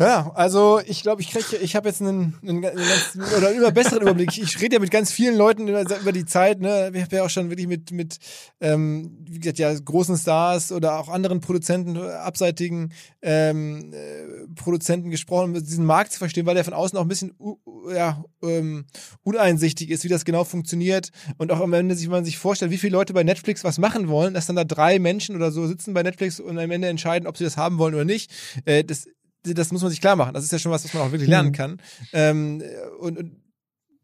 ja, 0.00 0.32
also 0.34 0.80
ich 0.84 1.02
glaube, 1.02 1.22
ich 1.22 1.30
kriege, 1.30 1.56
ich 1.62 1.76
habe 1.76 1.88
jetzt 1.88 2.00
einen, 2.00 2.34
einen, 2.42 2.64
einen 2.64 2.76
ganz, 2.76 3.16
oder 3.36 3.48
einen 3.48 3.58
immer 3.58 3.70
besseren 3.70 4.02
Überblick. 4.02 4.36
Ich, 4.36 4.60
rede 4.60 4.74
ja 4.74 4.80
mit 4.80 4.90
ganz 4.90 5.12
vielen 5.12 5.36
Leuten 5.36 5.68
über, 5.68 5.82
über 5.82 6.10
die 6.10 6.24
Zeit. 6.24 6.60
Ne, 6.60 6.90
ich 6.92 7.02
habe 7.02 7.14
ja 7.14 7.22
auch 7.22 7.30
schon 7.30 7.48
wirklich 7.48 7.68
mit 7.68 7.92
mit 7.92 8.18
ähm, 8.60 9.16
wie 9.20 9.38
gesagt 9.38 9.60
ja 9.60 9.72
großen 9.72 10.16
Stars 10.16 10.72
oder 10.72 10.98
auch 10.98 11.08
anderen 11.08 11.40
Produzenten, 11.40 11.96
abseitigen 11.96 12.92
ähm, 13.22 13.92
äh, 13.92 14.48
Produzenten 14.56 15.10
gesprochen, 15.10 15.54
um 15.54 15.64
diesen 15.64 15.86
Markt 15.86 16.10
zu 16.10 16.18
verstehen, 16.18 16.44
weil 16.46 16.56
der 16.56 16.64
von 16.64 16.74
außen 16.74 16.98
auch 16.98 17.02
ein 17.02 17.08
bisschen 17.08 17.32
uh, 17.38 17.56
ja 17.94 18.24
ähm, 18.42 18.86
uneinsichtig 19.22 19.90
ist, 19.90 20.02
wie 20.02 20.08
das 20.08 20.24
genau 20.24 20.42
funktioniert 20.42 21.10
und 21.38 21.52
auch 21.52 21.60
am 21.60 21.72
Ende 21.72 21.94
sich 21.94 22.08
man 22.08 22.24
sich 22.24 22.38
vorstellt, 22.38 22.72
wie 22.72 22.78
viele 22.78 22.94
Leute 22.94 23.12
bei 23.12 23.22
Netflix 23.22 23.62
was 23.62 23.78
machen 23.78 24.08
wollen, 24.08 24.34
dass 24.34 24.46
dann 24.46 24.56
da 24.56 24.64
drei 24.64 24.98
Menschen 24.98 25.36
oder 25.36 25.52
so 25.52 25.68
sitzen 25.68 25.94
bei 25.94 26.02
Netflix 26.02 26.40
und 26.40 26.58
am 26.58 26.70
Ende 26.72 26.88
entscheiden, 26.88 27.28
ob 27.28 27.36
sie 27.36 27.44
das 27.44 27.56
haben 27.56 27.78
wollen 27.78 27.94
oder 27.94 28.04
nicht. 28.04 28.32
Äh, 28.64 28.82
das 28.82 29.06
das 29.44 29.72
muss 29.72 29.82
man 29.82 29.90
sich 29.90 30.00
klar 30.00 30.16
machen. 30.16 30.34
Das 30.34 30.44
ist 30.44 30.52
ja 30.52 30.58
schon 30.58 30.72
was, 30.72 30.84
was 30.84 30.94
man 30.94 31.02
auch 31.02 31.12
wirklich 31.12 31.28
lernen 31.28 31.50
mhm. 31.50 31.54
kann. 31.54 31.82
Ähm, 32.12 32.62
und, 32.98 33.18
und, 33.18 33.36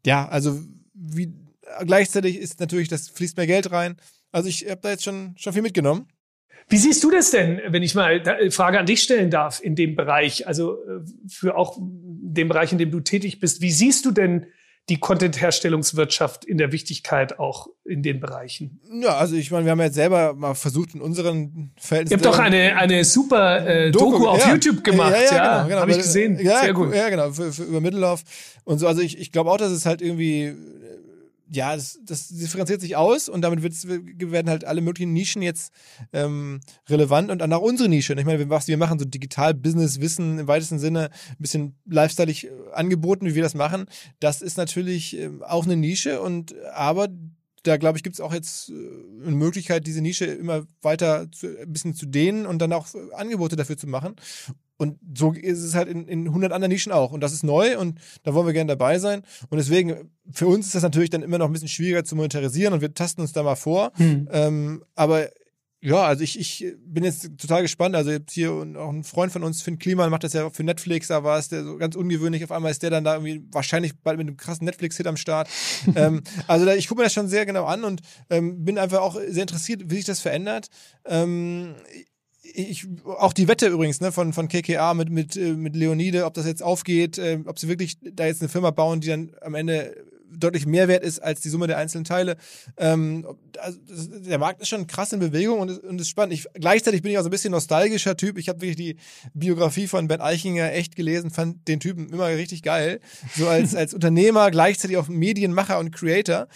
ja, 0.05 0.27
also 0.27 0.59
wie 0.93 1.33
gleichzeitig 1.85 2.37
ist 2.37 2.59
natürlich, 2.59 2.87
das 2.87 3.09
fließt 3.09 3.37
mehr 3.37 3.47
Geld 3.47 3.71
rein. 3.71 3.97
Also 4.31 4.49
ich 4.49 4.69
habe 4.69 4.81
da 4.81 4.91
jetzt 4.91 5.03
schon, 5.03 5.33
schon 5.37 5.53
viel 5.53 5.61
mitgenommen. 5.61 6.07
Wie 6.69 6.77
siehst 6.77 7.03
du 7.03 7.11
das 7.11 7.31
denn, 7.31 7.59
wenn 7.67 7.83
ich 7.83 7.95
mal 7.95 8.21
eine 8.21 8.51
Frage 8.51 8.79
an 8.79 8.85
dich 8.85 9.01
stellen 9.01 9.29
darf 9.29 9.61
in 9.61 9.75
dem 9.75 9.95
Bereich, 9.95 10.47
also 10.47 10.77
äh, 10.85 11.01
für 11.27 11.55
auch 11.55 11.77
den 11.79 12.47
Bereich, 12.47 12.71
in 12.71 12.77
dem 12.77 12.91
du 12.91 12.99
tätig 12.99 13.39
bist? 13.39 13.61
Wie 13.61 13.71
siehst 13.71 14.05
du 14.05 14.11
denn 14.11 14.45
die 14.91 14.99
Content-Herstellungswirtschaft 14.99 16.43
in 16.43 16.57
der 16.57 16.73
Wichtigkeit 16.73 17.39
auch 17.39 17.67
in 17.85 18.03
den 18.03 18.19
Bereichen? 18.19 18.81
Ja, 19.01 19.15
also 19.15 19.37
ich 19.37 19.49
meine, 19.49 19.63
wir 19.63 19.71
haben 19.71 19.79
ja 19.79 19.85
jetzt 19.85 19.95
selber 19.95 20.33
mal 20.33 20.53
versucht 20.53 20.93
in 20.95 21.01
unseren 21.01 21.71
Verhältnissen. 21.77 22.21
Ihr 22.21 22.29
habt 22.29 22.37
doch 22.37 22.43
eine, 22.43 22.75
eine 22.75 23.05
super 23.05 23.65
äh, 23.65 23.89
Doku, 23.89 24.11
Doku 24.11 24.27
auf 24.27 24.45
ja. 24.45 24.51
YouTube 24.51 24.83
gemacht, 24.83 25.13
ja, 25.13 25.21
ja, 25.21 25.35
ja 25.35 25.55
genau, 25.55 25.67
genau. 25.69 25.79
habe 25.79 25.91
ich 25.91 25.97
gesehen. 25.97 26.37
Ja, 26.41 26.59
Sehr 26.59 26.73
gut. 26.73 26.93
Ja, 26.93 27.07
genau, 27.07 27.31
für, 27.31 27.53
für, 27.53 27.63
über 27.63 27.79
Mittellauf 27.79 28.23
und 28.65 28.79
so. 28.79 28.87
Also 28.87 29.01
ich, 29.01 29.17
ich 29.17 29.31
glaube 29.31 29.49
auch, 29.49 29.55
dass 29.55 29.71
es 29.71 29.85
halt 29.85 30.01
irgendwie 30.01 30.53
ja, 31.53 31.75
das, 31.75 31.99
das 32.03 32.29
differenziert 32.29 32.79
sich 32.79 32.95
aus 32.95 33.27
und 33.27 33.41
damit 33.41 33.61
werden 33.61 34.49
halt 34.49 34.63
alle 34.63 34.81
möglichen 34.81 35.11
Nischen 35.11 35.41
jetzt 35.41 35.73
ähm, 36.13 36.61
relevant 36.87 37.29
und 37.29 37.39
dann 37.39 37.51
auch 37.51 37.61
unsere 37.61 37.89
Nische. 37.89 38.13
Ich 38.13 38.25
meine, 38.25 38.49
was 38.49 38.67
wir 38.67 38.77
machen, 38.77 38.99
so 38.99 39.05
digital 39.05 39.53
Business, 39.53 39.99
Wissen 39.99 40.39
im 40.39 40.47
weitesten 40.47 40.79
Sinne, 40.79 41.09
ein 41.29 41.35
bisschen 41.39 41.75
lifestyleig 41.85 42.45
äh, 42.45 42.49
angeboten, 42.73 43.25
wie 43.25 43.35
wir 43.35 43.43
das 43.43 43.53
machen, 43.53 43.85
das 44.19 44.41
ist 44.41 44.57
natürlich 44.57 45.17
äh, 45.17 45.29
auch 45.45 45.65
eine 45.65 45.75
Nische 45.75 46.21
und 46.21 46.55
aber 46.73 47.09
da 47.63 47.77
glaube 47.77 47.97
ich, 47.97 48.03
gibt 48.03 48.15
es 48.15 48.21
auch 48.21 48.33
jetzt 48.33 48.69
äh, 48.69 48.73
eine 49.25 49.35
Möglichkeit, 49.35 49.85
diese 49.85 50.01
Nische 50.01 50.25
immer 50.25 50.65
weiter 50.81 51.29
zu, 51.31 51.47
ein 51.59 51.71
bisschen 51.71 51.93
zu 51.93 52.05
dehnen 52.05 52.45
und 52.45 52.59
dann 52.59 52.73
auch 52.73 52.87
Angebote 53.13 53.55
dafür 53.55 53.77
zu 53.77 53.87
machen. 53.87 54.15
Und 54.81 54.97
so 55.15 55.31
ist 55.31 55.61
es 55.61 55.75
halt 55.75 55.87
in, 55.87 56.07
in 56.07 56.25
100 56.25 56.51
anderen 56.51 56.71
Nischen 56.71 56.91
auch. 56.91 57.11
Und 57.11 57.21
das 57.21 57.33
ist 57.33 57.43
neu 57.43 57.77
und 57.77 57.99
da 58.23 58.33
wollen 58.33 58.47
wir 58.47 58.53
gerne 58.53 58.69
dabei 58.69 58.97
sein. 58.97 59.21
Und 59.51 59.59
deswegen, 59.59 60.09
für 60.31 60.47
uns 60.47 60.65
ist 60.65 60.73
das 60.73 60.81
natürlich 60.81 61.11
dann 61.11 61.21
immer 61.21 61.37
noch 61.37 61.45
ein 61.45 61.53
bisschen 61.53 61.67
schwieriger 61.67 62.03
zu 62.03 62.15
monetarisieren 62.15 62.73
und 62.73 62.81
wir 62.81 62.91
tasten 62.91 63.21
uns 63.21 63.31
da 63.31 63.43
mal 63.43 63.53
vor. 63.53 63.91
Hm. 63.97 64.27
Ähm, 64.31 64.83
aber 64.95 65.29
ja, 65.81 66.01
also 66.01 66.23
ich, 66.23 66.39
ich 66.39 66.65
bin 66.83 67.03
jetzt 67.03 67.37
total 67.37 67.61
gespannt. 67.61 67.95
Also 67.95 68.09
jetzt 68.09 68.31
hier 68.31 68.53
und 68.53 68.75
auch 68.75 68.89
ein 68.89 69.03
Freund 69.03 69.31
von 69.31 69.43
uns, 69.43 69.61
Finn 69.61 69.77
Kliman, 69.77 70.09
macht 70.09 70.23
das 70.23 70.33
ja 70.33 70.49
für 70.49 70.63
Netflix, 70.63 71.09
da 71.09 71.23
war 71.23 71.37
es 71.37 71.49
der 71.49 71.63
so 71.63 71.77
ganz 71.77 71.95
ungewöhnlich. 71.95 72.43
Auf 72.43 72.51
einmal 72.51 72.71
ist 72.71 72.81
der 72.81 72.89
dann 72.89 73.03
da 73.03 73.13
irgendwie 73.13 73.43
wahrscheinlich 73.51 73.93
bald 73.99 74.17
mit 74.17 74.27
einem 74.27 74.37
krassen 74.37 74.65
Netflix-Hit 74.65 75.05
am 75.05 75.17
Start. 75.17 75.47
ähm, 75.95 76.23
also 76.47 76.65
da, 76.65 76.73
ich 76.73 76.87
gucke 76.87 77.01
mir 77.01 77.05
das 77.05 77.13
schon 77.13 77.27
sehr 77.27 77.45
genau 77.45 77.65
an 77.65 77.83
und 77.83 78.01
ähm, 78.31 78.65
bin 78.65 78.79
einfach 78.79 79.01
auch 79.01 79.13
sehr 79.27 79.43
interessiert, 79.43 79.91
wie 79.91 79.97
sich 79.97 80.05
das 80.05 80.21
verändert. 80.21 80.69
Ich, 82.53 82.87
auch 83.05 83.33
die 83.33 83.47
Wette 83.47 83.67
übrigens 83.67 84.01
ne, 84.01 84.11
von, 84.11 84.33
von 84.33 84.47
KKA 84.47 84.93
mit, 84.93 85.09
mit, 85.09 85.35
äh, 85.37 85.53
mit 85.53 85.75
Leonide, 85.75 86.25
ob 86.25 86.33
das 86.33 86.45
jetzt 86.45 86.63
aufgeht, 86.63 87.17
äh, 87.17 87.39
ob 87.45 87.59
sie 87.59 87.67
wirklich 87.67 87.97
da 88.01 88.25
jetzt 88.25 88.41
eine 88.41 88.49
Firma 88.49 88.71
bauen, 88.71 89.01
die 89.01 89.07
dann 89.07 89.31
am 89.41 89.55
Ende 89.55 89.95
deutlich 90.31 90.65
mehr 90.65 90.87
wert 90.87 91.03
ist 91.03 91.19
als 91.19 91.41
die 91.41 91.49
Summe 91.49 91.67
der 91.67 91.77
einzelnen 91.77 92.05
Teile. 92.05 92.37
Ähm, 92.77 93.25
also 93.59 93.77
der 94.19 94.39
Markt 94.39 94.61
ist 94.61 94.69
schon 94.69 94.87
krass 94.87 95.13
in 95.13 95.19
Bewegung 95.19 95.59
und, 95.59 95.83
und 95.83 96.01
ist 96.01 96.09
spannend. 96.09 96.33
Ich, 96.33 96.47
gleichzeitig 96.53 97.01
bin 97.01 97.11
ich 97.11 97.17
auch 97.17 97.23
so 97.23 97.27
ein 97.27 97.31
bisschen 97.31 97.51
nostalgischer 97.51 98.17
Typ. 98.17 98.37
Ich 98.37 98.49
habe 98.49 98.61
wirklich 98.61 98.77
die 98.77 98.95
Biografie 99.33 99.87
von 99.87 100.07
Ben 100.07 100.21
Eichinger 100.21 100.71
echt 100.71 100.95
gelesen, 100.95 101.31
fand 101.31 101.67
den 101.67 101.79
Typen 101.79 102.09
immer 102.09 102.27
richtig 102.27 102.63
geil. 102.63 102.99
So 103.35 103.47
als, 103.47 103.75
als 103.75 103.93
Unternehmer, 103.93 104.51
gleichzeitig 104.51 104.97
auch 104.97 105.07
Medienmacher 105.07 105.79
und 105.79 105.91
Creator 105.91 106.47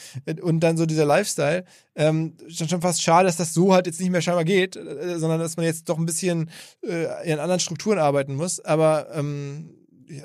und 0.42 0.62
dann 0.62 0.78
so 0.78 0.86
dieser 0.86 1.06
Lifestyle. 1.06 1.66
Ähm, 1.96 2.36
schon, 2.50 2.68
schon 2.68 2.82
fast 2.82 3.02
schade, 3.02 3.26
dass 3.26 3.38
das 3.38 3.54
so 3.54 3.74
halt 3.74 3.88
jetzt 3.88 4.02
nicht 4.02 4.10
mehr 4.10 4.22
scheinbar 4.22 4.44
geht, 4.44 4.76
äh, 4.76 5.18
sondern 5.18 5.40
dass 5.40 5.56
man 5.56 5.66
jetzt 5.66 5.88
doch 5.88 5.98
ein 5.98 6.06
bisschen 6.06 6.50
äh, 6.84 7.32
in 7.32 7.40
anderen 7.40 7.60
Strukturen 7.60 8.00
arbeiten 8.00 8.36
muss. 8.36 8.60
Aber 8.60 9.08
ähm, 9.14 9.70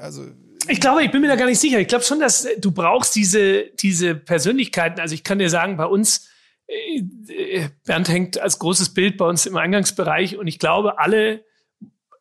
also 0.01 0.25
ich 0.69 0.81
glaube, 0.81 1.03
ich 1.03 1.11
bin 1.11 1.21
mir 1.21 1.29
da 1.29 1.37
gar 1.37 1.47
nicht 1.47 1.61
sicher. 1.61 1.79
Ich 1.79 1.89
glaube 1.89 2.05
schon, 2.05 2.21
dass 2.21 2.47
du 2.59 2.73
brauchst 2.73 3.15
diese, 3.15 3.65
diese 3.81 4.15
Persönlichkeiten. 4.15 5.01
Also 5.01 5.15
ich 5.15 5.25
kann 5.25 5.39
dir 5.39 5.51
sagen, 5.51 5.77
bei 5.77 5.87
uns, 5.87 6.29
äh, 6.67 7.69
Bernd 7.85 8.09
hängt 8.09 8.39
als 8.39 8.59
großes 8.59 8.95
Bild 8.95 9.17
bei 9.17 9.27
uns 9.27 9.47
im 9.47 9.57
Eingangsbereich 9.57 10.37
und 10.37 10.47
ich 10.47 10.59
glaube, 10.59 10.99
alle 10.99 11.45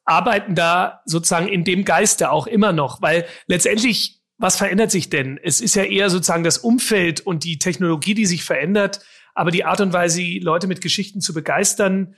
arbeiten 0.05 0.55
da 0.55 1.01
sozusagen 1.05 1.47
in 1.47 1.63
dem 1.63 1.85
Geiste 1.85 2.31
auch 2.31 2.47
immer 2.47 2.71
noch, 2.73 3.01
weil 3.01 3.25
letztendlich, 3.47 4.21
was 4.37 4.57
verändert 4.57 4.89
sich 4.89 5.09
denn? 5.09 5.39
Es 5.41 5.61
ist 5.61 5.75
ja 5.75 5.83
eher 5.83 6.09
sozusagen 6.09 6.43
das 6.43 6.57
Umfeld 6.57 7.21
und 7.21 7.43
die 7.43 7.59
Technologie, 7.59 8.15
die 8.15 8.25
sich 8.25 8.43
verändert, 8.43 9.01
aber 9.35 9.51
die 9.51 9.65
Art 9.65 9.81
und 9.81 9.93
Weise, 9.93 10.23
Leute 10.41 10.67
mit 10.67 10.81
Geschichten 10.81 11.21
zu 11.21 11.33
begeistern, 11.33 12.15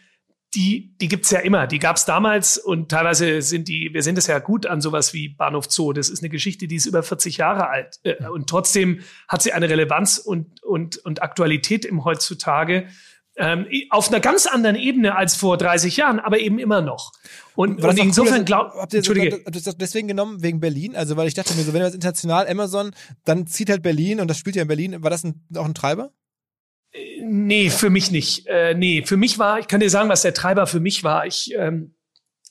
die, 0.53 0.95
die 0.99 1.07
gibt's 1.07 1.32
ja 1.32 1.40
immer. 1.40 1.65
Die 1.65 1.80
gab's 1.80 2.06
damals 2.06 2.57
und 2.57 2.90
teilweise 2.90 3.41
sind 3.41 3.68
die, 3.68 3.90
wir 3.94 4.03
sind 4.03 4.18
es 4.18 4.28
ja 4.28 4.40
gut 4.40 4.65
an 4.65 4.82
sowas 4.82 5.14
wie 5.14 5.30
Bahnhof 5.30 5.72
Zoo. 5.72 5.94
Das 5.94 6.10
ist 6.10 6.22
eine 6.22 6.30
Geschichte, 6.30 6.68
die 6.68 6.76
ist 6.76 6.86
über 6.86 7.03
40 7.03 7.38
Jahre 7.38 7.69
alt. 7.69 7.99
Äh, 8.03 8.28
und 8.28 8.49
trotzdem 8.49 9.02
hat 9.28 9.41
sie 9.41 9.53
eine 9.53 9.69
Relevanz 9.69 10.18
und, 10.18 10.61
und, 10.64 10.98
und 10.98 11.22
Aktualität 11.22 11.86
im 11.86 12.03
heutzutage. 12.03 12.88
Ähm, 13.38 13.65
auf 13.91 14.10
einer 14.10 14.19
ganz 14.19 14.45
anderen 14.45 14.76
Ebene 14.76 15.15
als 15.15 15.38
vor 15.38 15.57
30 15.57 15.95
Jahren, 15.95 16.19
aber 16.19 16.40
eben 16.40 16.60
immer 16.60 16.82
noch. 16.82 17.14
Und, 17.56 17.82
und 17.82 17.98
insofern 17.98 18.44
glaube 18.44 18.73
habt 18.78 18.91
ihr 18.91 18.98
Entschuldige. 18.98 19.41
Habt 19.45 19.56
ihr 19.56 19.61
das 19.61 19.78
deswegen 19.78 20.10
genommen 20.10 20.44
wegen 20.44 20.60
Berlin? 20.60 20.98
Also 20.98 21.15
weil 21.15 21.30
ich 21.30 21.34
dachte 21.34 21.53
mir 21.53 21.64
so, 21.64 21.72
wenn 21.72 21.80
wir 21.80 21.86
das 21.86 21.95
international 21.95 22.45
Amazon, 22.49 22.91
dann 23.23 23.48
zieht 23.48 23.69
halt 23.69 23.84
Berlin 23.84 24.19
und 24.19 24.28
das 24.28 24.38
spielt 24.38 24.57
ja 24.57 24.64
in 24.64 24.68
Berlin. 24.68 25.02
War 25.02 25.10
das 25.10 25.23
ein, 25.23 25.45
auch 25.56 25.64
ein 25.64 25.73
Treiber? 25.73 26.11
Nee, 26.93 27.69
für 27.69 27.89
mich 27.89 28.11
nicht. 28.11 28.47
Äh, 28.47 28.73
nee, 28.73 29.03
für 29.05 29.18
mich 29.18 29.39
war, 29.39 29.59
ich 29.59 29.68
kann 29.68 29.80
dir 29.80 29.89
sagen, 29.89 30.09
was 30.09 30.23
der 30.23 30.34
Treiber 30.34 30.68
für 30.68 30.80
mich 30.81 31.03
war. 31.03 31.26
Ich 31.26 31.53
ähm, 31.55 31.95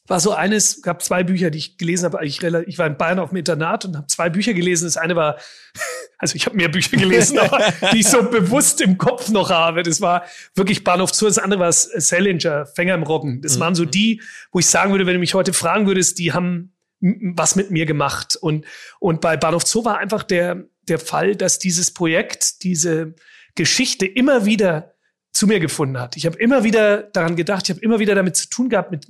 war 0.07 0.19
so 0.19 0.33
eines, 0.33 0.83
gab 0.83 1.03
zwei 1.03 1.23
Bücher, 1.23 1.51
die 1.51 1.59
ich 1.59 1.79
gelesen 1.79 2.07
habe. 2.07 2.25
Ich, 2.27 2.43
ich 2.43 2.79
war 2.79 2.87
in 2.87 2.97
Bayern 2.97 3.19
auf 3.19 3.31
dem 3.31 3.37
Internat 3.37 3.85
und 3.85 3.97
habe 3.97 4.07
zwei 4.09 4.29
Bücher 4.29 4.55
gelesen. 4.55 4.85
Das 4.85 4.97
eine 4.97 5.15
war, 5.15 5.39
also 6.19 6.35
ich 6.35 6.47
habe 6.47 6.57
mehr 6.57 6.69
Bücher 6.69 6.97
gelesen, 6.97 7.39
aber 7.39 7.73
die 7.93 8.01
ich 8.01 8.09
so 8.09 8.23
bewusst 8.31 8.81
im 8.81 8.99
Kopf 8.99 9.29
noch 9.29 9.51
habe. 9.51 9.83
Das 9.83 10.01
war 10.01 10.25
wirklich 10.55 10.85
Bahnhof 10.85 11.15
Zoo. 11.15 11.27
Das 11.27 11.39
andere 11.39 11.61
war 11.61 11.73
Salinger, 11.73 12.67
Fänger 12.67 12.95
im 12.95 13.03
Roggen. 13.03 13.43
Das 13.43 13.57
mhm. 13.57 13.61
waren 13.61 13.75
so 13.75 13.85
die, 13.85 14.23
wo 14.53 14.59
ich 14.59 14.67
sagen 14.67 14.91
würde, 14.91 15.07
wenn 15.07 15.15
du 15.15 15.21
mich 15.21 15.35
heute 15.35 15.53
fragen 15.53 15.87
würdest, 15.87 16.19
die 16.19 16.33
haben 16.33 16.73
was 17.01 17.57
mit 17.57 17.71
mir 17.71 17.87
gemacht. 17.87 18.37
Und, 18.37 18.67
und 18.99 19.21
bei 19.21 19.37
Bahnhof 19.37 19.67
Zoo 19.67 19.85
war 19.85 19.99
einfach 19.99 20.23
der, 20.23 20.65
der 20.89 20.99
Fall, 20.99 21.37
dass 21.37 21.59
dieses 21.59 21.93
Projekt, 21.95 22.63
diese 22.65 23.15
Geschichte 23.61 24.07
immer 24.07 24.47
wieder 24.47 24.95
zu 25.33 25.47
mir 25.47 25.61
gefunden 25.61 26.01
hat. 26.01 26.17
Ich 26.17 26.25
habe 26.25 26.39
immer 26.39 26.65
wieder 26.65 27.03
daran 27.03 27.37
gedacht, 27.37 27.65
ich 27.65 27.71
habe 27.71 27.81
immer 27.81 27.99
wieder 27.99 28.15
damit 28.15 28.37
zu 28.37 28.49
tun 28.49 28.71
gehabt 28.71 28.91
mit 28.91 29.07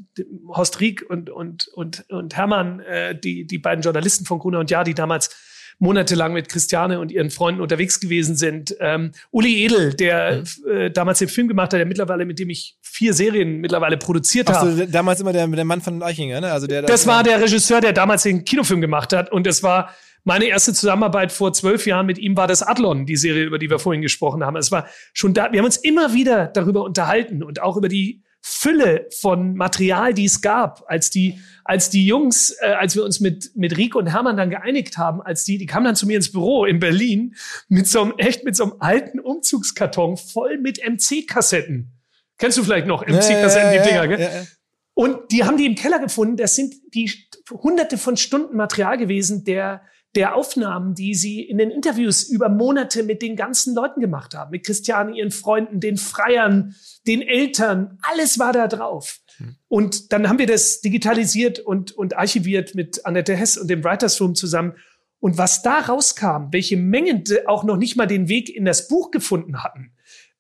Horst 0.49 0.81
Rieck 0.81 1.05
und, 1.09 1.31
und, 1.31 1.69
und, 1.69 2.05
und 2.11 2.37
Hermann, 2.37 2.81
äh, 2.81 3.17
die, 3.17 3.47
die 3.47 3.59
beiden 3.59 3.83
Journalisten 3.83 4.27
von 4.27 4.41
Gruner 4.41 4.59
und 4.59 4.69
Ja, 4.69 4.83
die 4.83 4.95
damals 4.95 5.31
monatelang 5.79 6.33
mit 6.33 6.49
Christiane 6.49 6.99
und 6.99 7.13
ihren 7.13 7.31
Freunden 7.31 7.61
unterwegs 7.61 8.01
gewesen 8.01 8.35
sind. 8.35 8.75
Ähm, 8.81 9.13
Uli 9.31 9.65
Edel, 9.65 9.95
der 9.95 10.43
mhm. 10.43 10.71
äh, 10.71 10.91
damals 10.91 11.21
den 11.21 11.29
Film 11.29 11.47
gemacht 11.47 11.73
hat, 11.73 11.79
der 11.79 11.87
mittlerweile, 11.87 12.25
mit 12.27 12.41
dem 12.41 12.51
ich 12.51 12.77
vier 12.83 13.15
Serien 13.15 13.61
mittlerweile 13.61 13.97
produziert 13.97 14.51
habe. 14.51 14.73
So, 14.73 14.87
damals 14.87 15.21
immer 15.21 15.33
der, 15.33 15.47
der 15.47 15.65
Mann 15.65 15.81
von 15.81 16.03
Eichinger, 16.03 16.41
ne? 16.41 16.51
Also 16.51 16.67
der, 16.67 16.83
das 16.83 17.07
war 17.07 17.23
der 17.23 17.41
Regisseur, 17.41 17.81
der 17.81 17.93
damals 17.93 18.25
den 18.25 18.45
Kinofilm 18.45 18.81
gemacht 18.81 19.13
hat 19.13 19.31
und 19.31 19.47
das 19.47 19.63
war 19.63 19.95
meine 20.25 20.47
erste 20.47 20.73
Zusammenarbeit 20.75 21.33
vor 21.33 21.53
zwölf 21.53 21.87
Jahren 21.87 22.07
mit 22.07 22.19
ihm 22.19 22.37
war 22.37 22.47
das 22.47 22.63
Adlon, 22.63 23.07
die 23.07 23.17
Serie, 23.17 23.45
über 23.45 23.59
die 23.59 23.71
wir 23.71 23.79
vorhin 23.79 24.03
gesprochen 24.03 24.45
haben. 24.45 24.57
Es 24.57 24.71
war 24.71 24.89
schon 25.13 25.35
da, 25.35 25.53
wir 25.53 25.59
haben 25.59 25.67
uns 25.67 25.77
immer 25.77 26.13
wieder 26.13 26.47
darüber 26.47 26.85
unterhalten 26.85 27.43
und 27.43 27.63
auch 27.63 27.77
über 27.77 27.89
die 27.89 28.23
Fülle 28.43 29.07
von 29.21 29.55
Material, 29.55 30.15
die 30.15 30.25
es 30.25 30.41
gab, 30.41 30.85
als 30.87 31.11
die, 31.11 31.41
als 31.65 31.91
die 31.91 32.07
Jungs, 32.07 32.57
äh, 32.61 32.69
als 32.69 32.97
wir 32.97 33.05
uns 33.05 33.21
mit, 33.21 33.51
mit 33.55 33.77
Rico 33.77 33.99
und 33.99 34.07
Hermann 34.07 34.37
dann 34.39 34.49
geeinigt 34.49 34.97
haben, 34.97 35.21
als 35.21 35.45
die, 35.45 35.59
die 35.59 35.67
kamen 35.67 35.85
dann 35.85 35.97
zu 35.97 36.07
mir 36.07 36.17
ins 36.17 36.33
Büro 36.33 36.65
in 36.65 36.79
Berlin 36.79 37.35
mit 37.69 37.87
so 37.87 38.01
einem, 38.01 38.15
echt 38.17 38.45
mit 38.45 38.57
so 38.57 38.65
einem 38.65 38.75
alten 38.79 39.21
Umzugskarton 39.21 40.17
voll 40.17 40.57
mit 40.57 40.81
MC-Kassetten. 40.83 41.93
Kennst 42.39 42.57
du 42.57 42.65
vielleicht 42.65 42.87
noch 42.87 43.07
MC-Kassetten, 43.07 43.73
die 43.73 43.89
Dinger, 43.89 44.09
gell? 44.09 44.47
Und 44.95 45.33
die 45.33 45.45
haben 45.45 45.57
die 45.57 45.67
im 45.67 45.75
Keller 45.75 45.99
gefunden. 45.99 46.37
Das 46.37 46.55
sind 46.55 46.75
die 46.95 47.11
hunderte 47.51 47.99
von 47.99 48.17
Stunden 48.17 48.57
Material 48.57 48.99
gewesen, 48.99 49.45
der 49.45 49.83
der 50.17 50.35
Aufnahmen, 50.35 50.95
die 50.95 51.15
sie 51.15 51.41
in 51.41 51.59
den 51.59 51.71
Interviews 51.71 52.25
über 52.25 52.49
Monate 52.49 53.05
mit 53.05 53.23
den 53.23 53.37
ganzen 53.37 53.75
Leuten 53.75 54.01
gemacht 54.01 54.35
haben, 54.35 54.51
mit 54.51 54.65
Christiane, 54.65 55.17
ihren 55.17 55.31
Freunden, 55.31 55.79
den 55.79 55.97
Freiern, 55.97 56.75
den 57.07 57.23
Eltern, 57.23 57.99
alles 58.03 58.39
war 58.39 58.53
da 58.53 58.67
drauf. 58.67 59.21
Hm. 59.37 59.57
Und 59.69 60.13
dann 60.13 60.29
haben 60.29 60.39
wir 60.39 60.47
das 60.47 60.81
digitalisiert 60.81 61.61
und, 61.61 61.93
und 61.93 62.17
archiviert 62.17 62.75
mit 62.75 63.07
Annette 63.07 63.37
Hess 63.37 63.57
und 63.57 63.69
dem 63.69 63.85
Writers 63.85 64.21
Room 64.21 64.35
zusammen. 64.35 64.75
Und 65.21 65.39
was 65.39 65.63
da 65.63 65.79
rauskam, 65.79 66.49
welche 66.51 66.77
Mengen 66.77 67.23
auch 67.47 67.63
noch 67.63 67.77
nicht 67.77 67.97
mal 67.97 68.07
den 68.07 68.29
Weg 68.29 68.49
in 68.49 68.65
das 68.65 68.89
Buch 68.89 69.11
gefunden 69.11 69.63
hatten, 69.63 69.93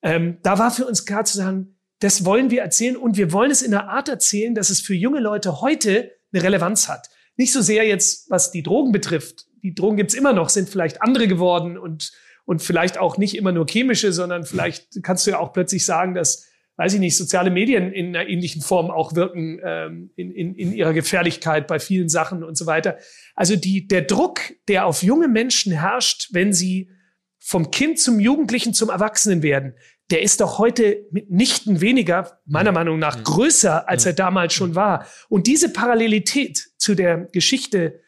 ähm, 0.02 0.38
da 0.42 0.58
war 0.58 0.70
für 0.70 0.86
uns 0.86 1.04
klar 1.04 1.24
zu 1.24 1.36
sagen, 1.36 1.76
das 2.00 2.24
wollen 2.24 2.50
wir 2.50 2.62
erzählen 2.62 2.96
und 2.96 3.18
wir 3.18 3.32
wollen 3.32 3.50
es 3.50 3.62
in 3.62 3.74
einer 3.74 3.88
Art 3.90 4.08
erzählen, 4.08 4.54
dass 4.54 4.70
es 4.70 4.80
für 4.80 4.94
junge 4.94 5.20
Leute 5.20 5.60
heute 5.60 6.12
eine 6.32 6.42
Relevanz 6.42 6.88
hat. 6.88 7.10
Nicht 7.36 7.52
so 7.52 7.60
sehr 7.60 7.86
jetzt, 7.86 8.30
was 8.30 8.50
die 8.50 8.62
Drogen 8.62 8.90
betrifft, 8.90 9.46
die 9.62 9.74
Drogen 9.74 9.96
gibt's 9.96 10.14
immer 10.14 10.32
noch, 10.32 10.48
sind 10.48 10.68
vielleicht 10.68 11.02
andere 11.02 11.28
geworden 11.28 11.78
und, 11.78 12.12
und 12.44 12.62
vielleicht 12.62 12.98
auch 12.98 13.18
nicht 13.18 13.36
immer 13.36 13.52
nur 13.52 13.66
chemische, 13.68 14.12
sondern 14.12 14.44
vielleicht 14.44 15.02
kannst 15.02 15.26
du 15.26 15.32
ja 15.32 15.38
auch 15.38 15.52
plötzlich 15.52 15.84
sagen, 15.84 16.14
dass, 16.14 16.48
weiß 16.76 16.94
ich 16.94 17.00
nicht, 17.00 17.16
soziale 17.16 17.50
Medien 17.50 17.92
in 17.92 18.14
einer 18.14 18.28
ähnlichen 18.28 18.62
Form 18.62 18.90
auch 18.90 19.14
wirken 19.14 19.60
ähm, 19.64 20.10
in, 20.16 20.32
in, 20.32 20.54
in 20.54 20.72
ihrer 20.72 20.92
Gefährlichkeit 20.92 21.66
bei 21.66 21.78
vielen 21.78 22.08
Sachen 22.08 22.42
und 22.42 22.56
so 22.56 22.66
weiter. 22.66 22.98
Also 23.34 23.56
die, 23.56 23.86
der 23.86 24.02
Druck, 24.02 24.40
der 24.68 24.86
auf 24.86 25.02
junge 25.02 25.28
Menschen 25.28 25.72
herrscht, 25.72 26.28
wenn 26.32 26.52
sie 26.52 26.90
vom 27.38 27.70
Kind 27.70 27.98
zum 27.98 28.20
Jugendlichen 28.20 28.74
zum 28.74 28.90
Erwachsenen 28.90 29.42
werden, 29.42 29.74
der 30.10 30.22
ist 30.22 30.40
doch 30.40 30.58
heute 30.58 31.06
mitnichten 31.10 31.80
weniger, 31.80 32.40
meiner 32.44 32.72
Meinung 32.72 32.98
nach, 32.98 33.22
größer, 33.22 33.88
als 33.88 34.06
er 34.06 34.12
damals 34.12 34.52
schon 34.52 34.74
war. 34.74 35.06
Und 35.28 35.46
diese 35.46 35.72
Parallelität 35.72 36.68
zu 36.78 36.94
der 36.94 37.28
Geschichte 37.32 38.00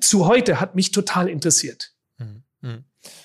zu 0.00 0.26
heute 0.26 0.60
hat 0.60 0.74
mich 0.74 0.90
total 0.90 1.28
interessiert. 1.28 1.92
Mhm. 2.18 2.44
Mhm. 2.60 2.84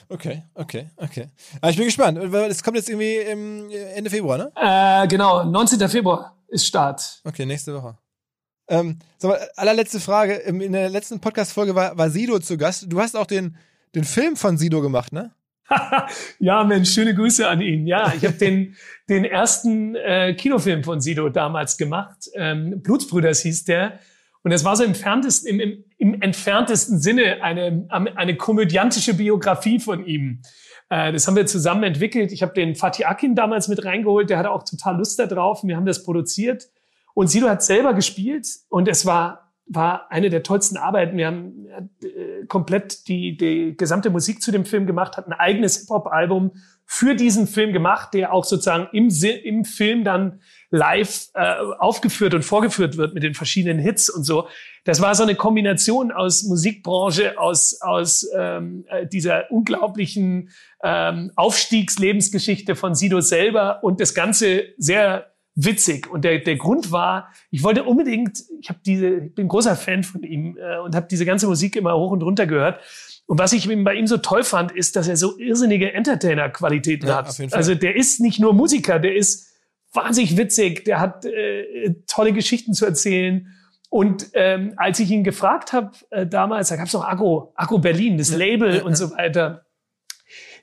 Okay, 0.10 0.44
okay, 0.54 0.90
okay. 0.98 1.30
Aber 1.62 1.70
ich 1.70 1.78
bin 1.78 1.86
gespannt. 1.86 2.18
Es 2.18 2.64
kommt 2.64 2.78
jetzt 2.78 2.90
irgendwie 2.90 3.18
im 3.18 3.70
Ende 3.96 4.10
Februar, 4.10 4.38
ne? 4.38 4.52
Äh, 4.56 5.08
genau, 5.08 5.44
19. 5.44 5.88
Februar 5.90 6.38
ist 6.48 6.66
Start. 6.66 7.22
Okay, 7.24 7.46
nächste 7.46 7.74
Woche. 7.76 7.98
Ähm, 8.70 9.00
mal, 9.22 9.40
allerletzte 9.56 10.00
Frage. 10.00 10.34
In 10.36 10.74
der 10.74 10.90
letzten 10.90 11.20
Podcast-Folge 11.20 11.76
war, 11.76 11.98
war 11.98 12.10
Sido 12.10 12.40
zu 12.40 12.58
Gast. 12.58 12.86
Du 12.88 13.00
hast 13.00 13.16
auch 13.16 13.26
den, 13.26 13.58
den 13.96 14.04
Film 14.04 14.36
von 14.36 14.58
Sido 14.58 14.82
gemacht, 14.82 15.14
ne? 15.14 15.32
ja, 16.40 16.64
Mensch, 16.64 16.94
schöne 16.94 17.14
Grüße 17.14 17.48
an 17.48 17.62
ihn. 17.62 17.88
Ja, 17.88 18.14
ich 18.16 18.24
habe 18.26 18.36
den, 18.36 18.76
den 19.10 19.26
ersten 19.26 19.96
äh, 19.96 20.34
Kinofilm 20.36 20.84
von 20.84 21.02
Sido 21.02 21.30
damals 21.30 21.78
gemacht. 21.78 22.30
Ähm, 22.34 22.82
Blutsbrüders 22.82 23.42
hieß 23.42 23.66
der. 23.66 24.00
Und 24.44 24.52
es 24.52 24.64
war 24.64 24.76
so 24.76 24.84
im, 24.84 24.94
im, 24.94 25.60
im, 25.60 25.84
im 25.98 26.22
entferntesten 26.22 27.00
Sinne 27.00 27.42
eine, 27.42 27.88
eine 27.90 28.36
komödiantische 28.38 29.16
Biografie 29.16 29.80
von 29.80 30.06
ihm. 30.06 30.42
Äh, 30.90 31.12
das 31.12 31.28
haben 31.28 31.36
wir 31.36 31.46
zusammen 31.46 31.84
entwickelt. 31.84 32.32
Ich 32.32 32.42
habe 32.44 32.54
den 32.54 32.76
Fatih 32.76 33.06
Akin 33.06 33.36
damals 33.36 33.68
mit 33.68 33.84
reingeholt. 33.84 34.30
Der 34.30 34.38
hatte 34.38 34.52
auch 34.52 34.64
total 34.64 34.98
Lust 34.98 35.20
darauf. 35.20 35.64
Wir 35.64 35.76
haben 35.76 35.86
das 35.86 36.04
produziert. 36.04 36.70
Und 37.14 37.28
Sido 37.28 37.50
hat 37.50 37.64
selber 37.64 37.94
gespielt. 37.94 38.48
Und 38.70 38.88
es 38.88 39.06
war, 39.06 39.52
war 39.66 40.12
eine 40.12 40.30
der 40.30 40.44
tollsten 40.44 40.78
Arbeiten. 40.78 41.18
Wir 41.18 41.28
haben 41.28 41.66
äh, 42.04 42.46
komplett 42.48 43.08
die, 43.08 43.36
die 43.36 43.76
gesamte 43.76 44.10
Musik 44.12 44.42
zu 44.42 44.52
dem 44.52 44.66
Film 44.66 44.86
gemacht, 44.86 45.18
hat 45.18 45.28
ein 45.28 45.34
eigenes 45.34 45.80
Hip-Hop-Album 45.80 46.52
für 46.90 47.16
diesen 47.16 47.48
Film 47.48 47.74
gemacht, 47.74 48.14
der 48.14 48.34
auch 48.34 48.46
sozusagen 48.46 48.88
im, 48.94 49.10
im 49.44 49.66
Film 49.66 50.06
dann 50.06 50.40
live 50.70 51.28
äh, 51.34 51.56
aufgeführt 51.80 52.34
und 52.34 52.44
vorgeführt 52.44 52.96
wird 52.96 53.14
mit 53.14 53.24
den 53.24 53.34
verschiedenen 53.34 53.78
Hits 53.78 54.10
und 54.10 54.24
so. 54.24 54.48
Das 54.86 55.02
war 55.02 55.14
so 55.14 55.24
eine 55.24 55.36
Kombination 55.36 56.14
aus 56.14 56.44
Musikbranche, 56.44 57.38
aus, 57.38 57.82
aus 57.82 58.26
ähm, 58.34 58.86
äh, 58.88 59.06
dieser 59.06 59.52
unglaublichen 59.52 60.50
ähm, 60.82 61.32
Aufstiegslebensgeschichte 61.36 62.76
von 62.76 62.96
Sido 62.96 63.20
selber 63.20 63.84
und 63.84 64.00
das 64.00 64.14
Ganze 64.14 64.64
sehr 64.78 65.34
witzig. 65.56 66.10
Und 66.10 66.24
der, 66.24 66.40
der 66.40 66.56
Grund 66.56 66.94
war, 66.94 67.34
ich 67.52 67.64
wollte 67.64 67.84
unbedingt, 67.84 68.44
ich 68.62 68.70
habe 68.70 68.80
diese, 68.86 69.10
ich 69.10 69.36
bin 69.36 69.50
großer 69.50 69.76
Fan 69.76 70.04
von 70.04 70.24
ihm 70.24 70.58
äh, 70.58 70.78
und 70.78 70.96
habe 70.96 71.08
diese 71.12 71.26
ganze 71.26 71.48
Musik 71.48 71.76
immer 71.76 71.98
hoch 71.98 72.12
und 72.12 72.24
runter 72.24 72.48
gehört. 72.48 72.80
Und 73.28 73.40
was 73.40 73.54
ich 73.54 73.68
bei 73.84 73.94
ihm 73.94 74.08
so 74.08 74.18
toll 74.18 74.44
fand, 74.44 74.72
ist, 74.72 74.96
dass 74.96 75.08
er 75.08 75.18
so 75.18 75.38
irrsinnige 75.38 75.94
Entertainer-Qualitäten 75.94 77.08
ja, 77.08 77.18
hat. 77.18 77.40
Also 77.52 77.76
der 77.76 77.96
ist 77.96 78.22
nicht 78.22 78.40
nur 78.40 78.54
Musiker, 78.54 79.00
der 79.00 79.16
ist 79.16 79.48
wahnsinnig 79.94 80.38
witzig, 80.38 80.86
der 80.86 81.00
hat 81.00 81.26
äh, 81.26 81.96
tolle 82.08 82.32
Geschichten 82.32 82.74
zu 82.74 82.86
erzählen. 82.86 83.48
Und 83.90 84.30
ähm, 84.34 84.74
als 84.78 85.00
ich 85.00 85.12
ihn 85.12 85.24
gefragt 85.24 85.74
habe 85.74 85.92
äh, 86.10 86.26
damals, 86.26 86.70
da 86.70 86.78
gab 86.78 86.88
es 86.88 86.94
noch 86.94 87.04
Akku, 87.04 87.50
Akku 87.56 87.80
Berlin, 87.80 88.18
das 88.18 88.34
Label 88.34 88.82
und 88.82 88.96
so 88.96 89.12
weiter 89.12 89.67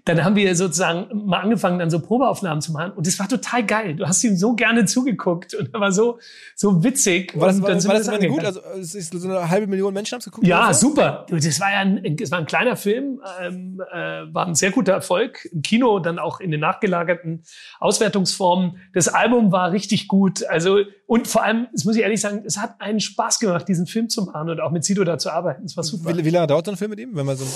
dann 0.06 0.22
haben 0.22 0.36
wir 0.36 0.55
sozusagen 0.55 1.26
mal 1.26 1.40
angefangen, 1.40 1.78
dann 1.78 1.89
so 1.89 1.98
Probeaufnahmen 1.98 2.60
zu 2.60 2.72
machen. 2.72 2.93
Und 2.93 3.06
das 3.06 3.18
war 3.18 3.26
total 3.26 3.64
geil. 3.64 3.97
Du 3.97 4.06
hast 4.06 4.22
ihm 4.22 4.36
so 4.36 4.55
gerne 4.55 4.85
zugeguckt 4.85 5.55
und 5.55 5.72
er 5.72 5.81
war 5.81 5.93
so, 5.93 6.18
so 6.55 6.85
witzig. 6.85 7.32
War 7.35 7.48
das, 7.48 7.62
war, 7.62 7.68
war 7.68 7.94
das, 7.94 8.06
das 8.06 8.26
gut? 8.26 8.44
Also, 8.44 8.60
es 8.78 8.94
ist 8.94 9.14
so 9.14 9.26
eine 9.26 9.48
halbe 9.48 9.66
Million 9.66 9.94
Menschen 9.94 10.12
haben 10.12 10.18
es 10.18 10.26
geguckt? 10.26 10.47
Ja, 10.47 10.74
super. 10.74 11.24
Das 11.31 11.59
war 11.59 11.72
ja 11.72 11.78
ein, 11.78 12.16
das 12.18 12.31
war 12.31 12.39
ein 12.39 12.44
kleiner 12.44 12.76
Film, 12.76 13.22
ähm, 13.40 13.81
äh, 13.93 13.97
war 14.35 14.47
ein 14.47 14.55
sehr 14.55 14.72
guter 14.72 14.93
Erfolg. 14.93 15.48
Im 15.51 15.62
Kino, 15.62 15.98
dann 16.01 16.18
auch 16.18 16.39
in 16.39 16.51
den 16.51 16.60
nachgelagerten 16.60 17.43
Auswertungsformen. 17.81 18.76
Das 18.93 19.09
Album 19.09 19.52
war 19.52 19.72
richtig 19.72 20.06
gut. 20.09 20.44
Also, 20.47 20.81
und 21.06 21.28
vor 21.28 21.44
allem, 21.44 21.68
das 21.72 21.86
muss 21.86 21.97
ich 21.97 22.02
ehrlich 22.02 22.20
sagen, 22.20 22.43
es 22.44 22.59
hat 22.59 22.74
einen 22.78 23.01
Spaß 23.01 23.39
gemacht, 23.39 23.66
diesen 23.68 23.86
Film 23.86 24.10
zu 24.10 24.24
machen 24.24 24.51
und 24.51 24.60
auch 24.60 24.70
mit 24.70 24.85
Sido 24.85 25.02
da 25.05 25.16
zu 25.16 25.31
arbeiten. 25.31 25.64
Es 25.64 25.78
war 25.78 25.85
super. 25.85 26.14
Wie, 26.14 26.24
wie 26.26 26.31
lange 26.31 26.47
dauert 26.47 26.66
so 26.66 26.72
ein 26.72 26.76
Film 26.76 26.90
mit 26.90 27.01
ihm? 27.01 27.16
Wenn 27.16 27.24
man 27.24 27.36
so, 27.39 27.47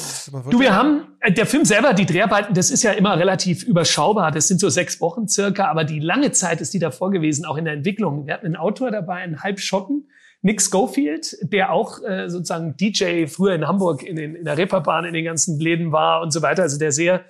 du, 0.51 0.61
wir 0.61 0.75
haben, 0.75 1.09
äh, 1.21 1.31
der 1.31 1.45
Film 1.45 1.67
selber, 1.67 1.93
die 1.93 2.07
Dreharbeiten 2.07 2.38
Arbeiten, 2.39 2.55
das 2.55 2.71
ist 2.71 2.83
ja 2.83 2.93
immer 2.93 3.19
relativ 3.19 3.65
überschaubar. 3.65 4.31
Das 4.31 4.49
sind 4.49 4.61
so 4.61 4.69
sechs 4.69 5.01
Wochen 5.01 5.29
circa, 5.29 5.67
aber 5.67 5.85
die 5.85 5.99
lange 5.99 6.33
Zeit 6.33 6.61
ist 6.61 6.73
die 6.73 6.79
davor 6.79 7.11
gewesen, 7.11 7.45
auch 7.45 7.57
in 7.57 7.65
der 7.65 7.75
Entwicklung. 7.75 8.27
Wir 8.27 8.35
hatten 8.35 8.47
einen 8.47 8.57
Autor 8.57 8.91
dabei, 8.91 9.17
einen 9.17 9.43
Halbschotten, 9.43 10.09
Nick 10.41 10.63
Schofield, 10.63 11.37
der 11.43 11.73
auch 11.73 12.03
äh, 12.03 12.29
sozusagen 12.29 12.77
DJ 12.77 13.27
früher 13.27 13.55
in 13.55 13.67
Hamburg 13.67 14.05
in, 14.05 14.17
den, 14.17 14.37
in 14.37 14.45
der 14.45 14.57
Reeperbahn 14.57 15.05
in 15.05 15.15
den 15.15 15.25
ganzen 15.25 15.59
Läden 15.59 15.91
war 15.91 16.23
und 16.23 16.33
so 16.33 16.43
weiter. 16.43 16.63
Also 16.63 16.79
der 16.79 16.93
sehr 16.93 17.25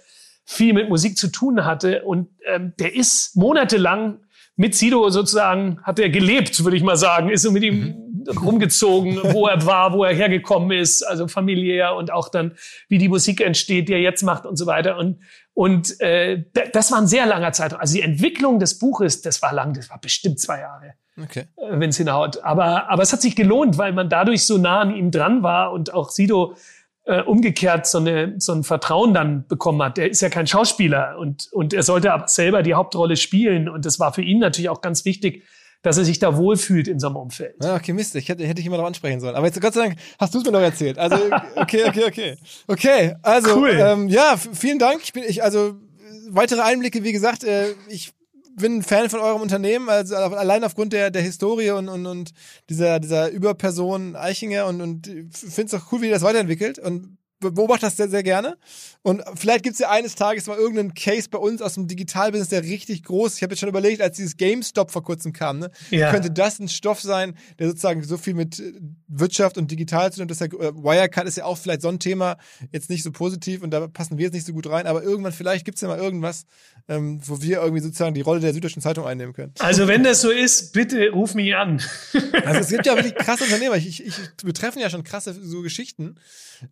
viel 0.44 0.74
mit 0.74 0.88
Musik 0.88 1.16
zu 1.16 1.28
tun 1.28 1.64
hatte 1.64 2.02
und 2.04 2.28
ähm, 2.46 2.74
der 2.78 2.94
ist 2.94 3.34
monatelang 3.36 4.18
mit 4.58 4.74
Sido 4.74 5.08
sozusagen 5.08 5.78
hat 5.84 6.00
er 6.00 6.10
gelebt, 6.10 6.64
würde 6.64 6.76
ich 6.76 6.82
mal 6.82 6.96
sagen, 6.96 7.30
ist 7.30 7.42
so 7.42 7.52
mit 7.52 7.62
ihm 7.62 7.94
mhm. 8.26 8.38
rumgezogen, 8.38 9.16
wo 9.32 9.46
er 9.46 9.64
war, 9.64 9.92
wo 9.92 10.02
er 10.02 10.12
hergekommen 10.12 10.76
ist, 10.76 11.02
also 11.04 11.28
familiär 11.28 11.94
und 11.94 12.12
auch 12.12 12.28
dann, 12.28 12.56
wie 12.88 12.98
die 12.98 13.08
Musik 13.08 13.40
entsteht, 13.40 13.88
die 13.88 13.92
er 13.92 14.00
jetzt 14.00 14.22
macht 14.22 14.46
und 14.46 14.56
so 14.56 14.66
weiter. 14.66 14.98
Und, 14.98 15.20
und 15.54 16.00
äh, 16.00 16.42
das 16.72 16.90
war 16.90 16.98
ein 16.98 17.06
sehr 17.06 17.24
langer 17.24 17.52
Zeitraum. 17.52 17.80
Also 17.80 17.94
die 17.94 18.02
Entwicklung 18.02 18.58
des 18.58 18.80
Buches, 18.80 19.22
das 19.22 19.40
war 19.42 19.54
lang, 19.54 19.74
das 19.74 19.90
war 19.90 20.00
bestimmt 20.00 20.40
zwei 20.40 20.58
Jahre. 20.58 20.94
Okay. 21.22 21.44
Äh, 21.56 21.78
Wenn 21.78 21.90
es 21.90 21.96
hinhaut. 21.96 22.42
Aber, 22.42 22.90
aber 22.90 23.04
es 23.04 23.12
hat 23.12 23.22
sich 23.22 23.36
gelohnt, 23.36 23.78
weil 23.78 23.92
man 23.92 24.08
dadurch 24.08 24.44
so 24.44 24.58
nah 24.58 24.80
an 24.80 24.92
ihm 24.92 25.12
dran 25.12 25.44
war 25.44 25.70
und 25.70 25.94
auch 25.94 26.10
Sido 26.10 26.56
äh, 27.08 27.22
umgekehrt 27.22 27.86
so, 27.86 27.98
eine, 27.98 28.34
so 28.38 28.52
ein 28.52 28.64
Vertrauen 28.64 29.14
dann 29.14 29.46
bekommen 29.48 29.82
hat. 29.82 29.96
Der 29.96 30.10
ist 30.10 30.20
ja 30.20 30.28
kein 30.28 30.46
Schauspieler 30.46 31.16
und, 31.18 31.48
und 31.52 31.72
er 31.72 31.82
sollte 31.82 32.12
aber 32.12 32.28
selber 32.28 32.62
die 32.62 32.74
Hauptrolle 32.74 33.16
spielen. 33.16 33.68
Und 33.68 33.86
das 33.86 33.98
war 33.98 34.12
für 34.12 34.20
ihn 34.20 34.40
natürlich 34.40 34.68
auch 34.68 34.82
ganz 34.82 35.06
wichtig, 35.06 35.44
dass 35.80 35.96
er 35.96 36.04
sich 36.04 36.18
da 36.18 36.36
wohlfühlt 36.36 36.86
in 36.86 37.00
so 37.00 37.06
einem 37.06 37.16
Umfeld. 37.16 37.54
Ja, 37.62 37.76
okay, 37.76 37.94
Mist, 37.94 38.14
ich 38.14 38.28
hätte, 38.28 38.46
hätte 38.46 38.60
ich 38.60 38.66
immer 38.66 38.76
noch 38.76 38.84
ansprechen 38.84 39.20
sollen. 39.20 39.36
Aber 39.36 39.46
jetzt, 39.46 39.58
Gott 39.58 39.72
sei 39.72 39.86
Dank, 39.86 39.98
hast 40.18 40.34
du 40.34 40.38
es 40.38 40.44
mir 40.44 40.52
noch 40.52 40.60
erzählt. 40.60 40.98
Also, 40.98 41.16
okay, 41.56 41.84
okay, 41.88 42.04
okay. 42.06 42.36
Okay, 42.66 43.14
also, 43.22 43.56
cool. 43.56 43.70
ähm, 43.70 44.08
ja, 44.08 44.36
vielen 44.36 44.78
Dank. 44.78 45.00
Ich 45.02 45.14
bin, 45.14 45.24
ich, 45.26 45.42
also, 45.42 45.76
weitere 46.28 46.60
Einblicke, 46.60 47.04
wie 47.04 47.12
gesagt, 47.12 47.42
äh, 47.42 47.68
ich 47.88 48.12
bin 48.58 48.78
ein 48.78 48.82
Fan 48.82 49.10
von 49.10 49.20
eurem 49.20 49.42
Unternehmen, 49.42 49.88
also 49.88 50.14
allein 50.16 50.64
aufgrund 50.64 50.92
der, 50.92 51.10
der 51.10 51.22
Historie 51.22 51.70
und, 51.70 51.88
und, 51.88 52.06
und 52.06 52.32
dieser, 52.68 53.00
dieser 53.00 53.30
Überperson 53.30 54.16
Eichinger 54.16 54.66
und, 54.66 54.80
und 54.80 55.06
finde 55.06 55.66
es 55.66 55.74
auch 55.74 55.92
cool, 55.92 56.02
wie 56.02 56.06
ihr 56.06 56.12
das 56.12 56.22
weiterentwickelt. 56.22 56.78
Und 56.78 57.17
beobachte 57.40 57.86
das 57.86 57.96
sehr, 57.96 58.08
sehr 58.08 58.22
gerne. 58.22 58.56
Und 59.02 59.22
vielleicht 59.36 59.62
gibt 59.62 59.74
es 59.74 59.78
ja 59.78 59.90
eines 59.90 60.14
Tages 60.14 60.46
mal 60.46 60.58
irgendeinen 60.58 60.94
Case 60.94 61.28
bei 61.30 61.38
uns 61.38 61.62
aus 61.62 61.74
dem 61.74 61.86
Digitalbusiness, 61.86 62.48
der 62.48 62.62
richtig 62.62 63.04
groß 63.04 63.32
ist. 63.32 63.36
Ich 63.36 63.42
habe 63.42 63.52
jetzt 63.52 63.60
schon 63.60 63.68
überlegt, 63.68 64.02
als 64.02 64.16
dieses 64.16 64.36
GameStop 64.36 64.90
vor 64.90 65.02
kurzem 65.02 65.32
kam, 65.32 65.60
ne, 65.60 65.70
ja. 65.90 66.10
könnte 66.10 66.30
das 66.30 66.58
ein 66.58 66.68
Stoff 66.68 67.00
sein, 67.00 67.34
der 67.58 67.68
sozusagen 67.68 68.02
so 68.02 68.16
viel 68.16 68.34
mit 68.34 68.58
äh, 68.58 68.72
Wirtschaft 69.06 69.56
und 69.56 69.70
digital 69.70 70.12
zu 70.12 70.24
tun 70.24 70.28
hat. 70.28 70.40
Äh, 70.40 70.74
Wirecard 70.74 71.26
ist 71.26 71.36
ja 71.36 71.44
auch 71.44 71.58
vielleicht 71.58 71.82
so 71.82 71.88
ein 71.88 71.98
Thema, 71.98 72.36
jetzt 72.72 72.90
nicht 72.90 73.02
so 73.02 73.12
positiv 73.12 73.62
und 73.62 73.70
da 73.70 73.86
passen 73.86 74.18
wir 74.18 74.24
jetzt 74.24 74.34
nicht 74.34 74.46
so 74.46 74.52
gut 74.52 74.68
rein, 74.68 74.86
aber 74.86 75.02
irgendwann 75.02 75.32
vielleicht 75.32 75.64
gibt 75.64 75.76
es 75.76 75.82
ja 75.82 75.88
mal 75.88 75.98
irgendwas, 75.98 76.44
ähm, 76.88 77.20
wo 77.24 77.40
wir 77.40 77.58
irgendwie 77.58 77.82
sozusagen 77.82 78.14
die 78.14 78.20
Rolle 78.20 78.40
der 78.40 78.52
Süddeutschen 78.52 78.82
Zeitung 78.82 79.06
einnehmen 79.06 79.32
können. 79.32 79.52
Also 79.58 79.86
wenn 79.88 80.02
das 80.02 80.20
so 80.20 80.30
ist, 80.30 80.72
bitte 80.72 81.10
ruf 81.10 81.34
mich 81.34 81.54
an. 81.54 81.82
also 82.44 82.60
es 82.60 82.68
gibt 82.68 82.86
ja 82.86 82.96
wirklich 82.96 83.14
krasse 83.14 83.44
Unternehmer. 83.44 83.76
Ich, 83.76 83.86
ich, 83.86 84.06
ich, 84.06 84.14
wir 84.42 84.54
treffen 84.54 84.80
ja 84.80 84.90
schon 84.90 85.04
krasse 85.04 85.34
so 85.34 85.62
Geschichten, 85.62 86.16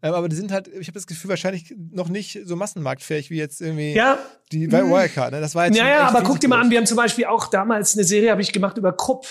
ähm, 0.02 0.14
aber 0.14 0.28
die 0.28 0.36
sind 0.36 0.52
halt, 0.52 0.55
ich 0.58 0.88
habe 0.88 0.94
das 0.94 1.06
Gefühl, 1.06 1.30
wahrscheinlich 1.30 1.74
noch 1.92 2.08
nicht 2.08 2.40
so 2.44 2.56
massenmarktfähig 2.56 3.30
wie 3.30 3.36
jetzt 3.36 3.60
irgendwie 3.60 3.94
ja. 3.94 4.18
die 4.52 4.70
Wirecard. 4.70 5.32
Ne? 5.32 5.40
Das 5.40 5.54
war 5.54 5.66
jetzt 5.66 5.76
ja, 5.76 5.88
ja, 5.88 6.08
aber 6.08 6.22
guck 6.22 6.40
dir 6.40 6.48
mal 6.48 6.60
an, 6.60 6.70
wir 6.70 6.78
haben 6.78 6.86
zum 6.86 6.96
Beispiel 6.96 7.26
auch 7.26 7.48
damals 7.48 7.94
eine 7.94 8.04
Serie 8.04 8.30
habe 8.30 8.42
ich 8.42 8.52
gemacht 8.52 8.76
über 8.78 8.92
Krupp 8.92 9.26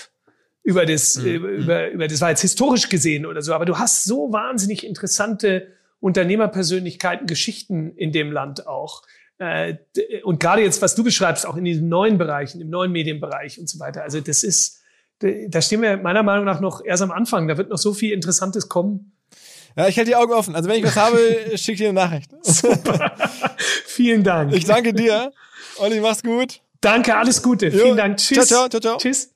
über 0.66 0.84
das, 0.84 1.16
mhm. 1.16 1.26
über, 1.26 1.90
über, 1.90 2.08
das 2.08 2.20
war 2.20 2.30
jetzt 2.30 2.40
historisch 2.40 2.88
gesehen 2.88 3.24
oder 3.24 3.40
so, 3.40 3.54
aber 3.54 3.66
du 3.66 3.78
hast 3.78 4.04
so 4.04 4.32
wahnsinnig 4.32 4.84
interessante 4.84 5.68
Unternehmerpersönlichkeiten, 6.00 7.28
Geschichten 7.28 7.92
in 7.96 8.10
dem 8.10 8.32
Land 8.32 8.66
auch. 8.66 9.02
Äh, 9.38 9.76
und 10.24 10.40
gerade 10.40 10.62
jetzt, 10.62 10.82
was 10.82 10.96
du 10.96 11.04
beschreibst, 11.04 11.46
auch 11.46 11.56
in 11.56 11.64
diesen 11.64 11.88
neuen 11.88 12.18
Bereichen, 12.18 12.60
im 12.60 12.68
neuen 12.68 12.90
Medienbereich 12.90 13.60
und 13.60 13.68
so 13.68 13.78
weiter. 13.78 14.02
Also 14.02 14.20
das 14.20 14.42
ist, 14.42 14.82
da 15.20 15.62
stehen 15.62 15.82
wir 15.82 15.98
meiner 15.98 16.24
Meinung 16.24 16.44
nach 16.44 16.60
noch 16.60 16.84
erst 16.84 17.02
am 17.02 17.12
Anfang. 17.12 17.46
Da 17.46 17.56
wird 17.56 17.70
noch 17.70 17.78
so 17.78 17.94
viel 17.94 18.12
Interessantes 18.12 18.68
kommen. 18.68 19.15
Ja, 19.76 19.88
ich 19.88 19.98
halte 19.98 20.10
die 20.10 20.16
Augen 20.16 20.32
offen. 20.32 20.54
Also 20.56 20.70
wenn 20.70 20.78
ich 20.78 20.84
was 20.84 20.96
habe, 20.96 21.18
schick 21.56 21.76
dir 21.76 21.90
eine 21.90 22.00
Nachricht. 22.00 22.30
Super. 22.42 23.12
Vielen 23.86 24.24
Dank. 24.24 24.54
Ich 24.54 24.64
danke 24.64 24.94
dir. 24.94 25.32
Olli, 25.76 26.00
mach's 26.00 26.22
gut. 26.22 26.62
Danke, 26.80 27.14
alles 27.14 27.42
Gute. 27.42 27.66
Jo. 27.66 27.84
Vielen 27.84 27.96
Dank. 27.98 28.16
Tschüss. 28.16 28.48
Ciao, 28.48 28.68
ciao, 28.68 28.80
ciao, 28.80 28.80
ciao. 28.80 28.96
Tschüss. 28.96 29.34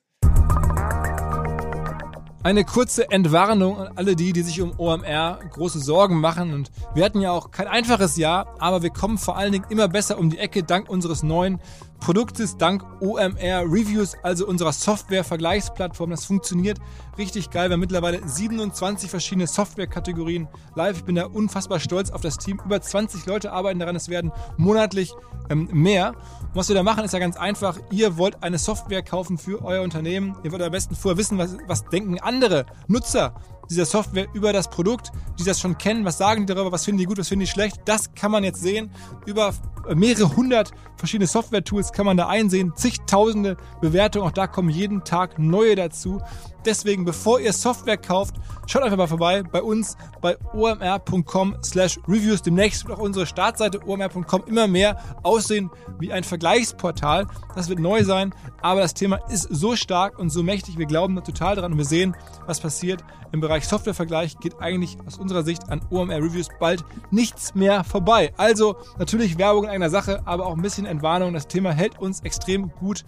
Eine 2.43 2.65
kurze 2.65 3.11
Entwarnung 3.11 3.79
an 3.79 3.93
alle 3.97 4.17
die, 4.17 4.33
die 4.33 4.41
sich 4.41 4.62
um 4.62 4.73
OMR 4.79 5.41
große 5.51 5.79
Sorgen 5.79 6.19
machen. 6.21 6.55
Und 6.55 6.71
wir 6.95 7.05
hatten 7.05 7.21
ja 7.21 7.33
auch 7.33 7.51
kein 7.51 7.69
einfaches 7.69 8.17
Jahr, 8.17 8.55
aber 8.59 8.83
wir 8.83 8.89
kommen 8.89 9.19
vor 9.19 9.37
allen 9.37 9.53
Dingen 9.53 9.67
immer 9.69 9.89
besser 9.89 10.17
um 10.19 10.31
die 10.31 10.39
Ecke 10.39 10.62
dank 10.62 10.89
unseres 10.89 11.23
neuen 11.23 11.61
Produktes 12.01 12.57
dank 12.57 12.83
OMR 13.01 13.63
Reviews, 13.65 14.17
also 14.23 14.47
unserer 14.47 14.73
Software-Vergleichsplattform. 14.73 16.11
Das 16.11 16.25
funktioniert 16.25 16.79
richtig 17.19 17.51
geil. 17.51 17.69
Wir 17.69 17.75
haben 17.75 17.81
mittlerweile 17.81 18.27
27 18.27 19.11
verschiedene 19.11 19.47
Software-Kategorien 19.47 20.49
live. 20.75 20.97
Ich 20.97 21.05
bin 21.05 21.15
da 21.15 21.27
unfassbar 21.27 21.79
stolz 21.79 22.11
auf 22.11 22.23
das 22.23 22.39
Team. 22.39 22.61
Über 22.65 22.81
20 22.81 23.27
Leute 23.27 23.53
arbeiten 23.53 23.79
daran. 23.79 23.97
Es 23.97 24.09
werden 24.09 24.33
monatlich 24.57 25.13
ähm, 25.51 25.69
mehr. 25.73 26.15
Und 26.41 26.55
was 26.55 26.69
wir 26.69 26.75
da 26.75 26.83
machen, 26.83 27.05
ist 27.05 27.13
ja 27.13 27.19
ganz 27.19 27.37
einfach. 27.37 27.79
Ihr 27.91 28.17
wollt 28.17 28.43
eine 28.43 28.59
Software 28.59 29.03
kaufen 29.03 29.37
für 29.37 29.63
euer 29.63 29.83
Unternehmen. 29.83 30.37
Ihr 30.43 30.53
wollt 30.53 30.63
am 30.63 30.73
besten 30.73 30.97
vorher 30.97 31.19
wissen, 31.19 31.37
was, 31.37 31.59
was 31.67 31.85
denken 31.85 32.19
andere 32.19 32.65
Nutzer 32.89 33.35
dieser 33.71 33.87
Software 33.87 34.27
über 34.35 34.53
das 34.53 34.69
Produkt, 34.69 35.13
die 35.39 35.45
das 35.45 35.61
schon 35.61 35.79
kennen, 35.79 36.05
was 36.05 36.19
sagen 36.19 36.47
die 36.47 36.55
darüber, 36.55 36.73
was 36.73 36.85
finden 36.85 36.99
die 36.99 37.05
gut, 37.05 37.19
was 37.19 37.29
finden 37.29 37.45
die 37.45 37.51
schlecht. 37.51 37.77
Das 37.85 38.15
kann 38.15 38.31
man 38.31 38.45
jetzt 38.45 38.61
sehen. 38.61 38.91
Über 39.27 39.55
mehrere 39.95 40.37
hundert 40.37 40.73
verschiedene 40.97 41.27
Software-Tools 41.27 41.93
kann 41.93 42.05
man 42.05 42.17
da 42.17 42.29
einsehen, 42.29 42.73
zigtausende 42.77 43.57
Bewertungen, 43.81 44.27
auch 44.27 44.33
da 44.33 44.47
kommen 44.47 44.69
jeden 44.69 45.05
Tag 45.05 45.39
neue 45.39 45.77
dazu. 45.77 46.21
Deswegen, 46.65 47.05
bevor 47.05 47.41
ihr 47.41 47.53
Software 47.53 47.97
kauft, 47.97 48.37
schaut 48.66 48.82
einfach 48.82 48.97
mal 48.97 49.07
vorbei 49.07 49.43
bei 49.43 49.62
uns 49.62 49.97
bei 50.20 50.37
omr.com 50.53 51.57
slash 51.65 51.99
reviews. 52.07 52.43
Demnächst 52.43 52.87
wird 52.87 52.99
auch 52.99 53.03
unsere 53.03 53.27
Startseite 53.27 53.81
omr.com 53.87 54.45
immer 54.47 54.66
mehr 54.66 55.01
aussehen 55.23 55.70
wie 55.99 56.12
ein 56.12 56.24
Vergleichsportal. 56.24 57.27
Das 57.55 57.69
wird 57.69 57.78
neu 57.78 58.05
sein, 58.05 58.35
aber 58.61 58.81
das 58.81 58.95
Thema 58.95 59.16
ist 59.28 59.49
so 59.51 59.77
stark 59.77 60.19
und 60.19 60.31
so 60.31 60.43
mächtig. 60.43 60.78
Wir 60.78 60.87
glauben 60.87 61.16
da 61.16 61.23
total 61.23 61.57
dran 61.57 61.73
und 61.73 61.78
wir 61.78 61.85
sehen, 61.85 62.16
was 62.47 62.61
passiert. 62.61 63.05
Im 63.32 63.41
Bereich 63.41 63.66
Softwarevergleich 63.66 64.39
geht 64.39 64.61
eigentlich 64.61 64.99
aus 65.07 65.19
unserer 65.19 65.45
Sicht 65.45 65.70
an 65.70 65.81
OMR 65.91 66.16
Reviews 66.16 66.49
bald 66.59 66.85
nichts 67.11 67.55
mehr 67.55 67.85
vorbei. 67.85 68.32
Also 68.37 68.77
natürlich 68.99 69.39
Werbung 69.39 69.65
in 69.65 69.70
einer 69.70 69.91
Sache, 69.91 70.23
aber 70.27 70.47
auch 70.47 70.57
ein 70.57 70.62
bisschen 70.62 70.87
Entwarnung. 70.87 71.32
Das 71.32 71.47
Thema 71.47 71.73
hält 71.73 71.99
uns 71.99 72.20
extrem 72.20 72.70
gut 72.73 73.05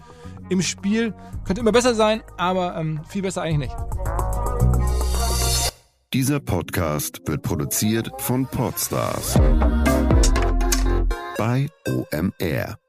im 0.48 0.62
Spiel. 0.62 1.14
Könnte 1.44 1.60
immer 1.60 1.72
besser 1.72 1.94
sein, 1.94 2.22
aber 2.36 2.76
ähm, 2.76 3.00
viel 3.08 3.22
besser 3.22 3.42
eigentlich 3.42 3.70
nicht. 3.70 3.76
Dieser 6.12 6.40
Podcast 6.40 7.22
wird 7.26 7.42
produziert 7.42 8.10
von 8.18 8.46
Podstars 8.46 9.38
bei 11.38 11.68
OMR. 11.88 12.81